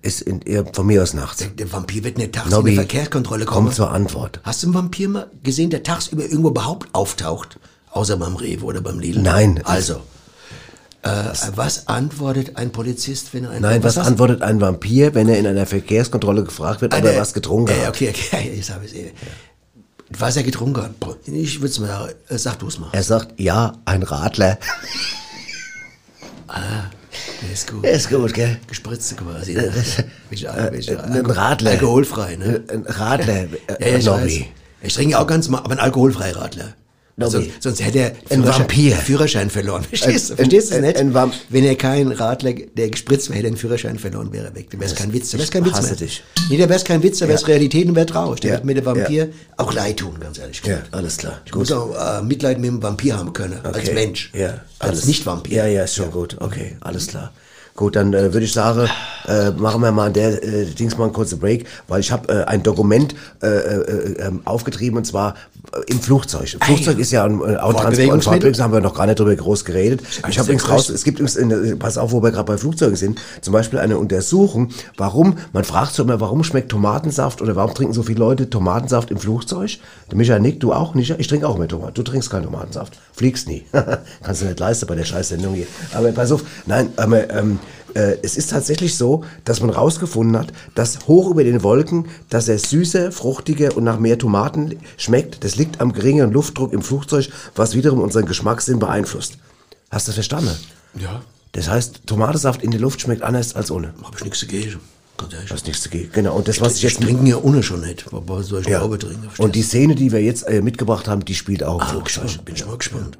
Ist 0.00 0.22
in, 0.22 0.40
ja, 0.46 0.64
von 0.72 0.86
mir 0.86 1.02
aus 1.02 1.12
nachts. 1.12 1.38
Der, 1.38 1.48
der 1.48 1.70
Vampir 1.70 2.02
wird 2.04 2.16
nicht 2.16 2.32
tags 2.32 2.50
Nobby, 2.50 2.70
in 2.70 2.72
die 2.72 2.76
Verkehrskontrolle 2.76 3.44
kommen. 3.44 3.66
Komm 3.66 3.74
zur 3.74 3.90
Antwort. 3.90 4.40
Hast 4.42 4.62
du 4.62 4.68
einen 4.68 4.74
Vampir 4.74 5.08
mal 5.08 5.30
gesehen, 5.42 5.68
der 5.70 5.82
tagsüber 5.82 6.22
irgendwo 6.22 6.48
überhaupt 6.48 6.88
auftaucht? 6.94 7.58
Außer 7.90 8.16
beim 8.16 8.36
Rewe 8.36 8.64
oder 8.64 8.80
beim 8.80 8.98
Lidl? 9.00 9.20
Nein. 9.20 9.60
Also, 9.64 10.00
äh, 11.06 11.32
was 11.56 11.86
antwortet 11.88 12.56
ein 12.56 12.70
Polizist, 12.72 13.32
wenn 13.34 13.44
er 13.44 13.50
ein 13.50 13.62
Nein, 13.62 13.82
was, 13.82 13.96
hast- 13.96 14.06
antwortet 14.06 14.42
ein 14.42 14.60
Vampir, 14.60 15.14
wenn 15.14 15.28
er 15.28 15.38
in 15.38 15.46
einer 15.46 15.66
Verkehrskontrolle 15.66 16.44
gefragt 16.44 16.80
wird, 16.80 16.92
ob 16.92 16.98
Eine- 17.00 17.10
er 17.12 17.20
was 17.20 17.32
getrunken 17.34 17.70
äh, 17.72 17.82
hat? 17.82 17.88
Okay, 17.90 18.10
okay, 18.10 18.52
jetzt 18.56 18.70
habe 18.74 18.84
ich 18.84 18.92
es. 18.94 19.10
Was 20.18 20.36
er 20.36 20.42
getrunken 20.44 20.82
hat. 20.82 20.90
Ich 21.26 21.56
würde 21.60 21.66
es 21.70 21.78
mal 21.80 21.88
sagen, 21.88 22.12
äh, 22.28 22.38
sag 22.38 22.58
du 22.60 22.68
es 22.68 22.78
mal. 22.78 22.90
Er 22.92 23.02
sagt, 23.02 23.40
ja, 23.40 23.72
ein 23.84 24.02
Radler. 24.04 24.58
Der 27.42 27.52
ist 27.52 27.70
gut. 27.70 27.84
Ist 27.84 28.08
gut, 28.10 28.32
gell? 28.34 28.58
Gespritzte 28.66 29.14
quasi. 29.14 29.54
Ne? 29.54 29.72
Welche- 30.30 30.54
welche- 30.70 30.92
äh, 30.94 30.98
ein 31.02 31.26
Radler. 31.26 31.72
Alkoholfrei, 31.72 32.36
ne? 32.36 32.62
Ein 32.70 32.84
Radler. 32.86 33.44
Ja, 33.68 33.74
Äh, 33.78 33.98
ja, 33.98 34.24
ich. 34.24 34.52
Ich 34.82 34.94
trinke 34.94 35.18
auch 35.18 35.26
ganz 35.26 35.48
mal, 35.48 35.58
aber 35.58 35.72
ein 35.72 35.80
alkoholfreier 35.80 36.36
Radler. 36.36 36.74
Also, 37.18 37.38
Nobby. 37.38 37.52
sonst 37.60 37.82
hätte 37.82 37.98
er 37.98 38.06
Ein 38.28 38.42
Führerschein- 38.42 38.58
Vampir. 38.60 38.96
Führerschein 38.96 39.48
verloren. 39.50 39.84
Verstehst 39.84 40.30
du? 40.30 40.36
Verstehst 40.36 40.70
du 40.70 40.74
es 40.76 40.80
nicht? 40.82 40.96
ein 40.98 41.14
Vamp- 41.14 41.32
Wenn 41.48 41.64
er 41.64 41.74
kein 41.74 42.08
Radler, 42.12 42.52
der 42.52 42.90
gespritzt 42.90 43.28
wäre, 43.30 43.38
hätte 43.38 43.46
er 43.48 43.50
den 43.52 43.56
Führerschein 43.56 43.98
verloren, 43.98 44.30
wäre 44.34 44.48
er 44.48 44.54
weg. 44.54 44.68
Dann 44.70 44.80
wäre 44.80 44.90
es 44.90 44.96
kein 44.96 45.12
Witz. 45.14 45.30
Dann 45.30 45.38
wäre 45.38 45.44
es 45.46 45.50
kein 45.50 45.64
Witz 45.64 45.80
mehr. 45.80 45.94
dich. 45.96 46.22
Nee, 46.50 46.58
dann 46.58 46.68
wäre 46.68 46.78
es 46.78 46.84
kein 46.84 47.02
Witz, 47.02 47.18
dann 47.20 47.28
wäre 47.28 47.38
es 47.38 47.48
Realität 47.48 47.88
und 47.88 47.94
wäre 47.94 48.04
traurig. 48.04 48.40
Der 48.40 48.50
Ja. 48.50 48.56
wird 48.56 48.66
mir 48.66 48.74
der 48.74 48.84
Vampir 48.84 49.24
Ja. 49.24 49.32
auch 49.56 49.72
leid 49.72 49.96
tun, 49.96 50.20
ganz 50.20 50.38
ehrlich 50.38 50.58
Ja, 50.64 50.74
gesagt. 50.76 50.94
alles 50.94 51.16
klar. 51.16 51.40
Ich 51.46 51.54
muss 51.54 51.72
auch 51.72 52.18
äh, 52.18 52.22
Mitleid 52.22 52.58
mit 52.58 52.68
dem 52.68 52.82
Vampir 52.82 53.16
haben 53.16 53.32
können, 53.32 53.60
als 53.62 53.78
Okay. 53.78 53.94
Mensch. 53.94 54.30
Ja, 54.34 54.60
als 54.78 55.06
Nicht-Vampir. 55.06 55.56
Ja, 55.56 55.66
ja, 55.66 55.84
ist 55.84 55.94
schon 55.94 56.10
gut. 56.10 56.36
Okay, 56.38 56.76
alles 56.80 57.06
klar. 57.06 57.32
Gut, 57.76 57.94
dann 57.94 58.14
äh, 58.14 58.32
würde 58.32 58.46
ich 58.46 58.52
sagen, 58.52 58.88
äh, 59.28 59.50
machen 59.50 59.82
wir 59.82 59.92
mal 59.92 60.06
an 60.06 60.12
der 60.14 60.42
äh, 60.42 60.64
Dings 60.64 60.96
mal 60.96 61.04
einen 61.04 61.12
kurzen 61.12 61.38
Break, 61.38 61.66
weil 61.88 62.00
ich 62.00 62.10
habe 62.10 62.32
äh, 62.32 62.44
ein 62.44 62.62
Dokument 62.62 63.14
äh, 63.42 63.46
äh, 63.46 64.26
ähm, 64.26 64.40
aufgetrieben 64.46 64.96
und 64.96 65.04
zwar 65.04 65.34
äh, 65.74 65.92
im 65.92 66.00
Flugzeug. 66.00 66.54
Im 66.54 66.60
Flugzeug 66.60 66.98
ist 66.98 67.12
ja 67.12 67.24
ein 67.24 67.40
äh, 67.40 67.56
Autotransport? 67.56 67.82
Fortbewegungsmittel, 67.82 68.62
haben 68.62 68.72
wir 68.72 68.80
noch 68.80 68.94
gar 68.94 69.06
nicht 69.06 69.18
drüber 69.18 69.36
groß 69.36 69.66
geredet. 69.66 70.00
Ich 70.28 70.38
habe 70.38 70.52
übrigens 70.52 70.70
raus, 70.70 70.88
es 70.88 71.04
gibt 71.04 71.18
übrigens, 71.18 71.36
in, 71.36 71.78
pass 71.78 71.98
auf, 71.98 72.12
wo 72.12 72.22
wir 72.22 72.30
gerade 72.30 72.44
bei 72.44 72.56
Flugzeugen 72.56 72.96
sind, 72.96 73.20
zum 73.42 73.52
Beispiel 73.52 73.78
eine 73.78 73.98
Untersuchung, 73.98 74.70
warum, 74.96 75.36
man 75.52 75.64
fragt 75.64 75.90
sich 75.90 76.04
immer, 76.04 76.18
warum 76.20 76.44
schmeckt 76.44 76.70
Tomatensaft 76.70 77.42
oder 77.42 77.56
warum 77.56 77.74
trinken 77.74 77.92
so 77.92 78.04
viele 78.04 78.20
Leute 78.20 78.48
Tomatensaft 78.48 79.10
im 79.10 79.18
Flugzeug? 79.18 79.78
Der 80.10 80.16
Michael 80.16 80.40
Nick, 80.40 80.60
du 80.60 80.72
auch 80.72 80.94
nicht? 80.94 81.14
Ich 81.18 81.26
trinke 81.26 81.46
auch 81.46 81.56
immer 81.56 81.68
Tomaten. 81.68 81.94
Du 81.94 82.02
trinkst 82.02 82.30
keinen 82.30 82.44
Tomatensaft. 82.44 82.98
Fliegst 83.12 83.48
nie. 83.48 83.66
Kannst 84.22 84.40
du 84.40 84.46
nicht 84.46 84.60
leisten 84.60 84.86
bei 84.86 84.94
der 84.94 85.04
Scheißsendung 85.04 85.54
hier. 85.54 85.66
Aber 85.92 86.10
pass 86.12 86.32
auf, 86.32 86.42
nein, 86.66 86.88
aber 86.96 87.28
ähm, 87.30 87.58
äh, 87.96 88.18
es 88.22 88.36
ist 88.36 88.50
tatsächlich 88.50 88.96
so, 88.96 89.24
dass 89.44 89.60
man 89.60 89.70
rausgefunden 89.70 90.38
hat, 90.38 90.52
dass 90.74 91.06
hoch 91.08 91.30
über 91.30 91.42
den 91.44 91.62
Wolken, 91.62 92.06
dass 92.28 92.48
er 92.48 92.58
süßer, 92.58 93.10
fruchtiger 93.10 93.76
und 93.76 93.84
nach 93.84 93.98
mehr 93.98 94.18
Tomaten 94.18 94.76
schmeckt. 94.98 95.42
Das 95.42 95.56
liegt 95.56 95.80
am 95.80 95.92
geringeren 95.92 96.32
Luftdruck 96.32 96.72
im 96.72 96.82
Flugzeug, 96.82 97.30
was 97.54 97.74
wiederum 97.74 98.00
unseren 98.00 98.26
Geschmackssinn 98.26 98.78
beeinflusst. 98.78 99.38
Hast 99.90 100.06
du 100.06 100.10
das 100.10 100.16
verstanden? 100.16 100.50
Ja. 100.98 101.22
Das 101.52 101.68
heißt, 101.70 102.02
Tomatensaft 102.06 102.62
in 102.62 102.70
der 102.70 102.80
Luft 102.80 103.00
schmeckt 103.00 103.22
anders 103.22 103.56
als 103.56 103.70
ohne. 103.70 103.94
Habe 104.02 104.16
ich 104.16 104.24
nichts 104.24 104.40
dagegen. 104.40 104.80
Das 105.16 105.60
ist 105.60 105.66
nichts 105.66 105.82
dagegen. 105.84 106.10
Genau. 106.12 106.36
Und 106.36 106.48
das, 106.48 106.60
was 106.60 106.76
ich 106.76 106.84
Ich 106.84 106.92
jetzt 106.92 107.02
trinke 107.02 107.26
ja 107.26 107.38
ohne 107.38 107.62
schon 107.62 107.80
nicht. 107.80 108.04
Aber 108.12 108.42
soll 108.42 108.60
ich 108.60 108.68
ja. 108.68 108.80
trinken? 108.80 108.98
verstehst 109.22 109.40
Und 109.40 109.54
die 109.54 109.62
Szene, 109.62 109.94
die 109.94 110.12
wir 110.12 110.22
jetzt 110.22 110.42
äh, 110.42 110.60
mitgebracht 110.60 111.08
haben, 111.08 111.24
die 111.24 111.34
spielt 111.34 111.62
auch 111.62 111.80
Ah, 111.80 112.00
gespannt. 112.00 112.44
Bin 112.44 112.54
ich 112.54 112.66
mal 112.66 112.76
gespannt. 112.76 113.16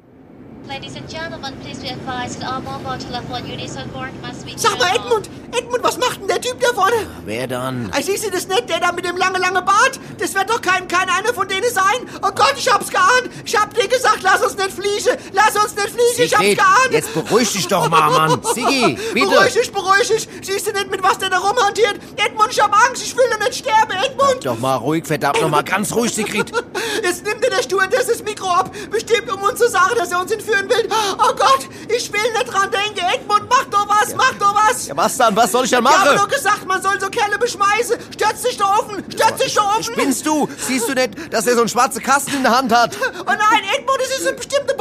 Ladies 0.67 0.97
and 0.97 1.09
gentlemen, 1.09 1.55
please 1.61 1.79
be 1.79 1.87
advised 1.87 2.39
that 2.41 2.51
all 2.51 2.59
mobile 2.59 2.97
telephone 2.97 3.47
units 3.47 3.77
on 3.77 3.89
board 3.89 4.13
must 4.21 4.45
be 4.45 4.57
Sag 4.57 4.77
mal. 4.77 4.99
Edmund, 4.99 5.29
Edmund, 5.51 5.83
was 5.83 5.97
macht 5.97 6.19
denn 6.21 6.27
der 6.27 6.41
Typ 6.41 6.59
da 6.59 6.67
vorne? 6.73 6.95
Wer 7.25 7.47
dann? 7.47 7.91
Ah, 7.93 8.01
Siehst 8.01 8.25
du 8.25 8.31
das 8.31 8.47
nicht, 8.47 8.69
der 8.69 8.79
da 8.79 8.91
mit 8.91 9.05
dem 9.05 9.17
lange, 9.17 9.39
lange 9.39 9.61
Bart? 9.61 9.99
Das 10.19 10.33
wird 10.33 10.49
doch 10.49 10.61
kein, 10.61 10.87
kein 10.87 11.09
einer 11.09 11.33
von 11.33 11.47
denen 11.47 11.71
sein. 11.71 12.07
Oh 12.21 12.31
Gott, 12.35 12.53
ich 12.57 12.71
hab's 12.71 12.89
geahnt. 12.89 13.29
Ich 13.45 13.55
hab 13.57 13.73
dir 13.73 13.87
gesagt, 13.87 14.19
lass 14.23 14.41
uns 14.41 14.55
nicht 14.57 14.71
fliegen. 14.71 15.17
Lass 15.33 15.55
uns 15.55 15.75
nicht 15.75 15.89
fliegen, 15.89 16.23
ich 16.23 16.33
hab's 16.35 16.55
geahnt. 16.55 16.91
jetzt 16.91 17.13
beruhig 17.13 17.51
dich 17.51 17.67
doch 17.67 17.87
mal, 17.89 18.09
Mann. 18.11 18.41
Siggi, 18.53 18.97
bitte. 19.13 19.27
Beruhig 19.27 19.53
dich, 19.53 19.71
beruhig 19.71 20.07
dich. 20.07 20.27
Siehst 20.41 20.67
du 20.67 20.71
nicht, 20.73 20.91
mit 20.91 21.01
was 21.03 21.17
der 21.19 21.29
da 21.29 21.37
rumhantiert? 21.37 21.95
Edmund, 22.17 22.49
ich 22.51 22.59
hab 22.61 22.73
Angst, 22.87 23.03
ich 23.03 23.15
will 23.15 23.25
doch 23.31 23.39
nicht 23.39 23.55
sterben, 23.55 23.91
Edmund. 24.05 24.45
Doch 24.45 24.59
mal 24.59 24.75
ruhig, 24.75 25.05
verdammt 25.05 25.41
noch 25.41 25.49
mal 25.49 25.63
ganz 25.63 25.93
ruhig, 25.93 26.13
Sigrid. 26.13 26.51
Jetzt 27.03 27.23
nimmt 27.25 27.43
dir 27.43 27.49
der 27.49 27.61
Stewardess 27.63 28.07
das 28.07 28.23
Mikro 28.23 28.47
ab. 28.49 28.71
Bestimmt, 28.91 29.31
um 29.31 29.41
uns 29.41 29.59
zu 29.59 29.69
sagen, 29.69 29.93
dass 29.97 30.11
er 30.11 30.19
uns 30.19 30.31
entführen 30.31 30.67
will. 30.69 30.89
Oh 31.19 31.33
Gott, 31.35 31.67
ich 31.87 32.11
will 32.11 32.31
nicht 32.33 32.51
dran 32.53 32.69
denken. 32.71 33.05
Edmund, 33.13 33.43
mach 33.49 33.65
doch 33.65 33.87
was, 33.87 34.15
mach 34.15 34.33
doch 34.39 34.55
was. 34.55 34.87
Ja, 34.87 34.97
was 34.97 35.15
dann? 35.17 35.35
Was 35.37 35.51
soll 35.51 35.65
ich 35.65 35.69
denn 35.69 35.85
Ich 35.85 35.91
habe 35.91 36.15
machen? 36.15 36.17
doch 36.17 36.27
gesagt, 36.27 36.65
man 36.65 36.81
soll 36.81 36.99
so 36.99 37.09
Kerle 37.09 37.37
beschmeißen. 37.37 37.95
Stürz 38.11 38.41
dich 38.41 38.57
doch 38.57 38.79
offen, 38.79 39.03
stürz 39.07 39.35
dich 39.37 39.53
doch 39.53 39.69
offen. 39.69 39.83
Spinnst 39.93 40.25
du? 40.25 40.49
Siehst 40.57 40.89
du 40.89 40.95
nicht, 40.95 41.31
dass 41.31 41.45
er 41.45 41.53
so 41.53 41.59
einen 41.59 41.69
schwarzen 41.69 42.01
Kasten 42.01 42.33
in 42.37 42.41
der 42.41 42.57
Hand 42.57 42.73
hat? 42.73 42.97
Oh 43.19 43.23
nein, 43.27 43.61
Edmund, 43.75 43.99
es 44.03 44.17
ist 44.19 44.27
eine 44.27 44.35
bestimmte... 44.35 44.75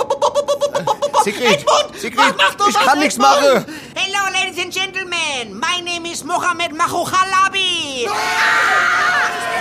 Sigrid, 1.25 1.61
Edmund, 1.61 1.97
Sigrid, 1.97 2.37
mach, 2.37 2.59
mach 2.59 2.69
ich 2.69 2.75
was, 2.75 2.85
kann 2.85 2.99
nichts 2.99 3.19
machen. 3.19 3.65
Hello, 3.95 4.23
ladies 4.33 4.63
and 4.63 4.73
gentlemen. 4.73 5.59
My 5.59 5.81
name 5.81 6.07
is 6.07 6.25
Mohammed 6.25 6.73
Mahukhalabi. 6.73 8.07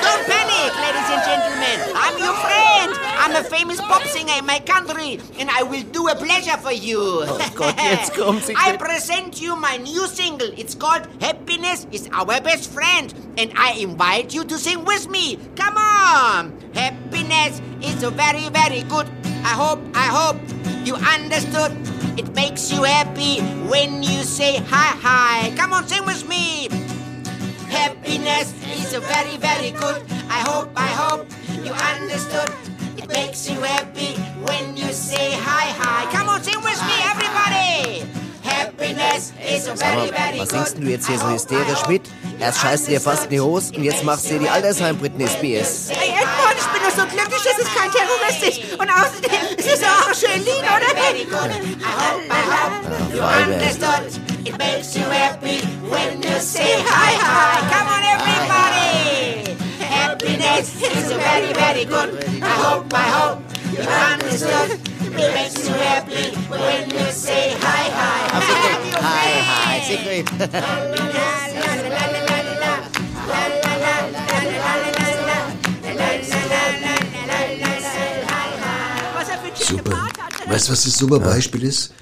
Don't 0.02 0.26
panic, 0.28 0.72
ladies 0.78 1.10
and 1.10 1.24
gentlemen. 1.24 1.96
I'm 1.96 2.18
your 2.18 2.34
friend. 2.34 2.94
I'm 3.18 3.36
a 3.36 3.44
famous 3.44 3.82
pop 3.82 4.04
singer 4.04 4.34
in 4.38 4.46
my 4.46 4.60
country, 4.60 5.20
and 5.40 5.50
I 5.50 5.64
will 5.64 5.84
do 5.92 6.08
a 6.08 6.16
pleasure 6.16 6.58
for 6.58 6.72
you. 6.72 7.00
Oh 7.00 7.52
Gott, 7.56 7.76
jetzt 7.78 8.14
kommt 8.14 8.46
sie 8.46 8.56
I 8.56 8.78
present 8.78 9.42
you 9.42 9.56
my 9.56 9.78
new 9.78 10.06
single. 10.08 10.52
It's 10.58 10.76
called 10.76 11.08
Happiness 11.20 11.88
is 11.92 12.08
Our 12.12 12.40
Best 12.42 12.72
Friend, 12.72 13.14
and 13.38 13.52
I 13.58 13.74
invite 13.80 14.34
you 14.34 14.44
to 14.46 14.58
sing 14.58 14.86
with 14.86 15.10
me. 15.10 15.40
Come 15.56 15.78
on! 15.78 16.54
Happiness 16.74 17.62
is 17.82 18.04
a 18.04 18.12
very, 18.12 18.50
very 18.50 18.84
good. 18.84 19.08
I 19.46 19.50
hope, 19.50 19.80
I 19.94 20.08
hope 20.10 20.38
you 20.88 20.96
understood. 20.96 21.72
It 22.18 22.34
makes 22.34 22.72
you 22.72 22.82
happy 22.82 23.42
when 23.70 24.02
you 24.02 24.24
say 24.24 24.58
hi, 24.58 24.98
hi. 24.98 25.56
Come 25.56 25.72
on, 25.72 25.88
sing 25.88 26.04
with 26.04 26.28
me. 26.28 26.68
Happiness 27.70 28.54
is 28.74 28.88
so 28.90 29.00
very, 29.02 29.38
very 29.38 29.70
good. 29.70 30.02
I 30.30 30.42
hope, 30.50 30.72
I 30.76 30.88
hope 30.88 31.28
you 31.64 31.72
understood. 31.74 32.50
It 32.98 33.08
makes 33.10 33.48
you 33.48 33.60
happy 33.62 34.16
when 34.42 34.76
you 34.76 34.92
say 34.92 35.34
hi, 35.34 35.70
hi. 35.78 36.12
Come 36.12 36.28
on, 36.28 36.42
sing 36.42 36.60
with 36.64 36.82
me, 36.82 36.98
everybody. 37.06 38.25
Happiness 38.46 39.34
is 39.42 39.66
so 39.66 39.76
very, 39.76 40.10
very 40.12 40.40
Was 40.40 40.50
singst 40.50 40.78
du 40.78 40.84
jetzt 40.84 41.08
hier 41.08 41.18
so 41.18 41.30
hysterisch 41.30 41.88
mit? 41.88 42.04
Erst 42.40 42.60
scheißt 42.62 42.88
dir 42.88 43.02
fast 43.02 43.26
in 43.26 43.30
die 43.32 43.40
Hose 43.40 43.74
und 43.76 43.84
jetzt 43.84 44.04
machst 44.04 44.26
du 44.26 44.34
dir 44.34 44.40
die 44.42 44.50
Altersheim 44.50 44.98
Britney 44.98 45.28
Spears. 45.28 45.90
Hey 45.90 46.10
Edmund, 46.10 46.56
ich 46.58 46.68
bin 46.68 46.82
nur 46.82 46.92
so 46.92 47.06
glücklich, 47.08 47.42
es 47.52 47.58
ist 47.60 47.76
kein 47.76 47.92
Terrorist 47.92 48.44
ist. 48.44 48.80
Und 48.80 48.90
außerdem, 48.90 49.58
es 49.58 49.66
ist 49.66 49.84
auch 49.84 50.08
ein 50.08 50.16
schön 50.16 50.44
Lied, 50.46 50.64
oder? 50.64 50.90
Very 50.96 51.26
good. 51.26 51.52
I 51.82 51.92
hope, 52.00 52.24
I 52.30 52.44
hope 52.52 53.16
you 53.16 53.22
understood. 53.22 54.22
It 54.46 54.58
makes 54.60 54.96
you 54.96 55.04
happy 55.10 55.58
when 55.90 56.22
you 56.22 56.40
say 56.40 56.84
hi, 56.86 57.14
hi. 57.18 57.62
Come 57.72 57.88
on, 57.90 58.04
everybody. 58.14 59.58
Happiness 59.80 60.76
is 60.82 61.12
very, 61.14 61.52
very 61.54 61.86
good. 61.86 62.24
I 62.44 62.50
hope, 62.64 62.94
I 62.94 63.10
hope 63.10 63.40
you 63.72 63.82
understood. 63.82 64.80
It 65.18 65.34
makes 65.34 65.68
you 65.68 65.74
happy 65.74 66.36
when 66.50 66.90
you 66.92 67.12
say 67.12 67.56
hi. 67.62 67.75
Super. 79.56 80.08
Weißt 80.48 80.68
du, 80.68 80.72
was 80.72 80.84
das 80.84 80.98
super 80.98 81.20
Beispiel 81.20 81.64
ist? 81.64 81.94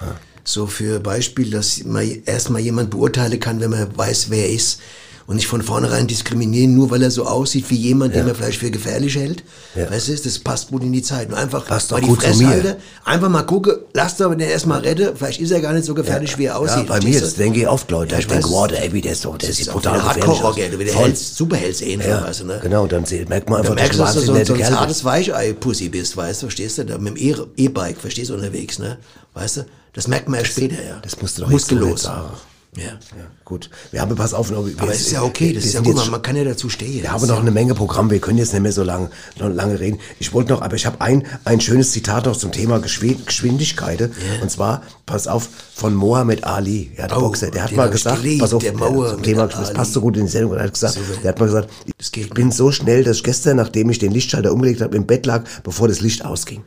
So 0.43 0.68
für 0.68 0.99
Beispiel, 0.99 1.49
dass 1.49 1.84
man 1.86 2.24
erstmal 2.26 2.62
jemand 2.62 2.89
beurteilen 2.89 3.39
kann, 3.39 3.60
wenn 3.62 3.72
man 3.72 3.97
weiß, 3.97 4.30
wer 4.30 4.45
er 4.45 4.54
ist. 4.54 4.82
Und 5.26 5.38
nicht 5.38 5.47
von 5.47 5.61
vornherein 5.61 6.05
diskriminieren, 6.07 6.76
nur 6.76 6.91
weil 6.91 7.01
er 7.01 7.09
so 7.09 7.26
aussieht 7.26 7.65
wie 7.69 7.76
jemand, 7.78 8.13
den 8.13 8.26
man 8.26 8.36
vielleicht 8.36 8.59
für 8.59 8.69
gefährlich 8.69 9.15
hält. 9.15 9.41
Ja. 9.74 9.89
Weißt 9.89 10.09
du, 10.09 10.15
das 10.17 10.38
passt 10.39 10.67
gut 10.69 10.84
in 10.84 10.91
die 10.91 11.01
Zeit. 11.01 11.30
Nur 11.30 11.38
einfach 11.39 11.65
Passt 11.65 11.91
mal 11.91 11.97
doch 11.97 12.01
die 12.03 12.09
gut 12.09 12.21
Fresse 12.21 12.45
halten, 12.45 12.76
einfach 13.05 13.30
mal 13.30 13.43
gucken, 13.43 13.74
lasst 13.93 14.21
aber 14.21 14.36
den 14.36 14.49
erstmal 14.49 14.82
retten. 14.82 15.15
Vielleicht 15.15 15.39
ist 15.39 15.51
er 15.51 15.61
gar 15.61 15.71
nicht 15.71 15.86
so 15.86 15.93
gefährlich, 15.93 16.38
wie 16.38 16.45
er 16.45 16.57
aussieht. 16.59 16.89
Ja, 16.89 16.99
bei 16.99 17.01
mir, 17.01 17.21
du? 17.21 17.28
denke 17.28 17.61
ich 17.61 17.67
oft, 17.69 17.89
Leute. 17.89 18.13
Ja, 18.15 18.19
ich 18.19 18.28
denke, 18.28 18.49
wow, 18.49 18.67
der 18.67 18.84
Abby, 18.84 18.99
der 19.01 19.13
ist 19.13 19.24
doch, 19.24 19.38
der 19.38 19.53
sieht 19.53 19.67
ist 19.67 19.71
brutal. 19.74 20.03
Hardcore-Rocker, 20.03 20.67
du 20.69 20.80
wieder 20.80 20.91
Voll. 20.91 21.03
Hells, 21.05 21.38
Superhelds 21.38 21.80
sehen, 21.80 22.01
Ja, 22.05 22.24
weißt 22.24 22.41
du, 22.41 22.45
ne? 22.45 22.59
genau, 22.61 22.86
dann 22.88 23.05
merkt 23.30 23.49
man 23.49 23.61
einfach, 23.61 23.76
merkst 23.76 23.97
du, 23.99 24.03
dass 24.03 24.13
du 24.15 24.19
so, 24.21 24.43
so 24.43 24.53
ein 24.55 24.63
zartes 24.63 25.05
Weichei-Pussy 25.05 25.88
bist, 25.89 26.17
weißt 26.17 26.41
du, 26.41 26.47
verstehst 26.47 26.78
du? 26.80 26.86
Da 26.86 26.97
mit 26.97 27.15
dem 27.15 27.17
E- 27.17 27.36
E-Bike, 27.63 27.97
verstehst 27.97 28.30
du, 28.30 28.34
unterwegs, 28.36 28.78
ne? 28.80 28.97
Weißt 29.34 29.57
du? 29.57 29.65
Das 29.93 30.07
merkt 30.09 30.28
man 30.28 30.39
ja 30.41 30.45
später, 30.45 30.76
ja. 30.84 30.99
Das 31.01 31.21
musst 31.21 31.38
du 31.38 31.43
doch 31.43 31.49
jetzt 31.49 31.53
Muskellos. 31.71 31.89
nicht 31.91 31.99
sagen. 32.01 32.30
Ja. 32.76 32.84
Ja, 32.86 32.97
gut. 33.45 33.69
Wir 33.91 34.01
haben, 34.01 34.15
pass 34.15 34.34
auf, 34.34 34.49
noch, 34.49 34.65
wir, 34.65 34.74
Aber 34.80 34.91
es 34.91 35.01
ist 35.01 35.11
ja 35.11 35.21
okay, 35.21 35.53
das 35.53 35.63
ist 35.65 35.74
ja 35.74 35.82
gut, 35.82 35.95
jetzt 35.95 36.09
man, 36.09 36.21
kann 36.21 36.36
ja 36.36 36.43
dazu 36.43 36.69
stehen. 36.69 37.03
Wir 37.03 37.11
haben 37.11 37.26
noch 37.28 37.39
eine 37.39 37.51
Menge 37.51 37.76
Programm, 37.76 38.09
wir 38.09 38.19
können 38.19 38.39
jetzt 38.39 38.51
nicht 38.53 38.61
mehr 38.63 38.71
so 38.71 38.82
lange, 38.84 39.09
noch 39.39 39.49
lange 39.49 39.80
reden. 39.80 39.99
Ich 40.19 40.34
wollte 40.34 40.51
noch, 40.53 40.61
aber 40.61 40.76
ich 40.76 40.86
habe 40.88 40.99
ein, 41.01 41.24
ein 41.45 41.61
schönes 41.61 41.91
Zitat 41.91 42.26
noch 42.26 42.36
zum 42.36 42.51
Thema 42.51 42.78
Geschwin- 42.80 43.24
Geschwindigkeit. 43.26 44.09
Und 44.41 44.49
zwar, 44.49 44.82
pass 45.05 45.28
auf, 45.28 45.49
von 45.76 45.93
Mohammed 45.93 46.43
Ali, 46.45 46.91
ja, 46.97 47.07
der 47.07 47.17
Oh, 47.17 47.21
Boxer, 47.21 47.51
der 47.51 47.63
hat 47.65 47.71
mal 47.74 47.89
gesagt, 47.89 48.21
geliebt, 48.21 48.41
pass 48.41 48.53
auf, 48.53 48.63
der 48.63 48.74
Mohammed 48.74 49.09
zum 49.11 49.24
Thema, 49.24 49.47
das 49.47 49.74
passt 49.74 49.93
so 49.93 50.01
gut 50.01 50.17
in 50.17 50.26
die 50.26 50.32
Sendung, 50.32 50.53
er 50.53 50.63
hat 50.63 50.74
gesagt, 50.74 50.93
So, 50.95 51.01
der 51.21 51.30
hat 51.30 51.39
mal 51.39 51.45
gesagt, 51.45 51.69
ich 52.15 52.30
bin 52.32 52.51
so 52.51 52.71
schnell, 52.71 53.03
dass 53.03 53.17
ich 53.17 53.24
gestern, 53.24 53.57
nachdem 53.57 53.89
ich 53.91 53.99
den 53.99 54.11
Lichtschalter 54.11 54.51
umgelegt 54.51 54.82
habe, 54.82 54.95
im 54.97 55.05
Bett 55.05 55.26
lag, 55.26 55.43
bevor 55.63 55.88
das 55.88 56.01
Licht 56.01 56.26
ausging. 56.26 56.63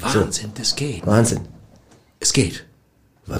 Wahnsinn, 0.00 0.50
das 0.54 0.74
geht. 0.76 1.06
Wahnsinn. 1.06 1.40
Es 2.20 2.32
geht. 2.32 2.64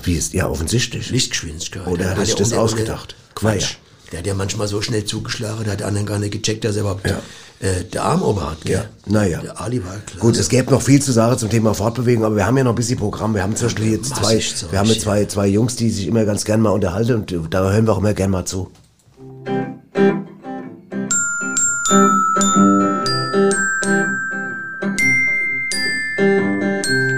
Wie 0.05 0.15
ist, 0.15 0.33
ja, 0.33 0.49
offensichtlich. 0.49 1.11
Lichtgeschwindigkeit. 1.11 1.87
Oder 1.87 2.05
hat 2.11 2.11
er 2.13 2.17
Der 2.17 2.25
sich 2.27 2.35
ja 2.35 2.39
das 2.41 2.53
ohne- 2.53 2.61
ausgedacht? 2.63 3.15
Quatsch. 3.35 3.75
Der 4.11 4.19
hat 4.21 4.27
ja 4.27 4.35
manchmal 4.35 4.69
so 4.69 4.83
schnell 4.83 5.05
zugeschlagen, 5.05 5.65
da 5.65 5.73
hat 5.73 5.81
der 5.81 5.87
andere 5.87 6.05
gar 6.05 6.19
nicht 6.19 6.33
gecheckt, 6.33 6.65
dass 6.65 6.77
er 6.77 6.83
überhaupt 6.83 7.07
äh, 7.07 7.85
der 7.93 8.05
Arm 8.05 8.23
oben 8.23 8.43
hat. 8.43 8.61
Gell? 8.63 8.75
Ja, 8.75 8.85
naja. 9.07 9.41
Der 9.41 9.59
Ali 9.61 9.83
war 9.85 9.97
klar. 10.07 10.21
Gut, 10.21 10.37
es 10.37 10.49
gäbe 10.51 10.71
noch 10.71 10.83
viel 10.83 11.01
zu 11.01 11.13
sagen 11.13 11.39
zum 11.39 11.49
Thema 11.49 11.73
Fortbewegung, 11.75 12.25
aber 12.25 12.37
wir 12.37 12.45
haben 12.47 12.57
ja 12.59 12.65
noch 12.65 12.73
ein 12.73 12.77
bisschen 12.77 12.99
Programm. 12.99 13.35
Wir 13.35 13.43
haben 13.43 13.57
zum 13.57 13.69
Beispiel 13.69 13.93
jetzt 13.93 14.15
zwei, 14.15 14.39
wir 14.71 14.79
haben 14.79 14.89
jetzt 14.89 14.99
ja. 14.99 15.03
zwei, 15.05 15.25
zwei 15.27 15.47
Jungs, 15.47 15.77
die 15.77 15.89
sich 15.91 16.07
immer 16.07 16.25
ganz 16.27 16.45
gern 16.45 16.61
mal 16.61 16.71
unterhalten 16.71 17.15
und 17.15 17.33
da 17.55 17.71
hören 17.71 17.87
wir 17.87 17.93
auch 17.95 17.99
immer 17.99 18.13
gern 18.13 18.31
mal 18.31 18.45
zu. 18.45 18.71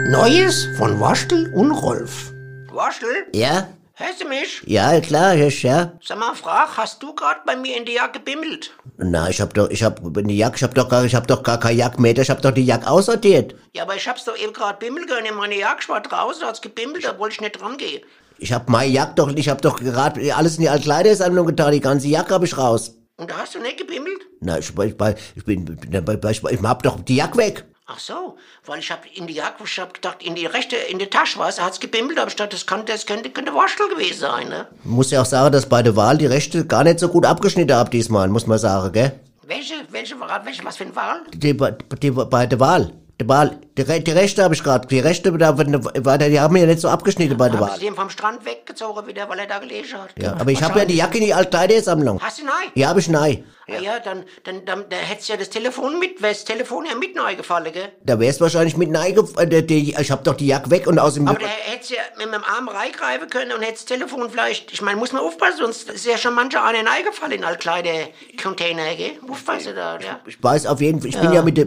Neues 0.09 0.69
von 0.77 1.01
Waschtel 1.01 1.49
und 1.53 1.71
Rolf. 1.73 2.34
Waschel, 2.75 3.27
Ja? 3.33 3.69
hörst 3.95 4.21
du 4.23 4.29
mich? 4.29 4.63
Ja, 4.67 5.01
klar, 5.01 5.33
Hirsch, 5.35 5.63
ja. 5.65 5.93
Sag 6.03 6.19
mal, 6.19 6.35
frag, 6.35 6.77
hast 6.77 7.03
du 7.03 7.15
gerade 7.15 7.41
bei 7.47 7.55
mir 7.57 7.77
in 7.77 7.85
die 7.85 7.95
Jacke 7.95 8.19
gebimmelt? 8.19 8.73
Na, 8.97 9.29
ich 9.29 9.41
hab 9.41 9.55
doch, 9.55 9.71
ich 9.71 9.83
hab 9.85 10.01
die 10.03 10.37
Jacke, 10.37 10.57
ich 10.57 10.63
hab 10.65 10.75
doch 10.75 10.89
gar, 10.89 11.05
ich 11.05 11.15
hab 11.15 11.27
doch 11.27 11.43
gar 11.43 11.61
kein 11.61 11.77
Jackmeter, 11.77 12.23
ich 12.23 12.31
hab 12.31 12.43
doch 12.43 12.51
die 12.51 12.65
Jacke 12.65 12.89
aussortiert. 12.89 13.55
Ja, 13.75 13.85
aber 13.85 13.95
ich 13.95 14.09
hab's 14.09 14.25
doch 14.25 14.37
eben 14.37 14.53
gerade 14.53 14.79
bimmeln 14.79 15.07
können 15.07 15.27
in 15.27 15.35
meine 15.35 15.57
Jacke. 15.57 15.81
Ich 15.83 15.89
war 15.89 16.01
draußen, 16.01 16.45
hat's 16.47 16.61
gebimmelt, 16.61 17.05
da 17.05 17.19
wollte 17.19 17.35
ich 17.35 17.41
nicht 17.41 17.61
dran 17.61 17.77
gehen. 17.77 18.03
Ich 18.39 18.53
hab 18.53 18.69
meine 18.69 18.91
Jacke 18.91 19.15
doch, 19.15 19.29
ich 19.35 19.49
hab 19.49 19.63
doch 19.63 19.79
gerade 19.79 20.35
alles 20.35 20.57
in 20.57 20.63
die 20.63 20.69
Altkleidersammlung 20.69 21.47
getan, 21.47 21.73
die 21.73 21.81
ganze 21.81 22.09
Jacke 22.09 22.35
hab 22.35 22.43
ich 22.43 22.57
raus. 22.59 22.97
Und 23.17 23.31
da 23.31 23.37
hast 23.39 23.55
du 23.55 23.61
nicht 23.61 23.79
gebimmelt? 23.79 24.23
Na, 24.41 24.59
ich, 24.59 24.71
ich, 24.77 24.95
ich 25.37 25.45
bin, 25.45 25.79
ich, 25.93 26.43
ich 26.51 26.63
hab 26.63 26.83
doch 26.83 27.01
die 27.01 27.17
Jacke 27.17 27.39
weg. 27.39 27.65
Ach 27.87 27.99
so, 27.99 28.39
weil 28.65 28.79
ich 28.79 28.91
hab 28.91 29.05
in 29.15 29.27
die 29.27 29.35
Jacke, 29.35 29.63
ich 29.63 29.79
hab 29.79 29.93
gedacht, 29.93 30.23
in 30.23 30.35
die 30.35 30.47
rechte, 30.47 30.75
in 30.75 30.99
die 30.99 31.07
Tasche 31.07 31.39
war 31.39 31.51
es, 31.51 31.61
hat's 31.61 31.81
gebimmelt, 31.81 32.19
aber 32.19 32.29
ich 32.29 32.37
dachte, 32.37 32.57
das, 32.57 32.65
kann, 32.65 32.87
das 32.87 33.05
könnte, 33.05 33.29
könnte 33.29 33.55
Waschel 33.55 33.91
gewesen 33.91 34.21
sein, 34.21 34.49
ne? 34.49 34.67
Muss 34.85 35.11
ja 35.11 35.21
auch 35.21 35.27
sagen, 35.27 35.53
dass 35.53 35.69
bei 35.69 35.83
der 35.83 35.95
Wahl 35.95 36.17
die 36.17 36.25
Rechte 36.25 36.67
gar 36.67 36.83
nicht 36.83 36.99
so 36.99 37.09
gut 37.09 37.27
abgeschnitten 37.27 37.77
hab 37.77 37.91
diesmal, 37.91 38.29
muss 38.29 38.47
man 38.47 38.59
sagen, 38.59 38.91
gell? 38.91 39.21
Welche, 39.43 39.75
welche, 39.91 40.15
welche, 40.19 40.65
was 40.65 40.79
für 40.79 40.85
eine 40.85 40.97
Wahl? 40.97 41.21
Die, 41.35 41.55
die, 42.01 42.11
bei 42.11 42.47
der 42.47 42.59
Wahl. 42.59 42.91
Die 43.21 43.29
Wahl, 43.29 43.61
die, 43.79 43.83
Re- 43.83 44.01
die 44.01 44.11
Rechte 44.11 44.43
habe 44.43 44.55
ich 44.55 44.63
gerade, 44.65 44.89
die 44.89 44.99
Rechte, 44.99 45.31
da, 45.39 45.53
die 45.53 46.41
haben 46.41 46.57
ja 46.57 46.67
nicht 46.67 46.81
so 46.81 46.89
abgeschnitten 46.89 47.37
bei 47.37 47.49
der 47.49 47.61
Wahl. 47.61 47.79
sie 47.79 47.87
ihn 47.87 47.95
vom 47.95 48.11
Strand 48.11 48.45
weggezogen 48.45 49.07
wieder, 49.07 49.29
weil 49.29 49.39
er 49.39 49.47
da 49.47 49.59
gelegen 49.61 49.87
hat? 49.93 50.11
Ja, 50.21 50.33
aber 50.33 50.51
ich 50.51 50.61
habe 50.61 50.81
ja 50.81 50.85
die 50.85 50.97
Jacke 50.97 51.19
in 51.19 51.25
die 51.27 51.35
Altkleidersammlung. 51.35 52.21
Hast 52.21 52.41
du 52.41 52.45
nein? 52.45 52.73
Ja, 52.75 52.89
hab 52.89 52.99
ich 52.99 53.09
nein. 53.09 53.45
Ja, 53.67 53.79
ja 53.81 53.99
dann, 54.01 54.25
dann, 54.43 54.65
dann, 54.67 54.85
da 54.91 54.97
hättest 54.97 55.29
ja 55.29 55.37
das 55.39 55.49
Telefon 55.49 55.99
mit, 55.99 56.21
wär's 56.21 56.39
das 56.39 56.45
Telefon 56.45 56.85
ja 56.87 56.95
mit 56.97 57.15
neu 57.17 57.35
gefallen, 57.37 57.73
gell? 57.73 57.89
Da 58.05 58.19
wär's 58.21 58.39
wahrscheinlich 58.41 58.77
mit 58.77 58.91
nein 58.91 59.15
gef- 59.17 59.39
äh, 59.41 60.01
Ich 60.03 60.11
hab 60.11 60.23
doch 60.25 60.35
die 60.35 60.49
Jacke 60.49 60.71
weg 60.71 60.87
und 60.87 60.99
aus 60.99 61.15
dem... 61.15 61.27
Aber 61.29 61.39
da 61.39 61.47
hättest 61.47 61.93
ja 61.93 61.99
mit 62.19 62.27
dem 62.27 62.43
Arm 62.45 62.69
reingreifen 62.69 63.31
können 63.31 63.53
und 63.53 63.63
hättest 63.63 63.89
das 63.91 63.97
Telefon 63.97 64.29
vielleicht, 64.29 64.71
ich 64.73 64.83
meine, 64.83 64.99
muss 64.99 65.13
man 65.13 65.23
aufpassen, 65.23 65.59
sonst 65.61 65.89
ist 65.89 66.05
ja 66.05 66.19
schon 66.19 66.35
mancher 66.35 66.63
einer 66.65 66.87
reingefallen 66.87 67.39
in 67.39 67.45
Altkleider-Container, 67.45 68.95
gell? 68.97 69.13
Aufpassen 69.31 69.75
da, 69.75 69.99
ja. 69.99 70.21
Ich 70.27 70.43
weiß 70.43 70.67
auf 70.67 70.81
jeden 70.83 71.01
Fall, 71.01 71.09
ich 71.11 71.19
bin 71.19 71.33
ja 71.33 71.43
mit 71.43 71.59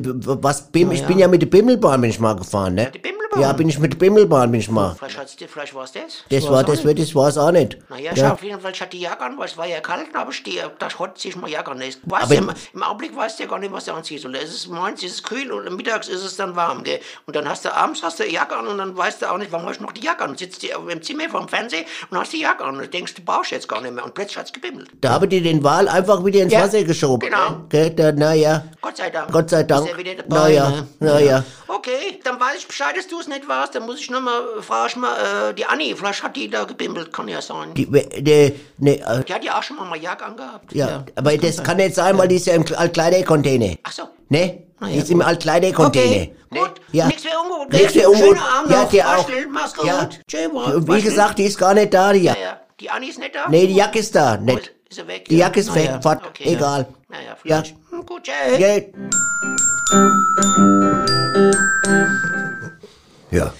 was, 0.43 0.67
Bim, 0.71 0.91
ich 0.91 1.03
bin 1.05 1.17
ja 1.17 1.27
mit 1.27 1.36
der 1.41 1.47
Bimmelbahn 1.47 2.01
bin 2.01 2.09
ich 2.09 2.19
mal 2.19 2.35
gefahren, 2.35 2.75
ne? 2.75 2.91
Die 2.93 2.99
Bimmelbahn? 2.99 3.17
Ja, 3.41 3.53
bin 3.53 3.69
ich 3.69 3.77
mit 3.77 3.93
der 3.93 3.97
Bimmelbahn 3.99 4.49
bin 4.51 4.59
ich 4.59 4.69
mal. 4.69 4.95
Vielleicht, 4.97 5.17
hat's, 5.17 5.35
vielleicht 5.47 5.75
war's 5.75 5.91
das? 5.91 6.23
Das 6.29 6.49
war, 6.49 6.63
das 6.63 6.77
nicht. 6.77 6.85
wird, 6.85 6.99
das 6.99 7.13
war's 7.13 7.37
auch 7.37 7.51
nicht. 7.51 7.77
Naja, 7.89 8.11
ja. 8.15 8.33
auf 8.33 8.41
jeden 8.43 8.59
Fall, 8.59 8.71
ich 8.71 8.81
hatte 8.81 8.91
die 8.97 9.01
Jacke 9.01 9.23
an, 9.23 9.37
weil 9.37 9.45
es 9.45 9.57
war 9.57 9.67
ja 9.67 9.79
kalt, 9.79 10.07
aber 10.15 10.31
ich 10.31 10.41
die, 10.43 10.59
das 10.79 10.97
hat 10.97 11.17
sich 11.19 11.35
mal 11.35 11.49
Jacke 11.49 11.71
an. 11.71 11.79
Weißt 11.79 12.31
im, 12.31 12.51
im 12.73 12.83
Augenblick 12.83 13.15
weißt 13.15 13.37
du 13.39 13.43
ja 13.43 13.49
gar 13.49 13.59
nicht, 13.59 13.71
was 13.71 13.85
du 13.85 13.93
anziehst. 13.93 14.25
Und 14.25 14.33
es 14.35 14.53
ist 14.53 14.67
morgens 14.67 15.03
ist 15.03 15.13
es 15.13 15.23
kühl 15.23 15.51
und 15.51 15.75
mittags 15.75 16.07
ist 16.07 16.23
es 16.23 16.35
dann 16.37 16.55
warm, 16.55 16.83
gell? 16.83 16.99
Und 17.25 17.35
dann 17.35 17.47
hast 17.47 17.65
du 17.65 17.73
abends 17.75 18.01
hast 18.01 18.19
du 18.19 18.23
eine 18.23 18.31
Jacke 18.33 18.55
an 18.55 18.67
und 18.67 18.77
dann 18.79 18.95
weißt 18.97 19.21
du 19.21 19.31
auch 19.31 19.37
nicht, 19.37 19.51
warum 19.51 19.67
hast 19.67 19.79
du 19.79 19.83
noch 19.83 19.91
die 19.91 20.01
Jacke 20.03 20.23
an? 20.23 20.31
Und 20.31 20.39
sitzt 20.39 20.63
du 20.63 20.67
im 20.89 21.01
Zimmer 21.01 21.29
vorm 21.29 21.47
Fernseher 21.47 21.83
und 22.09 22.17
hast 22.17 22.33
die 22.33 22.41
Jacke 22.41 22.63
an 22.63 22.77
und 22.79 22.93
denkst, 22.93 23.13
du 23.15 23.21
brauchst 23.23 23.51
jetzt 23.51 23.67
gar 23.67 23.81
nicht 23.81 23.93
mehr. 23.93 24.03
Und 24.03 24.13
plötzlich 24.13 24.37
hat's 24.37 24.53
gebimmelt. 24.53 24.89
Da 25.01 25.11
haben 25.11 25.29
die 25.29 25.41
den 25.41 25.63
Wal 25.63 25.87
einfach 25.87 26.23
wieder 26.25 26.41
ins 26.41 26.53
Ja, 26.53 26.61
Wasser 26.63 26.83
geschoben. 26.83 27.29
genau. 27.29 27.65
Gell? 27.69 27.91
Da, 27.91 28.11
naja. 28.11 28.63
Gott 28.81 28.97
sei 28.97 29.09
Dank. 29.09 29.31
Gott 29.31 29.49
sei 29.49 29.63
Dank. 29.63 29.85
Ist 29.85 29.91
er 29.91 29.97
wieder 29.97 30.15
dabei, 30.15 30.35
Naja, 30.35 30.69
ne? 30.69 30.87
Naja. 31.27 31.43
Okay, 31.67 32.19
dann 32.23 32.39
weiß 32.39 32.57
ich 32.59 32.67
Bescheid, 32.67 32.95
dass 32.97 33.07
du 33.07 33.19
es 33.19 33.27
nicht 33.27 33.47
warst. 33.47 33.75
Dann 33.75 33.85
muss 33.85 33.99
ich 33.99 34.09
nochmal, 34.09 34.41
frage 34.61 34.87
ich 34.89 34.95
mal, 34.95 35.49
äh, 35.49 35.53
die 35.53 35.65
Anni, 35.65 35.93
vielleicht 35.95 36.23
hat 36.23 36.35
die 36.35 36.49
da 36.49 36.63
gebimmelt, 36.63 37.13
kann 37.13 37.27
ja 37.27 37.41
sein. 37.41 37.73
Die, 37.73 37.85
Die, 37.85 38.23
die, 38.23 38.53
ne, 38.79 38.97
äh, 38.99 39.33
hat 39.33 39.43
ja 39.43 39.57
auch 39.59 39.63
schon 39.63 39.77
mal 39.77 39.91
eine 39.91 40.01
Jacke 40.01 40.25
angehabt. 40.25 40.73
ja, 40.73 41.05
aber 41.15 41.37
das 41.37 41.63
kann 41.63 41.77
nicht 41.77 41.95
sein, 41.95 42.17
weil 42.17 42.27
die 42.27 42.35
ist 42.37 42.47
ja 42.47 42.53
im 42.53 42.65
Altkleidercontainer. 42.75 43.75
Ach 43.83 43.91
so. 43.91 44.03
Ne? 44.29 44.63
Na 44.79 44.87
Die 44.87 44.95
ja, 44.97 45.01
ist 45.03 45.09
im 45.11 45.19
gut. 45.19 45.27
Altkleidercontainer. 45.27 46.05
Okay, 46.11 46.35
gut. 46.51 46.71
Ja. 46.91 47.07
Nichts 47.07 47.23
für 47.23 47.29
ungut. 47.39 47.71
Nichts 47.73 47.93
für 47.93 48.09
ungut. 48.09 48.25
Schönen 48.27 48.39
Abend 48.39 48.71
Ja, 48.71 48.81
noch. 48.83 48.89
dir 48.89 49.07
auch. 49.09 49.29
Mach's 49.51 49.73
gut. 49.75 49.85
Ja. 49.87 50.09
Tschö, 50.27 50.47
Und 50.49 50.87
wie 50.93 51.01
gesagt, 51.01 51.39
die 51.39 51.45
ist 51.45 51.57
gar 51.57 51.73
nicht 51.73 51.93
da, 51.93 52.11
die 52.13 52.19
Ja, 52.19 52.31
Jacke. 52.33 52.41
ja. 52.41 52.59
Die 52.79 52.89
Anni 52.89 53.07
ist 53.07 53.19
nicht 53.19 53.33
da? 53.35 53.47
Nee, 53.49 53.67
die 53.67 53.75
Jacke 53.75 53.99
ist 53.99 54.15
da. 54.15 54.37
Nicht. 54.37 54.71
ist, 54.89 54.95
sie 54.97 55.07
weg? 55.07 55.25
Die 55.25 55.37
ja? 55.37 55.47
Jacke 55.47 55.59
ist 55.61 55.73
weg, 55.73 55.85
ja. 55.85 56.01
fort, 56.01 56.21
Okay, 56.27 56.53
egal. 56.53 56.87
Ja, 57.11 57.17
ja 57.17 57.23
Ja. 57.29 57.35
vielleicht. 57.41 57.75
Hm, 57.89 58.05
Gut, 58.05 58.23
tschö. 58.23 58.33
Ja. 63.31 63.53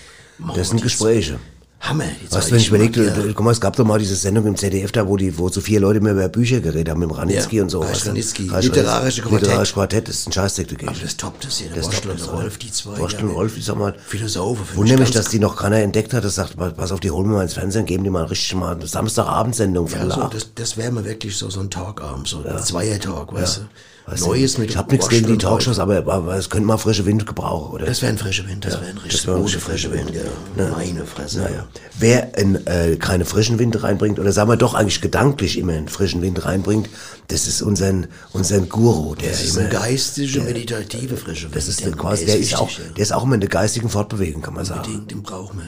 Das 0.56 0.70
sind 0.70 0.82
Gespräche. 0.82 1.40
Hammer. 1.80 2.06
Du, 2.32 2.36
wenn 2.36 2.58
ich 2.58 2.72
mag, 2.72 2.80
überlegte, 2.80 3.04
ja. 3.04 3.34
guck 3.36 3.46
mal, 3.46 3.52
es 3.52 3.62
gab 3.62 3.76
doch 3.76 3.86
mal 3.86 4.00
diese 4.00 4.16
Sendung 4.16 4.48
im 4.48 4.56
ZDF 4.56 4.92
da, 4.92 5.08
wo 5.08 5.16
die, 5.16 5.38
wo 5.38 5.48
so 5.50 5.62
vier 5.62 5.80
Leute 5.80 6.02
mehr 6.02 6.14
über 6.14 6.28
Bücher 6.28 6.60
geredet 6.60 6.90
haben, 6.90 7.00
mit 7.02 7.16
Ranitzky 7.16 7.58
Ja, 7.58 7.64
und 7.64 7.70
so. 7.70 7.82
Ranitzky, 7.82 8.50
literarische 8.60 9.22
Quartett. 9.22 9.42
Literarische 9.42 9.74
Quartett, 9.74 10.08
das 10.08 10.16
ist 10.16 10.28
ein 10.28 10.32
Scheißdreck, 10.32 10.70
du 10.70 10.76
Aber 10.76 10.92
gehst. 10.92 11.04
das 11.04 11.18
toppt 11.18 11.46
das 11.46 11.58
hier. 11.60 11.68
Der 11.68 11.78
Das 11.78 11.86
Borstel 11.86 12.12
und 12.12 12.34
Rolf, 12.34 12.58
die 12.58 12.72
zwei. 12.72 12.96
Borstel 12.98 13.20
ja, 13.22 13.26
und 13.28 13.36
Rolf, 13.36 13.58
ich 13.58 13.66
sag 13.66 13.78
mal, 13.78 13.96
Philosophen. 14.08 14.66
finde 14.66 14.78
Wundere 14.78 14.96
ich 14.96 15.00
mich, 15.02 15.12
dass 15.12 15.30
die 15.30 15.40
noch 15.40 15.56
keiner 15.56 15.78
entdeckt 15.78 16.14
hat, 16.16 16.24
das 16.24 16.36
sagt, 16.36 16.58
pass 16.58 16.92
auf, 16.92 17.00
die 17.00 17.12
holen 17.12 17.30
wir 17.30 17.36
mal 17.36 17.44
ins 17.44 17.54
Fernsehen, 17.54 17.86
geben 17.86 18.04
die 18.04 18.10
mal 18.10 18.24
richtig 18.26 18.56
mal 18.56 18.76
eine 18.76 18.88
Samstagabendsendung 18.88 19.88
Ja, 19.88 20.10
so, 20.10 20.20
ja, 20.22 20.30
das, 20.34 20.50
das 20.56 20.78
wäre 20.78 20.92
mal 20.92 21.06
wirklich 21.06 21.38
so, 21.38 21.50
so 21.52 21.60
ein 21.60 21.70
Talkabend, 21.70 22.28
so 22.28 22.44
ein 22.44 22.58
Zweier-Talk, 22.64 23.34
weißt 23.34 23.58
du? 23.58 23.62
Weißt 24.08 24.24
du, 24.24 24.28
Neues 24.28 24.58
mit 24.58 24.70
Ich 24.70 24.78
hab 24.78 24.90
nichts 24.90 25.10
gegen 25.10 25.28
die. 25.28 25.38
Talkshows, 25.38 25.80
aber, 25.80 25.98
aber 25.98 26.38
es 26.38 26.50
könnte 26.50 26.66
mal 26.66 26.78
frische 26.78 27.06
Wind 27.06 27.26
gebrauchen, 27.26 27.74
oder? 27.74 27.86
Das 27.86 28.02
wäre 28.02 28.14
ein 28.14 28.18
frischer 28.18 28.48
Wind, 28.48 28.64
das 28.64 28.80
wäre 28.80 28.92
ein 28.92 28.98
richtig 29.00 29.26
gute 29.26 29.60
frischer 29.60 29.60
frischer 29.60 29.92
Wind, 29.92 30.12
ja. 30.16 30.70
Meine 30.70 31.06
Fresse. 31.06 31.40
Naja. 31.40 31.68
Wer 32.00 32.38
in, 32.38 32.66
äh, 32.68 32.96
keine 32.96 33.26
frischen 33.26 33.60
Wind 33.60 33.84
reinbringt, 33.84 34.18
oder 34.18 34.32
sagen 34.32 34.50
wir 34.50 34.56
doch 34.56 34.76
eigentlich 34.76 35.02
gedanklich 35.02 35.58
immer 35.58 35.74
einen 35.74 35.90
frischen 35.90 36.22
Wind 36.22 36.46
reinbringt, 36.46 36.90
das 37.28 37.48
ist 37.48 37.62
unseren, 37.62 38.08
unseren 38.32 38.70
Guru, 38.70 39.16
der 39.16 39.32
Das 39.32 39.44
ist 39.44 39.58
immer, 39.58 39.66
ein 39.66 39.72
geistige, 39.72 40.40
meditative 40.40 41.18
frische 41.18 41.48
Wind. 41.48 41.58
das 41.58 41.68
ist 41.68 41.82
der, 41.82 41.88
eine, 41.88 41.98
quasi, 41.98 42.26
der 42.26 42.38
ist 42.38 42.56
auch, 42.56 42.70
wichtig, 42.70 42.94
der 42.96 43.04
ist 43.04 43.12
auch 43.12 43.26
immer 43.26 43.36
in 43.36 43.42
der 43.42 43.50
geistigen 43.50 43.90
Fortbewegung, 43.90 44.42
kann 44.42 44.54
man 44.54 44.64
ja. 44.64 44.76
sagen. 44.76 44.90
Den, 44.90 45.08
den 45.08 45.22
brauchen 45.22 45.64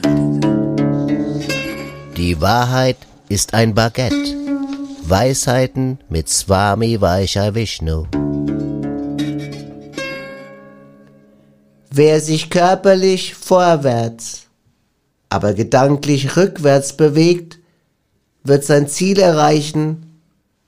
Die 2.16 2.40
Wahrheit 2.40 2.96
ist 3.28 3.52
ein 3.52 3.74
Baguette. 3.74 4.16
Weisheiten 5.02 5.98
mit 6.08 6.30
Swami 6.30 6.98
Vaishya 7.00 7.54
Vishnu. 7.54 8.29
Wer 12.02 12.22
sich 12.22 12.48
körperlich 12.48 13.34
vorwärts, 13.34 14.46
aber 15.28 15.52
gedanklich 15.52 16.34
rückwärts 16.34 16.96
bewegt, 16.96 17.58
wird 18.42 18.64
sein 18.64 18.88
Ziel 18.88 19.18
erreichen, 19.18 20.18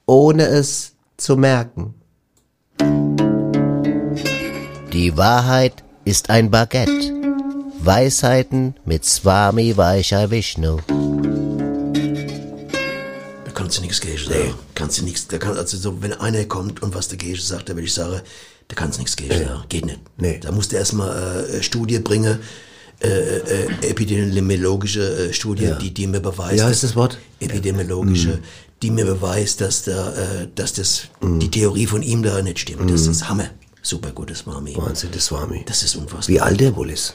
ohne 0.04 0.44
es 0.44 0.92
zu 1.16 1.38
merken. 1.38 1.94
Die 4.92 5.16
Wahrheit 5.16 5.82
ist 6.04 6.28
ein 6.28 6.50
Baguette. 6.50 7.14
Weisheiten 7.78 8.74
mit 8.84 9.06
Swami 9.06 9.74
Vaishya 9.74 10.30
Vishnu. 10.30 10.80
Da 13.46 13.52
kannst 13.54 13.78
du 13.78 13.80
nichts 13.80 14.02
gegen 14.02 14.18
sagen. 14.18 14.54
Kannst 14.74 14.98
du 14.98 15.04
nichts, 15.04 15.28
da 15.28 15.38
kann, 15.38 15.56
also 15.56 15.78
so, 15.78 16.02
wenn 16.02 16.12
einer 16.12 16.44
kommt 16.44 16.82
und 16.82 16.94
was 16.94 17.08
dagegen 17.08 17.40
sagt, 17.40 17.70
da 17.70 17.72
würde 17.72 17.86
ich 17.86 17.94
sagen, 17.94 18.20
da 18.68 18.74
kannst 18.74 18.98
du 18.98 19.02
nichts 19.02 19.16
gegen 19.16 19.30
sagen. 19.32 19.64
Geht 19.68 19.86
nicht. 19.86 20.00
Nee. 20.16 20.38
Da 20.40 20.52
musst 20.52 20.72
du 20.72 20.76
erstmal 20.76 21.44
äh, 21.46 21.62
Studie 21.62 21.98
bringen, 21.98 22.38
äh, 23.02 23.08
äh, 23.08 23.66
epidemiologische 23.88 25.28
äh, 25.28 25.32
Studie, 25.32 25.72
die, 25.80 25.92
die 25.92 26.06
mir 26.06 26.20
beweist. 26.20 26.54
Wie 26.58 26.62
heißt 26.62 26.82
das 26.84 26.96
Wort? 26.96 27.18
Epidemiologische, 27.40 28.38
die 28.82 28.90
mir 28.90 29.04
beweist, 29.04 29.60
dass 29.60 29.82
da, 29.84 30.12
äh, 30.14 30.48
dass 30.54 30.72
das, 30.74 31.02
die 31.22 31.50
Theorie 31.50 31.86
von 31.86 32.02
ihm 32.02 32.22
da 32.22 32.40
nicht 32.42 32.60
stimmt. 32.60 32.90
Das 32.90 33.06
ist 33.06 33.28
Hammer. 33.28 33.50
Super 33.84 34.12
gutes 34.12 34.46
Mami. 34.46 34.76
Wahnsinn, 34.76 35.10
das 35.12 35.26
Swami. 35.26 35.64
Das 35.66 35.82
ist 35.82 35.96
unfassbar. 35.96 36.28
Wie 36.28 36.40
alt 36.40 36.60
der 36.60 36.74
wohl 36.76 36.90
ist. 36.90 37.14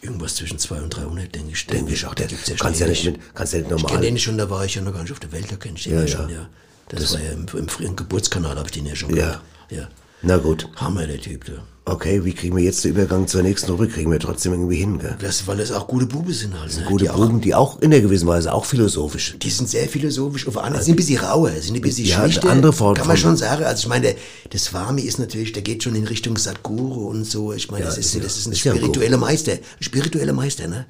Irgendwas 0.00 0.34
zwischen 0.36 0.58
200 0.58 0.84
und 0.84 0.96
300, 1.04 1.34
denke 1.34 1.52
ich. 1.52 1.66
Denke 1.66 1.92
ich 1.92 2.04
auch. 2.06 2.14
Der, 2.14 2.26
gibt's 2.26 2.48
ja 2.48 2.56
kannst 2.58 2.80
ja 2.80 2.86
nicht, 2.88 3.04
kannst 3.34 3.52
ja 3.52 3.58
nicht 3.60 3.66
Ich 3.66 3.70
normal. 3.70 3.90
kenne 3.92 4.02
den 4.06 4.18
schon, 4.18 4.36
da 4.38 4.48
war 4.50 4.64
ich 4.64 4.74
ja 4.74 4.82
noch 4.82 4.92
gar 4.92 5.02
nicht 5.02 5.12
auf 5.12 5.20
der 5.20 5.30
Welt, 5.32 5.46
da 5.50 5.56
kenne 5.56 5.76
ich 5.76 5.84
den 5.84 5.92
Ja, 5.92 6.00
ja, 6.00 6.06
ja. 6.06 6.16
schon, 6.16 6.28
ja. 6.30 6.48
Das, 6.88 7.12
war 7.12 7.20
ja 7.20 7.30
im, 7.32 7.46
im 7.56 7.68
frühen 7.68 7.94
Geburtskanal, 7.94 8.56
habe 8.56 8.66
ich 8.66 8.72
den 8.72 8.86
ja 8.86 8.96
schon 8.96 9.10
Ja. 9.10 9.16
gehört. 9.16 9.40
Ja. 9.70 9.88
Na 10.22 10.36
gut. 10.36 10.68
Hammer, 10.76 11.06
der 11.06 11.20
Typ, 11.20 11.44
da. 11.46 11.52
Okay, 11.84 12.24
wie 12.24 12.32
kriegen 12.32 12.56
wir 12.56 12.62
jetzt 12.62 12.84
den 12.84 12.92
Übergang 12.92 13.26
zur 13.26 13.42
nächsten 13.42 13.68
Rubrik? 13.72 13.92
Kriegen 13.94 14.12
wir 14.12 14.20
trotzdem 14.20 14.52
irgendwie 14.52 14.76
hin, 14.76 15.00
gell? 15.00 15.16
Das, 15.20 15.48
weil 15.48 15.56
das 15.56 15.72
auch 15.72 15.88
gute 15.88 16.06
Buben 16.06 16.32
sind 16.32 16.58
halt. 16.58 16.76
Ne? 16.76 16.84
Gute 16.84 17.04
die, 17.06 17.10
auch, 17.10 17.16
Buben, 17.16 17.40
die 17.40 17.54
auch 17.56 17.80
in 17.82 17.90
der 17.90 18.00
gewissen 18.00 18.28
Weise 18.28 18.54
auch 18.54 18.64
philosophisch. 18.64 19.34
die 19.42 19.50
sind 19.50 19.68
sehr 19.68 19.88
philosophisch, 19.88 20.46
auf 20.46 20.58
andere, 20.58 20.80
sind 20.80 20.92
ein 20.92 20.96
bisschen 20.96 21.18
rauer, 21.24 21.50
sind 21.60 21.74
ein 21.74 21.80
bisschen 21.80 22.06
Ja, 22.06 22.20
schlichter. 22.22 22.50
andere 22.50 22.72
Form 22.72 22.94
Kann 22.94 23.08
man 23.08 23.16
schon 23.16 23.36
sagen. 23.36 23.64
Also 23.64 23.80
ich 23.80 23.88
meine, 23.88 24.02
der, 24.12 24.14
der 24.52 24.60
Swami 24.60 25.02
ist 25.02 25.18
natürlich, 25.18 25.52
der 25.54 25.62
geht 25.62 25.82
schon 25.82 25.96
in 25.96 26.06
Richtung 26.06 26.36
Sadhguru 26.38 27.08
und 27.08 27.24
so. 27.24 27.52
Ich 27.52 27.68
meine, 27.72 27.82
Ja, 27.82 27.90
das, 27.90 27.98
ist, 27.98 28.14
ja- 28.14 28.20
das 28.20 28.36
ist 28.36 28.46
ein 28.46 28.54
spiritueller 28.54 29.18
Meister. 29.18 29.52
Ein 29.54 29.58
spiritueller 29.80 30.32
Meister, 30.32 30.68
ne? 30.68 30.86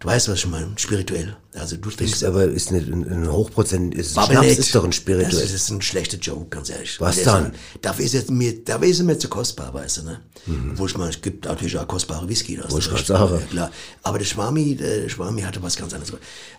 Du 0.00 0.08
weißt, 0.08 0.28
was 0.30 0.38
ich 0.38 0.46
meine, 0.46 0.68
spirituell. 0.76 1.36
Also 1.52 1.76
du 1.76 1.90
denkst, 1.90 2.14
Ist 2.14 2.24
aber 2.24 2.44
ist 2.44 2.70
nicht 2.72 2.88
ein, 2.90 3.06
ein 3.06 3.30
Hochprozent, 3.30 3.94
ist 3.94 4.16
Aber 4.16 4.32
Schnaps 4.32 4.46
ist 4.58 4.74
doch 4.74 4.84
ein 4.84 4.90
Das 4.90 4.96
spirituell. 4.96 5.42
ist 5.44 5.68
ein 5.68 5.82
schlechter 5.82 6.16
Joke, 6.16 6.46
ganz 6.48 6.70
ehrlich. 6.70 6.98
Was 7.00 7.16
Der 7.16 7.24
dann? 7.26 7.46
Ist, 7.46 7.54
dafür 7.82 8.04
ist 8.06 8.14
jetzt 8.14 8.30
mir, 8.30 8.64
dafür 8.64 8.88
ist 8.88 9.00
er 9.00 9.04
mir 9.04 9.18
zu 9.18 9.28
kostbar, 9.28 9.74
weißt 9.74 9.98
du, 9.98 10.02
ne? 10.04 10.20
Mhm. 10.46 10.72
Wo 10.78 10.86
ich 10.86 10.96
meine, 10.96 11.10
es 11.10 11.20
gibt 11.20 11.44
natürlich 11.44 11.76
auch 11.76 11.86
kostbare 11.86 12.26
Whisky, 12.26 12.56
das 12.56 12.72
ich 12.72 12.90
ist. 12.90 13.08
Ja, 13.10 13.38
klar. 13.50 13.70
Aber 14.02 14.18
der 14.18 14.24
Schwami, 14.24 14.74
der 14.74 15.06
Schwami 15.10 15.42
hatte 15.42 15.62
was 15.62 15.76
ganz 15.76 15.92
anderes. 15.92 16.14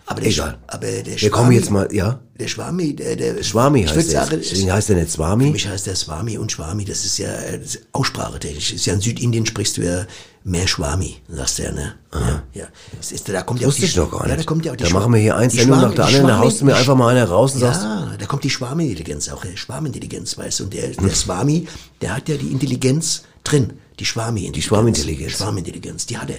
Aber 0.06 0.20
der, 0.20 0.30
Egal. 0.30 0.50
Sch- 0.50 0.56
aber 0.68 0.86
der 0.86 1.20
Wir 1.20 1.30
kommen 1.30 1.46
Schwami- 1.50 1.54
jetzt 1.56 1.70
mal, 1.70 1.92
ja? 1.92 2.20
Der 2.38 2.46
Schwami, 2.48 2.94
der, 2.94 3.16
der 3.16 3.42
Schwami 3.42 3.82
heißt 3.82 3.96
der. 3.96 4.24
sagen, 4.24 4.40
Deswegen 4.40 4.72
heißt 4.72 4.88
der 4.90 4.96
nicht 4.96 5.06
für 5.08 5.14
Swami. 5.14 5.50
mich 5.50 5.66
heißt 5.66 5.86
der 5.88 5.96
Swami 5.96 6.38
und 6.38 6.52
Schwami, 6.52 6.84
das 6.84 7.04
ist 7.04 7.18
ja 7.18 7.32
äh, 7.32 7.58
das 7.58 7.74
ist 7.74 7.86
aussprachetechnisch. 7.90 8.72
Ist 8.74 8.86
ja 8.86 8.94
in 8.94 9.00
Südindien 9.00 9.46
sprichst 9.46 9.78
du 9.78 9.82
ja 9.82 10.06
mehr 10.44 10.66
Schwami, 10.66 11.16
sagst 11.28 11.58
du 11.58 11.62
ja, 11.64 11.72
ne? 11.72 11.94
Ja, 12.12 12.42
ja. 12.54 12.64
Es 13.00 13.12
ist, 13.12 13.28
da 13.28 13.42
kommt 13.42 13.60
ja 13.60 13.68
auch 13.68 13.72
die, 13.72 13.84
ich 13.84 13.96
noch 13.96 14.10
gar 14.10 14.22
Ja, 14.22 14.28
da 14.30 14.36
nicht. 14.36 14.46
kommt 14.46 14.64
ja 14.64 14.72
auch 14.72 14.76
die 14.76 14.84
Da 14.84 14.90
Schwa- 14.90 14.94
machen 14.94 15.12
wir 15.14 15.20
hier 15.20 15.36
eins 15.36 15.54
Sendung 15.54 15.80
nach 15.80 15.94
der 15.94 16.04
anderen, 16.06 16.26
da 16.26 16.38
haust 16.38 16.60
du 16.60 16.64
mir 16.64 16.74
einfach 16.76 16.96
mal 16.96 17.08
eine 17.16 17.28
raus 17.28 17.54
und 17.54 17.60
sagst, 17.60 17.82
ja, 17.82 18.12
da 18.18 18.26
kommt 18.26 18.44
die 18.44 18.50
Schwarmintelligenz 18.50 19.28
auch, 19.28 19.44
her. 19.44 19.56
Schwarmintelligenz, 19.56 20.36
weißt 20.36 20.60
du, 20.60 20.64
und 20.64 20.74
der, 20.74 20.88
der 20.88 21.14
Swami, 21.14 21.66
der 22.00 22.16
hat 22.16 22.28
ja 22.28 22.36
die 22.36 22.48
Intelligenz 22.50 23.22
drin, 23.44 23.72
die 23.98 24.04
Schwarmi-Intelligenz. 24.04 24.54
Die 24.54 24.62
Schwarmintelligenz. 24.62 25.32
Schwarmintelligenz, 25.32 26.06
die 26.06 26.18
hat 26.18 26.30
er. 26.30 26.38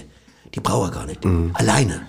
Die 0.54 0.60
braucht 0.60 0.90
er 0.92 0.94
gar 0.94 1.06
nicht. 1.06 1.20
Alleine. 1.54 2.02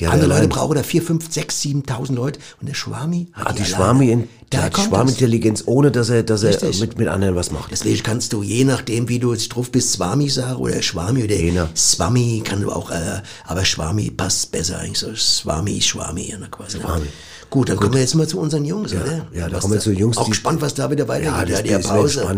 Die 0.00 0.04
er 0.04 0.12
Andere 0.12 0.28
Leute 0.28 0.48
brauchen 0.48 0.74
da 0.74 0.82
vier, 0.82 1.00
fünf, 1.02 1.32
sechs, 1.32 1.60
siebentausend 1.62 2.18
Leute 2.18 2.38
und 2.60 2.68
der 2.68 2.74
Schwami 2.74 3.28
hat 3.32 3.46
Ah, 3.48 3.52
die, 3.52 3.62
die. 3.62 3.68
Schwami, 3.68 4.10
in, 4.10 4.28
Da 4.50 4.58
der 4.58 4.62
hat 4.66 4.76
die. 4.76 4.80
Schwarmintelligenz, 4.82 5.62
ohne 5.66 5.90
dass 5.90 6.10
er, 6.10 6.22
dass 6.22 6.42
er 6.42 6.58
mit, 6.80 6.98
mit 6.98 7.08
anderen 7.08 7.34
was 7.34 7.50
macht. 7.50 7.70
Deswegen 7.70 8.02
kannst 8.02 8.32
du, 8.32 8.42
je 8.42 8.64
nachdem, 8.64 9.08
wie 9.08 9.18
du 9.18 9.32
jetzt 9.32 9.48
drauf 9.48 9.70
bist, 9.70 9.92
Swami 9.92 10.28
sagen 10.28 10.56
oder 10.56 10.82
Schwami 10.82 11.24
oder 11.24 11.34
Jena. 11.36 11.68
Swami 11.74 12.42
kann 12.44 12.60
du 12.60 12.70
auch, 12.70 12.90
äh, 12.90 13.22
aber 13.46 13.64
Schwami 13.64 14.10
passt 14.10 14.52
besser 14.52 14.78
eigentlich 14.80 14.98
so. 14.98 15.14
Swami, 15.14 15.80
Schwami, 15.80 16.30
ja, 16.30 16.36
quasi. 16.50 16.78
Schwami. 16.80 17.06
Gut, 17.48 17.68
dann 17.68 17.76
kommen 17.76 17.94
wir 17.94 18.00
jetzt 18.00 18.14
mal 18.16 18.26
zu 18.26 18.40
unseren 18.40 18.64
Jungs, 18.64 18.92
oder? 18.92 19.24
ja, 19.32 19.48
da 19.48 19.60
kommen 19.60 19.74
wir 19.74 19.80
zu 19.80 19.90
den 19.90 20.00
Jungs, 20.00 20.16
Auch 20.16 20.28
gespannt, 20.28 20.60
was 20.60 20.74
da 20.74 20.90
wieder 20.90 21.06
weitergeht. 21.06 21.32
Ja, 21.32 21.44
das 21.44 21.70
ja, 21.70 21.78
die 21.78 21.80
ist 21.84 21.88
Pause. 21.88 22.36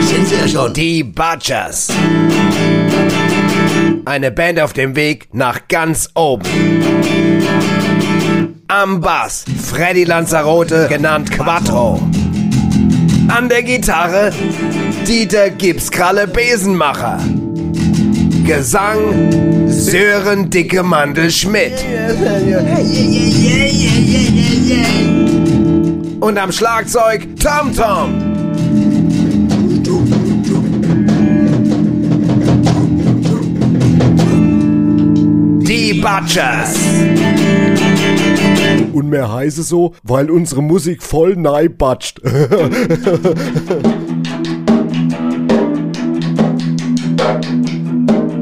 Das 0.00 0.08
sind 0.10 0.28
sie 0.28 0.34
ja 0.34 0.48
schon. 0.48 0.72
Die 0.74 1.04
Butchers. 1.04 1.88
Eine 4.04 4.30
Band 4.30 4.60
auf 4.60 4.72
dem 4.72 4.96
Weg 4.96 5.28
nach 5.32 5.68
ganz 5.68 6.10
oben. 6.14 6.44
Am 8.68 9.00
Bass 9.00 9.44
Freddy 9.62 10.04
Lanzarote, 10.04 10.86
genannt 10.88 11.30
Quattro. 11.30 12.00
An 13.28 13.48
der 13.48 13.62
Gitarre 13.62 14.32
Dieter 15.06 15.50
Gipskralle 15.50 16.26
Besenmacher. 16.26 17.18
Gesang 18.44 19.68
Sören 19.68 20.50
Dicke 20.50 20.82
Mandel 20.82 21.30
Schmidt. 21.30 21.72
Und 26.20 26.38
am 26.38 26.52
Schlagzeug 26.52 27.26
Tom 27.40 27.74
Tom. 27.74 28.23
Die 35.66 35.94
Butchers. 35.94 36.76
Und 38.92 39.08
mehr 39.08 39.32
heiße 39.32 39.62
so, 39.62 39.94
weil 40.02 40.30
unsere 40.30 40.62
Musik 40.62 41.02
voll 41.02 41.36
neibatscht. 41.36 42.20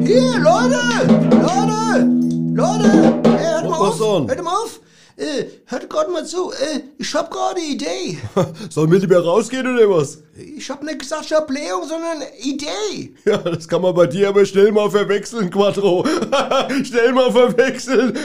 Hier, 0.05 0.39
Leute! 0.39 0.81
Leute! 1.31 2.09
Leute! 2.55 2.91
Hey, 3.25 3.53
hört 3.53 3.71
mal 3.71 3.79
auf! 3.79 4.01
Hört 4.01 4.43
mal 4.43 4.51
auf! 4.51 4.82
Äh, 5.23 5.47
hört 5.67 5.89
gerade 5.89 6.11
mal 6.11 6.27
zu. 6.27 6.51
Äh, 6.51 6.81
ich 6.99 7.15
hab 7.15 7.31
gerade 7.31 7.61
eine 7.61 7.69
Idee. 7.69 8.19
Sollen 8.71 8.91
wir 8.91 8.99
lieber 8.99 9.23
rausgehen 9.23 9.73
oder 9.73 9.89
was? 9.89 10.19
Ich 10.35 10.69
hab 10.69 10.83
nicht 10.83 10.99
gesagt, 10.99 11.27
ich 11.27 11.33
hab 11.33 11.47
Blähung, 11.47 11.87
sondern 11.87 12.17
eine 12.17 12.39
Idee. 12.41 13.15
Ja, 13.25 13.37
das 13.39 13.69
kann 13.69 13.83
man 13.83 13.95
bei 13.95 14.07
dir 14.07 14.31
aber 14.31 14.45
schnell 14.45 14.73
mal 14.73 14.91
verwechseln, 14.91 15.49
Quattro. 15.51 16.05
schnell 16.85 17.13
mal 17.13 17.31
verwechseln. 17.31 18.19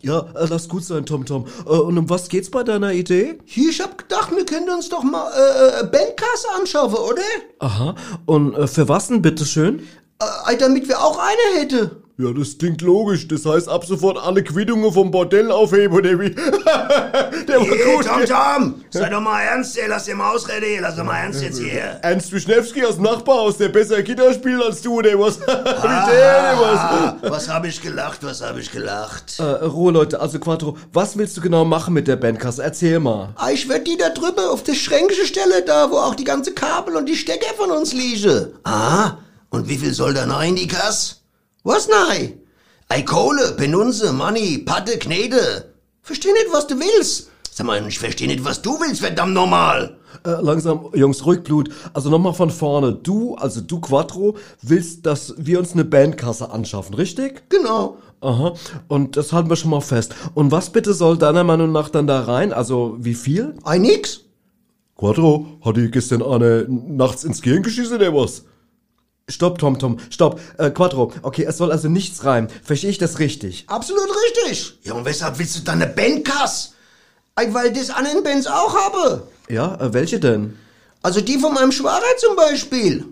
Ja, 0.00 0.20
äh, 0.34 0.46
lass 0.48 0.68
gut 0.68 0.84
sein, 0.84 1.04
Tom 1.04 1.26
Tom. 1.26 1.46
Äh, 1.66 1.70
und 1.70 1.98
um 1.98 2.08
was 2.08 2.28
geht's 2.28 2.50
bei 2.50 2.62
deiner 2.62 2.92
Idee? 2.92 3.38
Hier, 3.44 3.70
ich 3.70 3.80
hab 3.82 3.98
gedacht, 3.98 4.34
wir 4.34 4.46
können 4.46 4.70
uns 4.70 4.88
doch 4.88 5.02
mal 5.02 5.30
äh, 5.32 5.80
äh, 5.80 5.84
Bandcast 5.84 6.46
anschauen, 6.58 6.94
oder? 6.94 7.22
Aha. 7.58 7.94
Und 8.24 8.54
äh, 8.54 8.66
für 8.66 8.88
was 8.88 9.08
denn, 9.08 9.20
bitteschön? 9.20 9.86
Äh, 10.48 10.56
damit 10.56 10.88
wir 10.88 10.98
auch 11.02 11.18
eine 11.18 11.60
hätte. 11.60 12.05
Ja, 12.18 12.32
das 12.32 12.56
klingt 12.56 12.80
logisch. 12.80 13.28
Das 13.28 13.44
heißt, 13.44 13.68
ab 13.68 13.84
sofort 13.84 14.16
alle 14.16 14.42
Quittungen 14.42 14.90
vom 14.90 15.10
Bordell 15.10 15.50
aufheben, 15.50 15.94
oder 15.98 16.18
wie? 16.18 16.30
Der 17.46 17.60
war 17.60 17.66
Hey, 17.66 17.94
gut. 17.96 18.06
Tom, 18.06 18.24
Tom, 18.24 18.84
sei 18.88 19.10
doch 19.10 19.20
mal 19.20 19.42
ernst, 19.42 19.76
ey, 19.78 19.84
lass 19.86 20.04
dir 20.06 20.14
mal 20.16 20.34
ausreden, 20.34 20.64
ey, 20.64 20.78
lass 20.80 20.96
doch 20.96 21.04
mal 21.04 21.18
ernst 21.18 21.42
jetzt 21.42 21.58
hier. 21.60 21.98
Ernst 22.00 22.32
Wischnewski 22.32 22.84
aus 22.86 22.94
dem 22.94 23.04
Nachbarhaus, 23.04 23.58
der 23.58 23.68
besser 23.68 24.02
Gitarre 24.02 24.32
spielt 24.32 24.62
als 24.62 24.80
du, 24.80 24.94
oder 24.94 25.10
was? 25.20 25.38
wie 25.40 25.44
der, 25.44 26.56
oder 26.58 26.58
was? 26.58 26.78
Ah, 26.80 27.16
was 27.22 27.48
hab 27.50 27.66
ich 27.66 27.82
gelacht, 27.82 28.20
was 28.24 28.40
hab 28.40 28.56
ich 28.56 28.70
gelacht? 28.72 29.38
Äh, 29.38 29.42
Ruhe, 29.66 29.92
Leute. 29.92 30.18
Also, 30.18 30.38
Quattro, 30.38 30.78
was 30.94 31.18
willst 31.18 31.36
du 31.36 31.42
genau 31.42 31.66
machen 31.66 31.92
mit 31.92 32.08
der 32.08 32.16
Bandkasse? 32.16 32.62
Erzähl 32.62 32.98
mal. 32.98 33.34
Ah, 33.36 33.50
Ich 33.50 33.68
werd 33.68 33.86
die 33.86 33.98
da 33.98 34.08
drüber 34.08 34.50
auf 34.52 34.62
der 34.62 34.74
Schränkische 34.74 35.26
Stelle 35.26 35.62
da, 35.66 35.90
wo 35.90 35.96
auch 35.98 36.14
die 36.14 36.24
ganze 36.24 36.52
Kabel 36.54 36.96
und 36.96 37.06
die 37.06 37.16
Stecker 37.16 37.54
von 37.58 37.70
uns 37.70 37.92
liegen. 37.92 38.46
Ah, 38.64 39.18
und 39.50 39.68
wie 39.68 39.76
viel 39.76 39.92
soll 39.92 40.14
da 40.14 40.24
noch 40.24 40.42
in 40.42 40.56
die 40.56 40.66
Kasse? 40.66 41.16
Was 41.66 41.88
nein? 41.88 42.34
Ei 42.88 43.02
Kohle, 43.02 43.54
Penunse, 43.56 44.12
Money, 44.12 44.58
Patte, 44.58 44.98
Knete. 44.98 45.74
Versteh 46.00 46.32
nicht, 46.32 46.52
was 46.52 46.68
du 46.68 46.76
willst. 46.78 47.28
Sag 47.50 47.66
mal, 47.66 47.84
ich 47.88 47.98
versteh 47.98 48.28
nicht, 48.28 48.44
was 48.44 48.62
du 48.62 48.78
willst, 48.78 49.00
verdammt 49.00 49.34
normal. 49.34 49.98
Äh, 50.24 50.40
langsam, 50.42 50.90
Jungs, 50.94 51.26
ruhig 51.26 51.42
Blut. 51.42 51.70
Also 51.92 52.08
nochmal 52.08 52.34
von 52.34 52.50
vorne. 52.50 52.92
Du, 52.92 53.34
also 53.34 53.60
du 53.60 53.80
Quattro, 53.80 54.36
willst, 54.62 55.06
dass 55.06 55.34
wir 55.38 55.58
uns 55.58 55.72
eine 55.72 55.84
Bandkasse 55.84 56.52
anschaffen, 56.52 56.94
richtig? 56.94 57.50
Genau. 57.50 57.96
Aha. 58.20 58.54
Und 58.86 59.16
das 59.16 59.32
halten 59.32 59.48
wir 59.48 59.56
schon 59.56 59.72
mal 59.72 59.80
fest. 59.80 60.14
Und 60.34 60.52
was 60.52 60.70
bitte 60.70 60.94
soll 60.94 61.18
deiner 61.18 61.42
Meinung 61.42 61.72
nach 61.72 61.88
dann 61.88 62.06
da 62.06 62.20
rein? 62.20 62.52
Also 62.52 62.96
wie 63.00 63.14
viel? 63.14 63.56
Ei 63.64 63.78
nix. 63.78 64.20
Quattro, 64.96 65.58
hat 65.64 65.76
die 65.76 65.90
gestern 65.90 66.22
eine 66.22 66.64
nachts 66.68 67.24
ins 67.24 67.42
Gehirn 67.42 67.64
geschissen, 67.64 67.96
oder 67.96 68.14
was? 68.14 68.44
Stopp, 69.28 69.58
Tom, 69.58 69.76
Tom, 69.76 69.98
stopp. 70.08 70.40
Äh, 70.56 70.70
Quattro, 70.70 71.12
okay, 71.22 71.44
es 71.48 71.56
soll 71.56 71.72
also 71.72 71.88
nichts 71.88 72.24
rein. 72.24 72.48
Verstehe 72.62 72.90
ich 72.90 72.98
das 72.98 73.18
richtig? 73.18 73.64
Absolut 73.66 74.08
richtig. 74.24 74.78
Ja, 74.84 74.94
und 74.94 75.04
weshalb 75.04 75.40
willst 75.40 75.56
du 75.56 75.62
dann 75.62 75.82
eine 75.82 75.92
Bandkasse? 75.92 76.70
Ei, 77.34 77.52
weil 77.52 77.72
das 77.72 77.90
anderen 77.90 78.22
Bands 78.22 78.46
auch 78.46 78.72
habe. 78.76 79.26
Ja, 79.48 79.74
äh, 79.80 79.92
welche 79.92 80.20
denn? 80.20 80.56
Also 81.02 81.20
die 81.20 81.38
von 81.38 81.54
meinem 81.54 81.72
Schwager 81.72 82.06
zum 82.18 82.36
Beispiel. 82.36 83.04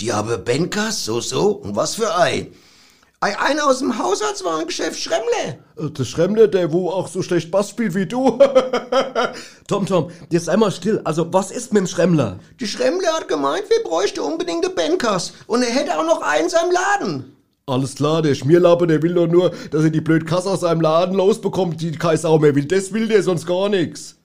Die 0.00 0.12
habe 0.12 0.38
Bandkasse, 0.38 1.04
so, 1.04 1.20
so. 1.20 1.50
Und 1.50 1.76
was 1.76 1.94
für 1.94 2.18
Ei? 2.18 2.48
Ei, 3.22 3.38
einer 3.38 3.66
aus 3.66 3.80
dem 3.80 3.98
Haushaltswarengeschäft 3.98 4.98
Schremmle. 4.98 5.58
Äh, 5.76 5.90
Der 5.90 6.04
Schremmler, 6.04 6.48
der 6.48 6.72
wo 6.72 6.88
auch 6.88 7.06
so 7.06 7.20
schlecht 7.20 7.50
Bass 7.50 7.68
spielt 7.68 7.94
wie 7.94 8.06
du. 8.06 8.38
Tom, 9.68 9.84
Tom, 9.84 10.10
jetzt 10.30 10.48
einmal 10.48 10.70
still. 10.72 11.02
Also, 11.04 11.30
was 11.30 11.50
ist 11.50 11.70
mit 11.74 11.80
dem 11.82 11.86
Schremmler? 11.86 12.38
Die 12.60 12.66
Schremmle 12.66 13.06
hat 13.08 13.28
gemeint, 13.28 13.64
wir 13.68 13.82
bräuchten 13.84 14.20
unbedingt 14.20 14.64
eine 14.64 14.74
Bandkasse. 14.74 15.34
Und 15.46 15.62
er 15.62 15.68
hätte 15.68 15.98
auch 15.98 16.06
noch 16.06 16.22
eins 16.22 16.54
am 16.54 16.70
Laden. 16.70 17.36
Alles 17.66 17.96
klar, 17.96 18.22
der 18.22 18.34
Schmierlappe, 18.34 18.86
der 18.86 19.02
will 19.02 19.12
doch 19.12 19.26
nur, 19.26 19.50
dass 19.70 19.84
er 19.84 19.90
die 19.90 20.00
blöd 20.00 20.26
Kasse 20.26 20.48
aus 20.48 20.60
seinem 20.60 20.80
Laden 20.80 21.14
losbekommt, 21.14 21.78
die 21.82 21.92
kein 21.92 22.16
Sau 22.16 22.38
mehr 22.38 22.54
will. 22.54 22.64
Das 22.64 22.90
will 22.94 23.06
der, 23.06 23.22
sonst 23.22 23.46
gar 23.46 23.68
nichts. 23.68 24.16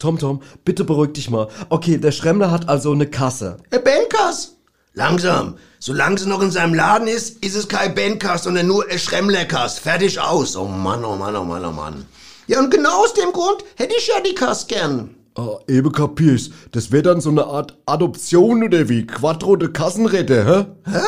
Tom, 0.00 0.18
Tom, 0.18 0.42
bitte 0.64 0.82
beruhig 0.82 1.12
dich 1.12 1.30
mal. 1.30 1.46
Okay, 1.68 1.98
der 1.98 2.10
Schremmler 2.10 2.50
hat 2.50 2.68
also 2.68 2.90
eine 2.90 3.06
Kasse. 3.06 3.58
Eine 3.70 3.80
Bandkasse. 3.80 4.48
Langsam. 4.94 5.56
Solange 5.78 6.18
sie 6.18 6.28
noch 6.28 6.42
in 6.42 6.50
seinem 6.50 6.74
Laden 6.74 7.08
ist, 7.08 7.44
ist 7.44 7.54
es 7.54 7.68
kein 7.68 7.94
Bandkasse, 7.94 8.44
sondern 8.44 8.66
nur 8.66 8.88
eine 8.88 8.98
Schremmlerkasse. 8.98 9.80
Fertig 9.80 10.20
aus. 10.20 10.56
Oh 10.56 10.66
Mann, 10.66 11.04
oh 11.04 11.16
Mann, 11.16 11.36
oh 11.36 11.44
Mann, 11.44 11.64
oh 11.64 11.70
Mann. 11.70 12.06
Ja, 12.46 12.58
und 12.58 12.70
genau 12.70 13.04
aus 13.04 13.14
dem 13.14 13.32
Grund 13.32 13.64
hätte 13.76 13.94
ich 13.96 14.08
ja 14.08 14.20
die 14.20 14.34
Kasse 14.34 14.66
gern. 14.66 15.14
Ah, 15.36 15.58
eben 15.68 15.92
kapierst. 15.92 16.52
Das 16.72 16.90
wäre 16.90 17.04
dann 17.04 17.20
so 17.20 17.30
eine 17.30 17.44
Art 17.44 17.76
Adoption 17.86 18.64
oder 18.64 18.88
wie? 18.88 19.06
Quattro 19.06 19.54
de 19.54 19.70
Kassenretter, 19.70 20.66
hä? 20.84 21.04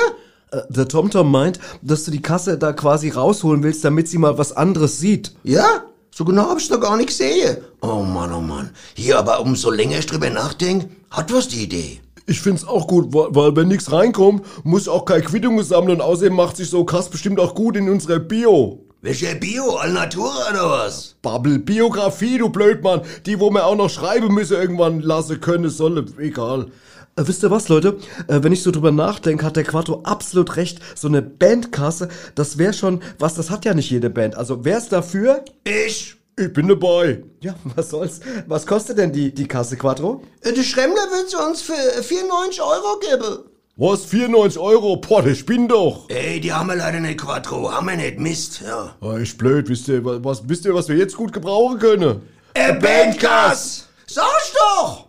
Äh, 0.53 0.63
der 0.69 0.87
Tom 0.87 1.11
Tom 1.11 1.31
meint, 1.31 1.59
dass 1.83 2.05
du 2.05 2.13
die 2.13 2.23
Kasse 2.23 2.57
da 2.57 2.73
quasi 2.73 3.09
rausholen 3.09 3.65
willst, 3.65 3.85
damit 3.85 4.07
sie 4.09 4.19
mal 4.19 4.39
was 4.39 4.53
anderes 4.53 5.01
sieht. 5.01 5.35
Ja? 5.43 5.83
So 6.15 6.25
genau 6.25 6.51
hab 6.51 6.59
ich's 6.59 6.71
noch 6.71 6.81
gar 6.81 6.97
nicht 6.97 7.09
gesehen. 7.09 7.57
Oh 7.81 8.03
Mann, 8.03 8.33
oh 8.33 8.41
Mann. 8.41 8.71
Hier, 8.95 9.19
aber 9.19 9.41
umso 9.41 9.71
länger 9.71 9.99
ich 9.99 10.07
drüber 10.07 10.31
nachdenke, 10.31 10.89
hat 11.11 11.33
was 11.33 11.49
die 11.49 11.65
Idee. 11.65 12.01
Ich 12.27 12.41
find's 12.41 12.65
auch 12.65 12.87
gut, 12.87 13.13
weil, 13.13 13.35
weil 13.35 13.57
wenn 13.57 13.69
nichts 13.69 13.91
reinkommt, 13.91 14.45
muss 14.65 14.89
auch 14.89 15.05
keine 15.05 15.23
Quittungen 15.23 15.65
sammeln 15.65 16.01
und 16.01 16.01
außerdem 16.01 16.35
macht 16.35 16.57
sich 16.57 16.71
so 16.71 16.85
Kass 16.85 17.09
bestimmt 17.09 17.41
auch 17.41 17.55
gut 17.55 17.77
in 17.77 17.89
unserer 17.89 18.19
Bio. 18.19 18.85
Welcher 19.01 19.35
Bio? 19.35 19.75
Alnatura 19.77 20.51
oder 20.51 20.71
was? 20.71 21.17
Bubble, 21.23 21.59
Biografie, 21.59 22.39
du 22.39 22.51
Blödmann. 22.51 23.01
Die, 23.27 23.41
wo 23.41 23.51
man 23.51 23.63
auch 23.63 23.75
noch 23.75 23.91
schreiben 23.91 24.33
müsse, 24.33 24.55
irgendwann 24.55 25.01
lassen 25.01 25.41
können 25.41 25.71
solle. 25.71 26.05
Egal. 26.19 26.67
Äh, 27.17 27.25
wisst 27.27 27.43
ihr 27.43 27.51
was, 27.51 27.69
Leute? 27.69 27.99
Äh, 28.29 28.45
wenn 28.45 28.53
ich 28.53 28.63
so 28.63 28.71
drüber 28.71 28.93
nachdenke, 28.93 29.45
hat 29.45 29.57
der 29.57 29.65
Quattro 29.65 30.03
absolut 30.05 30.57
recht. 30.57 30.79
So 30.95 31.09
eine 31.09 31.21
Bandkasse, 31.21 32.09
das 32.37 32.59
wäre 32.59 32.73
schon 32.73 33.03
was, 33.19 33.35
das 33.35 33.51
hat 33.51 33.65
ja 33.65 33.75
nicht 33.75 33.91
jede 33.91 34.09
Band. 34.09 34.37
Also 34.37 34.65
wer 34.65 34.79
ist 34.79 34.93
dafür? 34.93 35.45
Ich. 35.65 36.22
Ich 36.39 36.53
bin 36.53 36.69
dabei. 36.69 37.23
Ja, 37.41 37.55
was 37.77 37.91
soll's? 37.91 38.21
Was 38.47 38.67
kostet 38.67 38.99
denn 38.99 39.13
die, 39.13 39.35
die 39.35 39.47
Kasse, 39.47 39.77
Quattro? 39.77 40.23
Äh, 40.41 40.53
Der 40.53 40.63
Schremmler 40.63 41.03
wird 41.11 41.31
sie 41.31 41.37
uns 41.37 41.61
für 41.63 41.75
94 42.03 42.63
Euro 42.63 42.99
geben. 43.01 43.39
Was? 43.77 44.05
94 44.07 44.59
Euro? 44.61 44.97
Boah, 44.97 45.23
der 45.23 45.35
spinnt 45.35 45.71
doch. 45.71 46.09
Ey, 46.09 46.41
die 46.41 46.53
haben 46.53 46.69
wir 46.69 46.77
leider 46.77 47.01
nicht, 47.01 47.21
Quattro. 47.21 47.71
Haben 47.73 47.87
wir 47.89 47.97
nicht. 47.97 48.19
Mist, 48.19 48.63
ja. 48.67 48.95
Ah, 49.01 49.17
ist 49.17 49.37
blöd. 49.39 49.69
Wisst 49.69 49.89
ihr, 49.89 50.05
wa- 50.05 50.19
was, 50.23 50.49
wisst 50.49 50.65
ihr, 50.65 50.75
was 50.75 50.89
wir 50.89 50.97
jetzt 50.97 51.17
gut 51.17 51.33
gebrauchen 51.33 51.79
können? 51.79 52.23
Äh, 52.55 52.75
Bandkasse! 52.75 53.85
Sag 54.07 54.25
ich 54.47 54.53
doch! 54.55 55.07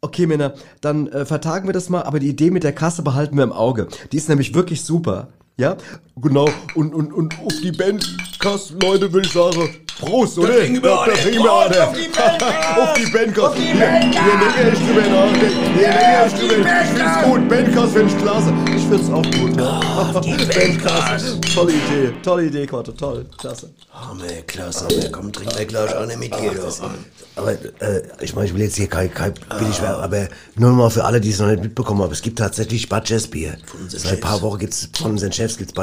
Okay, 0.00 0.26
Männer, 0.26 0.54
dann 0.80 1.06
äh, 1.08 1.24
vertagen 1.24 1.66
wir 1.66 1.72
das 1.72 1.88
mal, 1.88 2.02
aber 2.02 2.18
die 2.20 2.28
Idee 2.28 2.50
mit 2.50 2.62
der 2.62 2.72
Kasse 2.74 3.02
behalten 3.02 3.36
wir 3.36 3.42
im 3.44 3.52
Auge. 3.52 3.88
Die 4.12 4.16
ist 4.16 4.28
nämlich 4.28 4.54
wirklich 4.54 4.82
super. 4.84 5.28
Ja? 5.56 5.76
Genau. 6.16 6.48
Und, 6.74 6.94
und, 6.94 7.12
und 7.12 7.34
auf 7.40 7.54
die 7.62 7.72
Bandkasse, 7.72 8.74
Leute, 8.80 9.12
will 9.12 9.24
ich 9.24 9.32
sagen, 9.32 9.68
Prost, 10.00 10.38
oder? 10.38 10.48
da 10.54 11.04
trinken 11.12 11.42
wir 11.44 11.52
alle. 11.52 11.88
auf 11.88 11.92
die 11.94 12.08
Bandkasse. 12.08 12.82
auf 12.82 12.94
die 12.94 13.06
die 13.54 13.62
Je- 13.62 13.72
länger 13.72 14.72
ich 14.72 14.78
drüber 14.80 15.02
nachdenke, 15.08 15.46
je 15.76 15.84
länger 15.84 16.26
ich 16.26 16.34
drüber 16.34 16.56
Ich 16.82 16.88
find's 16.98 17.22
gut. 17.24 17.48
Bandkasse 17.48 17.88
finde 17.88 18.12
ich 18.12 18.18
klasse. 18.22 18.52
Ich 18.76 18.83
find's 18.98 19.10
auch 19.10 19.40
gut. 19.40 19.56
Ja. 19.56 19.80
Auf 19.96 20.20
die. 20.20 20.34
Tolle 21.54 21.72
Idee, 21.72 22.12
tolle 22.22 22.44
Idee, 22.46 22.66
Quattro, 22.66 22.92
toll, 22.92 23.26
klasse. 23.38 23.70
Hammer, 23.92 24.24
klasse. 24.46 24.86
Hammer. 24.86 25.08
Komm, 25.12 25.32
trink 25.32 25.56
mir 25.56 25.66
gleich 25.66 25.96
eine 25.96 26.16
mit 26.16 26.34
dir, 26.34 26.52
doch. 26.54 26.90
Aber 27.36 27.52
äh, 27.52 28.02
ich 28.20 28.34
meine, 28.34 28.46
ich 28.46 28.54
will 28.54 28.62
jetzt 28.62 28.76
hier 28.76 28.86
kein, 28.86 29.12
kein 29.12 29.34
billig 29.58 29.82
werden, 29.82 30.02
aber 30.02 30.28
nur 30.56 30.70
mal 30.72 30.90
für 30.90 31.04
alle, 31.04 31.20
die 31.20 31.30
es 31.30 31.40
noch 31.40 31.48
nicht 31.48 31.62
mitbekommen 31.62 32.02
haben, 32.02 32.12
es 32.12 32.22
gibt 32.22 32.38
tatsächlich 32.38 32.88
Badges-Bier. 32.88 33.56
Seit 33.88 34.12
ein 34.12 34.20
paar 34.20 34.40
Wochen 34.42 34.58
gibt's 34.58 34.88
von 34.96 35.12
unseren 35.12 35.32
Chefs 35.32 35.58
gibt's 35.58 35.74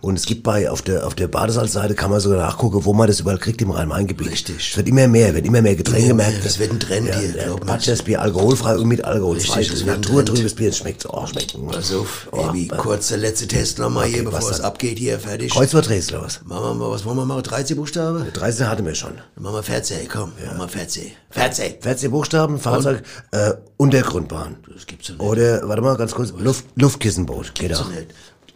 und 0.00 0.16
es 0.16 0.26
gibt 0.26 0.44
bei 0.44 0.70
auf 0.70 0.82
der 0.82 1.06
auf 1.06 1.14
der 1.14 1.28
Badesalzseite 1.28 1.94
kann 1.94 2.10
man 2.10 2.20
sogar 2.20 2.38
nachgucken, 2.38 2.84
wo 2.84 2.92
man 2.92 3.08
das 3.08 3.20
überall 3.20 3.38
kriegt 3.38 3.60
im 3.62 3.70
Rhein-Main-Gebiet. 3.70 4.30
Richtig. 4.30 4.70
Es 4.70 4.76
wird 4.76 4.88
immer 4.88 5.08
mehr, 5.08 5.34
wird 5.34 5.46
immer 5.46 5.62
mehr 5.62 5.74
Getränkemarkt. 5.74 6.44
Das 6.44 6.58
wird 6.58 6.72
ein 6.72 6.80
Trend 6.80 7.08
ja, 7.08 7.18
hier, 7.18 7.32
glaub 7.32 8.20
alkoholfrei 8.20 8.76
und 8.76 8.86
mit 8.86 9.04
Alkohol. 9.04 9.36
Richtig, 9.36 9.68
das 9.68 9.80
ist 9.80 9.82
ein 9.82 10.00
naturtrübes 10.00 10.54
Bier, 10.54 10.68
es 10.68 10.78
schmeckt 10.78 11.02
so, 11.02 11.10
oh, 11.12 11.26
schmeckt. 11.26 11.56
Pass 11.72 11.92
auf, 11.92 12.19
Oh, 12.32 12.46
Baby, 12.46 12.64
äh, 12.72 12.76
kurzer 12.76 13.16
letzter 13.16 13.48
Test 13.48 13.78
nochmal 13.78 14.06
hier, 14.06 14.24
was 14.26 14.34
bevor 14.34 14.50
es 14.50 14.60
abgeht 14.60 14.98
hier, 14.98 15.18
fertig. 15.18 15.52
Kreuzworträtsel 15.52 16.20
was? 16.20 16.40
Machen 16.44 16.62
wir 16.64 16.74
mal, 16.74 16.90
was 16.90 17.04
wollen 17.04 17.16
wir 17.16 17.24
machen? 17.26 17.42
13 17.42 17.76
Buchstaben? 17.76 18.32
13 18.32 18.68
hatten 18.68 18.84
wir 18.86 18.94
schon. 18.94 19.14
Dann 19.34 19.42
machen 19.44 19.54
wir 19.56 19.62
14, 19.62 20.08
komm, 20.08 20.32
machen 20.46 20.58
wir 20.58 20.68
14. 20.68 21.12
14! 21.30 21.74
14 21.80 22.10
Buchstaben, 22.10 22.58
Fahrzeug, 22.58 23.02
äh, 23.32 23.52
Untergrundbahn. 23.76 24.56
Das 24.74 24.86
gibt's 24.86 25.08
doch 25.08 25.14
nicht. 25.14 25.22
Oder, 25.22 25.66
warte 25.68 25.82
mal, 25.82 25.96
ganz 25.96 26.12
kurz, 26.14 26.32
Luft, 26.36 26.64
Luftkissenboot. 26.76 27.54
Geht 27.54 27.68
Gibt's 27.68 27.80
auch. 27.80 27.88
nicht. 27.88 28.08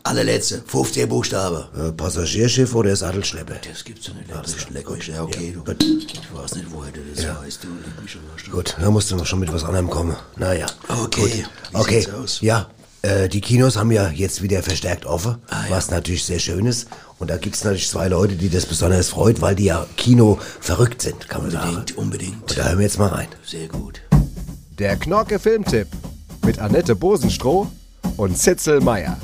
Allerletzte, 0.07 0.63
15 0.67 1.09
Buchstaben. 1.09 1.65
Äh, 1.79 1.91
Passagierschiff 1.93 2.75
oder 2.75 2.95
Sattelschlepper. 2.95 3.55
Das 3.67 3.83
gibt's 3.85 4.05
doch 4.07 4.15
nicht. 4.15 4.27
Das 4.31 4.55
ist 4.55 4.69
lecker. 4.69 4.97
Ja, 5.07 5.23
okay, 5.23 5.57
du. 5.57 5.73
Ich 5.73 6.19
weiß 6.35 6.57
nicht, 6.57 6.67
woher 6.71 6.93
du 6.93 7.01
das 7.15 7.25
weißt, 7.25 7.65
du. 7.65 7.69
Mich 8.03 8.13
schon 8.13 8.21
mal. 8.27 8.51
Gut, 8.55 8.77
da 8.79 8.91
musst 8.91 9.11
du 9.11 9.17
noch 9.17 9.25
schon 9.25 9.39
mit 9.41 9.51
was 9.51 9.65
anderem 9.65 9.89
kommen. 9.89 10.15
Naja. 10.37 10.67
Okay, 10.89 11.21
Gut. 11.23 11.31
wie 11.71 11.77
Okay. 11.79 12.01
sieht's 12.03 12.13
aus? 12.13 12.41
Ja. 12.43 12.69
Äh, 13.05 13.29
die 13.29 13.43
Kinos 13.43 13.77
haben 13.77 13.91
ja 13.93 14.09
jetzt 14.09 14.41
wieder 14.43 14.63
verstärkt 14.63 15.05
offen, 15.05 15.37
Ah, 15.49 15.65
ja. 15.69 15.77
was 15.77 15.91
natürlich 15.91 16.25
sehr 16.25 16.39
schön 16.39 16.65
ist. 16.65 16.89
Und 17.19 17.29
da 17.29 17.37
gibt's 17.37 17.63
natürlich 17.63 17.89
zwei 17.89 18.09
Leute, 18.09 18.35
die 18.37 18.49
das 18.49 18.65
besonders 18.65 19.11
freut, 19.11 19.43
weil 19.43 19.55
die 19.55 19.65
ja 19.65 19.87
Kino 19.97 20.39
verrückt 20.61 21.03
sind, 21.03 21.29
kann 21.29 21.43
man 21.43 21.51
sagen. 21.51 21.69
Unbedingt, 21.69 21.99
unbedingt. 21.99 22.43
Und 22.43 22.59
da 22.59 22.65
hören 22.69 22.79
wir 22.79 22.85
jetzt 22.85 22.99
mal 22.99 23.09
rein. 23.09 23.29
Sehr 23.47 23.69
gut. 23.69 24.01
Der 24.79 24.97
Knorke 24.97 25.39
Filmtipp 25.39 25.89
mit 26.47 26.59
Annette 26.59 26.95
Bosenstroh 26.97 27.67
und 28.17 28.39
Zitzel 28.39 28.81
Meyer. 28.81 29.19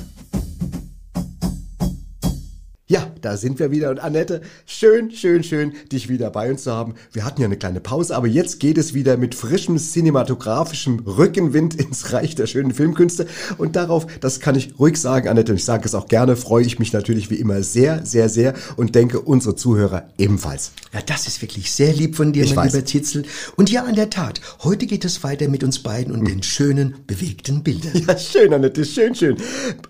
Ja, 2.90 3.06
da 3.20 3.36
sind 3.36 3.60
wir 3.60 3.70
wieder. 3.70 3.90
Und 3.90 4.00
Annette, 4.00 4.40
schön, 4.66 5.12
schön, 5.12 5.44
schön, 5.44 5.74
dich 5.92 6.08
wieder 6.08 6.28
bei 6.30 6.50
uns 6.50 6.64
zu 6.64 6.72
haben. 6.72 6.94
Wir 7.12 7.24
hatten 7.24 7.40
ja 7.40 7.46
eine 7.46 7.56
kleine 7.56 7.78
Pause, 7.78 8.16
aber 8.16 8.26
jetzt 8.26 8.58
geht 8.58 8.78
es 8.78 8.94
wieder 8.94 9.16
mit 9.16 9.36
frischem 9.36 9.78
cinematografischem 9.78 10.98
Rückenwind 11.06 11.76
ins 11.76 12.12
Reich 12.12 12.34
der 12.34 12.48
schönen 12.48 12.74
Filmkünste. 12.74 13.28
Und 13.58 13.76
darauf, 13.76 14.08
das 14.20 14.40
kann 14.40 14.56
ich 14.56 14.76
ruhig 14.80 14.96
sagen, 14.96 15.28
Annette, 15.28 15.52
und 15.52 15.58
ich 15.58 15.64
sage 15.64 15.84
es 15.84 15.94
auch 15.94 16.08
gerne, 16.08 16.34
freue 16.34 16.64
ich 16.64 16.80
mich 16.80 16.92
natürlich 16.92 17.30
wie 17.30 17.36
immer 17.36 17.62
sehr, 17.62 18.04
sehr, 18.04 18.28
sehr 18.28 18.54
und 18.76 18.96
denke 18.96 19.20
unsere 19.20 19.54
Zuhörer 19.54 20.08
ebenfalls. 20.18 20.72
Ja, 20.92 20.98
das 21.00 21.28
ist 21.28 21.40
wirklich 21.42 21.70
sehr 21.70 21.92
lieb 21.92 22.16
von 22.16 22.32
dir, 22.32 22.42
Ich 22.42 22.56
mein 22.56 22.66
weiß. 22.66 22.72
lieber 22.72 22.84
Titzel. 22.86 23.22
Und 23.54 23.70
ja, 23.70 23.86
in 23.86 23.94
der 23.94 24.10
Tat, 24.10 24.40
heute 24.64 24.86
geht 24.86 25.04
es 25.04 25.22
weiter 25.22 25.48
mit 25.48 25.62
uns 25.62 25.80
beiden 25.80 26.12
und 26.12 26.26
den 26.26 26.42
schönen, 26.42 26.96
bewegten 27.06 27.62
Bildern. 27.62 27.92
Ja, 28.08 28.18
schön, 28.18 28.52
Annette, 28.52 28.84
schön, 28.84 29.14
schön. 29.14 29.36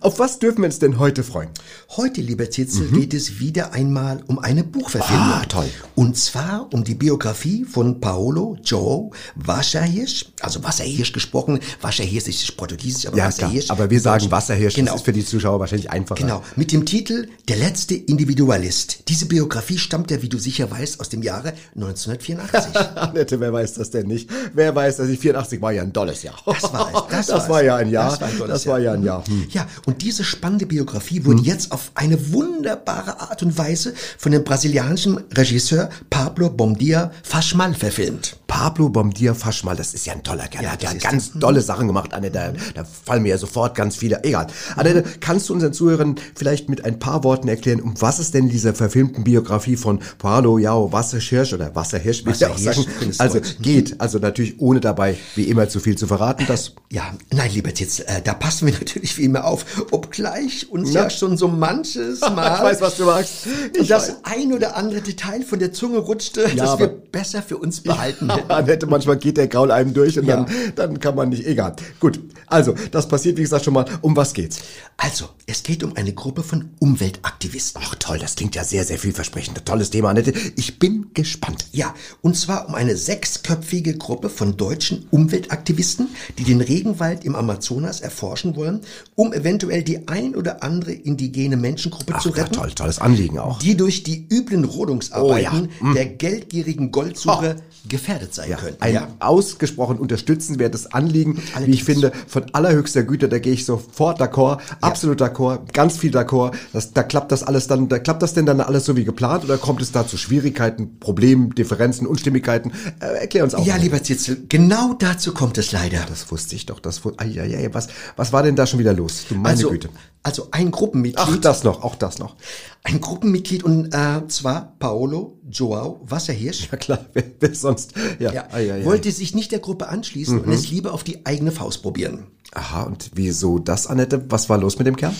Auf 0.00 0.18
was 0.18 0.38
dürfen 0.38 0.58
wir 0.58 0.66
uns 0.66 0.80
denn 0.80 0.98
heute 0.98 1.22
freuen? 1.24 1.48
Heute, 1.96 2.20
lieber 2.20 2.50
Titzel, 2.90 3.00
geht 3.00 3.14
es 3.14 3.38
wieder 3.40 3.72
einmal 3.72 4.22
um 4.26 4.38
eine 4.38 4.64
Buchverfilmung. 4.64 5.26
Mhm. 5.26 5.32
Ah, 5.32 5.44
toll. 5.46 5.70
Und 5.94 6.16
zwar 6.16 6.68
um 6.72 6.84
die 6.84 6.94
Biografie 6.94 7.64
von 7.64 8.00
Paolo 8.00 8.56
Joao 8.64 9.12
Wasserhirsch, 9.36 10.26
also 10.40 10.62
Wasserhirsch 10.64 11.12
gesprochen. 11.12 11.58
Wasserhirsch 11.80 12.28
ist 12.28 12.56
Portugiesisch, 12.56 13.06
aber 13.06 13.16
Ja, 13.18 13.30
klar. 13.30 13.48
Wasserhirsch. 13.48 13.70
Aber 13.70 13.90
wir 13.90 14.00
sagen 14.00 14.30
Wasserhirsch, 14.30 14.74
Genau. 14.74 14.92
das 14.92 15.00
ist 15.00 15.04
für 15.04 15.12
die 15.12 15.24
Zuschauer 15.24 15.60
wahrscheinlich 15.60 15.90
einfacher. 15.90 16.20
Genau, 16.22 16.42
mit 16.56 16.72
dem 16.72 16.84
Titel 16.86 17.28
Der 17.48 17.56
letzte 17.56 17.94
Individualist. 17.94 19.04
Diese 19.08 19.26
Biografie 19.26 19.78
stammt 19.78 20.10
ja, 20.10 20.22
wie 20.22 20.28
du 20.28 20.38
sicher 20.38 20.70
weißt, 20.70 21.00
aus 21.00 21.08
dem 21.08 21.22
Jahre 21.22 21.52
1984. 21.74 22.76
Annette, 22.96 23.40
wer 23.40 23.52
weiß 23.52 23.74
das 23.74 23.90
denn 23.90 24.06
nicht? 24.06 24.28
Wer 24.54 24.74
weiß, 24.74 24.96
dass 24.98 25.08
ich 25.08 25.18
84 25.20 25.60
war 25.60 25.72
ja 25.72 25.82
ein 25.82 25.92
dolles 25.92 26.22
Jahr. 26.22 26.36
Das 26.46 26.62
war 26.72 26.88
es. 26.88 27.10
Das, 27.10 27.26
Das 27.40 27.48
war, 27.48 27.48
war 27.56 27.62
ja 27.64 27.76
ein 27.76 27.90
Jahr. 27.90 28.10
Das 28.10 28.20
war, 28.20 28.28
ein 28.28 28.48
Das 28.48 28.66
war 28.66 28.78
ja 28.78 28.92
ein 28.92 29.02
Jahr. 29.02 29.26
Hm. 29.26 29.46
Ja, 29.50 29.66
und 29.86 30.02
diese 30.02 30.24
spannende 30.24 30.66
Biografie 30.66 31.24
wurde 31.24 31.42
jetzt 31.42 31.72
auf 31.72 31.90
eine 31.94 32.32
wunderbare 32.32 32.79
Art 32.88 33.42
und 33.42 33.56
Weise 33.58 33.94
von 34.18 34.32
dem 34.32 34.44
brasilianischen 34.44 35.18
Regisseur 35.32 35.90
Pablo 36.08 36.50
Bomdia 36.50 37.10
Faschmal 37.22 37.74
verfilmt. 37.74 38.36
Pablo 38.50 38.88
Bomdia 38.88 39.32
Faschmal, 39.32 39.76
das 39.76 39.94
ist 39.94 40.06
ja 40.06 40.12
ein 40.12 40.24
toller 40.24 40.48
Kerl. 40.48 40.64
Ja, 40.64 40.70
er 40.70 40.72
hat 40.72 40.82
ja 40.82 40.92
das 40.92 41.02
ganz 41.02 41.30
tolle 41.38 41.60
Sachen 41.60 41.86
gemacht, 41.86 42.12
Annette. 42.12 42.52
Da, 42.74 42.82
da 42.82 42.84
fallen 42.84 43.22
mir 43.22 43.28
ja 43.28 43.38
sofort 43.38 43.76
ganz 43.76 43.94
viele. 43.94 44.24
Egal. 44.24 44.48
Annette, 44.74 45.04
kannst 45.20 45.48
du 45.48 45.54
unseren 45.54 45.72
Zuhörern 45.72 46.16
vielleicht 46.34 46.68
mit 46.68 46.84
ein 46.84 46.98
paar 46.98 47.22
Worten 47.22 47.46
erklären, 47.46 47.80
um 47.80 47.94
was 48.00 48.18
es 48.18 48.32
denn 48.32 48.44
in 48.46 48.50
dieser 48.50 48.74
verfilmten 48.74 49.22
Biografie 49.22 49.76
von 49.76 50.00
Paolo 50.18 50.58
Jao 50.58 50.90
Wasserhirsch 50.92 51.52
oder 51.52 51.76
Wasserhirsch, 51.76 52.24
wie 52.26 52.38
wir 52.40 52.48
auch 52.50 52.54
Wasserhirsch, 52.54 53.14
sagen, 53.14 53.14
also 53.18 53.40
geht. 53.62 54.00
Also 54.00 54.18
natürlich 54.18 54.58
ohne 54.60 54.80
dabei, 54.80 55.16
wie 55.36 55.44
immer, 55.44 55.68
zu 55.68 55.78
viel 55.78 55.96
zu 55.96 56.08
verraten. 56.08 56.44
Das 56.48 56.74
Ja, 56.90 57.04
nein, 57.32 57.52
lieber 57.54 57.72
Titz, 57.72 58.00
äh, 58.00 58.20
da 58.24 58.34
passen 58.34 58.66
wir 58.66 58.74
natürlich 58.78 59.16
wie 59.16 59.24
immer 59.26 59.44
auf, 59.44 59.64
obgleich 59.92 60.68
uns 60.70 60.92
Na? 60.92 61.04
ja 61.04 61.10
schon 61.10 61.36
so 61.36 61.46
manches 61.46 62.20
Mal 62.34 62.56
Ich 62.56 62.62
weiß, 62.64 62.80
was 62.80 62.96
du 62.96 63.04
magst. 63.04 63.46
Ich 63.80 63.86
das 63.86 64.08
weiß. 64.08 64.16
ein 64.24 64.52
oder 64.52 64.76
andere 64.76 65.00
Detail 65.02 65.42
von 65.42 65.60
der 65.60 65.72
Zunge 65.72 65.98
rutschte, 65.98 66.48
Ja, 66.48 66.64
das 66.64 66.78
wir 66.80 66.88
besser 66.88 67.42
für 67.42 67.56
uns 67.56 67.80
behalten 67.80 68.28
hätten. 68.48 68.50
Annette, 68.52 68.86
manchmal 68.86 69.16
geht 69.18 69.36
der 69.36 69.48
Gaul 69.48 69.70
einem 69.70 69.92
durch 69.94 70.18
und 70.18 70.26
Ja. 70.26 70.36
dann, 70.44 70.46
dann 70.76 71.00
kann 71.00 71.14
man 71.14 71.28
nicht. 71.30 71.46
Egal. 71.46 71.74
Gut. 72.00 72.20
Also, 72.46 72.74
das 72.90 73.06
passiert, 73.08 73.36
wie 73.38 73.42
gesagt, 73.42 73.64
schon 73.64 73.74
mal. 73.74 73.84
Um 74.00 74.16
was 74.16 74.34
geht's? 74.34 74.58
Also, 74.96 75.26
es 75.46 75.62
geht 75.62 75.82
um 75.84 75.96
eine 75.96 76.12
Gruppe 76.12 76.42
von 76.42 76.70
Umweltaktivisten. 76.80 77.82
Ach 77.84 77.94
toll, 77.96 78.18
das 78.18 78.34
klingt 78.36 78.54
ja 78.54 78.64
sehr, 78.64 78.84
sehr 78.84 78.98
vielversprechend. 78.98 79.64
Tolles 79.64 79.90
Thema, 79.90 80.10
Annette. 80.10 80.32
Ich 80.56 80.78
bin 80.78 81.06
gespannt. 81.14 81.66
Ja, 81.72 81.94
und 82.22 82.36
zwar 82.36 82.68
um 82.68 82.74
eine 82.74 82.96
sechsköpfige 82.96 83.96
Gruppe 83.96 84.28
von 84.28 84.56
deutschen 84.56 85.06
Umweltaktivisten, 85.10 86.08
die 86.38 86.44
den 86.44 86.60
Regenwald 86.60 87.24
im 87.24 87.34
Amazonas 87.34 88.00
erforschen 88.00 88.56
wollen, 88.56 88.80
um 89.14 89.32
eventuell 89.32 89.82
die 89.82 90.08
ein 90.08 90.34
oder 90.34 90.62
andere 90.62 90.92
indigene 90.92 91.56
Menschengruppe 91.56 92.14
Ach, 92.16 92.22
zu 92.22 92.30
ja, 92.30 92.36
retten, 92.36 92.54
toll, 92.54 92.70
tolles 92.72 92.98
Anliegen 92.98 93.38
auch. 93.38 93.58
die 93.60 93.76
durch 93.76 94.02
die 94.02 94.26
üblen 94.30 94.64
Rodungsarbeiten 94.64 95.68
Oh 95.82 95.86
ja, 95.88 95.94
der 95.94 96.06
geldgierigen 96.06 96.90
Goldsucher 96.90 97.56
gefährdet 97.88 98.34
sein 98.34 98.54
könnten. 98.56 98.82
Ein 98.82 98.94
ja. 98.94 99.08
ausgesprochen 99.20 99.98
unterstützenswertes 99.98 100.92
Anliegen, 100.92 101.42
wie 101.64 101.70
ich 101.70 101.84
finde, 101.84 102.12
von 102.26 102.46
allerhöchster 102.52 103.02
Güte, 103.02 103.28
da 103.28 103.38
gehe 103.38 103.52
ich 103.52 103.64
sofort 103.64 104.20
d'accord, 104.20 104.58
absolut 104.80 105.20
d'accord, 105.20 105.72
ganz 105.72 105.96
viel 105.96 106.10
d'accord. 106.10 106.52
Das, 106.72 106.92
da 106.92 107.02
klappt 107.02 107.32
das 107.32 107.42
alles 107.42 107.66
dann, 107.66 107.88
da 107.88 107.98
klappt 107.98 108.22
das 108.22 108.34
denn 108.34 108.46
dann 108.46 108.60
alles 108.60 108.84
so 108.84 108.96
wie 108.96 109.04
geplant 109.04 109.44
oder 109.44 109.58
kommt 109.58 109.82
es 109.82 109.92
da 109.92 110.06
zu 110.06 110.16
Schwierigkeiten, 110.16 110.98
Problemen, 110.98 111.54
Differenzen, 111.54 112.06
Unstimmigkeiten? 112.06 112.72
Äh, 113.00 113.20
erklär 113.20 113.44
uns 113.44 113.54
auch. 113.54 113.64
Ja, 113.64 113.74
mal. 113.74 113.82
lieber 113.82 114.02
Zitzel, 114.02 114.44
genau 114.48 114.94
dazu 114.94 115.32
kommt 115.32 115.58
es 115.58 115.72
leider. 115.72 116.04
Das 116.08 116.30
wusste 116.30 116.56
ich 116.56 116.66
doch, 116.66 116.80
das 116.80 117.04
wusste, 117.04 117.20
ai, 117.20 117.40
ai, 117.40 117.56
ai, 117.56 117.68
was, 117.72 117.88
was 118.16 118.32
war 118.32 118.42
denn 118.42 118.56
da 118.56 118.66
schon 118.66 118.78
wieder 118.78 118.92
los? 118.92 119.24
Du 119.28 119.34
meine 119.34 119.48
also, 119.48 119.70
Güte. 119.70 119.88
also 120.22 120.48
ein 120.50 120.70
Gruppenmitglied. 120.70 121.26
Ach, 121.28 121.36
das 121.40 121.64
noch, 121.64 121.82
auch 121.82 121.94
das 121.94 122.18
noch. 122.18 122.36
Ein 122.82 123.00
Gruppenmitglied 123.00 123.62
und 123.62 123.92
äh, 123.94 124.26
zwar 124.28 124.74
Paolo 124.78 125.38
Joao 125.50 126.00
Wasserhirsch. 126.04 126.68
Ja 126.72 126.78
klar, 126.78 127.04
wer, 127.12 127.24
wer 127.38 127.54
sonst? 127.54 127.92
Ja, 128.18 128.32
Ja, 128.32 128.44
ai, 128.52 128.72
ai, 128.72 128.80
ai. 128.80 128.84
wollte 128.86 129.12
sich 129.12 129.34
nicht 129.34 129.52
der 129.52 129.58
Gruppe 129.58 129.88
anschließen 129.88 130.38
Mhm. 130.38 130.44
und 130.44 130.52
es 130.52 130.70
lieber 130.70 130.94
auf 130.94 131.04
die 131.04 131.26
eigene 131.26 131.52
Faust 131.52 131.82
probieren. 131.82 132.24
Aha, 132.52 132.82
und 132.84 133.10
wieso 133.14 133.58
das, 133.58 133.86
Annette? 133.86 134.24
Was 134.30 134.48
war 134.48 134.56
los 134.58 134.78
mit 134.78 134.86
dem 134.86 134.96
Kerl? 134.96 135.14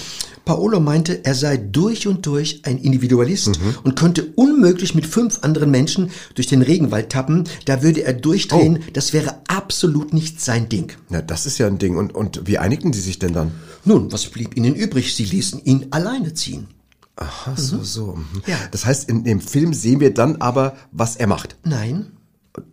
Paolo 0.47 0.81
meinte, 0.81 1.23
er 1.25 1.35
sei 1.35 1.59
durch 1.59 2.07
und 2.09 2.25
durch 2.27 2.63
ein 2.65 2.79
Individualist 2.79 3.49
Mhm. 3.49 3.75
und 3.85 3.95
könnte 3.95 4.33
unmöglich 4.37 4.95
mit 4.95 5.07
fünf 5.07 5.41
anderen 5.43 5.71
Menschen 5.71 6.11
durch 6.35 6.47
den 6.47 6.63
Regenwald 6.63 7.11
tappen. 7.11 7.45
Da 7.67 7.83
würde 7.83 8.03
er 8.05 8.15
durchdrehen. 8.15 8.79
Oh. 8.81 8.91
Das 8.95 9.13
wäre 9.13 9.35
absolut 9.49 10.15
nicht 10.15 10.41
sein 10.41 10.69
Ding. 10.71 10.93
Na, 11.11 11.21
das 11.21 11.45
ist 11.45 11.59
ja 11.59 11.67
ein 11.67 11.79
Ding. 11.79 11.99
Und, 11.99 12.15
und 12.15 12.47
wie 12.47 12.57
einigten 12.59 12.91
die 12.91 12.99
sich 13.01 13.19
denn 13.19 13.35
dann? 13.35 13.53
Nun, 13.85 14.11
was 14.11 14.27
blieb 14.27 14.57
ihnen 14.57 14.75
übrig? 14.75 15.15
Sie 15.15 15.25
ließen 15.25 15.63
ihn 15.65 15.87
alleine 15.91 16.33
ziehen. 16.35 16.69
Aha, 17.17 17.55
so, 17.57 17.83
so. 17.83 18.15
mhm. 18.15 18.43
Ja. 18.47 18.57
Das 18.71 18.87
heißt, 18.87 19.09
in 19.11 19.25
dem 19.25 19.41
Film 19.41 19.75
sehen 19.75 20.01
wir 20.01 20.15
dann 20.15 20.37
aber, 20.37 20.75
was 20.93 21.17
er 21.17 21.27
macht. 21.27 21.57
Nein. 21.65 22.13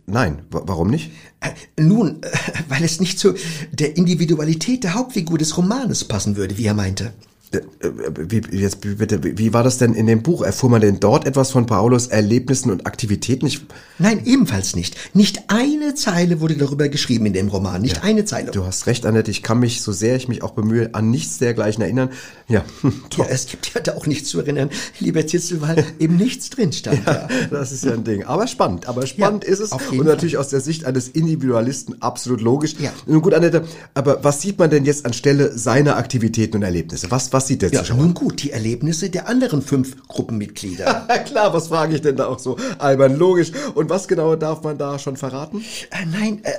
Nein, 0.06 0.42
wa- 0.50 0.62
warum 0.66 0.88
nicht? 0.88 1.12
Äh, 1.40 1.50
Nun, 1.80 2.20
weil 2.68 2.82
es 2.82 2.98
nicht 3.00 3.18
zu 3.18 3.34
der 3.72 3.96
Individualität 3.96 4.84
der 4.84 4.94
Hauptfigur 4.94 5.38
des 5.38 5.56
Romanes 5.56 6.04
passen 6.04 6.36
würde, 6.36 6.56
wie 6.58 6.64
er 6.64 6.74
meinte. 6.74 7.12
Äh, 7.52 7.58
äh, 7.86 7.92
Wie, 8.28 8.56
jetzt 8.56 8.80
bitte, 8.80 9.20
wie 9.22 9.52
war 9.52 9.62
das 9.62 9.78
denn 9.78 9.94
in 9.94 10.06
dem 10.06 10.22
Buch? 10.22 10.42
Erfuhr 10.42 10.70
man 10.70 10.80
denn 10.80 11.00
dort 11.00 11.26
etwas 11.26 11.50
von 11.50 11.66
Paulos 11.66 12.08
Erlebnissen 12.08 12.70
und 12.70 12.86
Aktivitäten? 12.86 13.46
Ich, 13.46 13.66
Nein, 13.98 14.22
ebenfalls 14.24 14.76
nicht. 14.76 14.96
Nicht 15.14 15.44
eine 15.48 15.94
Zeile 15.94 16.40
wurde 16.40 16.56
darüber 16.56 16.88
geschrieben 16.88 17.26
in 17.26 17.32
dem 17.32 17.48
Roman. 17.48 17.82
Nicht 17.82 18.04
eine 18.04 18.24
Zeile. 18.24 18.50
du 18.50 18.64
hast 18.64 18.86
recht, 18.86 19.06
Annette, 19.06 19.30
ich 19.30 19.42
kann 19.42 19.58
mich, 19.58 19.82
so 19.82 19.92
sehr 19.92 20.16
ich 20.16 20.28
mich 20.28 20.42
auch 20.42 20.52
bemühe, 20.52 20.94
an 20.94 21.10
nichts 21.10 21.38
dergleichen 21.38 21.82
erinnern. 21.82 22.10
Ja, 22.48 22.64
Ja, 23.16 23.24
es 23.28 23.46
gibt 23.46 23.74
ja 23.74 23.80
da 23.80 23.94
auch 23.94 24.06
nichts 24.06 24.28
zu 24.28 24.40
erinnern, 24.40 24.70
lieber 25.00 25.24
Titzel, 25.26 25.60
weil 25.60 25.84
eben 25.98 26.16
nichts 26.16 26.50
drin 26.50 26.72
stand. 26.72 27.06
Ja. 27.06 27.28
das 27.50 27.72
ist 27.72 27.84
ja 27.84 27.92
ein 27.92 28.04
Ding. 28.04 28.24
Aber 28.24 28.46
spannend, 28.46 28.86
aber 28.86 29.06
spannend 29.06 29.44
Ja, 29.44 29.50
ist 29.50 29.60
es. 29.60 29.72
Und 29.72 30.04
natürlich 30.04 30.36
aus 30.36 30.48
der 30.48 30.60
Sicht 30.60 30.84
eines 30.84 31.08
Individualisten 31.08 32.00
absolut 32.00 32.40
logisch. 32.40 32.74
Ja. 32.78 32.92
Nun 33.06 33.22
gut, 33.22 33.34
Annette, 33.34 33.64
aber 33.94 34.22
was 34.24 34.40
sieht 34.42 34.58
man 34.58 34.70
denn 34.70 34.84
jetzt 34.84 35.04
anstelle 35.06 35.56
seiner 35.56 35.96
Aktivitäten 35.96 36.56
und 36.58 36.62
Erlebnisse? 36.62 37.10
Was, 37.10 37.32
was 37.32 37.37
sieht 37.46 37.62
der 37.62 37.70
Ja, 37.70 37.80
Zuschauer? 37.80 37.98
nun 37.98 38.14
gut, 38.14 38.42
die 38.42 38.50
Erlebnisse 38.50 39.10
der 39.10 39.28
anderen 39.28 39.62
fünf 39.62 39.96
Gruppenmitglieder. 40.08 41.06
Klar, 41.26 41.52
was 41.54 41.68
frage 41.68 41.94
ich 41.94 42.02
denn 42.02 42.16
da 42.16 42.26
auch 42.26 42.38
so? 42.38 42.56
Albern, 42.78 43.16
logisch. 43.16 43.52
Und 43.74 43.88
was 43.90 44.08
genau 44.08 44.36
darf 44.36 44.62
man 44.62 44.76
da 44.78 44.98
schon 44.98 45.16
verraten? 45.16 45.62
äh, 45.90 46.06
nein, 46.10 46.40
äh, 46.44 46.50
äh, 46.50 46.54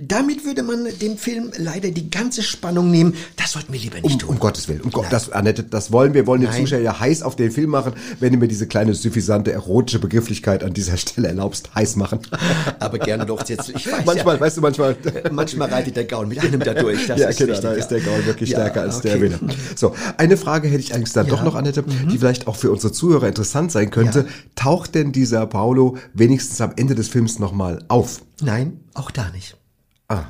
damit 0.00 0.44
würde 0.44 0.62
man 0.62 0.86
dem 1.00 1.16
Film 1.16 1.50
leider 1.58 1.90
die 1.90 2.10
ganze 2.10 2.42
Spannung 2.42 2.90
nehmen. 2.90 3.14
Das 3.36 3.52
sollten 3.52 3.72
wir 3.72 3.80
lieber 3.80 3.96
nicht 4.00 4.12
Um, 4.14 4.18
tun. 4.18 4.28
um 4.30 4.38
Gottes 4.38 4.68
Willen, 4.68 4.80
um 4.82 4.90
Gott, 4.90 5.06
das, 5.10 5.30
Annette, 5.30 5.62
das 5.64 5.92
wollen 5.92 6.14
wir, 6.14 6.26
wollen 6.26 6.40
die 6.40 6.46
Nein. 6.46 6.60
Zuschauer 6.60 6.80
ja 6.80 6.98
heiß 6.98 7.22
auf 7.22 7.36
den 7.36 7.50
Film 7.50 7.70
machen, 7.70 7.92
wenn 8.20 8.32
du 8.32 8.38
mir 8.38 8.48
diese 8.48 8.66
kleine 8.66 8.94
suffisante 8.94 9.52
erotische 9.52 9.98
Begrifflichkeit 9.98 10.62
an 10.64 10.72
dieser 10.74 10.96
Stelle 10.96 11.28
erlaubst, 11.28 11.74
heiß 11.74 11.96
machen. 11.96 12.20
Aber 12.80 12.98
gerne 12.98 13.26
doch, 13.26 13.42
Titzel. 13.42 13.74
Ich 13.76 13.90
weiß 13.90 14.04
manchmal, 14.04 14.36
ja, 14.36 14.40
weißt 14.40 14.56
du, 14.56 14.60
manchmal. 14.60 14.96
manchmal 15.30 15.68
reitet 15.70 15.96
der 15.96 16.04
Gaul 16.04 16.26
mit 16.26 16.40
einem 16.40 16.60
da 16.60 16.74
durch. 16.74 17.06
Das 17.06 17.18
ja, 17.20 17.28
ist 17.28 17.38
genau, 17.38 17.52
richtig, 17.52 17.68
da 17.70 17.72
ist 17.74 17.88
der 17.88 18.00
Gaul 18.00 18.24
wirklich 18.26 18.50
Ja, 18.50 18.58
stärker 18.58 18.82
als 18.82 19.00
der 19.00 19.12
okay. 19.16 19.22
Winner. 19.22 19.38
So, 19.76 19.94
eine 20.24 20.36
Frage 20.36 20.68
hätte 20.68 20.80
ich 20.80 20.94
eigentlich 20.94 21.12
dann 21.12 21.26
doch 21.28 21.38
Ja. 21.38 21.44
noch, 21.44 21.54
Annette, 21.54 21.82
die 21.82 22.18
vielleicht 22.18 22.46
auch 22.46 22.56
für 22.56 22.70
unsere 22.70 22.92
Zuhörer 22.92 23.28
interessant 23.28 23.70
sein 23.72 23.90
könnte. 23.90 24.26
Taucht 24.54 24.94
denn 24.94 25.12
dieser 25.12 25.46
Paolo 25.46 25.96
wenigstens 26.12 26.60
am 26.60 26.72
Ende 26.76 26.94
des 26.94 27.08
Films 27.08 27.38
nochmal 27.38 27.84
auf? 27.88 28.22
Nein, 28.42 28.80
auch 28.94 29.10
da 29.10 29.30
nicht. 29.30 29.56
Ah, 30.08 30.24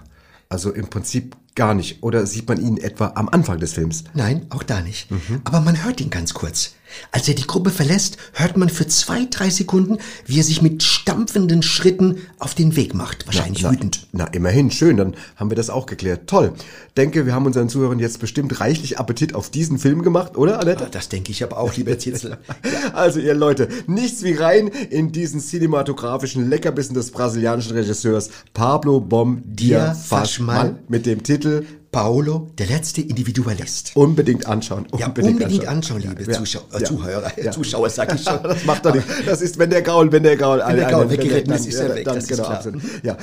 also 0.49 0.70
im 0.72 0.88
Prinzip 0.88 1.36
gar 1.55 1.74
nicht. 1.74 2.03
Oder 2.03 2.26
sieht 2.26 2.49
man 2.49 2.61
ihn 2.61 2.76
etwa 2.78 3.12
am 3.14 3.28
Anfang 3.28 3.59
des 3.59 3.72
Films? 3.74 4.05
Nein, 4.14 4.47
auch 4.51 4.62
da 4.62 4.80
nicht. 4.80 5.11
Mhm. 5.11 5.40
Aber 5.45 5.61
man 5.61 5.84
hört 5.84 6.01
ihn 6.01 6.11
ganz 6.11 6.34
kurz. 6.34 6.75
Als 7.11 7.29
er 7.29 7.34
die 7.34 7.46
Gruppe 7.46 7.71
verlässt, 7.71 8.16
hört 8.33 8.57
man 8.57 8.68
für 8.68 8.87
zwei, 8.87 9.26
drei 9.30 9.50
Sekunden, 9.50 9.99
wie 10.26 10.38
er 10.38 10.45
sich 10.45 10.62
mit 10.62 10.83
stampfenden 10.83 11.62
Schritten 11.62 12.18
auf 12.38 12.54
den 12.54 12.76
Weg 12.76 12.95
macht. 12.95 13.26
Wahrscheinlich 13.26 13.62
na, 13.62 13.72
wütend. 13.72 14.07
Na, 14.12 14.26
immerhin, 14.26 14.71
schön, 14.71 14.96
dann 14.96 15.14
haben 15.37 15.50
wir 15.50 15.57
das 15.57 15.71
auch 15.71 15.87
geklärt. 15.87 16.26
Toll. 16.26 16.53
Denke, 16.96 17.26
wir 17.26 17.34
haben 17.34 17.46
unseren 17.46 17.68
Zuhörern 17.68 17.99
jetzt 17.99 18.21
bestimmt 18.21 18.61
reichlich 18.61 18.99
Appetit 18.99 19.34
auf 19.34 19.50
diesen 19.50 19.79
Film 19.79 20.03
gemacht, 20.03 20.37
oder, 20.37 20.61
Annette? 20.61 20.88
Das 20.91 21.08
denke 21.08 21.33
ich 21.33 21.42
aber 21.42 21.58
auch, 21.58 21.76
lieber 21.76 21.99
Titzel. 21.99 22.38
Also 22.92 23.18
ihr 23.18 23.34
Leute, 23.34 23.68
nichts 23.87 24.22
wie 24.22 24.34
rein 24.34 24.68
in 24.68 25.11
diesen 25.11 25.41
cinematografischen 25.41 26.49
Leckerbissen 26.49 26.95
des 26.95 27.11
brasilianischen 27.11 27.72
Regisseurs 27.72 28.30
Pablo 28.53 29.00
Bom 29.00 29.42
Dia 29.45 29.95
Faschmal 29.95 30.76
mit 30.88 31.07
dem 31.07 31.22
Titel 31.22 31.64
Paolo, 31.95 32.50
der 32.58 32.66
letzte 32.66 33.00
Individualist. 33.03 33.92
Unbedingt 33.95 34.46
anschauen. 34.46 34.87
Ja, 34.99 35.07
unbedingt 35.07 35.66
anschauen, 35.66 36.00
liebe 36.03 36.25
Ja. 36.30 36.33
Zuschauer, 36.38 36.64
äh, 36.72 36.80
Ja. 36.80 36.84
Zuhörer, 36.84 37.33
Ja. 37.42 37.50
Zuschauer, 37.53 37.88
sag 37.91 38.14
ich 38.14 38.22
schon. 38.25 38.42
Das 38.42 38.64
macht 38.64 38.84
doch 38.84 38.95
nicht. 38.95 39.07
Das 39.26 39.41
ist, 39.41 39.58
wenn 39.58 39.71
der 39.71 39.83
Gaul, 39.83 40.11
wenn 40.11 40.22
der 40.25 40.37
Gaul, 40.37 40.61
Wenn 40.66 40.76
der 40.76 40.91
Gaul 40.91 41.08
weggeritten 41.11 41.53
ist, 41.53 41.66
ist 41.66 41.76
er 41.76 41.95
weg, 41.95 42.04
Dann, 42.04 42.16
das 42.16 42.25
ist 42.25 42.30
genau, 42.30 42.42
klar. 42.45 42.57
absolut. 42.57 42.83
Ja, 43.03 43.16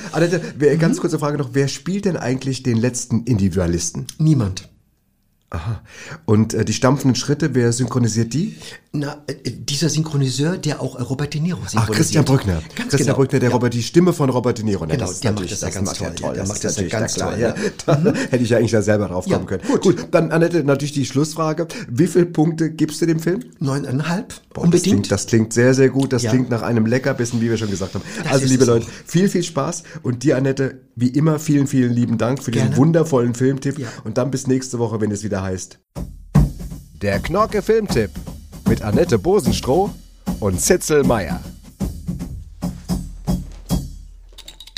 wer, 0.58 0.76
ganz 0.78 1.00
kurze 1.00 1.18
Frage 1.18 1.38
noch. 1.38 1.50
Wer 1.52 1.68
spielt 1.68 2.04
denn 2.06 2.16
eigentlich 2.16 2.62
den 2.62 2.78
letzten 2.78 3.24
Individualisten? 3.24 4.06
Niemand. 4.18 4.68
Aha. 5.54 5.82
Und 6.24 6.54
äh, 6.54 6.64
die 6.64 6.72
stampfenden 6.72 7.14
Schritte, 7.14 7.54
wer 7.54 7.72
synchronisiert 7.74 8.32
die? 8.32 8.56
Na, 8.92 9.22
äh, 9.26 9.50
dieser 9.50 9.90
Synchroniseur, 9.90 10.56
der 10.56 10.80
auch 10.80 10.96
äh, 10.98 11.02
Robert 11.02 11.34
De 11.34 11.42
Niro 11.42 11.58
synchronisiert. 11.58 11.84
Ach, 11.90 11.94
Christian 11.94 12.24
Brückner. 12.24 12.54
Ganz 12.54 12.76
Christian 12.76 13.00
genau. 13.06 13.16
Brückner, 13.16 13.38
der 13.38 13.48
Ja. 13.50 13.54
Robert, 13.54 13.74
die 13.74 13.82
Stimme 13.82 14.14
von 14.14 14.30
Robert 14.30 14.56
De 14.56 14.64
Niro. 14.64 14.86
Ne? 14.86 14.94
Genau, 14.96 15.10
ist 15.10 15.22
der 15.22 15.32
macht 15.32 15.50
das 15.52 15.60
ja 15.60 15.68
ganz 15.68 15.86
macht 15.86 15.98
toll. 15.98 16.32
Der 16.32 16.32
Das 16.32 16.48
macht 16.48 16.64
das 16.64 16.72
natürlich 16.76 16.92
ganz 16.92 17.14
klar, 17.14 17.32
toll, 17.32 17.40
Ja. 17.40 17.54
Da 17.86 18.02
hätte 18.30 18.42
ich 18.42 18.48
ja 18.48 18.56
eigentlich 18.56 18.70
da 18.70 18.80
selber 18.80 19.08
drauf 19.08 19.24
kommen 19.26 19.46
Ja, 19.50 19.58
können. 19.58 19.80
Gut. 19.80 20.06
dann 20.10 20.30
Annette, 20.32 20.64
natürlich 20.64 20.92
die 20.92 21.04
Schlussfrage. 21.04 21.68
Wie 21.90 22.06
viele 22.06 22.26
Punkte 22.26 22.70
gibst 22.70 23.02
du 23.02 23.06
dem 23.06 23.20
Film? 23.20 23.40
Neuneinhalb, 23.58 24.32
Boah, 24.54 24.62
unbedingt. 24.62 24.72
Das 24.74 24.82
klingt, 24.82 25.10
das 25.12 25.26
klingt 25.26 25.52
sehr, 25.52 25.74
sehr 25.74 25.90
gut. 25.90 26.14
Das 26.14 26.22
Ja. 26.22 26.30
klingt 26.30 26.48
nach 26.48 26.62
einem 26.62 26.86
Leckerbissen, 26.86 27.42
wie 27.42 27.50
wir 27.50 27.58
schon 27.58 27.70
gesagt 27.70 27.94
haben. 27.94 28.02
Das 28.22 28.32
also, 28.32 28.46
liebe 28.46 28.64
Leute, 28.64 28.86
viel, 29.04 29.28
viel 29.28 29.42
Spaß. 29.42 29.82
Und 30.02 30.22
dir, 30.22 30.38
Annette, 30.38 30.80
wie 30.94 31.08
immer, 31.08 31.38
vielen, 31.38 31.66
vielen 31.66 31.92
lieben 31.92 32.18
Dank 32.18 32.42
für 32.42 32.50
den 32.50 32.62
Gerne. 32.62 32.76
wundervollen 32.76 33.34
Filmtipp. 33.34 33.78
Ja. 33.78 33.88
Und 34.04 34.18
dann 34.18 34.30
bis 34.30 34.46
nächste 34.46 34.78
Woche, 34.78 35.00
wenn 35.00 35.10
es 35.10 35.24
wieder 35.24 35.42
heißt. 35.42 35.78
Der 37.00 37.18
Knorke 37.18 37.62
Filmtipp 37.62 38.10
mit 38.68 38.82
Annette 38.82 39.18
Bosenstroh 39.18 39.90
und 40.40 40.60
Zitzel 40.60 41.02
Meier. 41.02 41.40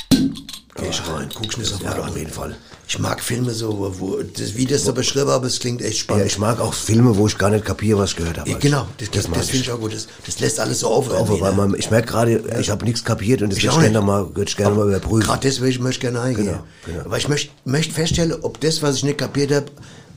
Geh 0.09 0.89
ich 0.89 1.07
rein, 1.07 1.29
guck's 1.33 1.57
mir 1.57 1.65
sofort 1.65 1.95
an. 1.99 2.09
auf 2.09 2.17
jeden 2.17 2.31
Fall. 2.31 2.55
Ich 2.87 2.99
mag 2.99 3.21
Filme 3.21 3.51
so, 3.51 3.95
wo, 3.99 4.17
das, 4.21 4.55
wie 4.55 4.65
das 4.65 4.83
so 4.83 4.93
beschrieben 4.93 5.29
habe, 5.29 5.47
es 5.47 5.59
klingt 5.59 5.81
echt 5.81 5.99
spannend. 5.99 6.21
Ja, 6.21 6.27
ich 6.27 6.37
mag 6.37 6.59
auch 6.59 6.73
Filme, 6.73 7.17
wo 7.17 7.25
ich 7.27 7.37
gar 7.37 7.49
nicht 7.49 7.65
kapiere, 7.65 7.97
was 7.97 8.11
ich 8.11 8.17
gehört 8.17 8.37
habe. 8.37 8.49
Ja, 8.49 8.57
genau, 8.59 8.87
das, 8.97 9.09
das, 9.09 9.27
mag 9.27 9.39
das 9.39 9.49
finde 9.49 9.63
ich 9.63 9.71
auch 9.71 9.79
gut. 9.79 9.93
Das, 9.93 10.07
das 10.25 10.39
lässt 10.39 10.59
alles 10.59 10.81
so 10.81 10.89
auf. 10.89 11.09
Auch, 11.09 11.41
weil 11.41 11.53
man, 11.53 11.73
ich 11.75 11.89
merke 11.89 12.07
gerade, 12.07 12.43
ich 12.59 12.69
habe 12.69 12.85
nichts 12.85 13.03
kapiert 13.03 13.41
und 13.41 13.49
das 13.49 13.57
Ich 13.57 13.63
würde 13.65 13.77
ich 13.77 13.91
gerne 13.91 14.01
mal, 14.01 14.27
ich 14.45 14.55
gerne 14.55 14.75
mal 14.75 14.87
überprüfen. 14.87 15.27
Gerade 15.27 15.41
deswegen 15.41 15.83
möchte 15.83 15.97
ich 15.97 16.01
gerne 16.01 16.21
eingehen. 16.21 16.45
Genau, 16.45 16.63
genau. 16.85 17.05
Aber 17.05 17.17
ich 17.17 17.27
möchte, 17.27 17.51
möchte 17.65 17.93
feststellen, 17.93 18.33
ob 18.43 18.59
das, 18.61 18.81
was 18.83 18.97
ich 18.97 19.03
nicht 19.03 19.17
kapiert 19.17 19.51
habe, 19.51 19.65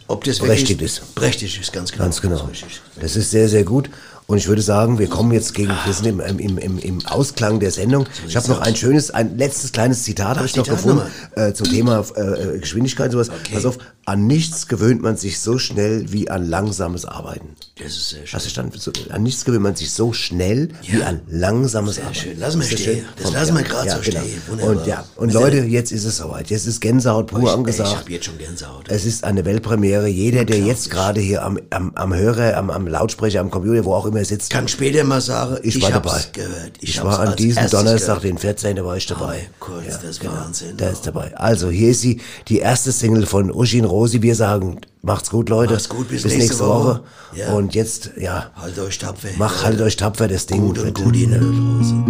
ob 0.07 0.25
das 0.25 0.39
Berechtigt 0.39 0.83
ist. 0.83 1.15
Berechtigt 1.15 1.61
ist, 1.61 1.73
ganz 1.73 1.93
genau. 1.93 2.05
Ganz 2.05 2.21
genau. 2.21 2.49
Das. 2.49 2.59
Das 3.01 3.17
ist 3.17 3.31
sehr, 3.31 3.49
sehr 3.49 3.65
gut. 3.65 3.91
Und 4.31 4.37
ich 4.37 4.47
würde 4.47 4.61
sagen, 4.61 4.99
wir 4.99 5.09
kommen 5.09 5.33
jetzt 5.33 5.55
gegen, 5.55 5.73
wir 5.87 5.93
sind 5.95 6.05
im, 6.07 6.21
im, 6.21 6.59
im, 6.59 6.79
im 6.79 7.07
Ausklang 7.07 7.61
der 7.61 7.71
Sendung. 7.71 8.07
Ich 8.27 8.37
habe 8.37 8.47
noch 8.49 8.61
ein 8.61 8.77
schönes, 8.77 9.11
ein 9.11 9.39
letztes 9.39 9.73
kleines 9.73 10.03
Zitat 10.03 10.37
habe 10.37 10.45
ich 10.45 10.55
noch 10.55 10.69
gefunden 10.69 11.01
äh, 11.35 11.55
zum 11.55 11.67
Thema 11.67 12.05
äh, 12.15 12.59
Geschwindigkeit 12.59 13.07
und 13.07 13.13
sowas. 13.13 13.31
Pass 13.51 13.65
auf, 13.65 13.79
an 14.09 14.27
nichts 14.27 14.69
gewöhnt 14.69 15.03
man 15.03 15.19
sich 15.19 15.39
so 15.39 15.59
schnell 15.59 16.11
wie 16.11 16.31
an 16.31 16.49
langsames 16.49 17.05
Arbeiten. 17.05 17.51
Das 17.79 17.89
ist 17.89 18.09
sehr 18.09 18.27
schön. 18.27 18.33
Hast 18.33 18.47
du 18.47 18.51
verstanden? 18.51 18.79
So, 18.79 18.91
an 19.11 19.23
nichts 19.23 19.45
gewöhnt 19.45 19.63
man 19.63 19.77
sich 19.77 19.93
so 19.93 20.15
schnell 20.15 20.71
wie 20.83 21.03
an 21.03 21.21
langsames 21.29 21.99
Arbeiten. 21.99 22.15
schön. 22.15 22.37
Lass 22.39 22.57
mal 22.57 22.67
das 22.69 22.81
stehen. 22.81 23.05
Das 23.23 23.33
lassen 23.33 23.55
ja, 23.55 23.63
wir 23.63 23.69
grad 23.69 23.87
ja, 23.87 23.97
so 23.97 24.01
genau. 24.11 24.21
stehen. 24.21 24.43
Wunderbar. 24.49 24.77
Und 24.77 24.87
ja, 24.87 25.05
und 25.17 25.29
ihr- 25.29 25.35
Leute, 25.35 25.57
jetzt 25.59 25.93
ist 25.93 26.05
es 26.05 26.17
soweit. 26.17 26.49
Jetzt 26.49 26.67
ist 26.67 26.81
Gänsehaut 26.81 27.27
pur 27.27 27.41
Ich, 27.41 27.47
ey, 27.49 27.53
angesagt. 27.53 27.91
ich 27.91 27.97
habe 27.99 28.11
jetzt 28.13 28.25
schon 28.25 28.39
Gänsehaut. 28.39 28.87
Es 28.89 29.05
ist 29.05 29.25
eine 29.25 29.45
Weltpremiere. 29.45 30.09
Jeder, 30.09 30.47
der 30.47 30.59
jetzt 30.59 30.89
gerade 30.91 31.21
hier 31.21 31.45
am, 31.45 31.59
am, 31.69 31.93
am 31.95 32.15
Hörer, 32.15 32.57
am, 32.57 32.71
am 32.71 32.87
Lautsprecher, 32.89 33.41
am 33.41 33.51
Computer, 33.51 33.85
wo 33.85 33.93
auch 33.93 34.07
immer 34.07 34.25
sitzt, 34.25 34.49
kann 34.51 34.69
später 34.69 35.05
mal 35.05 35.21
sagen, 35.21 35.59
ich, 35.63 35.77
ich 35.77 35.83
war 35.83 35.91
dabei. 35.91 36.21
gehört. 36.33 36.73
Ich 36.81 36.91
Ich, 36.97 37.05
war 37.05 37.21
an 37.21 37.37
diesem 37.37 37.69
Donnerstag, 37.69 38.23
gehört. 38.23 38.25
den 38.25 38.39
14. 38.39 38.85
war 38.85 38.97
ich 38.97 39.07
dabei. 39.07 39.49
Oh, 39.51 39.55
kurz, 39.67 40.01
das 40.01 40.05
ist 40.19 40.25
Wahnsinn. 40.25 40.77
Der 40.79 40.93
ist 40.93 41.07
dabei. 41.07 41.37
Also, 41.37 41.69
hier 41.69 41.91
ist 41.91 42.01
sie, 42.01 42.21
die 42.49 42.59
erste 42.59 42.91
Single 42.91 43.27
von 43.27 43.53
Uschi 43.53 43.83
und 43.83 43.98
Rosi. 43.99 44.23
Wir 44.23 44.35
sagen, 44.37 44.79
macht's 45.03 45.29
gut, 45.31 45.49
Leute. 45.49 45.73
Macht's 45.73 45.89
gut, 45.89 46.09
bis 46.09 46.23
nächste, 46.25 46.39
nächste 46.41 46.65
Woche. 46.67 46.85
Woche. 46.89 47.01
Ja. 47.35 47.53
Und 47.53 47.75
jetzt, 47.75 48.11
ja, 48.17 48.51
Haltet 48.55 48.85
euch 48.85 48.99
tapfer. 48.99 49.29
mach, 49.39 49.65
haltet 49.65 49.81
euch 49.83 49.97
tapfer, 49.97 50.29
das 50.29 50.47
Ding. 50.47 50.61
Gut 50.61 50.79
und 50.79 50.85
wird- 50.85 51.03
gut 51.03 51.17
Ihnen 51.17 51.33
da 51.33 51.39
draußen. 51.41 52.05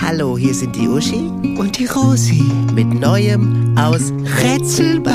Hallo, 0.00 0.38
hier 0.38 0.54
sind 0.54 0.74
die 0.76 0.88
Uschi 0.88 1.30
Und 1.58 1.78
die 1.78 1.86
Rosi. 1.86 2.42
mit 2.74 2.88
Neuem 2.98 3.76
aus 3.76 4.12
Rätselbach. 4.42 5.12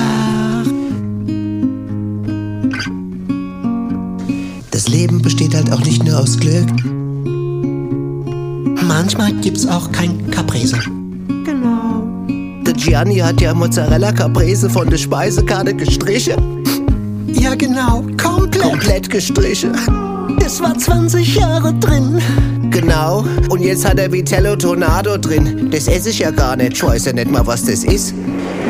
Das 4.71 4.87
Leben 4.87 5.21
besteht 5.21 5.55
halt 5.55 5.71
auch 5.71 5.79
nicht 5.83 6.03
nur 6.03 6.19
aus 6.19 6.37
Glück. 6.37 6.67
Manchmal 8.83 9.33
gibt's 9.41 9.65
auch 9.67 9.91
kein 9.91 10.29
Caprese. 10.31 10.77
Genau. 11.43 12.03
Der 12.27 12.73
Gianni 12.73 13.18
hat 13.18 13.41
ja 13.41 13.53
Mozzarella 13.53 14.11
Caprese 14.11 14.69
von 14.69 14.89
der 14.89 14.97
Speisekarte 14.97 15.73
gestrichen. 15.73 16.63
Ja, 17.27 17.55
genau. 17.55 18.03
Komplett. 18.22 18.61
Komplett 18.61 19.09
gestrichen. 19.09 19.72
Das 20.39 20.61
war 20.61 20.77
20 20.77 21.35
Jahre 21.35 21.73
drin. 21.73 22.19
Genau. 22.69 23.26
Und 23.49 23.61
jetzt 23.61 23.88
hat 23.88 23.99
er 23.99 24.11
Vitello 24.11 24.55
Tornado 24.55 25.18
drin. 25.18 25.69
Das 25.72 25.88
esse 25.88 26.09
ich 26.09 26.19
ja 26.19 26.31
gar 26.31 26.55
nicht. 26.55 26.73
Ich 26.73 26.84
weiß 26.84 27.05
ja 27.05 27.13
nicht 27.13 27.30
mal, 27.30 27.45
was 27.45 27.63
das 27.65 27.84
ist. 27.84 28.13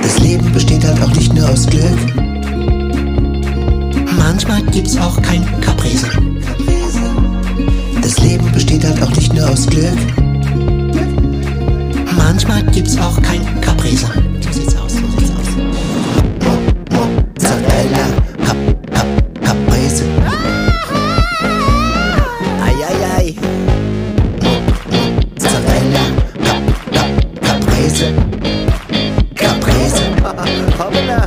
Das 0.02 0.20
Leben 0.20 0.52
besteht 0.52 0.84
halt 0.86 1.02
auch 1.02 1.14
nicht 1.14 1.34
nur 1.34 1.50
aus 1.50 1.68
Glück. 1.68 1.84
Manchmal 4.18 4.62
gibt's 4.72 4.98
auch 4.98 5.22
kein 5.22 5.46
Caprese. 5.62 6.08
Das 8.02 8.20
Leben 8.20 8.52
besteht 8.52 8.84
halt 8.84 9.02
auch 9.04 9.16
nicht 9.16 9.34
nur 9.34 9.50
aus 9.50 9.68
Glück. 9.68 10.31
Manchmal 12.48 12.74
gibt's 12.74 12.98
auch 12.98 13.22
kein 13.22 13.62
Caprese. 13.62 14.08
So 14.42 14.52
sieht's 14.52 14.76
aus, 14.76 14.94
so 14.94 15.06
sieht's 15.20 15.30
aus. 15.30 15.46
Mozzarella 16.90 18.08
Cap, 18.44 18.58
Cap, 18.92 19.06
Caprese. 19.44 20.06
Eieiei. 22.66 23.36
Mozzarella 25.30 26.06
Cap, 26.44 26.64
Cap, 26.92 27.12
Caprese. 27.42 28.08
Caprese. 29.36 30.04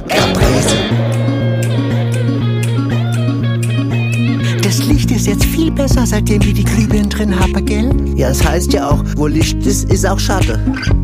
Caprese. 0.09 0.77
Das 4.65 4.79
Licht 4.87 5.13
ist 5.13 5.29
jetzt 5.29 5.45
viel 5.45 5.71
besser, 5.71 6.05
seitdem 6.07 6.43
wir 6.43 6.55
die 6.55 6.65
Glühbirnen 6.65 7.09
drin 7.09 7.39
haben, 7.39 7.65
gell? 7.65 7.93
Ja, 8.17 8.31
es 8.31 8.45
heißt 8.45 8.73
ja 8.73 8.91
auch, 8.91 9.05
wo 9.15 9.29
Licht 9.29 9.65
ist, 9.65 9.93
ist 9.93 10.05
auch 10.05 10.19
Schatten. 10.19 11.04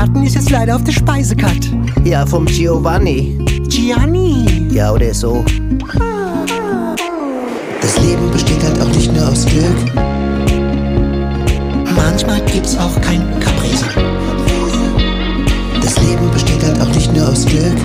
Der 0.00 0.06
Schatten 0.06 0.22
ist 0.22 0.34
jetzt 0.34 0.48
leider 0.48 0.76
auf 0.76 0.84
der 0.84 0.92
Speisekarte. 0.92 1.68
Ja, 2.04 2.24
vom 2.24 2.46
Giovanni. 2.46 3.36
Gianni. 3.68 4.66
Ja, 4.72 4.94
oder 4.94 5.12
so. 5.12 5.44
Das 7.82 8.00
Leben 8.00 8.30
besteht 8.32 8.64
halt 8.64 8.80
auch 8.80 8.88
nicht 8.94 9.12
nur 9.12 9.28
aus 9.28 9.44
Glück. 9.44 9.76
Manchmal 11.94 12.40
gibt's 12.46 12.78
auch 12.78 12.98
kein 13.02 13.20
Caprese. 13.40 13.84
Das 15.82 15.98
Leben 15.98 16.30
besteht 16.32 16.64
halt 16.64 16.80
auch 16.80 16.94
nicht 16.94 17.14
nur 17.14 17.28
aus 17.28 17.44
Glück. 17.44 17.76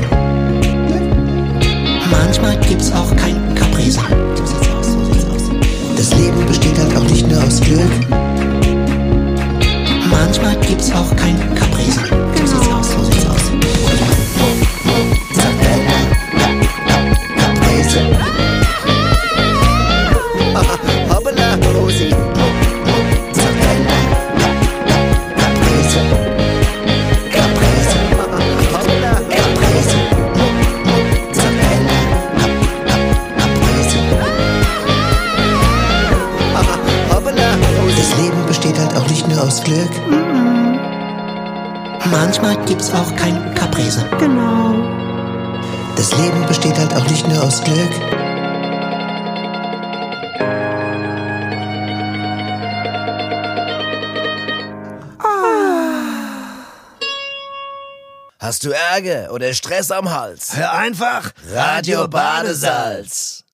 Manchmal 2.10 2.58
gibt's 2.62 2.94
auch 2.94 3.14
kein 3.18 3.54
Caprese. 3.56 4.00
Das 5.98 6.16
Leben 6.16 6.46
besteht 6.48 6.80
halt 6.80 6.96
auch 6.96 7.10
nicht 7.10 7.28
nur 7.28 7.44
aus 7.44 7.60
Glück. 7.60 8.25
Manchmal 10.20 10.56
gibt's 10.62 10.92
auch 10.92 11.14
kein 11.16 11.38
Caprese. 11.56 12.25
Manchmal 42.18 42.56
gibt's 42.66 42.92
auch 42.92 43.14
kein 43.18 43.54
Caprese. 43.56 44.06
Genau. 44.20 44.74
Das 45.98 46.16
Leben 46.18 46.46
besteht 46.48 46.78
halt 46.78 46.96
auch 46.96 47.06
nicht 47.10 47.28
nur 47.28 47.44
aus 47.44 47.62
Glück. 47.62 47.92
Hast 58.40 58.64
du 58.64 58.70
Ärger 58.70 59.34
oder 59.34 59.54
Stress 59.54 59.92
am 59.92 60.10
Hals? 60.10 60.56
Hör 60.56 60.72
einfach 60.72 61.32
Radio 61.52 62.08
Badesalz. 62.08 63.15